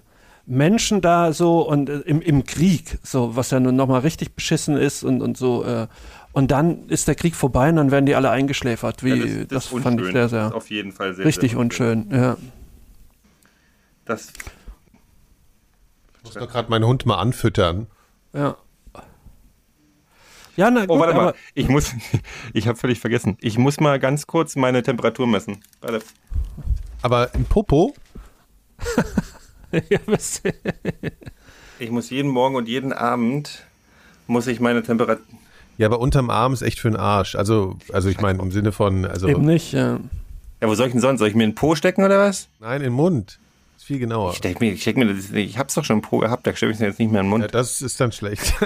Menschen 0.49 0.99
da 1.01 1.31
so 1.31 1.61
und 1.61 1.89
äh, 1.89 1.99
im, 1.99 2.21
im 2.21 2.43
Krieg, 2.43 2.97
so 3.03 3.35
was 3.35 3.51
ja 3.51 3.59
nun 3.59 3.75
nochmal 3.75 4.01
richtig 4.01 4.33
beschissen 4.33 4.75
ist 4.75 5.03
und, 5.03 5.21
und 5.21 5.37
so. 5.37 5.63
Äh, 5.63 5.87
und 6.33 6.51
dann 6.51 6.89
ist 6.89 7.07
der 7.07 7.15
Krieg 7.15 7.35
vorbei 7.35 7.69
und 7.69 7.75
dann 7.75 7.91
werden 7.91 8.05
die 8.07 8.15
alle 8.15 8.31
eingeschläfert. 8.31 9.03
Wie, 9.03 9.09
Ja, 9.09 9.45
das 9.45 9.71
ist 9.71 9.83
fand 9.83 10.01
ich 10.01 10.07
sehr, 10.07 10.13
Das 10.13 10.25
ist 10.25 10.29
sehr 10.31 10.55
auf 10.55 10.69
jeden 10.69 10.91
Fall 10.91 11.13
sehr, 11.13 11.25
richtig 11.25 11.51
sehr 11.51 11.59
unschön. 11.59 12.09
Ja. 12.11 12.37
Das, 14.05 14.33
Ich 16.17 16.23
muss 16.23 16.33
doch 16.33 16.49
gerade 16.49 16.69
meinen 16.69 16.85
Hund 16.85 17.05
mal 17.05 17.17
anfüttern. 17.17 17.87
Ja. 18.33 18.57
Ja, 20.55 20.71
na 20.71 20.81
gut, 20.81 20.97
Oh, 20.97 20.99
warte 20.99 21.13
mal. 21.13 21.33
Ich 21.53 21.69
muss, 21.69 21.93
ich 22.53 22.67
habe 22.67 22.77
völlig 22.77 22.99
vergessen. 22.99 23.37
Ich 23.39 23.57
muss 23.59 23.79
mal 23.79 23.99
ganz 23.99 24.25
kurz 24.27 24.55
meine 24.55 24.81
Temperatur 24.83 25.27
messen. 25.27 25.63
Warte. 25.81 26.01
Aber 27.01 27.33
im 27.35 27.45
Popo, 27.45 27.93
ja, 29.89 29.99
was- 30.05 30.41
Ich 31.79 31.91
muss 31.91 32.09
jeden 32.09 32.31
Morgen 32.31 32.55
und 32.55 32.67
jeden 32.67 32.93
Abend 32.93 33.63
muss 34.27 34.47
ich 34.47 34.59
meine 34.59 34.83
Temperatur. 34.83 35.23
ja, 35.77 35.87
aber 35.87 35.99
unterm 35.99 36.29
Arm 36.29 36.53
ist 36.53 36.61
echt 36.61 36.79
für 36.79 36.89
den 36.89 36.97
Arsch. 36.97 37.35
Also, 37.35 37.77
also 37.93 38.09
ich 38.09 38.19
meine 38.21 38.41
im 38.41 38.51
Sinne 38.51 38.71
von, 38.71 39.05
also 39.05 39.27
eben 39.27 39.45
nicht. 39.45 39.73
Ja. 39.73 39.99
Ja, 40.61 40.67
wo 40.67 40.75
soll 40.75 40.87
ich 40.87 40.91
denn 40.91 41.01
sonst? 41.01 41.19
Soll 41.19 41.29
ich 41.29 41.35
mir 41.35 41.43
in 41.45 41.51
den 41.51 41.55
Po 41.55 41.73
stecken 41.75 42.03
oder 42.03 42.19
was? 42.19 42.49
nein, 42.59 42.81
im 42.81 42.93
Mund. 42.93 43.39
Ist 43.77 43.85
viel 43.85 43.99
genauer. 43.99 44.31
Ich 44.31 44.37
steck 44.37 44.59
mir, 44.59 44.73
ich 44.73 44.81
steck 44.81 44.97
mir 44.97 45.13
das, 45.13 45.31
ich 45.31 45.57
hab's 45.57 45.73
doch 45.75 45.85
schon 45.85 45.97
im 45.97 46.01
Po 46.01 46.17
gehabt, 46.19 46.45
da 46.45 46.53
stelle 46.55 46.71
ich 46.73 46.77
es 46.77 46.81
jetzt 46.81 46.99
nicht 46.99 47.11
mehr 47.11 47.21
in 47.21 47.27
den 47.27 47.29
Mund. 47.29 47.41
Ja, 47.43 47.47
das 47.47 47.81
ist 47.81 47.99
dann 48.01 48.11
schlecht. 48.11 48.53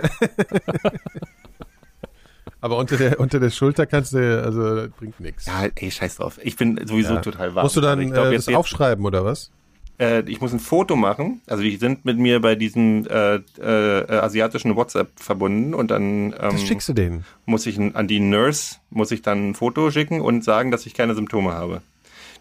aber 2.61 2.77
unter 2.77 2.97
der, 2.97 3.19
unter 3.19 3.39
der 3.39 3.49
Schulter 3.51 3.85
kannst 3.85 4.13
du, 4.13 4.43
also 4.43 4.75
das 4.75 4.89
bringt 4.91 5.19
nichts. 5.19 5.45
Ja, 5.45 5.67
ey, 5.75 5.91
scheiß 5.91 6.15
drauf. 6.15 6.39
Ich 6.41 6.55
bin 6.55 6.79
sowieso 6.87 7.17
total 7.19 7.53
warm. 7.55 7.65
Musst 7.65 7.75
du 7.75 7.81
dann 7.81 7.99
Also 7.99 8.07
ich 8.09 8.13
glaub, 8.13 8.25
äh, 8.27 8.31
jetzt- 8.31 8.47
das 8.47 8.55
aufschreiben 8.55 9.05
oder 9.05 9.23
was? 9.25 9.51
Äh, 9.99 10.21
ich 10.29 10.41
muss 10.41 10.53
ein 10.53 10.59
Foto 10.59 10.95
machen. 10.95 11.41
Also 11.47 11.63
die 11.63 11.75
sind 11.77 12.05
mit 12.05 12.17
mir 12.17 12.39
bei 12.41 12.55
diesem 12.55 13.05
äh, 13.07 13.35
äh, 13.59 14.11
asiatischen 14.17 14.75
WhatsApp 14.75 15.09
verbunden 15.19 15.73
und 15.73 15.91
dann 15.91 16.31
Das 16.31 16.53
ähm, 16.61 16.67
schickst 16.67 16.89
du 16.89 16.93
denen. 16.93 17.25
muss 17.45 17.65
ich 17.65 17.77
an 17.79 18.07
die 18.07 18.19
Nurse 18.19 18.77
muss 18.89 19.11
ich 19.11 19.21
dann 19.21 19.49
ein 19.49 19.55
Foto 19.55 19.91
schicken 19.91 20.21
und 20.21 20.43
sagen, 20.43 20.71
dass 20.71 20.85
ich 20.85 20.93
keine 20.93 21.15
Symptome 21.15 21.51
habe. 21.53 21.81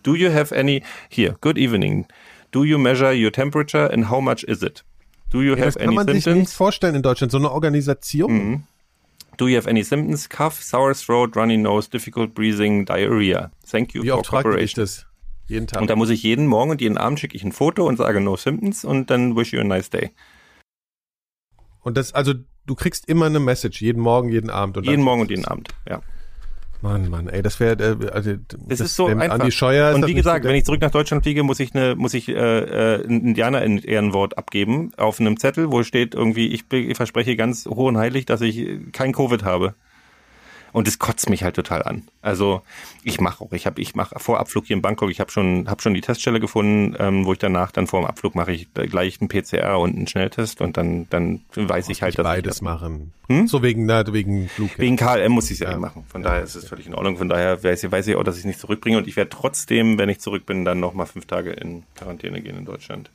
Do 0.03 0.15
you 0.15 0.33
have 0.33 0.55
any 0.57 0.83
here? 1.09 1.37
Good 1.41 1.57
evening. 1.59 2.07
Do 2.51 2.65
you 2.65 2.79
measure 2.79 3.13
your 3.15 3.31
temperature 3.33 3.91
and 3.93 4.11
how 4.11 4.21
much 4.21 4.43
is 4.45 4.63
it? 4.63 4.85
Do 5.31 5.41
you 5.43 5.51
Ja, 5.57 5.65
das 5.65 5.75
have 5.77 5.79
kann 5.79 5.89
any 5.89 5.95
man 5.97 6.07
sich 6.07 6.15
nicht 6.17 6.25
symptoms? 6.25 6.55
vorstellen 6.55 6.95
in 6.97 7.03
Deutschland. 7.03 7.33
So 7.33 7.39
eine 7.39 7.51
Organisation. 7.53 8.65
Do 9.39 9.49
you 9.49 9.57
have 9.57 9.67
any 9.69 9.83
symptoms? 9.83 10.29
Cough, 10.29 10.63
sour 10.63 10.93
throat, 10.95 11.37
runny 11.37 11.57
nose, 11.57 11.89
difficult 11.89 12.35
breathing, 12.35 12.85
diarrhea. 12.85 13.51
Thank 13.71 13.95
you 13.95 14.03
Wie 14.03 14.09
for 14.11 14.19
oft 14.19 14.29
cooperation. 14.29 14.83
das? 14.83 15.07
Jeden 15.49 15.67
Tag. 15.67 15.81
Und 15.81 15.91
da 15.91 15.97
muss 15.97 16.11
ich 16.11 16.23
jeden 16.23 16.47
Morgen 16.47 16.71
und 16.71 16.81
jeden 16.81 16.99
Abend 16.99 17.21
schicke 17.21 17.37
ich 17.37 17.45
ein 17.45 17.53
Foto 17.53 17.87
und 17.87 17.97
sage 17.97 18.21
no 18.21 18.37
symptoms 18.37 18.85
und 18.85 19.11
dann 19.11 19.37
wish 19.37 19.53
you 19.53 19.61
a 19.61 19.65
nice 19.65 19.91
day. 19.91 20.11
Und 21.81 21.97
das, 21.97 22.15
also 22.15 22.35
du 22.67 22.75
kriegst 22.75 23.09
immer 23.09 23.27
eine 23.27 23.41
Message, 23.41 23.81
jeden 23.81 24.01
Morgen, 24.01 24.29
jeden 24.29 24.51
Abend. 24.51 24.77
Und 24.77 24.87
Jeden 24.87 25.03
Morgen 25.03 25.23
und 25.23 25.31
jeden 25.31 25.45
Abend. 25.45 25.69
Ja. 25.89 26.01
Mann, 26.83 27.09
Mann, 27.11 27.29
ey, 27.29 27.43
das 27.43 27.61
wäre, 27.61 27.77
äh, 27.81 28.11
also, 28.11 28.33
Das, 28.67 28.81
ist 28.81 28.97
so 28.97 29.07
einfach. 29.07 29.31
Andi 29.31 29.53
Scheuer 29.53 29.95
und 29.95 30.07
wie 30.07 30.15
gesagt, 30.15 30.43
so 30.43 30.49
wenn 30.49 30.57
ich 30.57 30.65
zurück 30.65 30.81
nach 30.81 30.91
Deutschland 30.91 31.23
fliege, 31.23 31.45
muss 31.45 31.61
ich 31.61 31.75
eine, 31.75 31.95
muss 31.95 32.13
ich 32.13 32.29
äh, 32.29 32.33
äh, 32.33 33.05
ein 33.07 33.21
Indianer-Ehrenwort 33.21 34.37
abgeben 34.37 34.91
auf 34.97 35.21
einem 35.21 35.39
Zettel, 35.39 35.71
wo 35.71 35.85
steht 35.85 36.15
irgendwie, 36.15 36.49
ich, 36.49 36.65
ich 36.73 36.97
verspreche 36.97 37.37
ganz 37.37 37.67
hoch 37.67 37.87
und 37.87 37.99
heilig, 37.99 38.27
dass 38.27 38.41
ich 38.41 38.93
kein 38.93 39.13
Covid 39.13 39.45
habe. 39.45 39.75
Und 40.73 40.87
das 40.87 40.99
kotzt 40.99 41.29
mich 41.29 41.43
halt 41.45 41.55
total 41.55 41.83
an. 41.83 42.03
Also 42.23 42.63
ich 43.05 43.21
mache 43.21 43.45
auch, 43.45 43.53
ich 43.53 43.67
habe, 43.67 43.79
ich 43.83 43.95
mache 43.95 44.19
vor 44.19 44.41
Abflug 44.41 44.65
hier 44.65 44.75
in 44.77 44.81
Bangkok, 44.81 45.11
ich 45.11 45.21
habe 45.21 45.31
schon, 45.31 45.69
habe 45.69 45.83
schon 45.83 45.93
die 45.93 46.01
Teststelle 46.01 46.41
gefunden, 46.41 46.97
ähm, 46.99 47.27
wo 47.27 47.35
ich 47.35 47.39
danach 47.39 47.73
dann 47.73 47.87
vor 47.87 48.01
dem 48.01 48.07
Abflug 48.07 48.35
mache 48.35 48.53
ich 48.53 48.73
gleich 48.73 49.21
einen 49.21 49.29
PCR 49.29 49.79
und 49.79 49.95
einen 49.95 50.07
Schnelltest 50.07 50.63
und 50.63 50.79
dann, 50.79 51.07
dann 51.11 51.43
weiß 51.55 51.91
ich 51.91 52.01
halt, 52.01 52.19
dass 52.19 52.25
beides 52.25 52.57
ich 52.57 52.63
machen. 52.63 53.13
Hm? 53.29 53.49
So 53.49 53.63
wegen, 53.63 53.85
na, 53.85 54.11
wegen 54.15 54.49
Flug. 54.49 54.71
Wegen 54.79 54.97
KLM 54.97 55.33
muss 55.33 55.47
ich 55.51 55.53
es 55.53 55.59
ja, 55.61 55.73
Ja. 55.73 55.79
machen. 55.79 56.05
Von 56.09 56.23
daher 56.23 56.43
ist 56.43 56.55
es 56.55 56.67
völlig 56.67 56.87
in 56.87 56.95
Ordnung. 56.95 57.19
Von 57.19 57.29
daher 57.29 57.63
weiß 57.63 57.85
ich, 57.85 57.93
weiß 57.93 58.07
ich 58.07 58.17
auch, 58.17 58.25
dass 58.25 58.37
ich 58.37 58.41
es 58.41 58.47
nicht 58.47 58.59
zurückbringe. 58.61 58.97
Und 58.97 59.07
ich 59.07 59.17
werde 59.17 59.29
trotzdem, 59.29 59.99
wenn 59.99 60.09
ich 60.09 60.21
zurück 60.21 60.47
bin, 60.47 60.65
dann 60.65 60.81
nochmal 60.81 61.07
fünf 61.07 61.27
Tage 61.27 61.51
in 61.51 61.83
Quarantäne 61.97 62.41
gehen 62.41 62.57
in 62.57 62.65
Deutschland. 62.65 63.11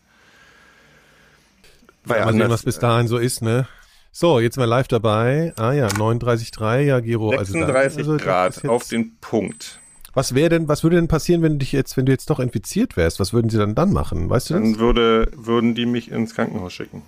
Weil 2.05 2.19
Mal 2.23 2.33
sehen, 2.33 2.41
anders- 2.43 2.59
was 2.59 2.63
bis 2.65 2.79
dahin 2.79 3.07
so 3.07 3.17
ist, 3.17 3.41
ne? 3.41 3.67
So, 4.11 4.39
jetzt 4.39 4.57
mal 4.57 4.65
live 4.65 4.87
dabei. 4.87 5.53
Ah 5.57 5.73
ja, 5.73 5.87
39,3, 5.87 6.81
ja, 6.81 6.99
Gero. 6.99 7.29
also 7.31 7.53
da- 7.53 7.65
36 7.67 7.97
also 7.99 8.13
das 8.17 8.23
Grad 8.23 8.65
auf 8.67 8.87
den 8.87 9.15
Punkt. 9.21 9.79
Was 10.13 10.33
wäre 10.33 10.49
denn, 10.49 10.67
was 10.67 10.81
würde 10.83 10.95
denn 10.95 11.07
passieren, 11.07 11.43
wenn 11.43 11.53
du 11.53 11.57
dich 11.59 11.71
jetzt, 11.71 11.95
wenn 11.95 12.07
du 12.07 12.11
jetzt 12.11 12.29
doch 12.31 12.39
infiziert 12.39 12.97
wärst? 12.97 13.19
Was 13.19 13.33
würden 13.33 13.51
sie 13.51 13.57
dann 13.59 13.75
dann 13.75 13.93
machen? 13.93 14.29
Weißt 14.31 14.49
du 14.49 14.55
das? 14.55 14.63
Dann 14.63 14.79
würde, 14.79 15.31
würden 15.35 15.75
die 15.75 15.85
mich 15.85 16.09
ins 16.09 16.33
Krankenhaus 16.33 16.73
schicken. 16.73 17.03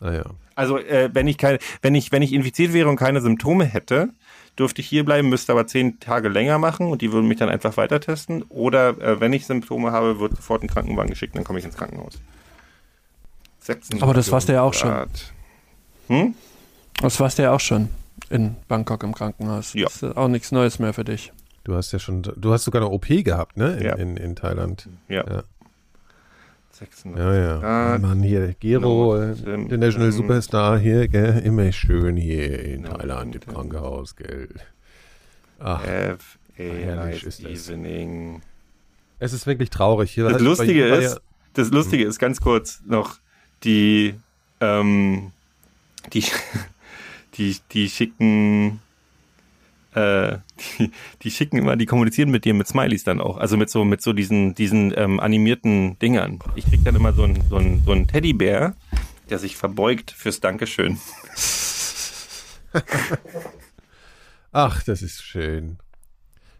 Ah 0.00 0.12
ja. 0.12 0.24
Also 0.54 0.78
äh, 0.78 1.10
wenn 1.12 1.26
ich 1.26 1.38
keine, 1.38 1.58
wenn 1.82 1.96
ich, 1.96 2.12
wenn 2.12 2.22
ich 2.22 2.32
infiziert 2.32 2.72
wäre 2.72 2.88
und 2.88 2.96
keine 2.96 3.20
Symptome 3.20 3.64
hätte, 3.64 4.10
dürfte 4.58 4.80
ich 4.80 4.86
hier 4.88 5.04
bleiben, 5.04 5.28
müsste 5.28 5.50
aber 5.50 5.66
zehn 5.66 5.98
Tage 5.98 6.28
länger 6.28 6.58
machen 6.58 6.86
und 6.86 7.02
die 7.02 7.12
würden 7.12 7.26
mich 7.26 7.38
dann 7.38 7.48
einfach 7.48 7.76
weiter 7.76 7.98
testen. 8.00 8.42
Oder 8.48 8.90
äh, 9.00 9.20
wenn 9.20 9.32
ich 9.32 9.46
Symptome 9.46 9.90
habe, 9.90 10.20
wird 10.20 10.36
sofort 10.36 10.62
ein 10.62 10.68
Krankenwagen 10.68 11.10
geschickt, 11.10 11.34
dann 11.34 11.42
komme 11.42 11.58
ich 11.58 11.64
ins 11.64 11.76
Krankenhaus. 11.76 12.20
36 13.60 14.02
Aber 14.02 14.14
das 14.14 14.30
warst 14.30 14.48
du 14.48 14.52
ja 14.52 14.62
auch 14.62 14.72
schon. 14.74 14.90
Hm? 16.08 16.34
Das 17.00 17.18
warst 17.20 17.38
du 17.38 17.42
ja 17.42 17.52
auch 17.52 17.60
schon 17.60 17.88
in 18.30 18.56
Bangkok 18.68 19.02
im 19.02 19.14
Krankenhaus. 19.14 19.74
Ja. 19.74 19.84
Das 19.84 20.02
ist 20.02 20.16
auch 20.16 20.28
nichts 20.28 20.52
Neues 20.52 20.78
mehr 20.78 20.92
für 20.92 21.04
dich. 21.04 21.32
Du 21.64 21.74
hast 21.74 21.92
ja 21.92 21.98
schon, 21.98 22.22
du 22.22 22.52
hast 22.52 22.64
sogar 22.64 22.82
eine 22.82 22.90
OP 22.90 23.06
gehabt, 23.08 23.56
ne? 23.56 23.76
In, 23.76 23.84
Ja. 23.84 23.94
in, 23.96 24.16
in 24.16 24.36
Thailand. 24.36 24.88
Ja. 25.08 25.24
Ja. 25.28 25.42
36 26.72 27.18
Ja, 27.18 27.34
ja. 27.34 27.58
Grad. 27.58 28.02
Mann, 28.02 28.22
hier, 28.22 28.54
Gero, 28.60 29.16
No, 29.16 29.22
International 29.54 30.08
ähm, 30.08 30.12
Superstar 30.12 30.78
hier, 30.78 31.08
gell? 31.08 31.38
Immer 31.44 31.72
schön 31.72 32.16
hier 32.16 32.62
in 32.64 32.82
No, 32.82 32.90
Thailand 32.96 33.34
im 33.34 33.40
Krankenhaus, 33.40 34.14
gell? 34.16 34.48
Ach, 35.58 35.80
Have 35.82 36.18
a 36.58 36.62
Herrlich 36.62 37.24
ist 37.24 37.42
das. 37.44 37.68
evening. 37.70 38.42
es 39.18 39.32
ist 39.32 39.46
wirklich 39.46 39.70
traurig. 39.70 40.10
Hier 40.12 40.24
Das 40.24 40.34
Also, 40.34 40.44
Lustige 40.44 40.84
ist, 40.86 41.20
das 41.54 41.70
Lustige 41.70 42.04
ist 42.04 42.18
ganz 42.18 42.40
kurz 42.42 42.82
noch, 42.86 43.16
die, 43.64 44.14
ähm, 44.60 45.32
die, 46.12 46.24
die, 47.34 47.56
die 47.72 47.88
schicken, 47.88 48.80
äh, 49.94 50.38
die, 50.78 50.90
die 51.22 51.30
schicken 51.30 51.58
immer, 51.58 51.76
die 51.76 51.86
kommunizieren 51.86 52.30
mit 52.30 52.44
dir 52.44 52.54
mit 52.54 52.66
Smileys 52.66 53.04
dann 53.04 53.20
auch, 53.20 53.36
also 53.38 53.56
mit 53.56 53.70
so, 53.70 53.84
mit 53.84 54.02
so 54.02 54.12
diesen, 54.12 54.54
diesen 54.54 54.92
ähm, 54.96 55.20
animierten 55.20 55.98
Dingern. 55.98 56.40
Ich 56.54 56.66
krieg 56.66 56.84
dann 56.84 56.96
immer 56.96 57.12
so 57.12 57.24
einen 57.24 57.42
so 57.48 57.60
so 57.84 57.92
einen 57.92 58.06
Teddybär, 58.06 58.74
der 59.30 59.38
sich 59.38 59.56
verbeugt 59.56 60.10
fürs 60.10 60.40
Dankeschön. 60.40 60.98
Ach, 64.52 64.82
das 64.82 65.02
ist 65.02 65.22
schön. 65.22 65.78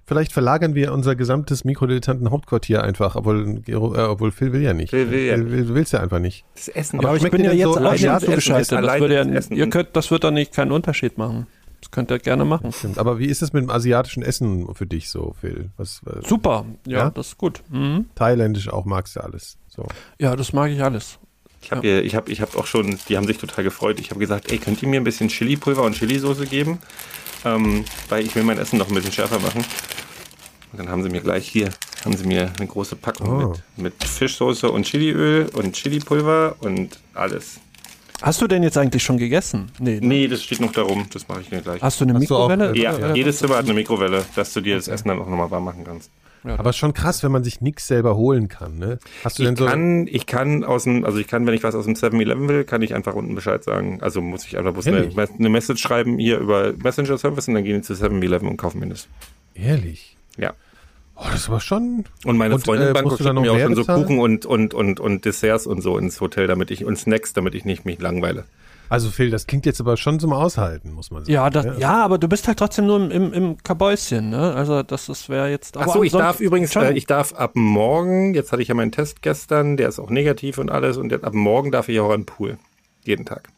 Vielleicht 0.06 0.32
verlagern 0.32 0.74
wir 0.76 0.92
unser 0.92 1.16
gesamtes 1.16 1.64
Mikrodilettanten 1.64 2.30
Hauptquartier 2.30 2.82
einfach, 2.84 3.16
obwohl, 3.16 3.60
äh, 3.66 3.74
obwohl 3.74 4.30
Phil 4.30 4.52
will 4.52 4.62
ja 4.62 4.72
nicht. 4.72 4.90
Phil 4.90 5.10
will 5.10 5.18
ja 5.26 5.34
Phil, 5.34 5.50
will, 5.50 5.74
willst 5.74 5.92
ja 5.92 6.00
einfach 6.00 6.20
nicht. 6.20 6.44
Das 6.54 6.68
Essen. 6.68 7.00
Aber 7.00 7.08
Aber 7.08 7.16
ich 7.16 7.28
bin 7.30 7.42
ja 7.44 7.52
jetzt 7.52 7.64
so 7.64 7.70
auch 7.80 7.96
schon 7.96 8.10
Essen? 8.10 8.26
zugeschaltet. 8.26 8.72
Das, 8.84 9.00
würde 9.00 9.14
ja, 9.14 9.24
das 9.24 9.34
Essen. 9.46 9.56
ihr 9.56 9.68
könnt, 9.68 9.88
das 9.94 10.10
wird 10.12 10.22
doch 10.22 10.30
nicht 10.30 10.52
keinen 10.54 10.70
Unterschied 10.70 11.18
machen. 11.18 11.48
Das 11.80 11.90
könnt 11.90 12.10
ihr 12.10 12.18
gerne 12.20 12.44
machen. 12.44 12.72
Stimmt. 12.72 12.98
Aber 12.98 13.18
wie 13.18 13.26
ist 13.26 13.42
es 13.42 13.52
mit 13.52 13.62
dem 13.64 13.70
asiatischen 13.70 14.22
Essen 14.22 14.72
für 14.74 14.86
dich 14.86 15.10
so, 15.10 15.34
Phil? 15.40 15.70
Was, 15.76 16.00
was 16.04 16.26
Super, 16.28 16.64
ja, 16.86 16.98
Ja? 16.98 17.10
das 17.10 17.28
ist 17.28 17.38
gut. 17.38 17.62
Mhm. 17.68 18.06
Thailändisch 18.14 18.68
auch 18.68 18.84
magst 18.86 19.16
du 19.16 19.20
alles. 19.20 19.58
So. 19.68 19.86
Ja, 20.18 20.36
das 20.36 20.52
mag 20.52 20.70
ich 20.70 20.82
alles. 20.82 21.18
Ich 21.62 21.72
habe 21.72 21.86
ihr- 21.86 22.04
ich 22.04 22.14
hab, 22.14 22.28
ich 22.28 22.40
hab 22.40 22.54
auch 22.56 22.66
schon, 22.66 22.98
die 23.08 23.16
haben 23.16 23.26
sich 23.26 23.38
total 23.38 23.64
gefreut. 23.64 23.98
Ich 24.00 24.10
habe 24.10 24.20
gesagt, 24.20 24.52
ey, 24.52 24.58
könnt 24.58 24.82
ihr 24.82 24.88
mir 24.88 25.00
ein 25.00 25.04
bisschen 25.04 25.28
Chili-Pulver 25.28 25.82
und 25.82 25.94
Chili-Soße 25.96 26.46
geben? 26.46 26.78
Ähm, 27.44 27.84
weil 28.08 28.24
ich 28.24 28.34
will 28.34 28.44
mein 28.44 28.58
Essen 28.58 28.78
noch 28.78 28.88
ein 28.88 28.94
bisschen 28.94 29.12
schärfer 29.12 29.38
machen. 29.40 29.64
Und 30.72 30.78
dann 30.78 30.88
haben 30.88 31.02
sie 31.02 31.08
mir 31.08 31.20
gleich 31.20 31.48
hier, 31.48 31.70
haben 32.04 32.16
sie 32.16 32.26
mir 32.26 32.52
eine 32.58 32.66
große 32.66 32.96
Packung 32.96 33.28
Oh. 33.44 33.54
mit, 33.76 33.94
mit 34.00 34.04
Fischsoße 34.08 34.70
und 34.70 34.84
Chiliöl 34.86 35.48
und 35.54 35.72
Chili-Pulver 35.74 36.56
und 36.60 36.98
alles. 37.14 37.58
Hast 38.22 38.40
du 38.40 38.46
denn 38.46 38.62
jetzt 38.62 38.78
eigentlich 38.78 39.02
schon 39.02 39.18
gegessen? 39.18 39.70
Nee. 39.78 40.00
ne? 40.00 40.06
Nee, 40.06 40.28
das 40.28 40.42
steht 40.42 40.60
noch 40.60 40.72
darum, 40.72 41.06
das 41.12 41.28
mache 41.28 41.42
ich 41.42 41.50
mir 41.50 41.60
gleich. 41.60 41.82
Hast 41.82 42.00
du 42.00 42.04
eine 42.04 42.14
Hast 42.14 42.20
du 42.30 42.34
Mikrowelle? 42.34 42.72
äh, 42.74 42.78
ja, 42.80 43.14
jedes 43.14 43.38
Zimmer 43.38 43.56
hat 43.56 43.64
eine 43.66 43.74
Mikrowelle, 43.74 44.24
dass 44.34 44.52
du 44.54 44.60
dir 44.60 44.76
das 44.76 44.88
Essen 44.88 45.08
dann 45.08 45.20
auch 45.20 45.28
nochmal 45.28 45.50
warm 45.50 45.64
machen 45.64 45.84
kannst. 45.84 46.10
Aber 46.56 46.72
schon 46.72 46.92
krass, 46.92 47.22
wenn 47.22 47.32
man 47.32 47.44
sich 47.44 47.60
nichts 47.60 47.86
selber 47.86 48.16
holen 48.16 48.48
kann, 48.48 48.78
ne? 48.78 48.98
Hast 49.24 49.38
du 49.38 49.42
Ich 49.42 49.48
denn 49.48 49.56
so. 49.56 49.66
kann, 49.66 50.06
ich 50.06 50.26
kann 50.26 50.64
aus 50.64 50.84
dem, 50.84 51.04
also 51.04 51.18
ich 51.18 51.26
kann, 51.26 51.46
wenn 51.46 51.54
ich 51.54 51.62
was 51.62 51.74
aus 51.74 51.84
dem 51.84 51.94
7-Eleven 51.94 52.48
will, 52.48 52.64
kann 52.64 52.82
ich 52.82 52.94
einfach 52.94 53.14
unten 53.14 53.34
Bescheid 53.34 53.64
sagen. 53.64 53.98
Also 54.00 54.20
muss 54.20 54.46
ich 54.46 54.56
einfach 54.58 54.72
bloß 54.72 54.86
eine, 54.86 55.10
eine 55.38 55.48
Message 55.48 55.82
schreiben 55.82 56.18
hier 56.18 56.38
über 56.38 56.72
Messenger 56.72 57.18
Service 57.18 57.48
und 57.48 57.54
dann 57.54 57.64
gehen 57.64 57.76
die 57.76 57.82
zu 57.82 57.94
7-Eleven 57.94 58.48
und 58.48 58.56
kaufen 58.56 58.80
mir 58.80 58.88
das. 58.88 59.08
Ehrlich? 59.54 60.16
Ja. 60.36 60.52
Oh, 61.16 61.24
das 61.30 61.42
ist 61.42 61.48
aber 61.48 61.60
schon. 61.60 62.04
Und 62.24 62.36
meine 62.36 62.54
Und, 62.54 62.64
Freundin 62.64 62.88
äh, 62.88 62.92
Bangkok 62.92 63.18
schickt 63.18 63.32
mir 63.32 63.52
auch 63.52 63.58
schon 63.58 63.74
so? 63.74 63.84
Kuchen 63.84 64.18
und, 64.18 64.44
und, 64.44 64.74
und, 64.74 65.00
und 65.00 65.24
Desserts 65.24 65.66
und 65.66 65.80
so 65.80 65.96
ins 65.96 66.20
Hotel, 66.20 66.46
damit 66.46 66.70
ich, 66.70 66.84
und 66.84 66.96
Snacks, 66.98 67.32
damit 67.32 67.54
ich 67.54 67.64
nicht 67.64 67.86
mich 67.86 67.98
langweile. 68.00 68.44
Also, 68.88 69.10
Phil, 69.10 69.30
das 69.30 69.46
klingt 69.46 69.66
jetzt 69.66 69.80
aber 69.80 69.96
schon 69.96 70.20
zum 70.20 70.32
Aushalten, 70.32 70.92
muss 70.92 71.10
man 71.10 71.24
sagen. 71.24 71.32
Ja, 71.32 71.50
das, 71.50 71.78
ja, 71.78 72.04
aber 72.04 72.18
du 72.18 72.28
bist 72.28 72.46
halt 72.46 72.58
trotzdem 72.58 72.86
nur 72.86 72.96
im, 72.96 73.10
im, 73.10 73.32
im 73.32 73.62
Kabäuschen, 73.62 74.30
ne? 74.30 74.54
Also 74.54 74.82
das, 74.82 75.06
das 75.06 75.28
wäre 75.28 75.50
jetzt. 75.50 75.76
Ach 75.76 75.82
aber 75.82 75.92
so, 75.94 76.02
ich 76.02 76.12
darf 76.12 76.40
übrigens, 76.40 76.72
schon. 76.72 76.84
äh, 76.84 76.92
ich 76.92 77.06
darf 77.06 77.34
ab 77.34 77.52
morgen, 77.54 78.34
jetzt 78.34 78.52
hatte 78.52 78.62
ich 78.62 78.68
ja 78.68 78.74
meinen 78.74 78.92
Test 78.92 79.22
gestern, 79.22 79.76
der 79.76 79.88
ist 79.88 79.98
auch 79.98 80.10
negativ 80.10 80.58
und 80.58 80.70
alles, 80.70 80.96
und 80.96 81.10
jetzt, 81.10 81.24
ab 81.24 81.34
morgen 81.34 81.72
darf 81.72 81.88
ich 81.88 81.98
auch 82.00 82.10
an 82.10 82.20
den 82.20 82.26
Pool. 82.26 82.58
Jeden 83.04 83.24
Tag. 83.24 83.48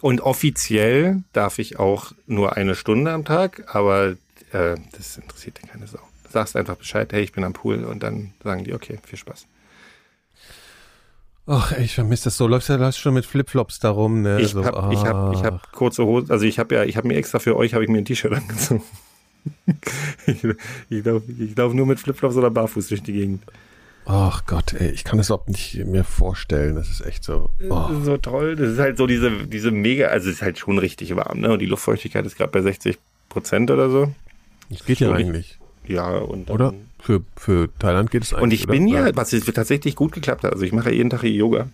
Und 0.00 0.20
offiziell 0.20 1.22
darf 1.32 1.58
ich 1.58 1.78
auch 1.78 2.12
nur 2.26 2.56
eine 2.56 2.74
Stunde 2.74 3.12
am 3.12 3.24
Tag, 3.24 3.74
aber 3.74 4.16
äh, 4.52 4.76
das 4.92 5.16
interessiert 5.16 5.62
dir 5.62 5.68
keine 5.68 5.86
Sau. 5.86 6.00
Du 6.24 6.30
sagst 6.30 6.56
einfach 6.56 6.76
Bescheid, 6.76 7.12
hey, 7.12 7.22
ich 7.22 7.32
bin 7.32 7.44
am 7.44 7.52
Pool 7.52 7.84
und 7.84 8.02
dann 8.02 8.32
sagen 8.42 8.64
die, 8.64 8.74
okay, 8.74 8.98
viel 9.04 9.18
Spaß. 9.18 9.46
Ach, 11.46 11.72
ey, 11.72 11.84
ich 11.84 11.94
vermisse 11.94 12.24
das 12.24 12.36
so. 12.36 12.46
Läufst 12.46 12.68
du 12.68 12.76
läufst 12.76 13.00
schon 13.00 13.14
mit 13.14 13.26
Flipflops 13.26 13.78
darum, 13.78 14.22
ne? 14.22 14.40
Ich 14.40 14.48
so, 14.48 14.64
habe 14.64 14.94
ich 14.94 15.04
hab, 15.04 15.34
ich 15.34 15.40
ah. 15.40 15.44
hab 15.44 15.72
kurze 15.72 16.04
Hose, 16.04 16.32
also 16.32 16.46
ich 16.46 16.58
habe 16.58 16.74
ja, 16.74 16.84
ich 16.84 16.96
habe 16.96 17.08
mir 17.08 17.16
extra 17.16 17.38
für 17.38 17.56
euch 17.56 17.74
habe 17.74 17.84
ich 17.84 17.90
mir 17.90 17.98
ein 17.98 18.04
T-Shirt 18.04 18.32
angezogen. 18.32 18.82
ich 20.26 20.42
ich 20.88 21.04
laufe 21.04 21.24
lauf 21.56 21.74
nur 21.74 21.86
mit 21.86 22.00
Flipflops 22.00 22.36
oder 22.36 22.50
barfuß 22.50 22.88
durch 22.88 23.02
die 23.02 23.12
Gegend. 23.12 23.42
Ach 24.06 24.44
Gott, 24.46 24.74
ey, 24.74 24.90
ich 24.90 25.04
kann 25.04 25.18
das 25.18 25.28
überhaupt 25.28 25.48
nicht 25.48 25.76
mir 25.86 26.04
vorstellen. 26.04 26.76
Das 26.76 26.90
ist 26.90 27.00
echt 27.00 27.24
so. 27.24 27.50
Oh. 27.70 27.86
Das 27.88 27.98
ist 27.98 28.04
so 28.04 28.16
toll. 28.18 28.56
Das 28.56 28.70
ist 28.70 28.78
halt 28.78 28.96
so 28.98 29.06
diese, 29.06 29.46
diese 29.46 29.70
mega, 29.70 30.08
also 30.08 30.28
es 30.28 30.36
ist 30.36 30.42
halt 30.42 30.58
schon 30.58 30.78
richtig 30.78 31.14
warm, 31.16 31.40
ne? 31.40 31.52
Und 31.52 31.60
die 31.60 31.66
Luftfeuchtigkeit 31.66 32.24
ist 32.26 32.36
gerade 32.36 32.52
bei 32.52 32.60
60 32.60 32.98
Prozent 33.28 33.70
oder 33.70 33.90
so. 33.90 34.14
Das 34.70 34.84
geht 34.84 35.00
ja 35.00 35.12
eigentlich. 35.12 35.58
Ja, 35.86 36.10
und 36.18 36.48
dann, 36.48 36.54
Oder? 36.54 36.74
Für, 37.00 37.22
für 37.36 37.68
Thailand 37.78 38.10
geht 38.10 38.22
es 38.22 38.32
eigentlich. 38.32 38.42
Und 38.42 38.52
ich 38.52 38.64
oder? 38.64 38.72
bin 38.72 38.88
ja, 38.88 39.14
was 39.14 39.32
jetzt 39.32 39.52
tatsächlich 39.54 39.94
gut 39.94 40.12
geklappt 40.12 40.44
hat, 40.44 40.52
also 40.52 40.64
ich 40.64 40.72
mache 40.72 40.92
jeden 40.92 41.10
Tag 41.10 41.20
hier 41.20 41.32
Yoga. 41.32 41.68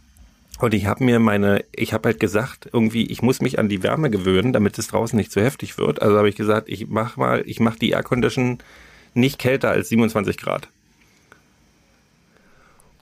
Und 0.58 0.74
ich 0.74 0.86
habe 0.86 1.04
mir 1.04 1.20
meine, 1.20 1.64
ich 1.72 1.92
habe 1.92 2.08
halt 2.08 2.20
gesagt, 2.20 2.68
irgendwie, 2.72 3.06
ich 3.06 3.22
muss 3.22 3.40
mich 3.40 3.58
an 3.58 3.68
die 3.68 3.82
Wärme 3.82 4.10
gewöhnen, 4.10 4.52
damit 4.52 4.78
es 4.78 4.88
draußen 4.88 5.16
nicht 5.16 5.32
zu 5.32 5.40
heftig 5.40 5.78
wird. 5.78 6.02
Also 6.02 6.18
habe 6.18 6.28
ich 6.28 6.36
gesagt, 6.36 6.68
ich 6.68 6.88
mach 6.88 7.16
mal, 7.16 7.42
ich 7.46 7.60
mache 7.60 7.78
die 7.78 7.90
Aircondition 7.90 8.58
nicht 9.14 9.38
kälter 9.38 9.70
als 9.70 9.88
27 9.88 10.36
Grad. 10.36 10.68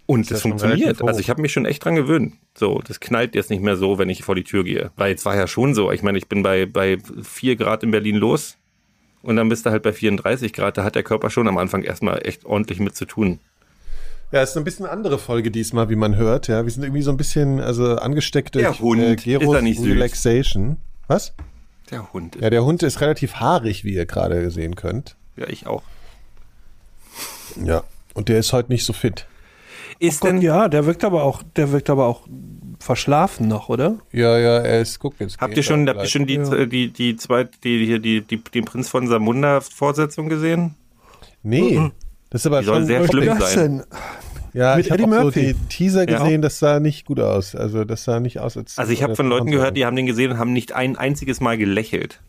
Und 0.07 0.31
das 0.31 0.43
schon 0.43 0.53
funktioniert. 0.53 1.03
Also 1.03 1.21
ich 1.21 1.31
habe 1.31 1.43
mich 1.43 1.53
schon 1.53 1.65
echt 1.65 1.85
dran 1.85 1.97
gewöhnt. 1.97 2.35
So, 2.55 2.81
das 2.87 3.01
knallt 3.01 3.35
jetzt 3.35 3.51
nicht 3.51 3.63
mehr 3.63 3.77
so, 3.77 3.99
wenn 3.99 4.09
ich 4.09 4.23
vor 4.23 4.35
die 4.35 4.45
Tür 4.45 4.65
gehe. 4.65 4.91
Weil 4.97 5.15
es 5.15 5.25
war 5.25 5.35
ja 5.35 5.47
schon 5.47 5.75
so. 5.75 5.91
Ich 5.91 6.03
meine, 6.03 6.19
ich 6.19 6.29
bin 6.29 6.43
bei, 6.43 6.67
bei 6.67 6.99
4 7.23 7.57
Grad 7.57 7.83
in 7.83 7.91
Berlin 7.91 8.17
los 8.17 8.58
und 9.23 9.37
dann 9.37 9.49
bist 9.49 9.66
du 9.66 9.71
halt 9.71 9.83
bei 9.83 9.93
34 9.93 10.53
Grad. 10.53 10.77
Da 10.79 10.85
hat 10.85 10.95
der 10.95 11.03
Körper 11.03 11.31
schon 11.31 11.49
am 11.49 11.59
Anfang 11.59 11.83
erstmal 11.83 12.27
echt 12.27 12.45
ordentlich 12.45 12.81
mit 12.81 12.97
zu 12.97 13.05
tun. 13.05 13.41
Ja, 14.31 14.43
es 14.43 14.51
ist 14.51 14.57
ein 14.59 14.64
bisschen 14.64 14.85
eine 14.85 14.93
andere 14.93 15.19
Folge 15.19 15.51
diesmal, 15.51 15.89
wie 15.89 15.97
man 15.97 16.16
hört. 16.16 16.49
Ja, 16.49 16.64
wir 16.64 16.71
sind 16.71 16.83
irgendwie 16.83 17.03
so 17.03 17.11
ein 17.11 17.16
bisschen, 17.16 17.61
also 17.61 17.97
angesteckt 17.97 18.55
durch 18.55 18.64
Der 18.64 18.79
Hund, 18.79 19.01
äh, 19.01 19.14
ist 19.14 19.25
Geros 19.25 19.55
er? 19.55 19.62
Relaxation. 19.62 20.77
Was? 21.07 21.33
Der 21.91 22.12
Hund. 22.12 22.37
Ja, 22.41 22.51
der 22.51 22.64
Hund 22.64 22.83
ist 22.83 23.01
relativ 23.01 23.37
haarig, 23.37 23.85
wie 23.85 23.95
ihr 23.95 24.05
gerade 24.05 24.51
sehen 24.51 24.77
könnt. 24.77 25.16
ja 25.37 25.49
ich 25.49 25.66
auch. 25.66 25.83
Ja. 27.57 27.85
Und 28.12 28.29
der 28.29 28.39
ist 28.39 28.53
heute 28.53 28.71
nicht 28.71 28.85
so 28.85 28.93
fit. 28.93 29.27
Ist 29.99 30.21
Gott, 30.21 30.31
denn, 30.31 30.43
ja, 30.43 30.69
der 30.69 30.87
wirkt 30.87 31.05
aber 31.05 31.23
auch, 31.23 31.43
der 31.57 31.73
wirkt 31.73 31.89
aber 31.89 32.07
auch 32.07 32.27
verschlafen 32.79 33.49
noch, 33.49 33.68
oder? 33.68 33.97
Ja, 34.12 34.39
ja, 34.39 34.59
er 34.59 34.81
ist, 34.81 34.99
guck 34.99 35.14
jetzt. 35.20 35.39
habt 35.41 35.51
geht 35.51 35.59
ihr 35.59 35.62
schon, 35.62 35.89
habt 35.89 36.01
ihr 36.03 36.07
schon 36.09 36.26
die, 36.26 36.35
Ja. 36.35 36.64
die, 36.66 36.91
die 36.93 37.16
zweite, 37.16 37.51
die, 37.64 37.85
hier, 37.87 37.99
die, 37.99 38.20
die, 38.22 38.37
den 38.43 38.64
Prinz 38.64 38.89
von 38.89 39.07
Samunda 39.09 39.61
Fortsetzung 39.61 40.29
gesehen? 40.29 40.74
Nee. 41.43 41.91
Das 42.31 42.43
ist 42.43 42.47
aber 42.47 42.61
Die 42.61 42.66
soll 42.66 42.76
schon 42.76 42.87
sehr 42.87 43.07
schlimm 43.07 43.39
Das 43.39 43.53
sein. 43.55 43.85
Ja, 44.55 44.76
Mit 44.76 44.87
ich 44.87 44.93
habe 44.93 45.03
so 45.03 45.09
Murphy. 45.09 45.55
die 45.55 45.55
Teaser 45.68 46.09
Ja. 46.09 46.18
gesehen, 46.18 46.43
das 46.43 46.59
sah 46.59 46.81
nicht 46.81 47.07
gut 47.07 47.20
aus. 47.20 47.55
Also 47.55 47.85
das 47.85 48.05
sah 48.05 48.18
nicht 48.20 48.41
aus 48.41 48.57
als. 48.57 48.79
Also 48.79 48.93
ich 48.93 49.03
habe 49.03 49.14
von 49.14 49.29
Leuten 49.29 49.51
gehört, 49.51 49.76
die 49.76 49.85
haben 49.87 49.95
den 49.97 50.07
gesehen 50.07 50.33
und 50.33 50.39
haben 50.39 50.53
nicht 50.53 50.72
ein 50.72 50.97
einziges 50.97 51.41
Mal 51.41 51.59
gelächelt. 51.59 52.20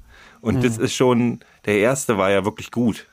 Und 0.41 0.63
das 0.63 0.77
ist 0.77 0.93
schon, 0.95 1.39
der 1.65 1.79
erste 1.79 2.17
war 2.17 2.29
ja 2.31 2.45
wirklich 2.45 2.71
gut. 2.71 3.07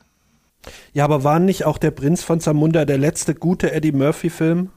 Ja, 0.93 1.03
aber 1.05 1.23
war 1.23 1.39
nicht 1.39 1.65
auch 1.65 1.77
der 1.77 1.91
Prinz 1.91 2.23
von 2.23 2.39
Zamunda 2.39 2.85
der 2.85 2.97
letzte 2.97 3.33
gute 3.35 3.71
Eddie 3.71 3.91
Murphy-Film? 3.91 4.69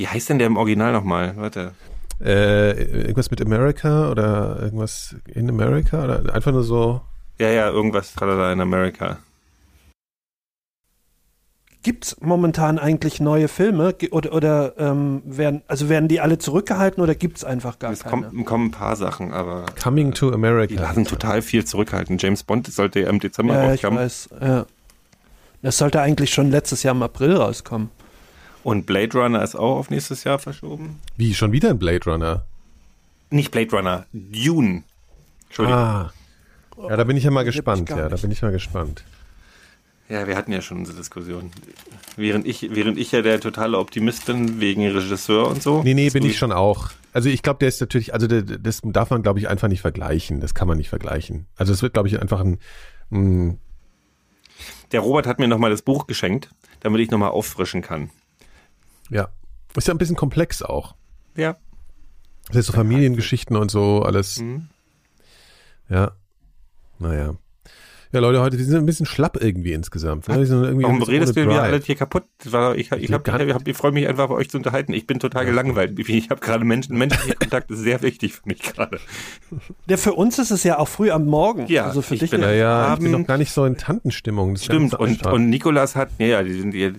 Wie 0.00 0.08
heißt 0.08 0.30
denn 0.30 0.38
der 0.38 0.46
im 0.46 0.56
Original 0.56 0.92
nochmal? 0.94 1.36
Warte. 1.36 1.72
Äh, 2.24 2.70
irgendwas 3.02 3.30
mit 3.30 3.42
America 3.42 4.10
oder 4.10 4.58
irgendwas 4.58 5.14
in 5.26 5.46
America 5.50 6.02
oder 6.02 6.34
einfach 6.34 6.52
nur 6.52 6.62
so. 6.62 7.02
Ja, 7.38 7.50
ja, 7.50 7.68
irgendwas 7.68 8.14
tralala 8.14 8.50
in 8.50 8.62
America. 8.62 9.18
Gibt's 11.82 12.16
momentan 12.22 12.78
eigentlich 12.78 13.20
neue 13.20 13.46
Filme 13.48 13.94
oder, 14.10 14.32
oder 14.32 14.72
ähm, 14.78 15.20
werden 15.26 15.60
also 15.68 15.90
werden 15.90 16.08
die 16.08 16.22
alle 16.22 16.38
zurückgehalten 16.38 17.02
oder 17.02 17.14
gibt's 17.14 17.44
einfach 17.44 17.78
gar 17.78 17.92
Es 17.92 18.02
keine? 18.02 18.22
kommt, 18.22 18.46
kommen 18.46 18.66
ein 18.68 18.70
paar 18.70 18.96
Sachen, 18.96 19.34
aber 19.34 19.66
Coming 19.82 20.14
to 20.14 20.30
die 20.30 20.34
America. 20.34 20.80
lassen 20.80 21.04
total 21.04 21.42
viel 21.42 21.66
zurückhalten. 21.66 22.16
James 22.16 22.42
Bond 22.42 22.66
sollte 22.72 23.00
ja 23.00 23.10
im 23.10 23.20
Dezember 23.20 23.52
ja, 23.52 23.64
ich 23.74 23.84
rauskommen. 23.84 23.98
weiß. 23.98 24.30
Ja. 24.40 24.64
Das 25.60 25.76
sollte 25.76 26.00
eigentlich 26.00 26.32
schon 26.32 26.50
letztes 26.50 26.84
Jahr 26.84 26.94
im 26.94 27.02
April 27.02 27.36
rauskommen. 27.36 27.90
Und 28.62 28.86
Blade 28.86 29.18
Runner 29.18 29.42
ist 29.42 29.54
auch 29.54 29.76
auf 29.76 29.90
nächstes 29.90 30.24
Jahr 30.24 30.38
verschoben. 30.38 31.00
Wie, 31.16 31.34
schon 31.34 31.52
wieder 31.52 31.70
ein 31.70 31.78
Blade 31.78 32.04
Runner? 32.10 32.44
Nicht 33.30 33.50
Blade 33.50 33.70
Runner, 33.70 34.06
Dune. 34.12 34.82
Entschuldigung. 35.46 35.80
Ah. 35.80 36.12
Ja, 36.88 36.96
da 36.96 37.04
bin 37.04 37.16
ich 37.16 37.24
ja 37.24 37.30
mal 37.30 37.44
gespannt. 37.44 37.88
Ja, 37.90 38.08
da 38.08 38.16
bin 38.16 38.30
ich 38.30 38.42
mal 38.42 38.52
gespannt. 38.52 39.04
Ja, 40.08 40.26
wir 40.26 40.36
hatten 40.36 40.50
ja 40.50 40.60
schon 40.60 40.78
unsere 40.78 40.96
Diskussion. 40.96 41.50
Während 42.16 42.46
ich, 42.46 42.74
während 42.74 42.98
ich 42.98 43.12
ja 43.12 43.22
der 43.22 43.40
totale 43.40 43.78
Optimist 43.78 44.26
bin 44.26 44.60
wegen 44.60 44.88
Regisseur 44.88 45.46
und 45.46 45.62
so. 45.62 45.82
Nee, 45.84 45.94
nee, 45.94 46.10
bin 46.10 46.24
ich 46.24 46.36
schon 46.36 46.50
auch. 46.50 46.90
Also 47.12 47.28
ich 47.28 47.42
glaube, 47.42 47.58
der 47.60 47.68
ist 47.68 47.80
natürlich, 47.80 48.12
also 48.12 48.26
der, 48.26 48.42
das 48.42 48.80
darf 48.82 49.10
man, 49.10 49.22
glaube 49.22 49.38
ich, 49.38 49.48
einfach 49.48 49.68
nicht 49.68 49.80
vergleichen. 49.80 50.40
Das 50.40 50.54
kann 50.54 50.66
man 50.66 50.78
nicht 50.78 50.88
vergleichen. 50.88 51.46
Also 51.56 51.72
es 51.72 51.82
wird, 51.82 51.92
glaube 51.92 52.08
ich, 52.08 52.20
einfach 52.20 52.40
ein, 52.40 52.58
ein 53.12 53.58
Der 54.90 55.00
Robert 55.00 55.28
hat 55.28 55.38
mir 55.38 55.46
nochmal 55.46 55.70
das 55.70 55.82
Buch 55.82 56.08
geschenkt, 56.08 56.50
damit 56.80 57.00
ich 57.00 57.10
nochmal 57.10 57.30
auffrischen 57.30 57.82
kann. 57.82 58.10
Ja, 59.10 59.28
ist 59.76 59.88
ja 59.88 59.94
ein 59.94 59.98
bisschen 59.98 60.16
komplex 60.16 60.62
auch. 60.62 60.94
Ja. 61.36 61.56
Das 62.48 62.56
ist 62.56 62.66
so 62.66 62.72
Familiengeschichten 62.72 63.56
und 63.56 63.70
so 63.70 64.02
alles. 64.02 64.38
Mhm. 64.38 64.68
Ja. 65.88 66.12
Naja. 66.98 67.36
Ja, 68.12 68.18
Leute, 68.18 68.40
heute 68.40 68.58
wir 68.58 68.64
sind 68.64 68.76
ein 68.76 68.86
bisschen 68.86 69.06
schlapp 69.06 69.38
irgendwie 69.40 69.72
insgesamt. 69.72 70.26
Ne? 70.26 70.38
Wir 70.38 70.46
sind 70.46 70.64
irgendwie 70.64 70.82
Warum 70.82 71.00
redest 71.00 71.36
du 71.36 71.44
Drive. 71.44 71.60
alles 71.60 71.84
hier 71.84 71.94
kaputt? 71.94 72.24
Ich 72.40 72.46
ich, 72.46 72.90
Ich 72.90 73.12
hab, 73.12 73.28
ich, 73.28 73.54
hab, 73.54 73.68
ich 73.68 73.76
freue 73.76 73.92
mich 73.92 74.08
einfach, 74.08 74.30
euch 74.30 74.50
zu 74.50 74.56
unterhalten. 74.56 74.92
Ich 74.94 75.06
bin 75.06 75.20
total 75.20 75.46
gelangweilt. 75.46 75.96
Ich 75.96 76.28
habe 76.28 76.40
gerade 76.40 76.64
Menschen, 76.64 76.98
menschlicher 76.98 77.36
Kontakt 77.36 77.70
ist 77.70 77.78
sehr 77.78 78.02
wichtig 78.02 78.34
für 78.34 78.42
mich 78.46 78.62
gerade. 78.62 78.98
Der 79.88 79.96
für 79.96 80.14
uns 80.14 80.40
ist 80.40 80.50
es 80.50 80.64
ja 80.64 80.78
auch 80.78 80.88
früh 80.88 81.12
am 81.12 81.26
Morgen. 81.26 81.66
Ja, 81.68 81.86
also 81.86 82.02
für 82.02 82.14
ich 82.14 82.20
dich 82.20 82.30
bin 82.30 82.40
Ja, 82.40 82.50
ja, 82.50 82.94
ich 82.94 83.00
bin 83.00 83.12
noch 83.12 83.26
gar 83.26 83.38
nicht 83.38 83.52
so 83.52 83.64
in 83.64 83.76
Tantenstimmung. 83.76 84.54
Das 84.54 84.64
Stimmt. 84.64 84.94
Und, 84.94 85.24
und 85.24 85.48
Nikolas 85.48 85.94
hat, 85.94 86.10
ja, 86.18 86.26
ja, 86.26 86.42
die 86.42 86.60
sind, 86.60 86.72
die, 86.72 86.92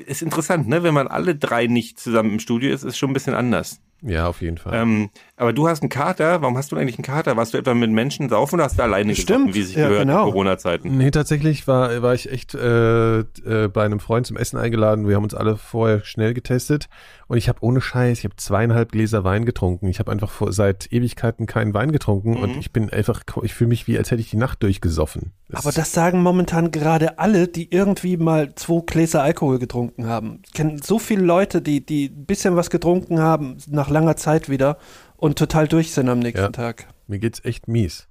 ist 0.00 0.22
interessant, 0.22 0.66
ne? 0.66 0.82
Wenn 0.82 0.94
man 0.94 1.06
alle 1.06 1.36
drei 1.36 1.68
nicht 1.68 2.00
zusammen 2.00 2.32
im 2.32 2.38
Studio 2.40 2.74
ist, 2.74 2.82
ist 2.82 2.98
schon 2.98 3.10
ein 3.10 3.14
bisschen 3.14 3.34
anders. 3.34 3.78
Ja, 4.06 4.26
auf 4.28 4.40
jeden 4.42 4.58
Fall. 4.58 4.74
Ähm, 4.74 5.10
aber 5.36 5.52
du 5.52 5.66
hast 5.68 5.82
einen 5.82 5.88
Kater. 5.88 6.42
Warum 6.42 6.56
hast 6.56 6.70
du 6.70 6.76
eigentlich 6.76 6.96
einen 6.96 7.04
Kater? 7.04 7.36
Warst 7.36 7.54
du 7.54 7.58
etwa 7.58 7.74
mit 7.74 7.90
Menschen 7.90 8.28
saufen 8.28 8.54
oder 8.56 8.64
hast 8.64 8.78
du 8.78 8.82
alleine 8.82 9.14
Stimmt, 9.14 9.46
gesoffen, 9.46 9.54
wie 9.54 9.62
sich 9.62 9.76
ja, 9.76 9.88
gehört 9.88 10.06
genau. 10.06 10.26
in 10.26 10.30
Corona-Zeiten? 10.32 10.96
Nee, 10.96 11.10
tatsächlich 11.10 11.66
war, 11.66 12.02
war 12.02 12.14
ich 12.14 12.30
echt 12.30 12.54
äh, 12.54 13.18
äh, 13.20 13.68
bei 13.72 13.84
einem 13.84 13.98
Freund 14.00 14.26
zum 14.26 14.36
Essen 14.36 14.58
eingeladen. 14.58 15.08
Wir 15.08 15.16
haben 15.16 15.24
uns 15.24 15.34
alle 15.34 15.56
vorher 15.56 16.04
schnell 16.04 16.34
getestet 16.34 16.88
und 17.26 17.38
ich 17.38 17.48
habe 17.48 17.58
ohne 17.62 17.80
Scheiß, 17.80 18.18
ich 18.18 18.24
habe 18.24 18.36
zweieinhalb 18.36 18.92
Gläser 18.92 19.24
Wein 19.24 19.44
getrunken. 19.44 19.88
Ich 19.88 19.98
habe 19.98 20.12
einfach 20.12 20.30
vor, 20.30 20.52
seit 20.52 20.92
Ewigkeiten 20.92 21.46
keinen 21.46 21.74
Wein 21.74 21.90
getrunken 21.90 22.32
Mhm. 22.32 22.42
und 22.42 22.56
ich 22.58 22.72
bin 22.72 22.90
einfach, 22.90 23.22
ich 23.42 23.54
fühle 23.54 23.68
mich 23.68 23.86
wie, 23.88 23.98
als 23.98 24.10
hätte 24.10 24.20
ich 24.20 24.30
die 24.30 24.36
Nacht 24.36 24.62
durchgesoffen. 24.62 25.32
Aber 25.52 25.72
das 25.72 25.92
sagen 25.92 26.22
momentan 26.22 26.70
gerade 26.70 27.18
alle, 27.18 27.48
die 27.48 27.70
irgendwie 27.72 28.16
mal 28.16 28.54
zwei 28.54 28.82
Gläser 28.86 29.22
Alkohol 29.22 29.58
getrunken 29.58 30.06
haben. 30.06 30.40
Ich 30.46 30.52
kenne 30.52 30.78
so 30.82 30.98
viele 30.98 31.22
Leute, 31.22 31.62
die, 31.62 31.84
die 31.84 32.06
ein 32.06 32.26
bisschen 32.26 32.56
was 32.56 32.70
getrunken 32.70 33.20
haben, 33.20 33.56
nach 33.68 33.88
langer 33.94 34.16
Zeit 34.16 34.48
wieder 34.50 34.76
und 35.16 35.38
total 35.38 35.66
durch 35.68 35.92
sind 35.92 36.08
am 36.10 36.18
nächsten 36.18 36.40
Ja. 36.42 36.48
Tag. 36.50 36.86
Mir 37.06 37.18
geht's 37.18 37.42
echt 37.44 37.68
mies. 37.68 38.08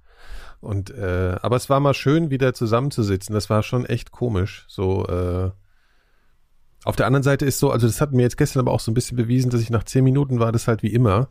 Und 0.60 0.90
äh, 0.90 1.36
aber 1.42 1.56
es 1.56 1.68
war 1.70 1.78
mal 1.78 1.94
schön, 1.94 2.30
wieder 2.30 2.54
zusammenzusitzen. 2.54 3.34
Das 3.34 3.50
war 3.50 3.62
schon 3.62 3.84
echt 3.84 4.10
komisch. 4.10 4.64
So 4.66 5.06
äh, 5.06 5.50
auf 6.84 6.96
der 6.96 7.06
anderen 7.06 7.22
Seite 7.22 7.44
ist 7.46 7.58
so, 7.58 7.70
also 7.70 7.86
das 7.86 8.00
hat 8.00 8.12
mir 8.12 8.22
jetzt 8.22 8.36
gestern 8.36 8.60
aber 8.60 8.72
auch 8.72 8.80
so 8.80 8.90
ein 8.90 8.94
bisschen 8.94 9.16
bewiesen, 9.16 9.50
dass 9.50 9.60
ich 9.60 9.70
nach 9.70 9.84
zehn 9.84 10.04
Minuten 10.04 10.38
war 10.40 10.52
das 10.52 10.66
halt 10.68 10.82
wie 10.82 10.92
immer. 10.92 11.28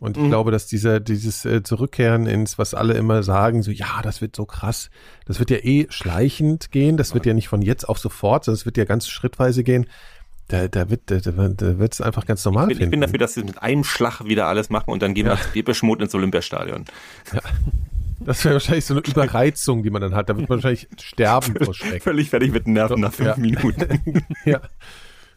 Und 0.00 0.16
ich 0.16 0.22
Mhm. 0.22 0.28
glaube, 0.28 0.52
dass 0.52 0.66
dieser, 0.68 1.00
dieses 1.00 1.44
äh, 1.44 1.64
Zurückkehren 1.64 2.26
ins, 2.26 2.56
was 2.56 2.72
alle 2.74 2.94
immer 2.94 3.24
sagen, 3.24 3.62
so, 3.62 3.72
ja, 3.72 4.00
das 4.02 4.20
wird 4.20 4.36
so 4.36 4.44
krass. 4.44 4.90
Das 5.26 5.40
wird 5.40 5.50
ja 5.50 5.56
eh 5.58 5.86
schleichend 5.90 6.70
gehen. 6.70 6.96
Das 6.96 7.14
wird 7.14 7.26
ja 7.26 7.34
nicht 7.34 7.48
von 7.48 7.62
jetzt 7.62 7.88
auf 7.88 7.98
sofort, 7.98 8.44
sondern 8.44 8.58
es 8.60 8.64
wird 8.66 8.76
ja 8.76 8.84
ganz 8.84 9.08
schrittweise 9.08 9.64
gehen. 9.64 9.86
Da, 10.48 10.66
da 10.66 10.88
wird, 10.88 11.02
da, 11.10 11.16
da 11.20 11.78
wird 11.78 11.92
es 11.92 12.00
einfach 12.00 12.24
ganz 12.24 12.42
normal 12.44 12.70
Ich 12.72 12.78
bin, 12.78 12.86
ich 12.86 12.90
bin 12.90 13.00
dafür, 13.02 13.18
dass 13.18 13.34
sie 13.34 13.44
mit 13.44 13.62
einem 13.62 13.84
Schlag 13.84 14.24
wieder 14.24 14.46
alles 14.46 14.70
machen 14.70 14.90
und 14.90 15.02
dann 15.02 15.12
gehen 15.12 15.26
wir 15.26 15.32
als 15.32 15.52
Depeschmod 15.52 16.00
ins 16.00 16.14
Olympiastadion. 16.14 16.86
Das 18.20 18.44
wäre 18.44 18.54
wahrscheinlich 18.54 18.84
so 18.84 18.94
eine 18.94 19.02
Überreizung, 19.06 19.82
die 19.82 19.90
man 19.90 20.02
dann 20.02 20.14
hat. 20.14 20.28
Da 20.28 20.36
wird 20.36 20.48
man 20.48 20.58
wahrscheinlich 20.58 20.88
sterben 21.00 21.54
vor 21.62 21.74
Schreck. 21.74 22.02
Völlig 22.02 22.30
fertig 22.30 22.52
mit 22.52 22.66
den 22.66 22.72
Nerven 22.72 23.00
nach 23.00 23.12
fünf 23.12 23.28
Ja. 23.28 23.36
Minuten. 23.36 24.24
Ja. 24.44 24.60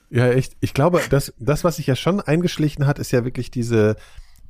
Ja, 0.09 0.27
echt. 0.29 0.57
Ich 0.59 0.73
glaube, 0.73 1.01
das, 1.09 1.33
das, 1.39 1.63
was 1.63 1.77
sich 1.77 1.87
ja 1.87 1.95
schon 1.95 2.19
eingeschlichen 2.19 2.85
hat, 2.85 2.99
ist 2.99 3.11
ja 3.11 3.23
wirklich 3.23 3.49
diese, 3.49 3.95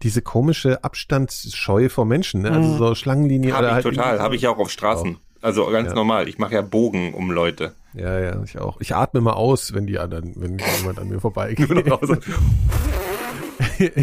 diese 0.01 0.21
komische 0.23 0.83
Abstandsscheu 0.83 1.89
vor 1.89 2.05
Menschen. 2.05 2.41
Ne? 2.41 2.51
Also 2.51 2.77
so 2.77 2.95
Schlangenlinie 2.95 3.53
Habe 3.53 3.59
oder 3.67 3.67
ich 3.79 3.85
halt 3.85 3.95
total, 3.95 4.19
habe 4.19 4.35
ich 4.35 4.41
ja 4.43 4.49
auch 4.49 4.57
auf 4.57 4.71
Straßen. 4.71 5.17
Also 5.41 5.67
ganz 5.67 5.89
Ja. 5.89 5.93
normal. 5.95 6.27
Ich 6.27 6.39
mache 6.39 6.53
ja 6.55 6.61
Bogen 6.61 7.13
um 7.13 7.29
Leute. 7.31 7.73
Ja, 7.93 8.19
ja, 8.19 8.41
ich 8.43 8.57
auch. 8.57 8.79
Ich 8.79 8.95
atme 8.95 9.21
mal 9.21 9.33
aus, 9.33 9.73
wenn 9.73 9.85
die 9.85 9.99
anderen, 9.99 10.33
wenn 10.37 10.57
jemand 10.79 10.99
an 10.99 11.09
mir 11.09 11.19
vorbeigeht. 11.19 11.69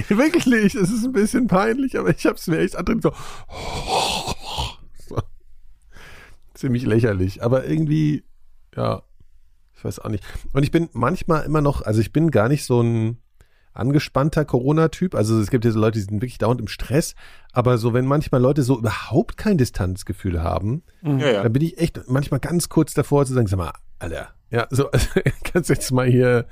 Wirklich, 0.07 0.75
es 0.75 0.91
ist 0.91 1.05
ein 1.05 1.13
bisschen 1.13 1.47
peinlich, 1.47 1.99
aber 1.99 2.11
ich 2.11 2.27
habe 2.27 2.37
es 2.37 2.47
mir 2.47 2.59
echt 2.59 2.77
so. 3.01 3.13
so. 5.09 5.19
Ziemlich 6.55 6.85
lächerlich, 6.85 7.43
aber 7.43 7.67
irgendwie, 7.67 8.25
ja, 8.77 9.03
ich 9.75 9.85
weiß 9.85 10.01
auch 10.01 10.11
nicht. 10.11 10.25
Und 10.53 10.65
ich 10.65 10.71
bin 10.71 10.91
manchmal 10.93 11.45
immer 11.45 11.63
noch, 11.63 11.83
also 11.83 12.01
ich 12.01 12.13
bin 12.13 12.31
gar 12.31 12.49
nicht 12.49 12.65
so 12.65 12.83
ein 12.83 13.19
angespannter 13.79 14.45
Corona-Typ. 14.45 15.15
Also 15.15 15.41
es 15.41 15.51
gibt 15.51 15.65
ja 15.65 15.71
so 15.71 15.81
Leute, 15.81 15.99
die 15.99 16.05
sind 16.05 16.21
wirklich 16.21 16.39
dauernd 16.39 16.61
im 16.61 16.69
Stress. 16.69 17.15
Aber 17.53 17.79
so, 17.79 17.93
wenn 17.95 18.07
manchmal 18.07 18.41
Leute 18.41 18.63
so 18.63 18.79
überhaupt 18.79 19.37
kein 19.37 19.59
Distanzgefühl 19.59 20.43
haben, 20.43 20.83
Ja, 21.03 21.17
ja. 21.19 21.43
dann 21.43 21.53
bin 21.53 21.63
ich 21.63 21.79
echt 21.79 22.01
manchmal 22.09 22.41
ganz 22.41 22.69
kurz 22.69 22.95
davor 22.95 23.27
zu 23.27 23.35
sagen, 23.35 23.47
sag 23.47 23.59
mal, 23.59 23.73
Alter, 23.99 24.29
ja, 24.51 24.67
so, 24.71 24.91
also, 24.93 25.09
kannst 25.45 25.71
jetzt 25.71 25.91
mal 25.93 26.07
hier, 26.07 26.47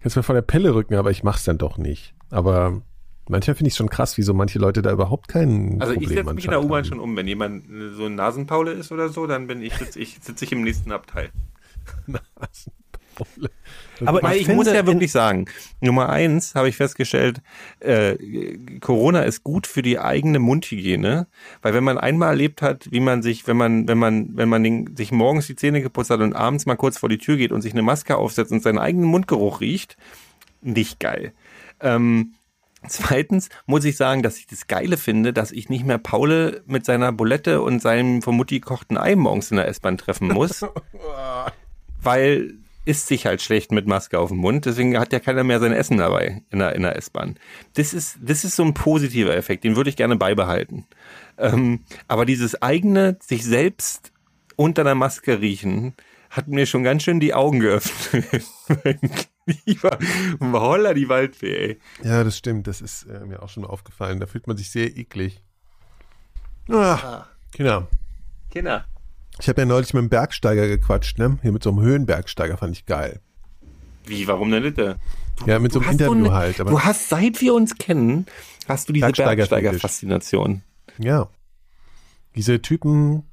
kannst 0.00 0.16
mal 0.16 0.22
von 0.22 0.34
der 0.34 0.42
Pelle 0.42 0.74
rücken, 0.74 0.94
aber 0.94 1.10
ich 1.10 1.22
mach's 1.22 1.44
dann 1.44 1.58
doch 1.58 1.78
nicht. 1.78 2.14
Aber 2.30 2.82
manchmal 3.28 3.54
finde 3.54 3.68
ich 3.68 3.76
schon 3.76 3.88
krass, 3.88 4.16
wie 4.18 4.22
so 4.22 4.34
manche 4.34 4.58
Leute 4.58 4.82
da 4.82 4.90
überhaupt 4.92 5.28
kein 5.28 5.80
Also 5.80 5.92
ich 5.92 6.00
Problem 6.00 6.16
setze 6.18 6.34
mich 6.34 6.44
in 6.44 6.50
der 6.50 6.62
U-Bahn 6.62 6.84
schon 6.84 7.00
um. 7.00 7.16
Wenn 7.16 7.28
jemand 7.28 7.70
äh, 7.70 7.90
so 7.90 8.06
ein 8.06 8.14
Nasenpaule 8.14 8.72
ist 8.72 8.90
oder 8.92 9.08
so, 9.08 9.26
dann 9.26 9.46
bin 9.46 9.62
ich, 9.62 9.74
sitze 9.74 10.00
ich, 10.00 10.18
sitz 10.20 10.42
ich 10.42 10.52
im 10.52 10.62
nächsten 10.62 10.92
Abteil. 10.92 11.30
Aber 14.04 14.34
ich, 14.34 14.48
muss 14.48 14.66
ja 14.66 14.86
wirklich 14.86 15.12
sagen, 15.12 15.46
Nummer 15.80 16.08
eins 16.08 16.54
habe 16.54 16.68
ich 16.68 16.76
festgestellt, 16.76 17.40
äh, 17.80 18.16
Corona 18.80 19.22
ist 19.22 19.44
gut 19.44 19.66
für 19.66 19.82
die 19.82 19.98
eigene 19.98 20.38
Mundhygiene, 20.38 21.26
weil 21.60 21.74
wenn 21.74 21.84
man 21.84 21.98
einmal 21.98 22.30
erlebt 22.30 22.62
hat, 22.62 22.90
wie 22.90 23.00
man 23.00 23.22
sich, 23.22 23.46
wenn 23.46 23.56
man, 23.56 23.88
wenn 23.88 23.98
man, 23.98 24.36
wenn 24.36 24.48
man 24.48 24.62
den, 24.62 24.96
sich 24.96 25.12
morgens 25.12 25.46
die 25.46 25.56
Zähne 25.56 25.82
geputzt 25.82 26.10
hat 26.10 26.20
und 26.20 26.34
abends 26.34 26.66
mal 26.66 26.76
kurz 26.76 26.98
vor 26.98 27.08
die 27.08 27.18
Tür 27.18 27.36
geht 27.36 27.52
und 27.52 27.62
sich 27.62 27.72
eine 27.72 27.82
Maske 27.82 28.16
aufsetzt 28.16 28.52
und 28.52 28.62
seinen 28.62 28.78
eigenen 28.78 29.06
Mundgeruch 29.06 29.60
riecht, 29.60 29.96
nicht 30.60 31.00
geil. 31.00 31.32
Ähm, 31.80 32.34
Zweitens 32.88 33.48
muss 33.66 33.84
ich 33.84 33.96
sagen, 33.96 34.24
dass 34.24 34.38
ich 34.38 34.48
das 34.48 34.66
Geile 34.66 34.96
finde, 34.96 35.32
dass 35.32 35.52
ich 35.52 35.68
nicht 35.68 35.86
mehr 35.86 35.98
Paule 35.98 36.64
mit 36.66 36.84
seiner 36.84 37.12
Bulette 37.12 37.62
und 37.62 37.80
seinem 37.80 38.22
vom 38.22 38.36
Mutti 38.36 38.58
gekochten 38.58 38.96
Ei 38.96 39.14
morgens 39.14 39.52
in 39.52 39.56
der 39.56 39.68
S-Bahn 39.68 39.98
treffen 39.98 40.26
muss. 40.26 40.64
weil 42.02 42.54
isst 42.84 43.06
sich 43.06 43.26
halt 43.26 43.42
schlecht 43.42 43.72
mit 43.72 43.86
Maske 43.86 44.18
auf 44.18 44.30
dem 44.30 44.38
Mund, 44.38 44.66
deswegen 44.66 44.98
hat 44.98 45.12
ja 45.12 45.20
keiner 45.20 45.44
mehr 45.44 45.60
sein 45.60 45.72
Essen 45.72 45.98
dabei 45.98 46.42
in 46.50 46.58
der, 46.58 46.74
in 46.74 46.82
der 46.82 46.96
S-Bahn. 46.96 47.38
Das 47.74 47.94
ist, 47.94 48.18
das 48.20 48.44
ist 48.44 48.56
so 48.56 48.64
ein 48.64 48.74
positiver 48.74 49.36
Effekt, 49.36 49.64
den 49.64 49.76
würde 49.76 49.90
ich 49.90 49.96
gerne 49.96 50.16
beibehalten. 50.16 50.86
Ähm, 51.38 51.80
aber 52.08 52.26
dieses 52.26 52.60
eigene, 52.60 53.18
sich 53.20 53.44
selbst 53.44 54.12
unter 54.56 54.84
der 54.84 54.94
Maske 54.94 55.40
riechen, 55.40 55.94
hat 56.30 56.48
mir 56.48 56.66
schon 56.66 56.82
ganz 56.82 57.02
schön 57.02 57.20
die 57.20 57.34
Augen 57.34 57.60
geöffnet. 57.60 58.46
Lieber, 59.66 59.98
holla 60.40 60.94
die 60.94 61.08
Waldfee, 61.08 61.56
ey. 61.56 61.80
Ja, 62.02 62.24
das 62.24 62.38
stimmt. 62.38 62.66
Das 62.66 62.80
ist 62.80 63.04
äh, 63.04 63.20
mir 63.26 63.42
auch 63.42 63.48
schon 63.48 63.64
aufgefallen. 63.64 64.18
Da 64.20 64.26
fühlt 64.26 64.46
man 64.46 64.56
sich 64.56 64.70
sehr 64.70 64.96
eklig. 64.96 65.42
Ah, 66.68 67.26
Kinder. 67.52 67.88
Kinder. 68.50 68.86
Ich 69.40 69.48
habe 69.48 69.62
ja 69.62 69.66
neulich 69.66 69.92
mit 69.94 70.00
einem 70.00 70.08
Bergsteiger 70.08 70.68
gequatscht, 70.68 71.18
ne? 71.18 71.38
Hier 71.42 71.52
mit 71.52 71.62
so 71.62 71.70
einem 71.70 71.80
Höhenbergsteiger 71.80 72.56
fand 72.56 72.76
ich 72.76 72.86
geil. 72.86 73.20
Wie, 74.04 74.26
warum 74.28 74.50
denn 74.50 74.62
bitte? 74.62 74.96
Ja, 75.46 75.58
mit 75.58 75.72
so 75.72 75.80
einem 75.80 75.90
Interview 75.92 76.12
eine- 76.26 76.32
halt. 76.32 76.60
Aber 76.60 76.70
du 76.70 76.80
hast, 76.80 77.08
seit 77.08 77.40
wir 77.40 77.54
uns 77.54 77.76
kennen, 77.76 78.26
hast 78.68 78.88
du 78.88 78.92
diese 78.92 79.06
Bergsteiger- 79.06 79.36
Bergsteiger-Faszination. 79.48 80.62
ja. 80.98 81.28
Diese 82.34 82.62
Typen, 82.62 83.24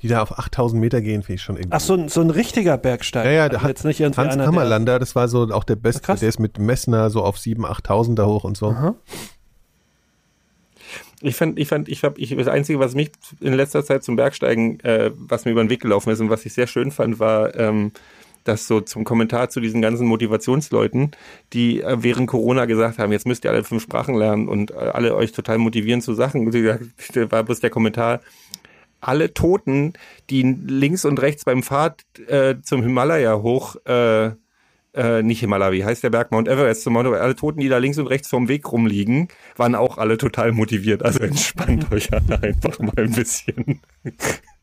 die 0.00 0.08
da 0.08 0.20
auf 0.20 0.38
8000 0.38 0.78
Meter 0.78 1.00
gehen, 1.00 1.22
finde 1.22 1.36
ich 1.36 1.42
schon 1.42 1.56
irgendwie. 1.56 1.74
Ach, 1.74 1.80
so, 1.80 1.94
ein- 1.94 2.08
so 2.10 2.20
ein 2.20 2.28
richtiger 2.28 2.76
Bergsteiger. 2.76 3.30
Ja, 3.30 3.36
ja, 3.44 3.48
der 3.48 3.58
Also 3.60 3.62
hat 3.64 3.68
jetzt 3.70 3.84
nicht 3.86 4.00
irgendwie 4.00 4.20
Hans 4.20 4.34
einer, 4.34 4.44
Kammerlander, 4.44 4.98
das 4.98 5.14
war 5.16 5.28
so 5.28 5.48
auch 5.50 5.64
der 5.64 5.76
Beste, 5.76 6.02
Krass. 6.02 6.20
der 6.20 6.28
ist 6.28 6.38
mit 6.38 6.58
Messner 6.58 7.08
so 7.08 7.22
auf 7.24 7.38
7.000, 7.38 7.64
8.000 7.70 8.14
da 8.16 8.26
hoch 8.26 8.44
und 8.44 8.56
so. 8.58 8.68
Aha. 8.68 8.94
Ich 11.20 11.36
fand, 11.36 11.58
ich 11.58 11.68
fand, 11.68 11.88
ich 11.88 12.04
hab, 12.04 12.18
ich, 12.18 12.36
das 12.36 12.48
Einzige, 12.48 12.78
was 12.78 12.94
mich 12.94 13.10
in 13.40 13.54
letzter 13.54 13.84
Zeit 13.84 14.04
zum 14.04 14.16
Bergsteigen, 14.16 14.80
äh, 14.80 15.10
was 15.14 15.44
mir 15.44 15.52
über 15.52 15.64
den 15.64 15.70
Weg 15.70 15.80
gelaufen 15.80 16.10
ist 16.10 16.20
und 16.20 16.30
was 16.30 16.44
ich 16.44 16.52
sehr 16.52 16.66
schön 16.66 16.90
fand, 16.90 17.18
war, 17.18 17.54
ähm, 17.56 17.92
dass 18.44 18.66
so 18.66 18.80
zum 18.80 19.04
Kommentar 19.04 19.48
zu 19.48 19.60
diesen 19.60 19.80
ganzen 19.82 20.06
Motivationsleuten, 20.06 21.12
die 21.52 21.80
äh, 21.80 21.96
während 22.00 22.28
Corona 22.28 22.66
gesagt 22.66 22.98
haben, 22.98 23.12
jetzt 23.12 23.26
müsst 23.26 23.44
ihr 23.44 23.50
alle 23.50 23.64
fünf 23.64 23.82
Sprachen 23.82 24.14
lernen 24.14 24.48
und 24.48 24.70
äh, 24.70 24.74
alle 24.74 25.14
euch 25.16 25.32
total 25.32 25.58
motivieren 25.58 26.00
zu 26.00 26.14
Sachen. 26.14 26.44
Da 27.14 27.30
war 27.30 27.42
bloß 27.42 27.60
der 27.60 27.70
Kommentar, 27.70 28.20
alle 29.00 29.34
Toten, 29.34 29.94
die 30.30 30.42
links 30.42 31.04
und 31.04 31.20
rechts 31.20 31.44
beim 31.44 31.62
Pfad 31.62 32.02
äh, 32.26 32.56
zum 32.62 32.82
Himalaya 32.82 33.40
hoch, 33.42 33.76
äh, 33.84 34.32
äh, 34.94 35.22
nicht 35.22 35.40
Himalaya, 35.40 35.72
wie 35.72 35.84
heißt 35.84 36.02
der 36.02 36.10
Berg 36.10 36.30
Mount 36.30 36.48
Everest 36.48 36.82
zum 36.82 36.92
Mount 36.92 37.06
Everest, 37.08 37.22
alle 37.22 37.34
Toten, 37.36 37.60
die 37.60 37.68
da 37.68 37.78
links 37.78 37.98
und 37.98 38.06
rechts 38.06 38.28
vom 38.28 38.48
Weg 38.48 38.70
rumliegen, 38.70 39.28
waren 39.56 39.74
auch 39.74 39.98
alle 39.98 40.16
total 40.18 40.52
motiviert. 40.52 41.02
Also 41.04 41.20
entspannt 41.20 41.86
euch 41.92 42.12
alle 42.12 42.42
einfach 42.42 42.78
mal 42.78 42.92
ein 42.96 43.10
bisschen. 43.12 43.80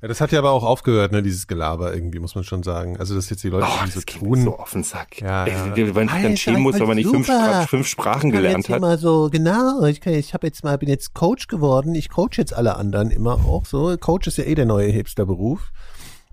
Ja, 0.02 0.08
das 0.08 0.20
hat 0.22 0.32
ja 0.32 0.40
aber 0.40 0.52
auch 0.52 0.64
aufgehört, 0.64 1.12
ne, 1.12 1.22
dieses 1.22 1.48
Gelaber 1.48 1.94
irgendwie, 1.94 2.20
muss 2.20 2.34
man 2.34 2.44
schon 2.44 2.64
sagen. 2.64 2.98
Also, 2.98 3.14
dass 3.14 3.30
jetzt 3.30 3.44
die 3.44 3.50
Leute 3.50 3.68
Oh, 3.70 3.86
so 3.88 4.02
tun. 4.02 4.44
so 4.44 4.58
auf 4.58 4.72
den 4.72 4.84
Sack. 4.84 5.22
Ja, 5.22 5.46
Ey, 5.46 5.52
ja. 5.54 5.96
Wenn 5.96 6.06
man 6.08 6.10
sich 6.10 6.24
dann 6.24 6.38
schämen 6.38 6.62
muss, 6.62 6.80
weil 6.80 6.88
man 6.88 6.96
nicht 6.96 7.10
fünf, 7.10 7.30
Spra- 7.30 7.68
fünf 7.68 7.88
Sprachen 7.88 8.32
gelernt 8.32 8.68
hat. 8.70 8.78
Immer 8.78 8.98
so, 8.98 9.30
genau, 9.32 9.84
ich, 9.86 10.02
kann- 10.02 10.14
ich 10.14 10.34
habe 10.34 10.48
jetzt 10.48 10.64
mal, 10.64 10.78
bin 10.78 10.90
jetzt 10.90 11.14
Coach 11.14 11.48
geworden, 11.48 11.94
ich 11.94 12.10
coach 12.10 12.38
jetzt 12.40 12.54
alle 12.54 12.78
anderen 12.78 13.12
immer 13.12 13.34
auch 13.34 13.66
so. 13.66 13.96
Coach 13.98 14.26
ist 14.28 14.38
ja 14.38 14.46
eh 14.46 14.56
der 14.56 14.66
neue 14.66 14.90
Hipster-Beruf. 14.90 15.72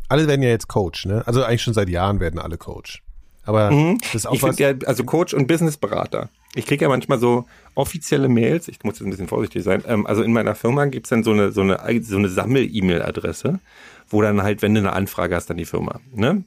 Alle 0.09 0.27
werden 0.27 0.43
ja 0.43 0.49
jetzt 0.49 0.69
Coach, 0.69 1.05
ne? 1.05 1.23
Also 1.27 1.45
eigentlich 1.45 1.63
schon 1.63 1.75
seit 1.75 1.91
Jahren 1.91 2.21
werden 2.21 2.41
alle 2.41 2.57
Coach. 2.57 3.03
Aber 3.49 3.71
das 4.03 4.15
ist 4.15 4.27
auch 4.27 4.33
Mhm. 4.33 4.37
Ich 4.37 4.43
was. 4.43 4.59
ja, 4.59 4.75
also 4.85 5.05
Coach 5.05 5.33
und 5.33 5.47
Businessberater. 5.47 6.29
Ich 6.55 6.67
kriege 6.67 6.85
ja 6.85 6.89
manchmal 6.91 7.19
so 7.19 7.47
offizielle 7.75 8.29
Mails, 8.29 8.69
ich 8.69 8.85
muss 8.85 8.99
jetzt 8.99 9.07
ein 9.07 9.11
bisschen 9.11 9.27
vorsichtig 9.27 9.63
sein, 9.63 9.83
ähm, 9.87 10.07
also 10.07 10.23
in 10.23 10.35
meiner 10.35 10.55
Firma 10.55 10.85
gibt's 10.85 11.09
dann 11.09 11.25
so 11.25 11.31
eine, 11.33 11.51
so 11.51 11.63
eine, 11.63 11.79
so 12.03 12.19
eine 12.19 12.29
Sammel-E-Mail-Adresse, 12.29 13.59
wo 14.11 14.21
dann 14.21 14.43
halt, 14.43 14.61
wenn 14.61 14.75
du 14.75 14.81
eine 14.81 14.93
Anfrage 14.93 15.35
hast, 15.35 15.49
dann 15.49 15.57
die 15.57 15.65
Firma. 15.65 15.99
Ne? 16.13 16.45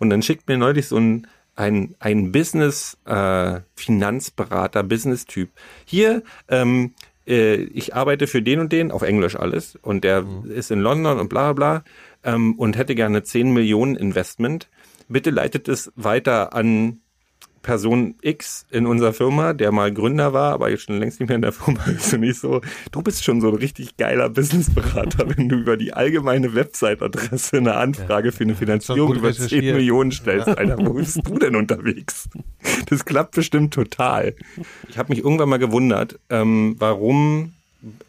Und 0.00 0.10
dann 0.10 0.20
schickt 0.22 0.48
mir 0.48 0.58
neulich 0.58 0.88
so 0.88 0.96
ein, 0.96 1.28
ein, 1.54 1.94
ein 2.00 2.32
Business, 2.32 2.98
äh, 3.04 3.60
Finanzberater, 3.76 4.82
Business-Typ. 4.82 5.50
Hier, 5.84 6.24
ähm, 6.48 6.94
äh, 7.24 7.54
ich 7.54 7.94
arbeite 7.94 8.26
für 8.26 8.42
den 8.42 8.58
und 8.58 8.72
den, 8.72 8.90
auf 8.90 9.02
Englisch 9.02 9.36
alles, 9.36 9.76
und 9.76 10.02
der 10.02 10.24
ist 10.48 10.72
in 10.72 10.80
London 10.80 11.20
und 11.20 11.28
bla 11.28 11.52
bla 11.52 11.82
bla, 11.82 11.84
ähm, 12.24 12.54
und 12.54 12.76
hätte 12.76 12.96
gerne 12.96 13.22
10 13.22 13.52
Millionen 13.52 13.94
Investment. 13.94 14.68
Bitte 15.12 15.30
leitet 15.30 15.68
es 15.68 15.92
weiter 15.94 16.54
an 16.54 17.02
Person 17.62 18.16
X 18.22 18.66
in 18.70 18.86
unserer 18.86 19.12
Firma, 19.12 19.52
der 19.52 19.72
mal 19.72 19.92
Gründer 19.92 20.32
war, 20.32 20.52
aber 20.52 20.70
jetzt 20.70 20.84
schon 20.84 20.98
längst 20.98 21.20
nicht 21.20 21.28
mehr 21.28 21.36
in 21.36 21.42
der 21.42 21.52
Firma 21.52 21.84
ist 21.86 22.12
und 22.12 22.22
ich 22.24 22.38
so, 22.38 22.60
du 22.90 23.02
bist 23.02 23.24
schon 23.24 23.40
so 23.40 23.48
ein 23.48 23.54
richtig 23.54 23.96
geiler 23.96 24.28
Businessberater, 24.28 25.36
wenn 25.36 25.48
du 25.48 25.56
über 25.56 25.76
die 25.76 25.92
allgemeine 25.92 26.54
Website-Adresse 26.54 27.58
eine 27.58 27.74
Anfrage 27.74 28.32
für 28.32 28.44
eine 28.44 28.54
Finanzierung 28.54 29.14
über 29.14 29.32
10 29.32 29.44
recherchiert. 29.44 29.76
Millionen 29.76 30.12
stellst. 30.12 30.48
Alter, 30.48 30.78
wo 30.78 30.94
bist 30.94 31.20
du 31.24 31.38
denn 31.38 31.56
unterwegs? 31.56 32.28
Das 32.86 33.04
klappt 33.04 33.34
bestimmt 33.34 33.72
total. 33.72 34.34
Ich 34.88 34.98
habe 34.98 35.12
mich 35.12 35.24
irgendwann 35.24 35.48
mal 35.48 35.58
gewundert, 35.58 36.18
ähm, 36.30 36.74
warum 36.78 37.54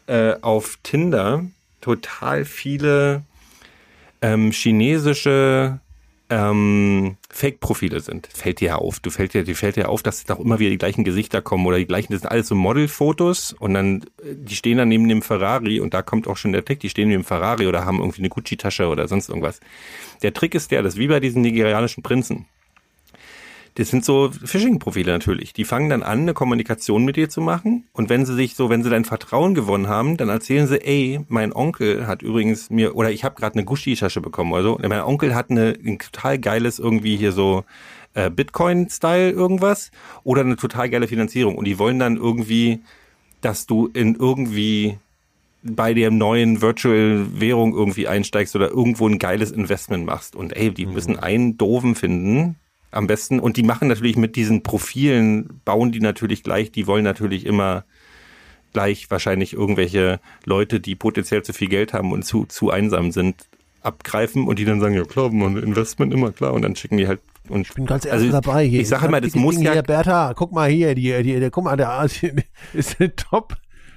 äh, 0.06 0.34
auf 0.40 0.78
Tinder 0.82 1.44
total 1.80 2.44
viele 2.44 3.22
ähm, 4.20 4.50
chinesische 4.50 5.80
ähm, 6.30 7.16
Fake-Profile 7.28 8.00
sind. 8.00 8.28
Fällt 8.32 8.60
dir 8.60 8.68
ja 8.68 8.76
auf. 8.76 9.00
Du 9.00 9.10
fällt 9.10 9.34
dir, 9.34 9.44
dir 9.44 9.56
fällt 9.56 9.76
dir 9.76 9.88
auf, 9.88 10.02
dass 10.02 10.24
doch 10.24 10.40
immer 10.40 10.58
wieder 10.58 10.70
die 10.70 10.78
gleichen 10.78 11.04
Gesichter 11.04 11.42
kommen 11.42 11.66
oder 11.66 11.76
die 11.76 11.86
gleichen, 11.86 12.12
das 12.12 12.22
sind 12.22 12.30
alles 12.30 12.48
so 12.48 12.54
Modelfotos 12.54 13.52
und 13.52 13.74
dann, 13.74 14.02
äh, 14.22 14.34
die 14.34 14.56
stehen 14.56 14.78
dann 14.78 14.88
neben 14.88 15.08
dem 15.08 15.22
Ferrari 15.22 15.80
und 15.80 15.94
da 15.94 16.02
kommt 16.02 16.26
auch 16.26 16.36
schon 16.36 16.52
der 16.52 16.64
Trick, 16.64 16.80
die 16.80 16.88
stehen 16.88 17.08
neben 17.08 17.22
dem 17.22 17.26
Ferrari 17.26 17.66
oder 17.66 17.84
haben 17.84 17.98
irgendwie 17.98 18.22
eine 18.22 18.30
Gucci-Tasche 18.30 18.88
oder 18.88 19.08
sonst 19.08 19.28
irgendwas. 19.28 19.60
Der 20.22 20.32
Trick 20.32 20.54
ist 20.54 20.70
der, 20.70 20.82
das 20.82 20.94
ist 20.94 21.00
wie 21.00 21.08
bei 21.08 21.20
diesen 21.20 21.42
nigerianischen 21.42 22.02
Prinzen. 22.02 22.46
Das 23.76 23.88
sind 23.88 24.04
so 24.04 24.30
Phishing-Profile 24.30 25.10
natürlich. 25.10 25.52
Die 25.52 25.64
fangen 25.64 25.90
dann 25.90 26.04
an, 26.04 26.20
eine 26.20 26.34
Kommunikation 26.34 27.04
mit 27.04 27.16
dir 27.16 27.28
zu 27.28 27.40
machen. 27.40 27.88
Und 27.92 28.08
wenn 28.08 28.24
sie 28.24 28.34
sich 28.34 28.54
so, 28.54 28.70
wenn 28.70 28.84
sie 28.84 28.90
dein 28.90 29.04
Vertrauen 29.04 29.54
gewonnen 29.54 29.88
haben, 29.88 30.16
dann 30.16 30.28
erzählen 30.28 30.68
sie, 30.68 30.80
ey, 30.80 31.20
mein 31.28 31.52
Onkel 31.52 32.06
hat 32.06 32.22
übrigens 32.22 32.70
mir, 32.70 32.94
oder 32.94 33.10
ich 33.10 33.24
habe 33.24 33.34
gerade 33.34 33.56
eine 33.56 33.64
Gucci-Tasche 33.64 34.20
bekommen 34.20 34.52
oder 34.52 34.62
so. 34.62 34.78
Mein 34.80 35.00
Onkel 35.00 35.34
hat 35.34 35.50
eine, 35.50 35.76
ein 35.84 35.98
total 35.98 36.38
geiles 36.38 36.78
irgendwie 36.78 37.16
hier 37.16 37.32
so 37.32 37.64
äh, 38.14 38.30
Bitcoin-Style 38.30 39.30
irgendwas 39.30 39.90
oder 40.22 40.42
eine 40.42 40.56
total 40.56 40.88
geile 40.88 41.08
Finanzierung. 41.08 41.56
Und 41.56 41.64
die 41.64 41.78
wollen 41.80 41.98
dann 41.98 42.16
irgendwie, 42.16 42.78
dass 43.40 43.66
du 43.66 43.88
in 43.92 44.14
irgendwie 44.14 44.98
bei 45.64 45.94
der 45.94 46.12
neuen 46.12 46.62
Virtual 46.62 47.26
Währung 47.40 47.74
irgendwie 47.74 48.06
einsteigst 48.06 48.54
oder 48.54 48.68
irgendwo 48.68 49.08
ein 49.08 49.18
geiles 49.18 49.50
Investment 49.50 50.06
machst. 50.06 50.36
Und 50.36 50.56
ey, 50.56 50.70
die 50.70 50.86
müssen 50.86 51.18
einen 51.18 51.58
doofen 51.58 51.96
finden, 51.96 52.56
am 52.94 53.06
besten. 53.06 53.40
Und 53.40 53.56
die 53.56 53.62
machen 53.62 53.88
natürlich 53.88 54.16
mit 54.16 54.36
diesen 54.36 54.62
Profilen, 54.62 55.60
bauen 55.64 55.92
die 55.92 56.00
natürlich 56.00 56.42
gleich, 56.42 56.72
die 56.72 56.86
wollen 56.86 57.04
natürlich 57.04 57.46
immer 57.46 57.84
gleich 58.72 59.10
wahrscheinlich 59.10 59.52
irgendwelche 59.52 60.20
Leute, 60.44 60.80
die 60.80 60.96
potenziell 60.96 61.42
zu 61.42 61.52
viel 61.52 61.68
Geld 61.68 61.92
haben 61.92 62.12
und 62.12 62.24
zu, 62.24 62.44
zu 62.44 62.70
einsam 62.70 63.12
sind, 63.12 63.46
abgreifen 63.82 64.46
und 64.46 64.58
die 64.58 64.64
dann 64.64 64.80
sagen, 64.80 64.94
ja 64.94 65.04
klar, 65.04 65.30
man 65.30 65.56
Investment 65.56 66.12
immer 66.12 66.32
klar. 66.32 66.52
Und 66.52 66.62
dann 66.62 66.74
schicken 66.74 66.96
die 66.96 67.06
halt 67.06 67.20
und 67.48 67.68
Ich 67.68 67.74
bin 67.74 67.86
ganz 67.86 68.06
also 68.06 68.30
dabei 68.30 68.66
hier. 68.66 68.80
Ich 68.80 68.88
sage 68.88 69.06
immer, 69.06 69.20
das 69.20 69.32
Ding 69.32 69.42
muss 69.42 69.60
ja 69.60 69.72
Hier, 69.72 69.82
Bertha, 69.82 70.32
guck 70.34 70.52
mal 70.52 70.70
hier, 70.70 70.94
die, 70.94 71.22
die, 71.22 71.40
die, 71.40 71.50
guck 71.50 71.64
mal, 71.64 71.76
da 71.76 72.04
ist 72.72 73.00
eine 73.00 73.14
Top, 73.14 73.54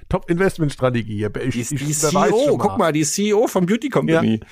Top 0.10 0.30
Investmentstrategie. 0.30 1.16
hier. 1.16 1.36
Ich, 1.36 1.70
Die, 1.70 1.76
die 1.76 1.94
CEO, 1.94 2.58
guck 2.58 2.78
mal, 2.78 2.92
die 2.92 3.04
CEO 3.04 3.48
von 3.48 3.66
Beauty 3.66 3.90
Company. 3.90 4.42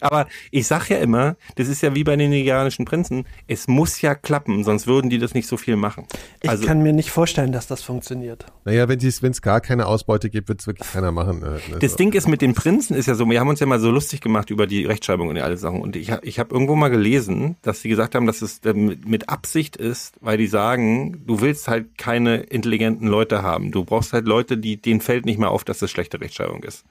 Aber 0.00 0.26
ich 0.50 0.66
sag 0.66 0.88
ja 0.90 0.98
immer, 0.98 1.36
das 1.56 1.68
ist 1.68 1.82
ja 1.82 1.94
wie 1.94 2.04
bei 2.04 2.16
den 2.16 2.30
nigerianischen 2.30 2.84
Prinzen, 2.84 3.24
es 3.46 3.66
muss 3.68 4.00
ja 4.02 4.14
klappen, 4.14 4.62
sonst 4.64 4.86
würden 4.86 5.08
die 5.10 5.18
das 5.18 5.32
nicht 5.34 5.46
so 5.48 5.56
viel 5.56 5.76
machen. 5.76 6.06
Ich 6.42 6.50
Also 6.50 6.66
kann 6.66 6.82
mir 6.82 6.92
nicht 6.92 7.10
vorstellen, 7.10 7.52
dass 7.52 7.66
das 7.66 7.82
funktioniert. 7.82 8.46
Naja, 8.64 8.88
wenn 8.88 8.98
es 8.98 9.42
gar 9.42 9.60
keine 9.60 9.86
Ausbeute 9.86 10.28
gibt, 10.30 10.48
wird 10.48 10.60
es 10.60 10.66
wirklich 10.66 10.90
keiner 10.92 11.12
machen. 11.12 11.42
äh, 11.42 11.46
ne, 11.70 11.78
Das. 11.80 11.96
Ding 11.96 12.12
ist 12.12 12.28
mit 12.28 12.42
den 12.42 12.52
Prinzen 12.54 12.94
ist 12.94 13.06
ja 13.06 13.14
so, 13.14 13.28
wir 13.30 13.40
haben 13.40 13.48
uns 13.48 13.60
ja 13.60 13.66
mal 13.66 13.80
so 13.80 13.90
lustig 13.90 14.20
gemacht 14.20 14.50
über 14.50 14.66
die 14.66 14.84
Rechtschreibung 14.84 15.28
und 15.28 15.38
alle 15.38 15.56
Sachen. 15.56 15.80
Und 15.80 15.96
ich, 15.96 16.10
hab- 16.10 16.24
ich 16.24 16.38
habe 16.38 16.54
irgendwo 16.54 16.74
mal 16.76 16.88
gelesen, 16.90 17.56
dass 17.62 17.80
sie 17.80 17.88
gesagt 17.88 18.14
haben, 18.14 18.26
dass 18.26 18.42
es 18.42 18.58
äh, 18.64 18.74
mit 18.74 19.06
mit 19.08 19.28
Absicht 19.30 19.76
ist, 19.76 20.14
weil 20.20 20.36
die 20.36 20.46
sagen, 20.46 21.22
du 21.26 21.40
willst 21.40 21.68
halt 21.68 21.96
keine 21.96 22.36
intelligenten 22.36 23.06
Leute 23.08 23.42
haben. 23.42 23.70
Du 23.72 23.84
brauchst 23.84 24.12
halt 24.12 24.26
Leute, 24.26 24.58
die 24.58 24.76
denen 24.76 25.00
fällt 25.00 25.24
nicht 25.24 25.38
mehr 25.38 25.50
auf, 25.50 25.64
dass 25.64 25.78
das 25.78 25.90
schlechte 25.90 26.20
Rechtschreibung 26.20 26.62
ist. 26.64 26.84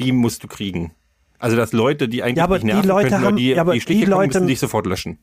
Die 0.00 0.10
musst 0.12 0.42
du 0.42 0.48
kriegen. 0.48 0.90
Also 1.44 1.56
dass 1.56 1.72
Leute, 1.72 2.08
die 2.08 2.22
eigentlich 2.22 2.38
Ja, 2.38 2.44
aber 2.44 2.54
nicht 2.54 2.62
die 2.64 2.66
nerven 2.68 2.88
Leute 2.88 3.08
könnten, 3.10 3.24
haben- 3.26 3.36
die, 3.36 3.48
ja, 3.50 3.60
aber 3.60 3.74
die 3.74 3.80
die 3.80 3.94
kommen, 4.00 4.10
Leute- 4.10 4.26
müssen 4.38 4.46
dich 4.48 4.58
sofort 4.60 4.86
löschen. 4.86 5.18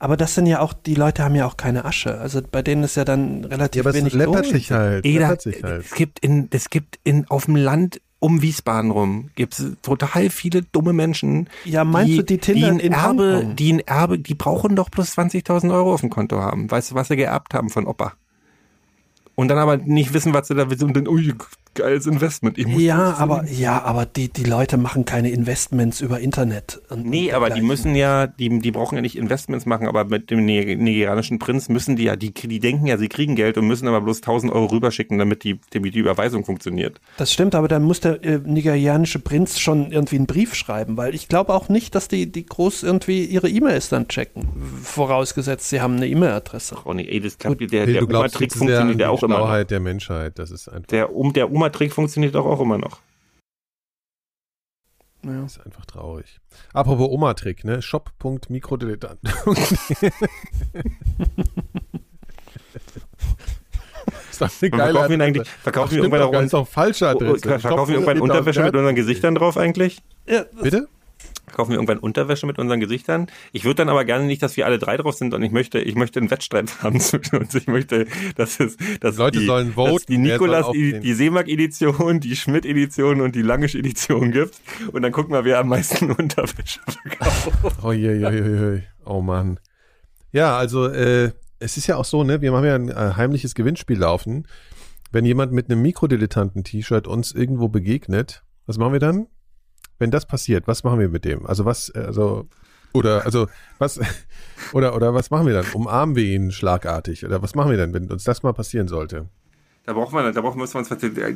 Aber 0.00 0.16
das 0.16 0.34
sind 0.34 0.46
ja 0.46 0.60
auch, 0.60 0.72
die 0.72 0.94
Leute 0.94 1.22
haben 1.22 1.34
ja 1.34 1.46
auch 1.46 1.56
keine 1.56 1.84
Asche. 1.84 2.18
Also 2.18 2.40
bei 2.42 2.62
denen 2.62 2.82
ist 2.84 2.96
ja 2.96 3.04
dann 3.04 3.44
relativ 3.44 3.76
Ja, 3.76 3.82
aber 3.82 3.90
es 3.90 3.96
wenig 3.96 4.14
läppert 4.14 4.44
los. 4.46 4.48
sich 4.52 4.72
halt. 4.72 5.04
Eda, 5.06 5.20
läppert 5.28 5.42
sich 5.42 5.62
halt. 5.62 5.84
es 5.84 5.90
gibt 5.92 6.18
in, 6.20 6.48
es 6.50 6.70
gibt 6.70 6.98
in, 7.04 7.26
auf 7.28 7.44
dem 7.44 7.56
Land 7.56 8.00
um 8.18 8.42
Wiesbaden 8.42 8.90
rum, 8.90 9.30
gibt 9.34 9.58
es 9.58 9.76
total 9.82 10.28
viele 10.30 10.62
dumme 10.62 10.92
Menschen. 10.92 11.48
Ja, 11.64 11.84
meinst 11.84 12.18
du, 12.18 12.22
die 12.22 12.38
tindern 12.38 12.72
ein 12.74 12.80
in 12.80 12.92
Erbe, 12.92 13.36
Hongkong? 13.36 13.56
die 13.56 13.72
ein 13.74 13.80
Erbe, 13.80 14.18
die 14.18 14.34
brauchen 14.34 14.74
doch 14.76 14.88
bloß 14.90 15.16
20.000 15.16 15.72
Euro 15.72 15.94
auf 15.94 16.00
dem 16.00 16.10
Konto 16.10 16.38
haben. 16.40 16.70
Weißt 16.70 16.90
du, 16.90 16.94
was 16.96 17.08
sie 17.08 17.16
geerbt 17.16 17.54
haben 17.54 17.70
von 17.70 17.86
Opa? 17.86 18.12
Und 19.36 19.48
dann 19.48 19.58
aber 19.58 19.76
nicht 19.78 20.12
wissen, 20.12 20.34
was 20.34 20.48
sie 20.48 20.54
da 20.54 20.68
wissen 20.70 20.84
und 20.84 20.96
dann, 20.96 21.08
ui, 21.08 21.32
geiles 21.74 22.06
Investment. 22.06 22.58
Ich 22.58 22.66
muss 22.66 22.82
Ja, 22.82 23.14
aber, 23.18 23.44
ja, 23.46 23.82
aber 23.82 24.06
die, 24.06 24.28
die 24.28 24.44
Leute 24.44 24.76
machen 24.76 25.04
keine 25.04 25.30
Investments 25.30 26.00
über 26.00 26.20
Internet. 26.20 26.80
und 26.90 27.06
Nee, 27.06 27.32
aber 27.32 27.50
die 27.50 27.62
müssen 27.62 27.94
ja, 27.94 28.26
die, 28.26 28.58
die 28.60 28.70
brauchen 28.70 28.96
ja 28.96 29.00
nicht 29.02 29.16
Investments 29.16 29.66
machen, 29.66 29.86
aber 29.86 30.04
mit 30.04 30.30
dem 30.30 30.44
Niger- 30.44 30.76
nigerianischen 30.76 31.38
Prinz 31.38 31.68
müssen 31.68 31.96
die 31.96 32.04
ja, 32.04 32.16
die, 32.16 32.32
die 32.32 32.58
denken 32.60 32.86
ja, 32.86 32.98
sie 32.98 33.08
kriegen 33.08 33.36
Geld 33.36 33.56
und 33.58 33.66
müssen 33.66 33.88
aber 33.88 34.00
bloß 34.00 34.18
1000 34.18 34.52
Euro 34.52 34.66
rüberschicken, 34.66 35.18
damit 35.18 35.44
die, 35.44 35.60
damit 35.72 35.94
die 35.94 35.98
Überweisung 36.00 36.44
funktioniert. 36.44 37.00
Das 37.16 37.32
stimmt, 37.32 37.54
aber 37.54 37.68
dann 37.68 37.82
muss 37.82 38.00
der 38.00 38.22
äh, 38.24 38.40
nigerianische 38.44 39.18
Prinz 39.18 39.58
schon 39.58 39.92
irgendwie 39.92 40.16
einen 40.16 40.26
Brief 40.26 40.54
schreiben, 40.54 40.96
weil 40.96 41.14
ich 41.14 41.28
glaube 41.28 41.54
auch 41.54 41.68
nicht, 41.68 41.94
dass 41.94 42.08
die, 42.08 42.30
die 42.30 42.46
groß 42.46 42.82
irgendwie 42.82 43.24
ihre 43.24 43.48
E-Mails 43.48 43.88
dann 43.88 44.08
checken. 44.08 44.48
Vorausgesetzt, 44.82 45.68
sie 45.68 45.80
haben 45.80 45.96
eine 45.96 46.08
E-Mail-Adresse. 46.08 46.76
Ronny, 46.84 47.06
ey, 47.08 47.20
das 47.20 47.38
klappt, 47.38 47.60
der, 47.60 47.86
der 47.86 48.06
glaubst 48.06 48.34
Oma-Trick 48.36 48.52
funktioniert 48.52 48.98
die 48.98 49.02
ja 49.02 49.10
auch 49.10 49.22
immer 49.22 49.64
der 49.64 49.80
Menschheit. 49.80 50.38
Das 50.38 50.50
ist 50.50 50.68
einfach, 50.68 50.86
Der, 50.88 51.14
um, 51.14 51.32
der 51.32 51.50
Oma-Trick 51.60 51.92
funktioniert 51.92 52.34
doch 52.34 52.46
auch 52.46 52.60
immer 52.60 52.78
noch. 52.78 53.00
Ja. 55.22 55.44
ist 55.44 55.60
einfach 55.60 55.84
traurig. 55.84 56.40
Apropos 56.72 57.10
Oma-Trick, 57.10 57.64
ne? 57.64 57.82
Shop.mikrodilettant. 57.82 59.20
ist 64.30 64.42
eine 64.42 64.48
verkaufen 64.48 65.10
wir 65.18 65.20
eigentlich, 65.20 65.46
verkaufen 65.48 65.90
wir 65.96 66.02
irgendwann 66.04 66.22
auch 66.22 66.32
ist 66.40 66.54
doch 66.54 66.66
falsche 66.66 67.08
Adresse. 67.08 67.58
verkaufen 67.58 67.88
wir 67.88 68.00
irgendwann 68.00 68.20
Unterwäsche 68.22 68.62
mit 68.62 68.74
unseren 68.74 68.94
Gesichtern 68.94 69.34
drauf 69.34 69.58
eigentlich? 69.58 70.00
Ja, 70.26 70.46
Bitte? 70.62 70.88
Kaufen 71.52 71.70
wir 71.70 71.76
irgendwann 71.76 71.98
Unterwäsche 71.98 72.46
mit 72.46 72.58
unseren 72.58 72.80
Gesichtern? 72.80 73.26
Ich 73.52 73.64
würde 73.64 73.76
dann 73.76 73.88
aber 73.88 74.04
gerne 74.04 74.24
nicht, 74.24 74.42
dass 74.42 74.56
wir 74.56 74.66
alle 74.66 74.78
drei 74.78 74.96
drauf 74.96 75.14
sind 75.14 75.34
und 75.34 75.42
ich 75.42 75.52
möchte, 75.52 75.80
ich 75.80 75.94
möchte 75.94 76.20
einen 76.20 76.30
Wettstreit 76.30 76.70
haben 76.82 77.00
zwischen 77.00 77.36
uns. 77.36 77.54
Ich 77.54 77.66
möchte, 77.66 78.06
dass 78.36 78.60
es, 78.60 78.76
dass 79.00 79.16
Leute 79.16 79.40
die, 79.40 79.46
sollen 79.46 79.74
voten, 79.74 79.94
dass 79.94 80.06
die 80.06 80.18
Nikolas, 80.18 80.70
die, 80.72 81.00
die 81.00 81.14
Seemark-Edition, 81.14 82.20
die 82.20 82.36
Schmidt-Edition 82.36 83.20
und 83.20 83.34
die 83.34 83.42
Langisch-Edition 83.42 84.32
gibt. 84.32 84.60
Und 84.92 85.02
dann 85.02 85.12
gucken 85.12 85.32
wir, 85.32 85.44
wer 85.44 85.58
am 85.58 85.68
meisten 85.68 86.10
Unterwäsche 86.10 86.80
verkauft. 86.86 87.50
Oh, 87.82 87.92
je, 87.92 88.14
je, 88.14 88.30
je, 88.30 88.74
je. 88.74 88.82
oh 89.04 89.20
Mann. 89.20 89.58
Ja, 90.32 90.56
also 90.56 90.86
äh, 90.86 91.32
es 91.58 91.76
ist 91.76 91.86
ja 91.86 91.96
auch 91.96 92.04
so, 92.04 92.24
ne? 92.24 92.40
Wir 92.40 92.52
haben 92.52 92.64
ja 92.64 92.74
ein 92.74 92.88
äh, 92.88 93.14
heimliches 93.16 93.54
Gewinnspiel 93.54 93.98
laufen. 93.98 94.46
Wenn 95.12 95.24
jemand 95.24 95.52
mit 95.52 95.70
einem 95.70 95.82
Mikrodilettanten-T-Shirt 95.82 97.06
uns 97.06 97.32
irgendwo 97.32 97.68
begegnet, 97.68 98.44
was 98.66 98.78
machen 98.78 98.92
wir 98.92 99.00
dann? 99.00 99.26
Wenn 100.00 100.10
das 100.10 100.26
passiert, 100.26 100.66
was 100.66 100.82
machen 100.82 100.98
wir 100.98 101.08
mit 101.08 101.24
dem? 101.24 101.46
Also 101.46 101.64
was, 101.64 101.90
äh, 101.94 101.98
also 102.00 102.48
oder 102.92 103.24
also 103.24 103.46
was 103.78 104.00
oder 104.72 104.96
oder 104.96 105.14
was 105.14 105.30
machen 105.30 105.46
wir 105.46 105.54
dann? 105.54 105.66
Umarmen 105.74 106.16
wir 106.16 106.24
ihn 106.24 106.50
schlagartig 106.50 107.24
oder 107.24 107.40
was 107.42 107.54
machen 107.54 107.70
wir 107.70 107.78
dann, 107.78 107.92
wenn 107.94 108.10
uns 108.10 108.24
das 108.24 108.42
mal 108.42 108.52
passieren 108.52 108.88
sollte? 108.88 109.26
Da 109.86 109.92
braucht 109.92 110.12
man, 110.12 110.32
da 110.32 110.40
braucht 110.40 110.56
man, 110.56 110.68
was 110.68 110.88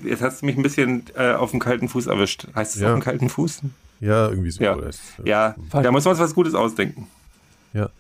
Jetzt 0.05 0.23
hast 0.23 0.43
du 0.43 0.47
mich 0.47 0.57
ein 0.57 0.63
bisschen 0.63 1.05
äh, 1.17 1.33
auf 1.33 1.51
dem 1.53 1.61
kalten 1.61 1.89
Fuß 1.89 2.07
erwischt. 2.07 2.47
Heißt 2.55 2.75
es 2.75 2.83
Ja. 2.83 2.89
auf 2.89 2.95
dem 2.99 3.03
kalten 3.03 3.29
Fuß? 3.29 3.61
Ja, 4.01 4.29
irgendwie 4.29 4.51
so. 4.51 4.63
Ja. 4.63 4.75
Das, 4.77 4.99
äh, 5.25 5.29
Ja, 5.29 5.55
da 5.71 5.91
muss 5.93 6.05
man 6.05 6.13
uns 6.13 6.21
was 6.21 6.35
Gutes 6.35 6.55
ausdenken. 6.55 7.07
ja. 7.73 7.91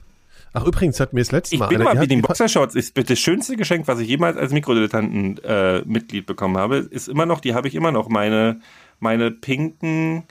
Ach 0.57 0.65
übrigens 0.65 1.01
hat 1.01 1.13
mir 1.13 1.21
das 1.21 1.33
letzte 1.33 1.57
Ich 1.57 1.61
Mal 1.61 1.67
bin 1.67 1.81
einer- 1.81 1.95
ihr 1.95 2.01
mit 2.01 2.11
den 2.13 2.23
Boxershorts 2.23 2.77
ist 2.77 2.97
das 3.11 3.19
schönste 3.19 3.57
Geschenk, 3.57 3.89
was 3.89 3.99
ich 3.99 4.07
jemals 4.07 4.37
als 4.37 4.53
Mikrodilettanten-Mitglied 4.53 6.27
bekommen 6.27 6.57
habe, 6.57 6.77
ist 6.77 7.09
immer 7.09 7.27
noch, 7.27 7.41
die 7.41 7.55
habe 7.55 7.67
ich 7.69 7.75
immer 7.75 7.91
noch, 7.93 8.09
meine, 8.09 8.61
meine 9.01 9.31
pinken 9.33 10.25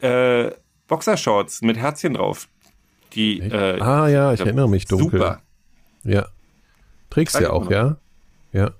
äh, 0.00 0.50
Boxershorts 0.88 1.62
mit 1.62 1.76
Herzchen 1.76 2.14
drauf. 2.14 2.48
Die, 3.14 3.40
äh, 3.40 3.80
Ah 3.80 4.08
ja, 4.08 4.32
ich 4.32 4.40
erinnere 4.40 4.68
mich 4.68 4.86
dunkel. 4.86 5.20
Super. 5.20 5.42
Ja. 6.02 6.26
Trägst 7.10 7.36
du 7.36 7.42
ja 7.42 7.50
auch, 7.50 7.70
ja? 7.70 7.96
Ja. 8.52 8.72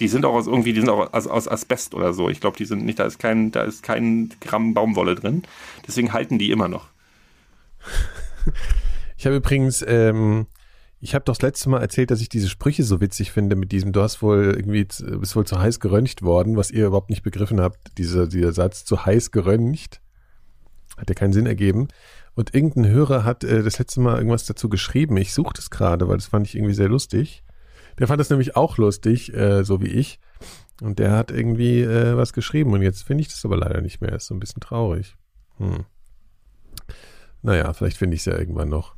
Die 0.00 0.08
sind 0.08 0.24
auch 0.24 0.34
aus 0.34 0.46
irgendwie, 0.46 0.72
die 0.72 0.80
sind 0.80 0.88
auch 0.88 1.12
aus, 1.12 1.26
aus 1.26 1.48
Asbest 1.48 1.94
oder 1.94 2.12
so. 2.12 2.28
Ich 2.28 2.40
glaube, 2.40 2.56
die 2.56 2.64
sind 2.64 2.84
nicht, 2.84 2.98
da 2.98 3.04
ist 3.04 3.18
kein, 3.18 3.50
da 3.52 3.62
ist 3.62 3.82
kein 3.82 4.32
Gramm 4.40 4.74
Baumwolle 4.74 5.14
drin. 5.14 5.42
Deswegen 5.86 6.12
halten 6.12 6.38
die 6.38 6.50
immer 6.50 6.68
noch. 6.68 6.88
Ich 9.18 9.26
habe 9.26 9.36
übrigens, 9.36 9.84
ähm, 9.86 10.48
ich 10.98 11.14
habe 11.14 11.24
doch 11.24 11.34
das 11.34 11.42
letzte 11.42 11.68
Mal 11.68 11.80
erzählt, 11.80 12.10
dass 12.10 12.20
ich 12.20 12.28
diese 12.28 12.48
Sprüche 12.48 12.82
so 12.82 13.00
witzig 13.00 13.30
finde 13.30 13.54
mit 13.54 13.70
diesem, 13.70 13.92
du 13.92 14.02
hast 14.02 14.20
wohl 14.20 14.54
irgendwie, 14.56 14.82
bist 14.82 15.36
wohl 15.36 15.46
zu 15.46 15.60
heiß 15.60 15.78
geröntgt 15.78 16.22
worden, 16.22 16.56
was 16.56 16.72
ihr 16.72 16.86
überhaupt 16.86 17.08
nicht 17.08 17.22
begriffen 17.22 17.60
habt, 17.60 17.96
dieser, 17.98 18.26
dieser 18.26 18.52
Satz, 18.52 18.84
zu 18.84 19.06
heiß 19.06 19.30
geröntgt, 19.30 20.00
hat 21.02 21.10
ja 21.10 21.14
keinen 21.14 21.32
Sinn 21.32 21.46
ergeben. 21.46 21.88
Und 22.34 22.54
irgendein 22.54 22.90
Hörer 22.90 23.24
hat 23.24 23.44
äh, 23.44 23.62
das 23.62 23.78
letzte 23.78 24.00
Mal 24.00 24.16
irgendwas 24.16 24.46
dazu 24.46 24.70
geschrieben. 24.70 25.16
Ich 25.18 25.34
suche 25.34 25.52
das 25.54 25.68
gerade, 25.68 26.08
weil 26.08 26.16
das 26.16 26.26
fand 26.26 26.46
ich 26.46 26.54
irgendwie 26.54 26.74
sehr 26.74 26.88
lustig. 26.88 27.44
Der 27.98 28.06
fand 28.06 28.20
das 28.20 28.30
nämlich 28.30 28.56
auch 28.56 28.78
lustig, 28.78 29.34
äh, 29.34 29.64
so 29.64 29.82
wie 29.82 29.88
ich. 29.88 30.18
Und 30.80 30.98
der 30.98 31.12
hat 31.12 31.30
irgendwie 31.30 31.82
äh, 31.82 32.16
was 32.16 32.32
geschrieben 32.32 32.72
und 32.72 32.82
jetzt 32.82 33.02
finde 33.02 33.20
ich 33.20 33.28
das 33.28 33.44
aber 33.44 33.56
leider 33.56 33.80
nicht 33.82 34.00
mehr. 34.00 34.14
Ist 34.14 34.26
so 34.26 34.34
ein 34.34 34.40
bisschen 34.40 34.60
traurig. 34.60 35.16
Hm. 35.58 35.84
Naja, 37.42 37.72
vielleicht 37.72 37.98
finde 37.98 38.14
ich 38.14 38.22
es 38.22 38.26
ja 38.26 38.38
irgendwann 38.38 38.68
noch. 38.68 38.94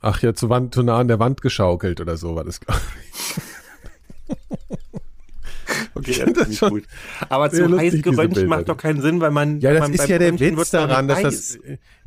Ach 0.00 0.20
ja, 0.22 0.34
zu, 0.34 0.48
Wand, 0.48 0.74
zu 0.74 0.82
nah 0.82 0.98
an 0.98 1.08
der 1.08 1.18
Wand 1.18 1.40
geschaukelt 1.40 2.00
oder 2.00 2.16
so 2.16 2.36
war 2.36 2.44
das, 2.44 2.60
glaube 2.60 2.80
Ich 3.04 3.07
finde 6.16 6.32
das 6.44 6.56
schon 6.56 6.70
gut. 6.70 6.84
Aber 7.28 7.50
zu 7.50 7.66
lustig, 7.66 7.94
heiß 7.94 8.02
geröntgt 8.02 8.46
macht 8.46 8.68
doch 8.68 8.76
keinen 8.76 9.00
Sinn, 9.00 9.20
weil 9.20 9.30
man. 9.30 9.60
Ja, 9.60 9.72
das 9.72 9.82
man 9.82 9.92
ist 9.92 10.08
ja 10.08 10.18
der 10.18 10.28
Röntgen 10.30 10.56
Witz 10.56 10.70
daran, 10.70 11.08
dass 11.08 11.22
das. 11.22 11.58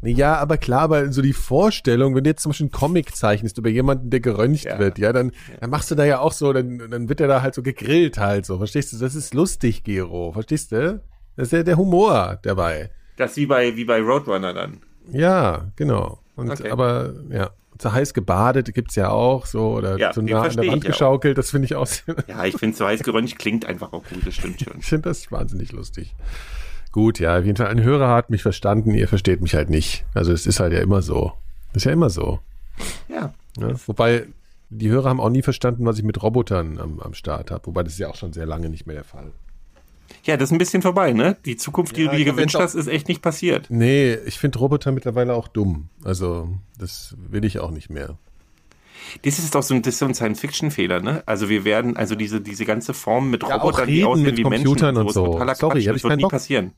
Nee, 0.02 0.12
ja, 0.14 0.36
aber 0.36 0.58
klar, 0.58 0.82
aber 0.82 1.12
so 1.12 1.22
die 1.22 1.34
Vorstellung, 1.34 2.16
wenn 2.16 2.24
du 2.24 2.30
jetzt 2.32 2.42
zum 2.42 2.50
Beispiel 2.50 2.66
einen 2.66 2.72
Comic 2.72 3.16
zeichnest 3.16 3.58
über 3.60 3.70
jemanden, 3.70 4.10
der 4.10 4.20
geröntgt 4.20 4.64
Ja. 4.64 4.80
wird, 4.80 4.98
ja, 4.98 5.14
dann, 5.14 5.32
dann 5.60 5.70
machst 5.70 5.92
du 5.92 5.96
da 5.96 6.04
ja 6.06 6.20
auch 6.20 6.34
so, 6.34 6.52
dann, 6.54 6.80
dann 6.90 7.08
wird 7.08 7.22
er 7.22 7.28
da 7.28 7.42
halt 7.44 7.54
so 7.54 7.62
gegrillt 7.62 8.18
halt 8.18 8.46
so, 8.46 8.58
verstehst 8.58 8.94
du? 8.94 8.98
Das 8.98 9.14
ist 9.14 9.34
lustig, 9.34 9.84
Gero, 9.84 10.32
verstehst 10.32 10.72
du? 10.72 11.02
Das 11.36 11.48
ist 11.48 11.54
ja 11.54 11.64
der 11.64 11.78
Humor 11.78 12.40
dabei. 12.42 12.90
Das 13.18 13.32
ist 13.32 13.38
wie 13.38 13.46
bei, 13.46 13.76
wie 13.76 13.86
bei 13.86 14.02
Roadrunner 14.02 14.54
dann. 14.54 14.82
Ja, 15.12 15.72
genau. 15.76 16.20
Und 16.36 16.50
Okay. 16.50 16.72
aber 16.72 17.14
ja, 17.30 17.52
zu 17.82 17.92
heiß 17.92 18.14
gebadet 18.14 18.74
gibt's 18.74 18.96
ja 18.96 19.10
auch 19.10 19.46
so 19.46 19.72
oder 19.74 19.98
Ja, 19.98 20.12
zu 20.12 20.22
nah 20.22 20.44
an 20.44 20.56
der 20.56 20.68
Wand 20.68 20.84
ja 20.84 20.90
auch. 20.90 20.94
geschaukelt, 20.94 21.38
das 21.38 21.50
finde 21.50 21.66
ich 21.66 21.76
auch 21.76 21.88
sehr, 21.88 22.16
Ja, 22.28 22.46
ich 22.46 22.56
finde, 22.56 22.78
zu 22.78 22.86
heiß 22.86 23.02
geröntgt 23.04 23.40
klingt 23.40 23.66
einfach 23.66 23.92
auch 23.92 24.04
gut, 24.04 24.26
das 24.26 24.36
stimmt 24.36 24.62
schon. 24.62 24.80
Ich 24.80 24.86
finde 24.86 25.10
das 25.10 25.32
wahnsinnig 25.32 25.72
lustig. 25.72 26.14
Gut, 26.92 27.20
ja, 27.20 27.38
auf 27.38 27.46
jeden 27.46 27.58
Fall. 27.58 27.68
Ein 27.68 27.82
Hörer 27.82 28.10
hat 28.10 28.30
mich 28.30 28.44
verstanden, 28.44 28.94
ihr 28.94 29.08
versteht 29.08 29.42
mich 29.42 29.56
halt 29.56 29.70
nicht. 29.70 30.06
Also 30.14 30.32
es 30.32 30.46
ist 30.46 30.60
halt 30.60 30.74
ja 30.74 30.80
immer 30.82 31.02
so. 31.02 31.34
Ist 31.74 31.86
ja 31.86 31.92
immer 31.92 32.10
so. 32.10 32.40
Ja. 33.10 33.34
Ne? 33.58 33.76
Wobei, 33.88 34.28
die 34.70 34.90
Hörer 34.90 35.10
haben 35.10 35.22
auch 35.22 35.30
nie 35.30 35.42
verstanden, 35.42 35.86
was 35.86 35.98
ich 35.98 36.04
mit 36.04 36.22
Robotern 36.22 36.78
am, 36.78 37.00
am 37.00 37.14
Start 37.14 37.50
habe. 37.50 37.66
Wobei 37.66 37.84
das 37.84 37.94
ist 37.94 38.00
ja 38.00 38.10
auch 38.10 38.16
schon 38.16 38.34
sehr 38.34 38.46
lange 38.46 38.70
nicht 38.70 38.86
mehr 38.86 38.96
der 38.96 39.06
Fall. 39.06 39.32
Ja, 40.24 40.38
das 40.38 40.50
ist 40.50 40.52
ein 40.54 40.58
bisschen 40.58 40.82
vorbei, 40.82 41.14
ne? 41.14 41.38
Die 41.46 41.58
Zukunft, 41.58 41.98
die 41.98 42.04
Ja, 42.04 42.12
du 42.12 42.18
dir 42.18 42.26
gewünscht 42.26 42.56
hast, 42.60 42.76
ist 42.76 42.88
echt 42.88 43.08
nicht 43.08 43.22
passiert. 43.22 43.68
Nee, 43.70 44.16
ich 44.26 44.38
finde 44.40 44.60
Roboter 44.60 44.92
mittlerweile 44.92 45.34
auch 45.34 45.48
dumm. 45.48 45.90
Also 46.04 46.50
das 46.78 47.16
will 47.18 47.46
ich 47.46 47.60
auch 47.60 47.72
nicht 47.72 47.90
mehr. 47.90 48.18
Das 49.24 49.40
ist 49.40 49.54
doch 49.56 49.64
so 49.64 49.74
ein, 49.74 49.84
so 49.84 50.06
ein 50.06 50.14
Science-Fiction-Fehler, 50.14 51.02
ne? 51.02 51.24
Also 51.26 51.50
wir 51.50 51.66
werden, 51.66 51.98
also 51.98 52.16
diese, 52.16 52.40
diese 52.40 52.66
ganze 52.66 52.94
Form 52.94 53.30
mit 53.30 53.44
Ja, 53.44 53.56
Robotern, 53.56 53.88
die 53.88 53.96
reden 53.96 54.06
aussehen 54.08 54.26
mit 54.26 54.38
wie 54.38 54.44
Computern 54.44 54.96
Menschen 54.96 55.08
und 55.08 55.14
so. 55.14 55.26
Sorry, 55.26 55.38
Quatsch. 55.46 55.62
hab 55.64 55.74
das 55.74 55.80
ich 55.80 55.88
wird 55.88 56.02
keinen 56.04 56.22
Bock. 56.22 56.32
passieren. 56.32 56.72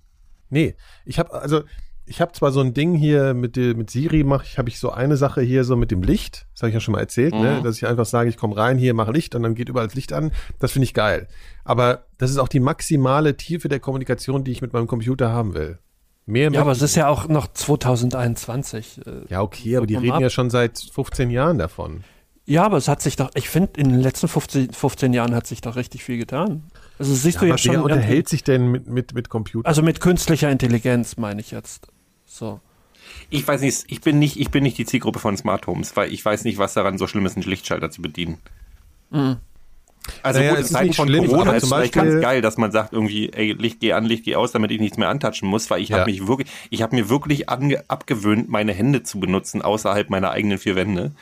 Nee, 0.49 0.75
ich 1.05 1.19
habe 1.19 1.33
also 1.33 1.63
ich 2.05 2.19
habe 2.21 2.31
zwar 2.33 2.51
so 2.51 2.59
ein 2.61 2.73
Ding 2.73 2.95
hier 2.95 3.33
mit 3.33 3.55
mit 3.57 3.89
Siri 3.89 4.23
mache 4.23 4.45
ich 4.45 4.57
habe 4.57 4.69
ich 4.69 4.79
so 4.79 4.91
eine 4.91 5.15
Sache 5.17 5.41
hier 5.41 5.63
so 5.63 5.75
mit 5.75 5.89
dem 5.91 6.01
Licht, 6.03 6.45
das 6.53 6.61
habe 6.61 6.69
ich 6.69 6.73
ja 6.73 6.79
schon 6.79 6.93
mal 6.93 6.99
erzählt, 6.99 7.33
ne, 7.33 7.57
Mhm. 7.59 7.63
dass 7.63 7.77
ich 7.77 7.85
einfach 7.87 8.05
sage, 8.05 8.29
ich 8.29 8.37
komme 8.37 8.57
rein 8.57 8.77
hier, 8.77 8.93
mache 8.93 9.11
Licht 9.11 9.35
und 9.35 9.43
dann 9.43 9.55
geht 9.55 9.69
überall 9.69 9.87
das 9.87 9.95
Licht 9.95 10.11
an. 10.13 10.31
Das 10.59 10.71
finde 10.71 10.83
ich 10.85 10.93
geil. 10.93 11.27
Aber 11.63 12.05
das 12.17 12.29
ist 12.31 12.37
auch 12.37 12.47
die 12.49 12.59
maximale 12.59 13.37
Tiefe 13.37 13.69
der 13.69 13.79
Kommunikation, 13.79 14.43
die 14.43 14.51
ich 14.51 14.61
mit 14.61 14.73
meinem 14.73 14.87
Computer 14.87 15.31
haben 15.31 15.53
will. 15.53 15.79
Mehr 16.25 16.51
Ja, 16.51 16.61
aber 16.61 16.71
es 16.71 16.81
ist 16.81 16.95
ja 16.95 17.07
auch 17.09 17.27
noch 17.27 17.47
2021. 17.47 19.01
äh, 19.05 19.11
Ja, 19.29 19.41
okay, 19.41 19.77
aber 19.77 19.85
die 19.87 19.95
reden 19.95 20.11
ab. 20.13 20.21
ja 20.21 20.29
schon 20.29 20.49
seit 20.49 20.79
15 20.79 21.29
Jahren 21.31 21.57
davon. 21.57 22.03
Ja, 22.45 22.65
aber 22.65 22.75
es 22.77 22.89
hat 22.89 23.01
sich 23.01 23.15
doch, 23.15 23.29
ich 23.35 23.49
finde, 23.49 23.79
in 23.79 23.89
den 23.89 23.99
letzten 24.01 24.27
15, 24.27 24.73
15 24.73 25.13
Jahren 25.13 25.33
hat 25.33 25.47
sich 25.47 25.61
doch 25.61 25.77
richtig 25.77 26.03
viel 26.03 26.17
getan. 26.17 26.63
Also 26.99 27.13
siehst 27.13 27.37
du 27.37 27.45
aber 27.45 27.47
ja 27.49 27.57
schon. 27.57 27.75
wer 27.75 27.83
unterhält 27.83 28.27
sich 28.27 28.43
denn 28.43 28.67
mit, 28.69 28.87
mit, 28.87 29.13
mit 29.13 29.29
Computer? 29.29 29.67
Also 29.67 29.81
mit 29.81 30.01
künstlicher 30.01 30.49
Intelligenz 30.51 31.15
meine 31.17 31.39
ich 31.39 31.51
jetzt. 31.51 31.87
So. 32.33 32.59
Ich 33.29 33.47
weiß 33.47 33.61
nicht, 33.61 33.85
ich 33.89 34.01
bin 34.01 34.17
nicht, 34.17 34.39
ich 34.39 34.49
bin 34.49 34.63
nicht 34.63 34.77
die 34.79 34.85
Zielgruppe 34.85 35.19
von 35.19 35.37
Smart 35.37 35.67
Homes, 35.67 35.95
weil 35.95 36.11
ich 36.11 36.25
weiß 36.25 36.45
nicht, 36.45 36.57
was 36.57 36.73
daran 36.73 36.97
so 36.97 37.05
schlimm 37.05 37.27
ist, 37.27 37.35
einen 37.37 37.45
Lichtschalter 37.45 37.91
zu 37.91 38.01
bedienen. 38.01 38.39
Also 40.23 40.39
Naja, 40.39 40.51
gut, 40.51 40.59
es 40.59 40.65
in 40.65 40.67
ist 40.67 40.79
Zeiten 40.79 40.93
von 40.93 41.07
schlimm, 41.07 41.27
Corona 41.27 41.53
ist 41.53 41.67
vielleicht 41.67 41.93
ganz 41.93 42.21
geil, 42.21 42.41
dass 42.41 42.57
man 42.57 42.71
sagt 42.71 42.91
irgendwie, 42.91 43.31
ey, 43.31 43.51
Licht 43.53 43.81
geh 43.81 43.93
an, 43.93 44.05
Licht 44.05 44.25
geh 44.25 44.35
aus, 44.35 44.51
damit 44.51 44.71
ich 44.71 44.79
nichts 44.79 44.97
mehr 44.97 45.09
antatschen 45.09 45.47
muss, 45.47 45.69
weil 45.69 45.81
ich 45.81 45.89
Ja. 45.89 45.99
habe 45.99 46.11
mich 46.11 46.25
wirklich, 46.27 46.49
ich 46.71 46.81
habe 46.81 46.95
mir 46.95 47.07
wirklich 47.07 47.49
ange, 47.49 47.83
abgewöhnt, 47.87 48.49
meine 48.49 48.73
Hände 48.73 49.03
zu 49.03 49.19
benutzen 49.19 49.61
außerhalb 49.61 50.09
meiner 50.09 50.31
eigenen 50.31 50.57
vier 50.57 50.75
Wände. 50.75 51.13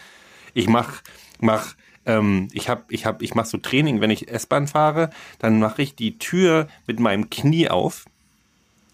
Ich 0.53 0.67
mach, 0.67 1.01
mach, 1.41 1.75
ähm, 2.05 2.47
ich 2.53 2.69
habe, 2.69 2.83
ich 2.89 3.05
habe, 3.05 3.23
ich 3.23 3.35
mache 3.35 3.47
so 3.47 3.57
Training, 3.57 4.01
wenn 4.01 4.11
ich 4.11 4.29
S-Bahn 4.29 4.67
fahre, 4.67 5.09
dann 5.39 5.59
mache 5.59 5.81
ich 5.81 5.95
die 5.95 6.17
Tür 6.17 6.67
mit 6.88 6.99
meinem 6.99 7.29
Knie 7.29 7.69
auf. 7.69 8.05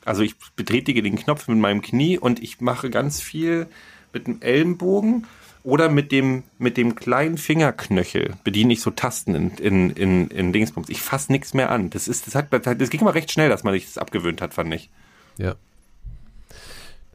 Also 0.08 0.24
ich 0.24 0.36
betätige 0.56 1.04
den 1.04 1.18
Knopf 1.18 1.48
mit 1.48 1.58
meinem 1.58 1.82
Knie 1.82 2.18
und 2.18 2.42
ich 2.42 2.62
mache 2.62 2.90
ganz 2.90 3.22
viel 3.22 3.68
mit 4.14 4.28
dem 4.28 4.42
Ellenbogen 4.42 5.28
oder 5.64 5.90
mit 5.90 6.12
dem, 6.14 6.44
mit 6.58 6.78
dem 6.78 6.96
kleinen 6.96 7.38
Fingerknöchel 7.38 8.36
bediene 8.46 8.72
ich 8.72 8.80
so 8.82 8.90
Tasten 8.92 9.36
in, 9.36 9.50
in, 9.58 9.90
in, 9.92 10.28
in 10.30 10.54
Dingsbums. 10.54 10.88
Ich 10.90 11.02
fasse 11.02 11.32
nichts 11.32 11.54
mehr 11.54 11.70
an. 11.72 11.90
Das 11.90 12.08
ist, 12.08 12.26
das 12.26 12.36
hat, 12.36 12.48
das 12.52 12.90
ging 12.90 13.04
mal 13.04 13.12
recht 13.12 13.32
schnell, 13.32 13.50
dass 13.50 13.64
man 13.66 13.74
sich 13.74 13.86
das 13.86 13.98
abgewöhnt 13.98 14.42
hat, 14.42 14.54
fand 14.54 14.74
ich. 14.74 14.90
Ja. 15.38 15.56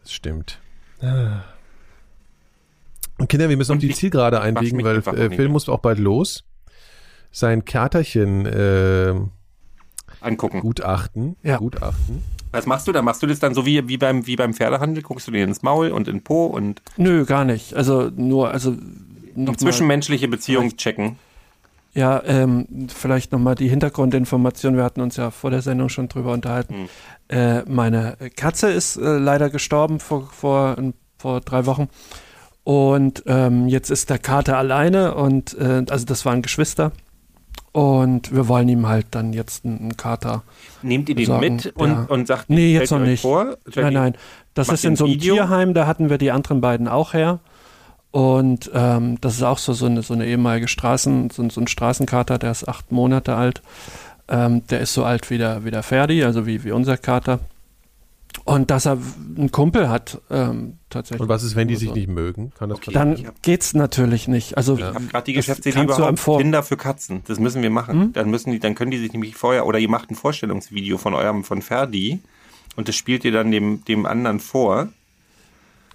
Das 0.02 0.12
stimmt. 0.12 0.58
Ah. 1.00 1.44
Und 3.18 3.28
Kinder, 3.28 3.48
wir 3.48 3.56
müssen 3.56 3.72
auf 3.72 3.78
die 3.78 3.88
ich- 3.88 3.96
Zielgerade 3.96 4.40
einbiegen, 4.40 4.82
weil 4.84 4.98
äh, 4.98 5.30
Phil 5.34 5.48
muss 5.48 5.68
auch 5.68 5.78
bald 5.80 5.98
los. 5.98 6.44
Sein 7.30 7.64
Katerchen 7.64 8.44
äh, 8.44 9.14
Angucken. 10.20 10.60
gutachten. 10.60 11.36
Ja. 11.42 11.56
Gutachten. 11.56 12.22
Was 12.52 12.66
machst 12.66 12.86
du 12.86 12.92
da? 12.92 13.02
Machst 13.02 13.22
du 13.22 13.26
das 13.26 13.38
dann 13.38 13.54
so 13.54 13.66
wie, 13.66 13.88
wie, 13.88 13.96
beim, 13.96 14.26
wie 14.26 14.36
beim 14.36 14.54
Pferdehandel? 14.54 15.02
Guckst 15.02 15.26
du 15.26 15.32
dir 15.32 15.44
ins 15.44 15.62
Maul 15.62 15.90
und 15.90 16.06
in 16.06 16.22
Po 16.22 16.46
und 16.46 16.82
Nö, 16.96 17.24
gar 17.24 17.44
nicht. 17.44 17.74
Also 17.74 18.10
nur, 18.14 18.50
also 18.50 18.76
noch 19.34 19.56
zwischenmenschliche 19.56 20.28
Beziehung 20.28 20.76
checken? 20.76 21.16
Ja, 21.94 22.22
ähm, 22.24 22.88
vielleicht 22.88 23.32
nochmal 23.32 23.54
die 23.54 23.68
Hintergrundinformation. 23.68 24.76
Wir 24.76 24.84
hatten 24.84 25.00
uns 25.02 25.16
ja 25.16 25.30
vor 25.30 25.50
der 25.50 25.60
Sendung 25.60 25.88
schon 25.88 26.08
drüber 26.08 26.32
unterhalten. 26.32 26.88
Äh, 27.28 27.62
meine 27.62 28.16
Katze 28.36 28.70
ist 28.70 28.96
äh, 28.96 29.18
leider 29.18 29.50
gestorben 29.50 30.00
vor, 30.00 30.28
vor, 30.32 30.76
vor 31.18 31.40
drei 31.40 31.66
Wochen. 31.66 31.88
Und 32.64 33.24
ähm, 33.26 33.68
jetzt 33.68 33.90
ist 33.90 34.08
der 34.08 34.18
Kater 34.18 34.56
alleine 34.56 35.14
und 35.14 35.54
äh, 35.58 35.84
also 35.88 36.06
das 36.06 36.24
waren 36.24 36.42
Geschwister. 36.42 36.92
Und 37.72 38.34
wir 38.34 38.48
wollen 38.48 38.68
ihm 38.68 38.86
halt 38.86 39.06
dann 39.12 39.32
jetzt 39.32 39.64
einen, 39.64 39.96
Kater. 39.96 40.42
Nehmt 40.82 41.08
ihr 41.08 41.14
den 41.14 41.24
Sagen, 41.26 41.40
mit 41.40 41.74
und, 41.74 41.90
ja. 41.90 42.04
und 42.08 42.26
sagt, 42.26 42.50
Nee, 42.50 42.74
jetzt 42.74 42.90
noch 42.90 42.98
nicht. 42.98 43.22
Vor? 43.22 43.56
Nein, 43.74 43.92
nein. 43.94 44.14
Das 44.52 44.68
ist 44.68 44.84
in 44.84 44.94
so 44.94 45.04
ein 45.04 45.10
einem 45.12 45.20
Video? 45.20 45.34
Tierheim, 45.36 45.72
da 45.72 45.86
hatten 45.86 46.10
wir 46.10 46.18
die 46.18 46.30
anderen 46.32 46.60
beiden 46.60 46.86
auch 46.86 47.14
her. 47.14 47.38
Und 48.10 48.70
ähm, 48.74 49.18
das 49.22 49.34
ist 49.36 49.42
auch 49.42 49.56
so, 49.56 49.72
so, 49.72 49.86
eine, 49.86 50.02
so 50.02 50.12
eine 50.12 50.26
ehemalige 50.26 50.68
Straßen, 50.68 51.30
so, 51.30 51.42
ein- 51.42 51.48
so 51.50 51.62
ein 51.62 51.66
Straßenkater, 51.66 52.36
der 52.38 52.50
ist 52.50 52.68
acht 52.68 52.92
Monate 52.92 53.34
alt. 53.36 53.62
Ähm, 54.28 54.66
der 54.68 54.80
ist 54.80 54.92
so 54.92 55.04
alt 55.04 55.30
wie 55.30 55.38
der, 55.38 55.64
wie 55.64 55.70
der 55.70 55.82
Ferdi, 55.82 56.22
also 56.24 56.46
wie, 56.46 56.62
wie 56.64 56.72
unser 56.72 56.98
Kater. 56.98 57.38
Und 58.44 58.70
dass 58.70 58.86
er 58.86 58.98
einen 59.36 59.50
Kumpel 59.50 59.88
hat, 59.88 60.20
ähm, 60.30 60.78
tatsächlich. 60.90 61.20
Und 61.20 61.28
was 61.28 61.42
ist, 61.42 61.54
wenn 61.54 61.68
die 61.68 61.76
sich 61.76 61.90
Also, 61.90 62.00
nicht 62.00 62.08
mögen? 62.08 62.52
Kann 62.58 62.70
das 62.70 62.78
Okay. 62.78 62.92
Dann 62.92 63.30
geht's 63.42 63.74
natürlich 63.74 64.26
nicht. 64.26 64.56
Also 64.56 64.76
Ich 64.76 64.84
habe 64.84 65.04
gerade 65.06 65.24
die 65.24 65.32
Geschäftsidee 65.34 65.82
überhaupt 65.82 66.24
Kinder 66.38 66.62
für 66.62 66.76
Katzen. 66.76 67.22
Das 67.26 67.38
müssen 67.38 67.62
wir 67.62 67.70
machen. 67.70 68.00
Hm? 68.00 68.12
Dann 68.12 68.30
müssen 68.30 68.50
die, 68.50 68.58
dann 68.58 68.74
können 68.74 68.90
die 68.90 68.98
sich 68.98 69.12
nämlich 69.12 69.36
vorher 69.36 69.66
oder 69.66 69.78
ihr 69.78 69.88
macht 69.88 70.10
ein 70.10 70.14
Vorstellungsvideo 70.14 70.98
von 70.98 71.14
eurem 71.14 71.44
von 71.44 71.62
Ferdi 71.62 72.20
und 72.76 72.88
das 72.88 72.96
spielt 72.96 73.24
ihr 73.24 73.32
dann 73.32 73.50
dem 73.50 73.84
dem 73.84 74.06
anderen 74.06 74.40
vor. 74.40 74.88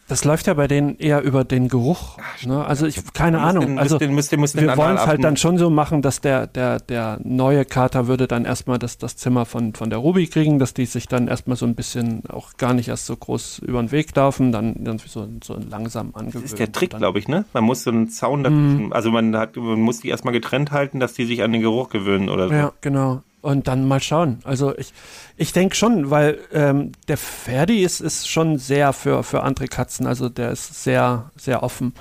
Das 0.09 0.23
läuft 0.23 0.47
ja 0.47 0.53
bei 0.53 0.67
denen 0.67 0.97
eher 0.99 1.21
über 1.21 1.43
den 1.43 1.67
Geruch. 1.67 2.17
Ne? 2.45 2.65
Also 2.65 2.85
ich 2.85 3.01
keine 3.13 3.41
Ahnung. 3.41 3.65
den- 3.65 3.79
also 3.79 3.97
den- 3.97 4.15
müsst 4.15 4.31
den- 4.31 4.39
müsst 4.39 4.55
wir 4.55 4.77
wollen 4.77 4.95
es 4.95 5.05
halt 5.05 5.21
dann 5.23 5.35
schon 5.35 5.57
so 5.57 5.69
machen, 5.69 6.01
dass 6.01 6.21
der 6.21 6.47
der 6.47 6.79
der 6.79 7.19
neue 7.23 7.65
Kater 7.65 8.07
würde 8.07 8.25
dann 8.27 8.45
erstmal 8.45 8.79
das 8.79 8.97
das 8.97 9.17
Zimmer 9.17 9.45
von 9.45 9.73
von 9.73 9.89
der 9.89 9.99
Ruby 9.99 10.27
kriegen, 10.27 10.59
dass 10.59 10.73
die 10.73 10.85
sich 10.85 11.07
dann 11.07 11.27
erstmal 11.27 11.57
so 11.57 11.65
ein 11.65 11.75
bisschen 11.75 12.23
auch 12.29 12.55
gar 12.57 12.73
nicht 12.73 12.87
erst 12.87 13.05
so 13.05 13.17
groß 13.17 13.59
über 13.59 13.81
den 13.81 13.91
Weg 13.91 14.15
laufen, 14.15 14.51
dann 14.53 14.75
irgendwie 14.85 15.09
so 15.09 15.27
so 15.43 15.57
langsam 15.69 16.11
angewöhnen. 16.13 16.31
Das 16.33 16.43
ist 16.43 16.59
der 16.59 16.71
Trick, 16.71 16.91
glaube 16.95 17.19
ich, 17.19 17.27
ne? 17.27 17.43
Man 17.53 17.65
muss 17.65 17.83
so 17.83 17.89
einen 17.91 18.09
Zaun 18.09 18.39
Mhm. 18.39 18.43
dazwischen, 18.43 18.93
also 18.93 19.11
man 19.11 19.35
hat, 19.35 19.57
man 19.57 19.81
muss 19.81 19.99
die 19.99 20.07
erstmal 20.09 20.33
getrennt 20.33 20.71
halten, 20.71 20.99
dass 21.01 21.13
die 21.13 21.25
sich 21.25 21.43
an 21.43 21.51
den 21.51 21.61
Geruch 21.61 21.89
gewöhnen 21.89 22.29
oder 22.29 22.47
so. 22.47 22.53
Ja, 22.53 22.71
genau. 22.79 23.23
Und 23.41 23.67
dann 23.67 23.87
mal 23.87 24.01
schauen. 24.01 24.39
Also 24.43 24.75
ich, 24.77 24.91
ich 25.37 25.53
denke 25.53 25.75
schon, 25.75 26.09
weil 26.09 26.39
ähm, 26.51 26.91
der 27.07 27.17
Ferdi 27.17 27.83
ist, 27.83 28.01
ist 28.01 28.27
schon 28.27 28.57
sehr 28.57 28.91
für, 28.93 29.23
für 29.23 29.43
andere 29.43 29.67
Katzen. 29.67 30.07
Also 30.07 30.27
der 30.27 30.51
ist 30.51 30.83
sehr, 30.83 31.29
sehr 31.37 31.61
offen. 31.63 31.93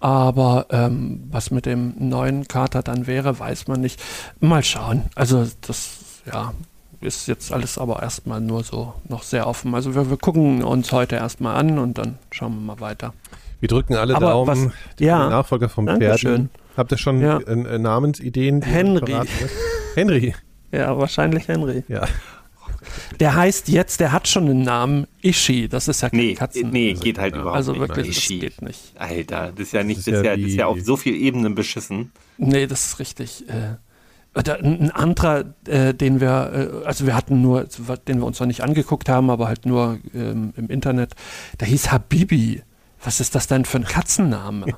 Aber 0.00 0.66
ähm, 0.70 1.24
was 1.30 1.50
mit 1.50 1.64
dem 1.66 1.94
neuen 1.98 2.46
Kater 2.46 2.82
dann 2.82 3.06
wäre, 3.06 3.38
weiß 3.38 3.66
man 3.68 3.80
nicht. 3.80 4.00
Mal 4.40 4.62
schauen. 4.62 5.04
Also 5.14 5.46
das, 5.62 5.92
ja, 6.30 6.52
ist 7.00 7.26
jetzt 7.26 7.52
alles 7.52 7.78
aber 7.78 8.02
erstmal 8.02 8.40
nur 8.40 8.62
so 8.62 8.92
noch 9.08 9.22
sehr 9.22 9.46
offen. 9.46 9.74
Also 9.74 9.94
wir, 9.94 10.10
wir 10.10 10.18
gucken 10.18 10.62
uns 10.62 10.92
heute 10.92 11.16
erstmal 11.16 11.56
an 11.56 11.78
und 11.78 11.96
dann 11.98 12.18
schauen 12.30 12.54
wir 12.54 12.60
mal 12.74 12.80
weiter. 12.80 13.14
Wir 13.60 13.68
drücken 13.70 13.94
alle 13.94 14.14
Aber 14.14 14.26
Daumen. 14.30 14.66
was- 14.66 14.72
die 14.98 15.04
ja, 15.04 15.28
Nachfolger 15.30 15.70
vom 15.70 15.86
Dankeschön. 15.86 16.18
Pferden. 16.18 16.50
Habt 16.76 16.92
ihr 16.92 16.98
schon 16.98 17.20
Ja. 17.22 17.38
äh, 17.38 17.52
äh, 17.52 17.78
Namensideen? 17.78 18.60
Henry. 18.60 19.16
Henry. 19.94 20.34
Ja, 20.72 20.96
wahrscheinlich 20.98 21.48
Henry. 21.48 21.84
Ja. 21.88 22.06
Der 23.20 23.34
heißt 23.34 23.68
jetzt, 23.68 24.00
der 24.00 24.12
hat 24.12 24.28
schon 24.28 24.44
einen 24.48 24.62
Namen, 24.62 25.06
Ishi. 25.22 25.68
Das 25.68 25.88
ist 25.88 26.02
ja 26.02 26.10
kein 26.10 26.18
Nee, 26.20 26.34
Katzen. 26.34 26.70
nee, 26.70 26.92
geht 26.94 27.18
halt 27.18 27.34
überhaupt 27.34 27.56
Also 27.56 27.72
nicht. 27.72 27.80
wirklich, 27.80 28.08
das 28.08 28.16
Ischi. 28.18 28.38
geht 28.38 28.62
nicht. 28.62 28.92
Alter, 28.96 29.52
das 29.52 29.66
ist 29.68 29.72
ja 29.72 29.82
nicht, 29.82 29.98
Das 29.98 30.04
das 30.04 30.14
ist 30.14 30.20
ist 30.20 30.24
ja 30.26 30.36
das 30.36 30.46
ist 30.46 30.54
ja 30.56 30.66
auf 30.66 30.78
so 30.82 30.96
vielen 30.96 31.16
Ebenen 31.20 31.54
beschissen. 31.54 32.12
Nee, 32.38 32.66
das 32.66 32.86
ist 32.86 32.98
richtig. 32.98 33.44
Äh, 33.48 33.76
ein 34.34 34.80
ein 34.82 34.90
anderer, 34.90 35.44
äh, 35.66 35.94
den 35.94 36.20
wir, 36.20 36.82
äh, 36.82 36.86
also 36.86 37.06
wir 37.06 37.14
hatten 37.16 37.40
nur, 37.40 37.64
den 38.06 38.18
wir 38.18 38.26
uns 38.26 38.38
noch 38.38 38.46
nicht 38.46 38.60
angeguckt 38.62 39.08
haben, 39.08 39.30
aber 39.30 39.48
halt 39.48 39.64
nur 39.66 39.98
ähm, 40.14 40.52
im 40.56 40.68
Internet, 40.68 41.14
der 41.58 41.68
hieß 41.68 41.90
Habibi. 41.90 42.62
Was 43.02 43.20
ist 43.20 43.34
das 43.34 43.46
denn 43.46 43.64
für 43.64 43.78
ein 43.78 43.84
Katzenname? 43.84 44.66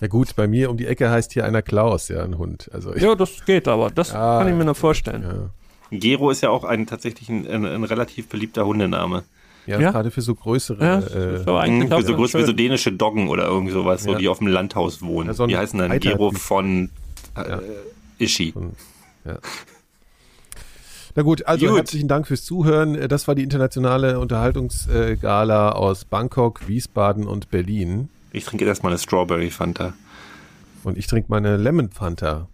Ja 0.00 0.06
gut, 0.08 0.34
bei 0.34 0.46
mir 0.48 0.70
um 0.70 0.76
die 0.76 0.86
Ecke 0.86 1.10
heißt 1.10 1.32
hier 1.32 1.44
einer 1.44 1.62
Klaus, 1.62 2.08
ja, 2.08 2.22
ein 2.24 2.38
Hund. 2.38 2.70
Also 2.72 2.94
ich, 2.94 3.02
ja, 3.02 3.14
das 3.14 3.44
geht 3.44 3.68
aber. 3.68 3.90
Das 3.90 4.12
Ja, 4.12 4.38
kann 4.38 4.48
ich 4.48 4.54
mir 4.54 4.64
noch 4.64 4.76
vorstellen. 4.76 5.22
ja. 5.22 5.50
Gero 5.98 6.30
ist 6.30 6.40
ja 6.40 6.50
auch 6.50 6.64
ein 6.64 6.86
tatsächlich 6.86 7.28
ein, 7.28 7.46
ein, 7.48 7.66
ein 7.66 7.84
relativ 7.84 8.28
beliebter 8.28 8.64
Hundename. 8.64 9.24
Ja, 9.66 9.78
Ja. 9.78 9.90
gerade 9.90 10.10
für 10.10 10.22
so 10.22 10.34
größere. 10.34 10.82
Ja, 10.82 10.98
äh, 11.00 11.68
Mhm, 11.70 11.88
für 11.90 12.02
so 12.02 12.14
groß 12.14 12.34
wie 12.34 12.44
so 12.44 12.52
dänische 12.52 12.92
Doggen 12.92 13.28
oder 13.28 13.44
irgend 13.46 13.72
sowas, 13.72 14.04
so, 14.04 14.12
Ja. 14.12 14.18
die 14.18 14.28
auf 14.28 14.38
dem 14.38 14.46
Landhaus 14.46 15.02
wohnen. 15.02 15.28
Ja, 15.28 15.34
so 15.34 15.46
die 15.46 15.56
heißen 15.56 15.78
dann 15.78 15.98
Gero 16.00 16.30
von 16.30 16.90
äh, 17.36 17.48
Ja. 17.50 17.60
Ischi. 18.18 18.54
Na 21.16 21.22
gut, 21.22 21.44
also 21.46 21.66
Gut. 21.66 21.76
herzlichen 21.76 22.08
Dank 22.08 22.26
fürs 22.28 22.44
Zuhören. 22.44 23.08
Das 23.08 23.26
war 23.26 23.34
die 23.34 23.42
internationale 23.42 24.20
Unterhaltungsgala 24.20 25.72
aus 25.72 26.04
Bangkok, 26.04 26.68
Wiesbaden 26.68 27.26
und 27.26 27.50
Berlin. 27.50 28.08
Ich 28.32 28.44
trinke 28.44 28.64
jetzt 28.64 28.70
erstmal 28.70 28.92
eine 28.92 28.98
Strawberry 28.98 29.50
Fanta. 29.50 29.92
Und 30.84 30.96
ich 30.96 31.06
trinke 31.06 31.26
meine 31.30 31.56
Lemon 31.56 31.90
Fanta. 31.90 32.48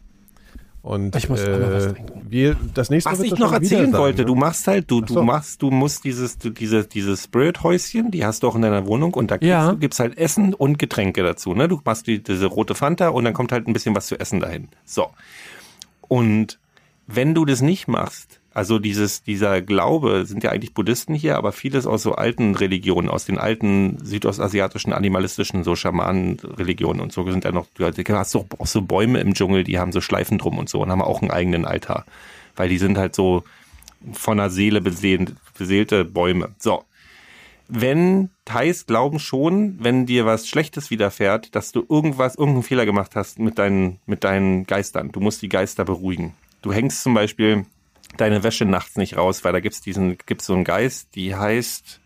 Und 0.83 1.17
Ich 1.17 1.29
muss 1.29 1.43
auch 1.45 1.59
noch 1.59 1.73
was 1.73 1.93
trinken. 1.95 2.23
wir, 2.29 2.57
das 2.75 2.91
nächste 2.91 3.11
Was 3.11 3.21
ich 3.21 3.37
noch 3.39 3.53
erzählen 3.53 3.91
sein, 3.91 4.01
wollte, 4.01 4.23
ne? 4.23 4.27
du 4.27 4.37
machst 4.37 4.69
halt, 4.69 4.89
du, 4.89 5.01
so. 5.05 5.15
du 5.17 5.23
machst, 5.23 5.61
du 5.63 5.71
musst 5.73 6.05
dieses, 6.05 6.39
du, 6.39 6.51
diese, 6.51 6.85
dieses 6.87 7.25
Spirit-Häuschen, 7.25 8.13
die 8.13 8.25
hast 8.25 8.45
du 8.45 8.49
auch 8.49 8.55
in 8.55 8.63
deiner 8.63 8.87
Wohnung 8.87 9.13
und 9.15 9.33
da 9.33 9.37
Ja. 9.41 9.71
gibst 9.71 9.73
du 9.73 9.79
gibst 9.81 10.01
halt 10.01 10.17
Essen 10.19 10.55
und 10.55 10.79
Getränke 10.79 11.25
dazu, 11.25 11.55
ne? 11.55 11.67
Du 11.67 11.81
machst 11.85 12.07
die, 12.07 12.23
diese 12.23 12.47
rote 12.47 12.77
Fanta 12.77 13.09
und 13.09 13.25
dann 13.25 13.35
kommt 13.35 13.51
halt 13.51 13.67
ein 13.67 13.73
bisschen 13.73 13.97
was 13.97 14.07
zu 14.07 14.19
essen 14.21 14.39
dahin. 14.39 14.69
So. 14.85 15.09
Und 16.03 16.61
wenn 17.09 17.35
du 17.35 17.45
das 17.45 17.63
nicht 17.63 17.89
machst, 17.89 18.39
also 18.57 18.79
dieses, 18.79 19.23
dieser 19.23 19.61
Glaube, 19.61 20.25
sind 20.25 20.43
ja 20.43 20.51
eigentlich 20.51 20.73
Buddhisten 20.73 21.15
hier, 21.15 21.37
aber 21.37 21.53
vieles 21.53 21.87
aus 21.87 22.03
so 22.03 22.15
alten 22.15 22.55
Religionen, 22.55 23.11
aus 23.11 23.27
den 23.27 23.37
alten 23.37 23.99
südostasiatischen, 24.03 24.95
animalistischen, 24.95 25.63
so 25.63 25.77
Schamanen-Religionen 25.77 27.01
und 27.01 27.13
so 27.13 27.31
sind 27.31 27.45
ja 27.45 27.53
noch, 27.53 27.67
du 27.75 27.85
hast 27.85 28.35
auch 28.35 28.67
so 28.67 28.81
Bäume 28.81 29.21
im 29.21 29.35
Dschungel, 29.35 29.63
die 29.63 29.79
haben 29.79 29.93
so 29.93 30.01
Schleifen 30.01 30.39
drum 30.39 30.57
und 30.57 30.71
so 30.71 30.81
und 30.81 30.91
haben 30.91 31.03
auch 31.03 31.21
einen 31.21 31.31
eigenen 31.31 31.67
Altar. 31.67 32.07
Weil 32.57 32.71
die 32.71 32.79
sind 32.79 32.97
halt 32.97 33.15
so 33.15 33.45
von 34.15 34.39
der 34.39 34.49
Seele 34.49 34.81
beseelt, 34.81 35.35
beseelte 35.59 36.07
Bäume. 36.07 36.55
So. 36.59 36.83
Wenn 37.69 38.31
Thais 38.47 38.87
glauben 38.87 39.19
schon, 39.19 39.77
wenn 39.81 40.07
dir 40.07 40.25
was 40.25 40.49
Schlechtes 40.49 40.89
widerfährt, 40.89 41.55
dass 41.55 41.73
du 41.73 41.85
irgendwas, 41.87 42.37
irgendeinen 42.37 42.63
Fehler 42.63 42.87
gemacht 42.87 43.17
hast 43.17 43.39
mit 43.39 43.59
deinen, 43.59 43.99
mit 44.07 44.25
deinen 44.25 44.65
Geistern. 44.65 45.13
Du 45.13 45.21
musst 45.21 45.43
die 45.43 45.51
Geister 45.51 45.85
beruhigen. 45.85 46.33
Du 46.63 46.73
hängst 46.73 47.03
zum 47.03 47.13
Beispiel 47.13 47.67
deine 48.17 48.43
Wäsche 48.43 48.65
nachts 48.65 48.97
nicht 48.97 49.17
raus, 49.17 49.45
weil 49.45 49.53
da 49.53 49.61
gibt's 49.61 49.81
diesen, 49.81 50.19
gibt's 50.27 50.47
so 50.47 50.55
einen 50.55 50.65
Geist, 50.65 51.15
die 51.15 51.35
heißt, 51.35 52.01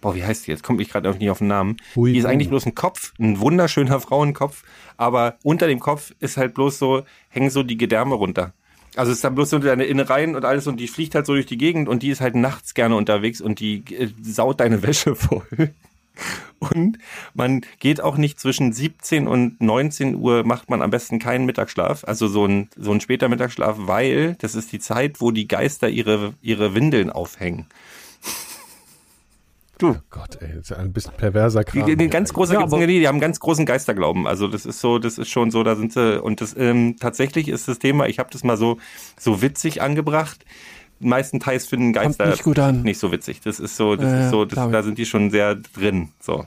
boah, 0.00 0.14
wie 0.14 0.24
heißt 0.24 0.46
die 0.46 0.50
jetzt? 0.50 0.62
Kommt 0.62 0.80
ich 0.80 0.90
gerade 0.90 1.10
nicht 1.10 1.30
auf 1.30 1.38
den 1.38 1.48
Namen. 1.48 1.76
Hui, 1.96 2.12
die 2.12 2.18
ist 2.18 2.24
eigentlich 2.24 2.48
bloß 2.48 2.66
ein 2.66 2.74
Kopf, 2.74 3.12
ein 3.18 3.40
wunderschöner 3.40 4.00
Frauenkopf, 4.00 4.62
aber 4.96 5.36
unter 5.42 5.66
dem 5.66 5.80
Kopf 5.80 6.12
ist 6.20 6.36
halt 6.36 6.54
bloß 6.54 6.78
so, 6.78 7.02
hängen 7.28 7.50
so 7.50 7.62
die 7.62 7.76
Gedärme 7.76 8.14
runter. 8.14 8.52
Also 8.96 9.12
es 9.12 9.18
ist 9.18 9.24
dann 9.24 9.36
bloß 9.36 9.50
so 9.50 9.58
deine 9.58 9.84
Innereien 9.84 10.34
und 10.34 10.44
alles 10.44 10.66
und 10.66 10.78
die 10.78 10.88
fliegt 10.88 11.14
halt 11.14 11.26
so 11.26 11.34
durch 11.34 11.46
die 11.46 11.58
Gegend 11.58 11.88
und 11.88 12.02
die 12.02 12.10
ist 12.10 12.20
halt 12.20 12.34
nachts 12.34 12.74
gerne 12.74 12.96
unterwegs 12.96 13.40
und 13.40 13.60
die 13.60 13.84
äh, 13.94 14.08
saut 14.22 14.60
deine 14.60 14.82
Wäsche 14.82 15.14
voll. 15.14 15.72
Und 16.58 16.98
man 17.32 17.62
geht 17.78 18.02
auch 18.02 18.18
nicht 18.18 18.38
zwischen 18.38 18.72
17 18.72 19.26
und 19.26 19.60
19 19.60 20.16
Uhr, 20.16 20.44
macht 20.44 20.68
man 20.68 20.82
am 20.82 20.90
besten 20.90 21.18
keinen 21.18 21.46
Mittagsschlaf, 21.46 22.04
also 22.04 22.28
so 22.28 22.44
ein, 22.44 22.68
so 22.76 22.92
ein 22.92 23.00
später 23.00 23.28
Mittagsschlaf, 23.28 23.76
weil 23.78 24.36
das 24.40 24.54
ist 24.54 24.70
die 24.72 24.78
Zeit, 24.78 25.20
wo 25.20 25.30
die 25.30 25.48
Geister 25.48 25.88
ihre, 25.88 26.34
ihre 26.42 26.74
Windeln 26.74 27.10
aufhängen. 27.10 27.66
Du, 29.80 29.96
Gott, 30.10 30.36
ey, 30.42 30.48
das 30.48 30.64
ist 30.64 30.70
ja 30.70 30.76
ein 30.76 30.92
bisschen 30.92 31.14
perverser 31.16 31.64
Kram. 31.64 31.86
die, 31.86 31.96
die, 31.96 32.02
hier 32.02 32.10
ganz 32.10 32.34
große, 32.34 32.52
Ja, 32.52 32.66
die, 32.66 32.86
die 32.86 33.08
haben 33.08 33.18
ganz 33.18 33.40
großen 33.40 33.64
Geisterglauben. 33.64 34.26
Also 34.26 34.46
das 34.46 34.66
ist 34.66 34.80
so, 34.80 34.98
das 34.98 35.16
ist 35.16 35.30
schon 35.30 35.50
so, 35.50 35.62
da 35.62 35.74
sind 35.74 35.94
sie 35.94 36.20
und 36.20 36.42
das 36.42 36.54
ähm, 36.54 36.96
tatsächlich 37.00 37.48
ist 37.48 37.66
das 37.66 37.78
Thema. 37.78 38.06
Ich 38.06 38.18
habe 38.18 38.28
das 38.30 38.44
mal 38.44 38.58
so 38.58 38.76
so 39.18 39.40
witzig 39.40 39.80
angebracht. 39.80 40.44
Meistenteils 41.00 41.66
finden 41.66 41.92
Geister 41.92 42.26
nicht 42.26 42.42
gut 42.44 42.58
an. 42.58 42.82
nicht 42.82 42.98
so 42.98 43.10
witzig. 43.12 43.40
Das 43.42 43.58
ist 43.58 43.76
so, 43.76 43.96
das 43.96 44.04
Ja, 44.12 44.24
ist 44.24 44.30
so, 44.30 44.44
das, 44.44 44.70
da 44.70 44.82
sind 44.82 44.98
die 44.98 45.06
schon 45.06 45.30
sehr 45.30 45.54
drin. 45.56 46.08
So. 46.20 46.44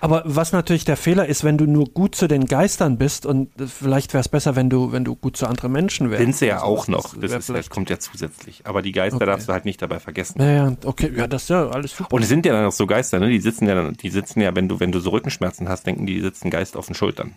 Aber 0.00 0.22
was 0.24 0.50
natürlich 0.50 0.84
der 0.84 0.96
Fehler 0.96 1.26
ist, 1.26 1.44
wenn 1.44 1.56
du 1.58 1.64
nur 1.66 1.84
gut 1.86 2.16
zu 2.16 2.26
den 2.26 2.46
Geistern 2.46 2.98
bist 2.98 3.24
und 3.24 3.48
äh, 3.60 3.66
vielleicht 3.68 4.12
wäre 4.14 4.20
es 4.20 4.28
besser, 4.28 4.56
wenn 4.56 4.68
du, 4.68 4.90
wenn 4.90 5.04
du 5.04 5.14
gut 5.14 5.36
zu 5.36 5.46
anderen 5.46 5.70
Menschen 5.70 6.10
wärst. 6.10 6.20
Sind 6.22 6.34
sie 6.36 6.46
ja 6.46 6.54
Also, 6.56 6.66
auch 6.66 6.88
noch. 6.88 7.14
Das, 7.16 7.30
ist, 7.32 7.48
das 7.50 7.70
kommt 7.70 7.88
ja 7.88 8.00
zusätzlich. 8.00 8.62
Aber 8.64 8.82
die 8.82 8.90
Geister 8.90 9.16
Okay. 9.16 9.26
darfst 9.26 9.48
du 9.48 9.52
halt 9.52 9.64
nicht 9.64 9.80
dabei 9.80 10.00
vergessen. 10.00 10.40
Ja, 10.42 10.50
ja, 10.50 10.72
okay, 10.84 11.12
ja, 11.16 11.28
das 11.28 11.44
ist 11.44 11.50
ja 11.50 11.68
alles 11.68 11.96
super. 11.96 12.12
Und 12.16 12.22
es 12.22 12.28
sind 12.28 12.44
ja 12.44 12.52
dann 12.52 12.64
auch 12.66 12.72
so 12.72 12.86
Geister, 12.86 13.20
ne? 13.20 13.28
Die 13.28 13.38
sitzen 13.40 13.66
ja 13.68 13.76
dann, 13.76 13.94
die 13.94 14.10
sitzen 14.10 14.40
ja, 14.40 14.52
wenn 14.56 14.68
du, 14.68 14.80
wenn 14.80 14.90
du 14.90 14.98
so 14.98 15.10
Rückenschmerzen 15.10 15.68
hast, 15.68 15.86
denken 15.86 16.04
die, 16.06 16.14
die 16.14 16.20
sitzen 16.22 16.50
Geist 16.50 16.76
auf 16.76 16.86
den 16.86 16.96
Schultern. 16.96 17.34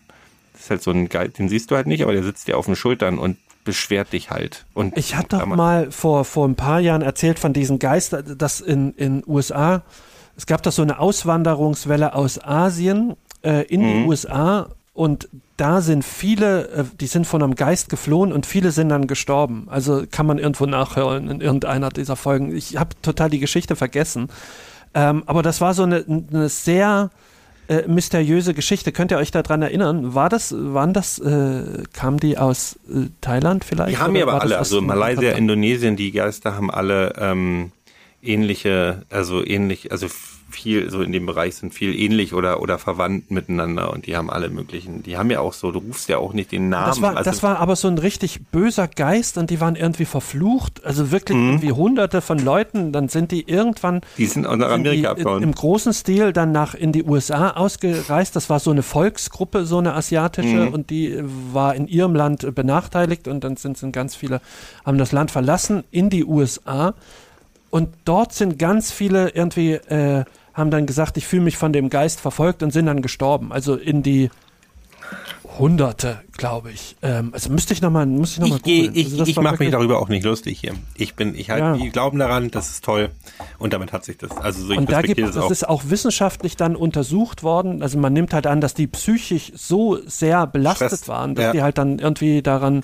Ist 0.66 0.70
halt 0.72 0.84
so 0.84 0.92
ein 0.92 1.10
Geist, 1.10 1.38
den 1.40 1.48
siehst 1.50 1.70
du 1.72 1.76
halt 1.76 1.86
nicht, 1.88 2.02
aber 2.04 2.12
der 2.14 2.24
sitzt 2.24 2.48
dir 2.48 2.58
auf 2.58 2.66
den 2.66 2.76
Schultern 2.76 3.18
und 3.20 3.38
beschwert 3.64 4.14
dich 4.14 4.30
halt. 4.32 4.66
Und 4.74 4.98
Ich 4.98 5.16
hatte 5.16 5.38
doch 5.38 5.46
mal 5.46 5.92
vor, 5.92 6.26
vor 6.26 6.48
ein 6.48 6.56
paar 6.56 6.80
Jahren 6.80 7.02
erzählt 7.02 7.40
von 7.40 7.54
diesen 7.54 7.80
Geistern, 7.80 8.36
dass 8.38 8.62
in 8.62 8.92
in 8.94 9.24
USA, 9.28 9.84
es 10.38 10.46
gab 10.46 10.64
doch 10.64 10.72
so 10.72 10.82
eine 10.82 11.00
Auswanderungswelle 11.00 12.14
aus 12.16 12.44
Asien 12.44 13.16
äh, 13.44 13.64
in 13.68 13.82
Mhm. 13.82 13.86
die 14.04 14.08
USA 14.10 14.70
und 14.94 15.30
da 15.58 15.82
sind 15.82 16.04
viele, 16.06 16.68
äh, 16.70 16.84
die 17.00 17.08
sind 17.08 17.26
von 17.28 17.42
einem 17.44 17.56
Geist 17.56 17.90
geflohen 17.90 18.32
und 18.34 18.46
viele 18.46 18.72
sind 18.72 18.90
dann 18.90 19.08
gestorben. 19.08 19.68
Also 19.70 20.04
kann 20.10 20.26
man 20.26 20.38
irgendwo 20.38 20.66
nachhören 20.66 21.30
in 21.30 21.42
irgendeiner 21.42 21.90
dieser 21.90 22.16
Folgen. 22.16 22.56
Ich 22.56 22.78
habe 22.78 22.90
total 23.02 23.30
die 23.30 23.40
Geschichte 23.40 23.76
vergessen. 23.76 24.30
Ähm, 24.94 25.24
aber 25.26 25.42
das 25.44 25.60
war 25.62 25.74
so 25.74 25.84
eine, 25.84 26.06
eine 26.08 26.50
sehr 26.50 27.10
äh, 27.68 27.88
mysteriöse 27.88 28.54
Geschichte. 28.54 28.92
Könnt 28.92 29.12
ihr 29.12 29.18
euch 29.18 29.32
daran 29.32 29.62
erinnern? 29.62 30.14
War 30.14 30.30
das, 30.30 30.54
waren 30.58 30.94
das, 30.94 31.20
äh, 31.20 31.84
kamen 31.94 32.18
die 32.18 32.38
aus 32.38 32.80
äh, 32.90 33.08
Thailand 33.22 33.66
vielleicht? 33.66 33.92
Die 33.92 33.98
haben 33.98 34.16
ja 34.16 34.24
aber 34.24 34.42
alle, 34.42 34.58
also 34.58 34.82
Malaysia, 34.82 35.32
Indonesien, 35.32 35.96
die 35.96 36.12
Geister 36.12 36.56
haben 36.56 36.70
alle 36.70 37.14
ähm, 37.18 37.72
ähnliche, 38.22 39.04
also 39.10 39.46
ähnlich, 39.46 39.92
also 39.92 40.08
viel, 40.56 40.90
so 40.90 41.02
in 41.02 41.12
dem 41.12 41.26
Bereich 41.26 41.56
sind 41.56 41.74
viel 41.74 41.94
ähnlich 41.94 42.34
oder 42.34 42.62
oder 42.62 42.80
verwandt 42.80 43.30
miteinander 43.32 43.92
und 43.94 44.08
die 44.08 44.16
haben 44.18 44.30
alle 44.30 44.50
möglichen, 44.50 45.04
die 45.04 45.18
haben 45.18 45.30
ja 45.30 45.40
auch 45.42 45.54
so, 45.54 45.72
du 45.72 45.80
rufst 45.80 46.10
ja 46.10 46.18
auch 46.18 46.34
nicht 46.34 46.52
den 46.52 46.70
Namen. 46.70 46.88
Das 46.88 47.02
war, 47.02 47.18
also, 47.18 47.30
das 47.30 47.44
war 47.44 47.60
aber 47.60 47.76
so 47.76 47.88
ein 47.88 47.98
richtig 47.98 48.40
böser 48.52 48.88
Geist 48.88 49.38
und 49.38 49.50
die 49.50 49.60
waren 49.62 49.76
irgendwie 49.76 50.06
verflucht. 50.06 50.84
Also 50.86 51.12
wirklich 51.12 51.38
Mhm. 51.38 51.50
irgendwie 51.50 51.72
hunderte 51.72 52.22
von 52.22 52.40
Leuten. 52.40 52.92
Dann 52.92 53.10
sind 53.10 53.32
die 53.32 53.48
irgendwann 53.48 54.02
die 54.18 54.26
sind 54.26 54.48
auch 54.48 54.56
nach 54.56 54.72
Amerika 54.72 55.14
die 55.14 55.22
abgehauen. 55.22 55.44
im 55.44 55.52
großen 55.54 55.94
Stil 55.94 56.34
dann 56.34 56.52
nach 56.52 56.74
in 56.74 56.92
die 56.92 57.04
USA 57.04 57.52
ausgereist. 57.52 58.36
Das 58.36 58.50
war 58.50 58.60
so 58.60 58.72
eine 58.72 58.82
Volksgruppe, 58.84 59.66
so 59.66 59.78
eine 59.78 59.94
asiatische 59.94 60.48
Mhm. 60.68 60.74
und 60.74 60.90
die 60.90 61.20
war 61.54 61.76
in 61.76 61.88
ihrem 61.88 62.16
Land 62.16 62.56
benachteiligt 62.56 63.28
und 63.28 63.44
dann 63.44 63.58
sind, 63.58 63.78
sind 63.78 63.92
ganz 63.92 64.16
viele, 64.16 64.42
haben 64.86 64.98
das 64.98 65.12
Land 65.12 65.32
verlassen 65.32 65.84
in 65.92 66.10
die 66.10 66.24
USA 66.26 66.94
und 67.70 67.90
dort 68.06 68.32
sind 68.34 68.58
ganz 68.60 68.92
viele 68.92 69.30
irgendwie, 69.30 69.74
äh, 69.74 70.24
haben 70.56 70.72
dann 70.72 70.88
gesagt, 70.88 71.18
ich 71.18 71.28
fühle 71.28 71.44
mich 71.44 71.58
von 71.58 71.72
dem 71.74 71.90
Geist 71.90 72.20
verfolgt 72.20 72.64
und 72.64 72.72
sind 72.72 72.88
dann 72.88 73.04
gestorben. 73.04 73.52
Also 73.52 73.76
in 73.76 74.02
die 74.02 74.32
Hunderte, 75.60 76.20
glaube 76.34 76.72
ich. 76.72 76.96
Ähm, 77.02 77.30
also 77.34 77.50
müsste 77.52 77.74
ich 77.74 77.82
nochmal, 77.82 78.06
muss 78.08 78.34
ich 78.34 78.40
nochmal 78.40 78.60
Ich, 78.66 78.96
ich, 78.96 79.06
Also 79.12 79.24
ich 79.26 79.38
mache 79.38 79.58
mich 79.60 79.72
darüber 79.72 80.00
auch 80.00 80.10
nicht 80.10 80.26
lustig 80.26 80.60
hier. 80.60 80.74
Ich 80.96 81.16
bin, 81.16 81.36
ich 81.36 81.50
halt, 81.50 81.60
Ja. 81.62 81.78
die 81.78 81.90
glauben 81.92 82.18
daran, 82.20 82.50
das 82.52 82.70
ist 82.72 82.84
toll. 82.84 83.10
Und 83.60 83.72
damit 83.72 83.94
hat 83.94 84.04
sich 84.04 84.18
das. 84.18 84.32
Also 84.38 84.66
so 84.66 84.72
ich 84.74 84.78
Und 84.80 84.92
da 84.92 85.02
gibt 85.02 85.22
das 85.22 85.36
das 85.36 85.44
auch. 85.46 85.52
ist 85.52 85.70
auch 85.70 85.84
wissenschaftlich 85.88 86.58
dann 86.58 86.76
untersucht 86.76 87.44
worden. 87.44 87.82
Also 87.84 87.98
man 88.00 88.12
nimmt 88.12 88.34
halt 88.34 88.48
an, 88.48 88.60
dass 88.60 88.74
die 88.74 88.88
psychisch 88.88 89.52
so 89.56 90.00
sehr 90.08 90.48
belastet 90.48 90.88
Stress, 90.90 91.08
waren, 91.08 91.36
dass 91.36 91.46
ja. 91.46 91.52
die 91.54 91.62
halt 91.62 91.78
dann 91.78 92.00
irgendwie 92.00 92.42
daran 92.42 92.82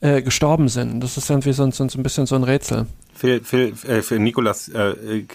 äh, 0.00 0.22
gestorben 0.22 0.68
sind. 0.68 1.00
Das 1.00 1.16
ist 1.16 1.28
irgendwie 1.30 1.52
so, 1.52 1.62
ein- 1.62 1.72
so, 1.72 1.84
ein- 1.84 1.90
so 1.90 1.98
ein 1.98 2.02
bisschen 2.02 2.24
so 2.26 2.34
ein 2.34 2.42
Rätsel. 2.42 2.86
Phil, 3.14 3.42
Phil, 3.44 3.74
äh, 3.86 4.00
für 4.00 4.18
Nikolas 4.18 4.68
äh, 4.68 4.78
äh, 4.90 5.26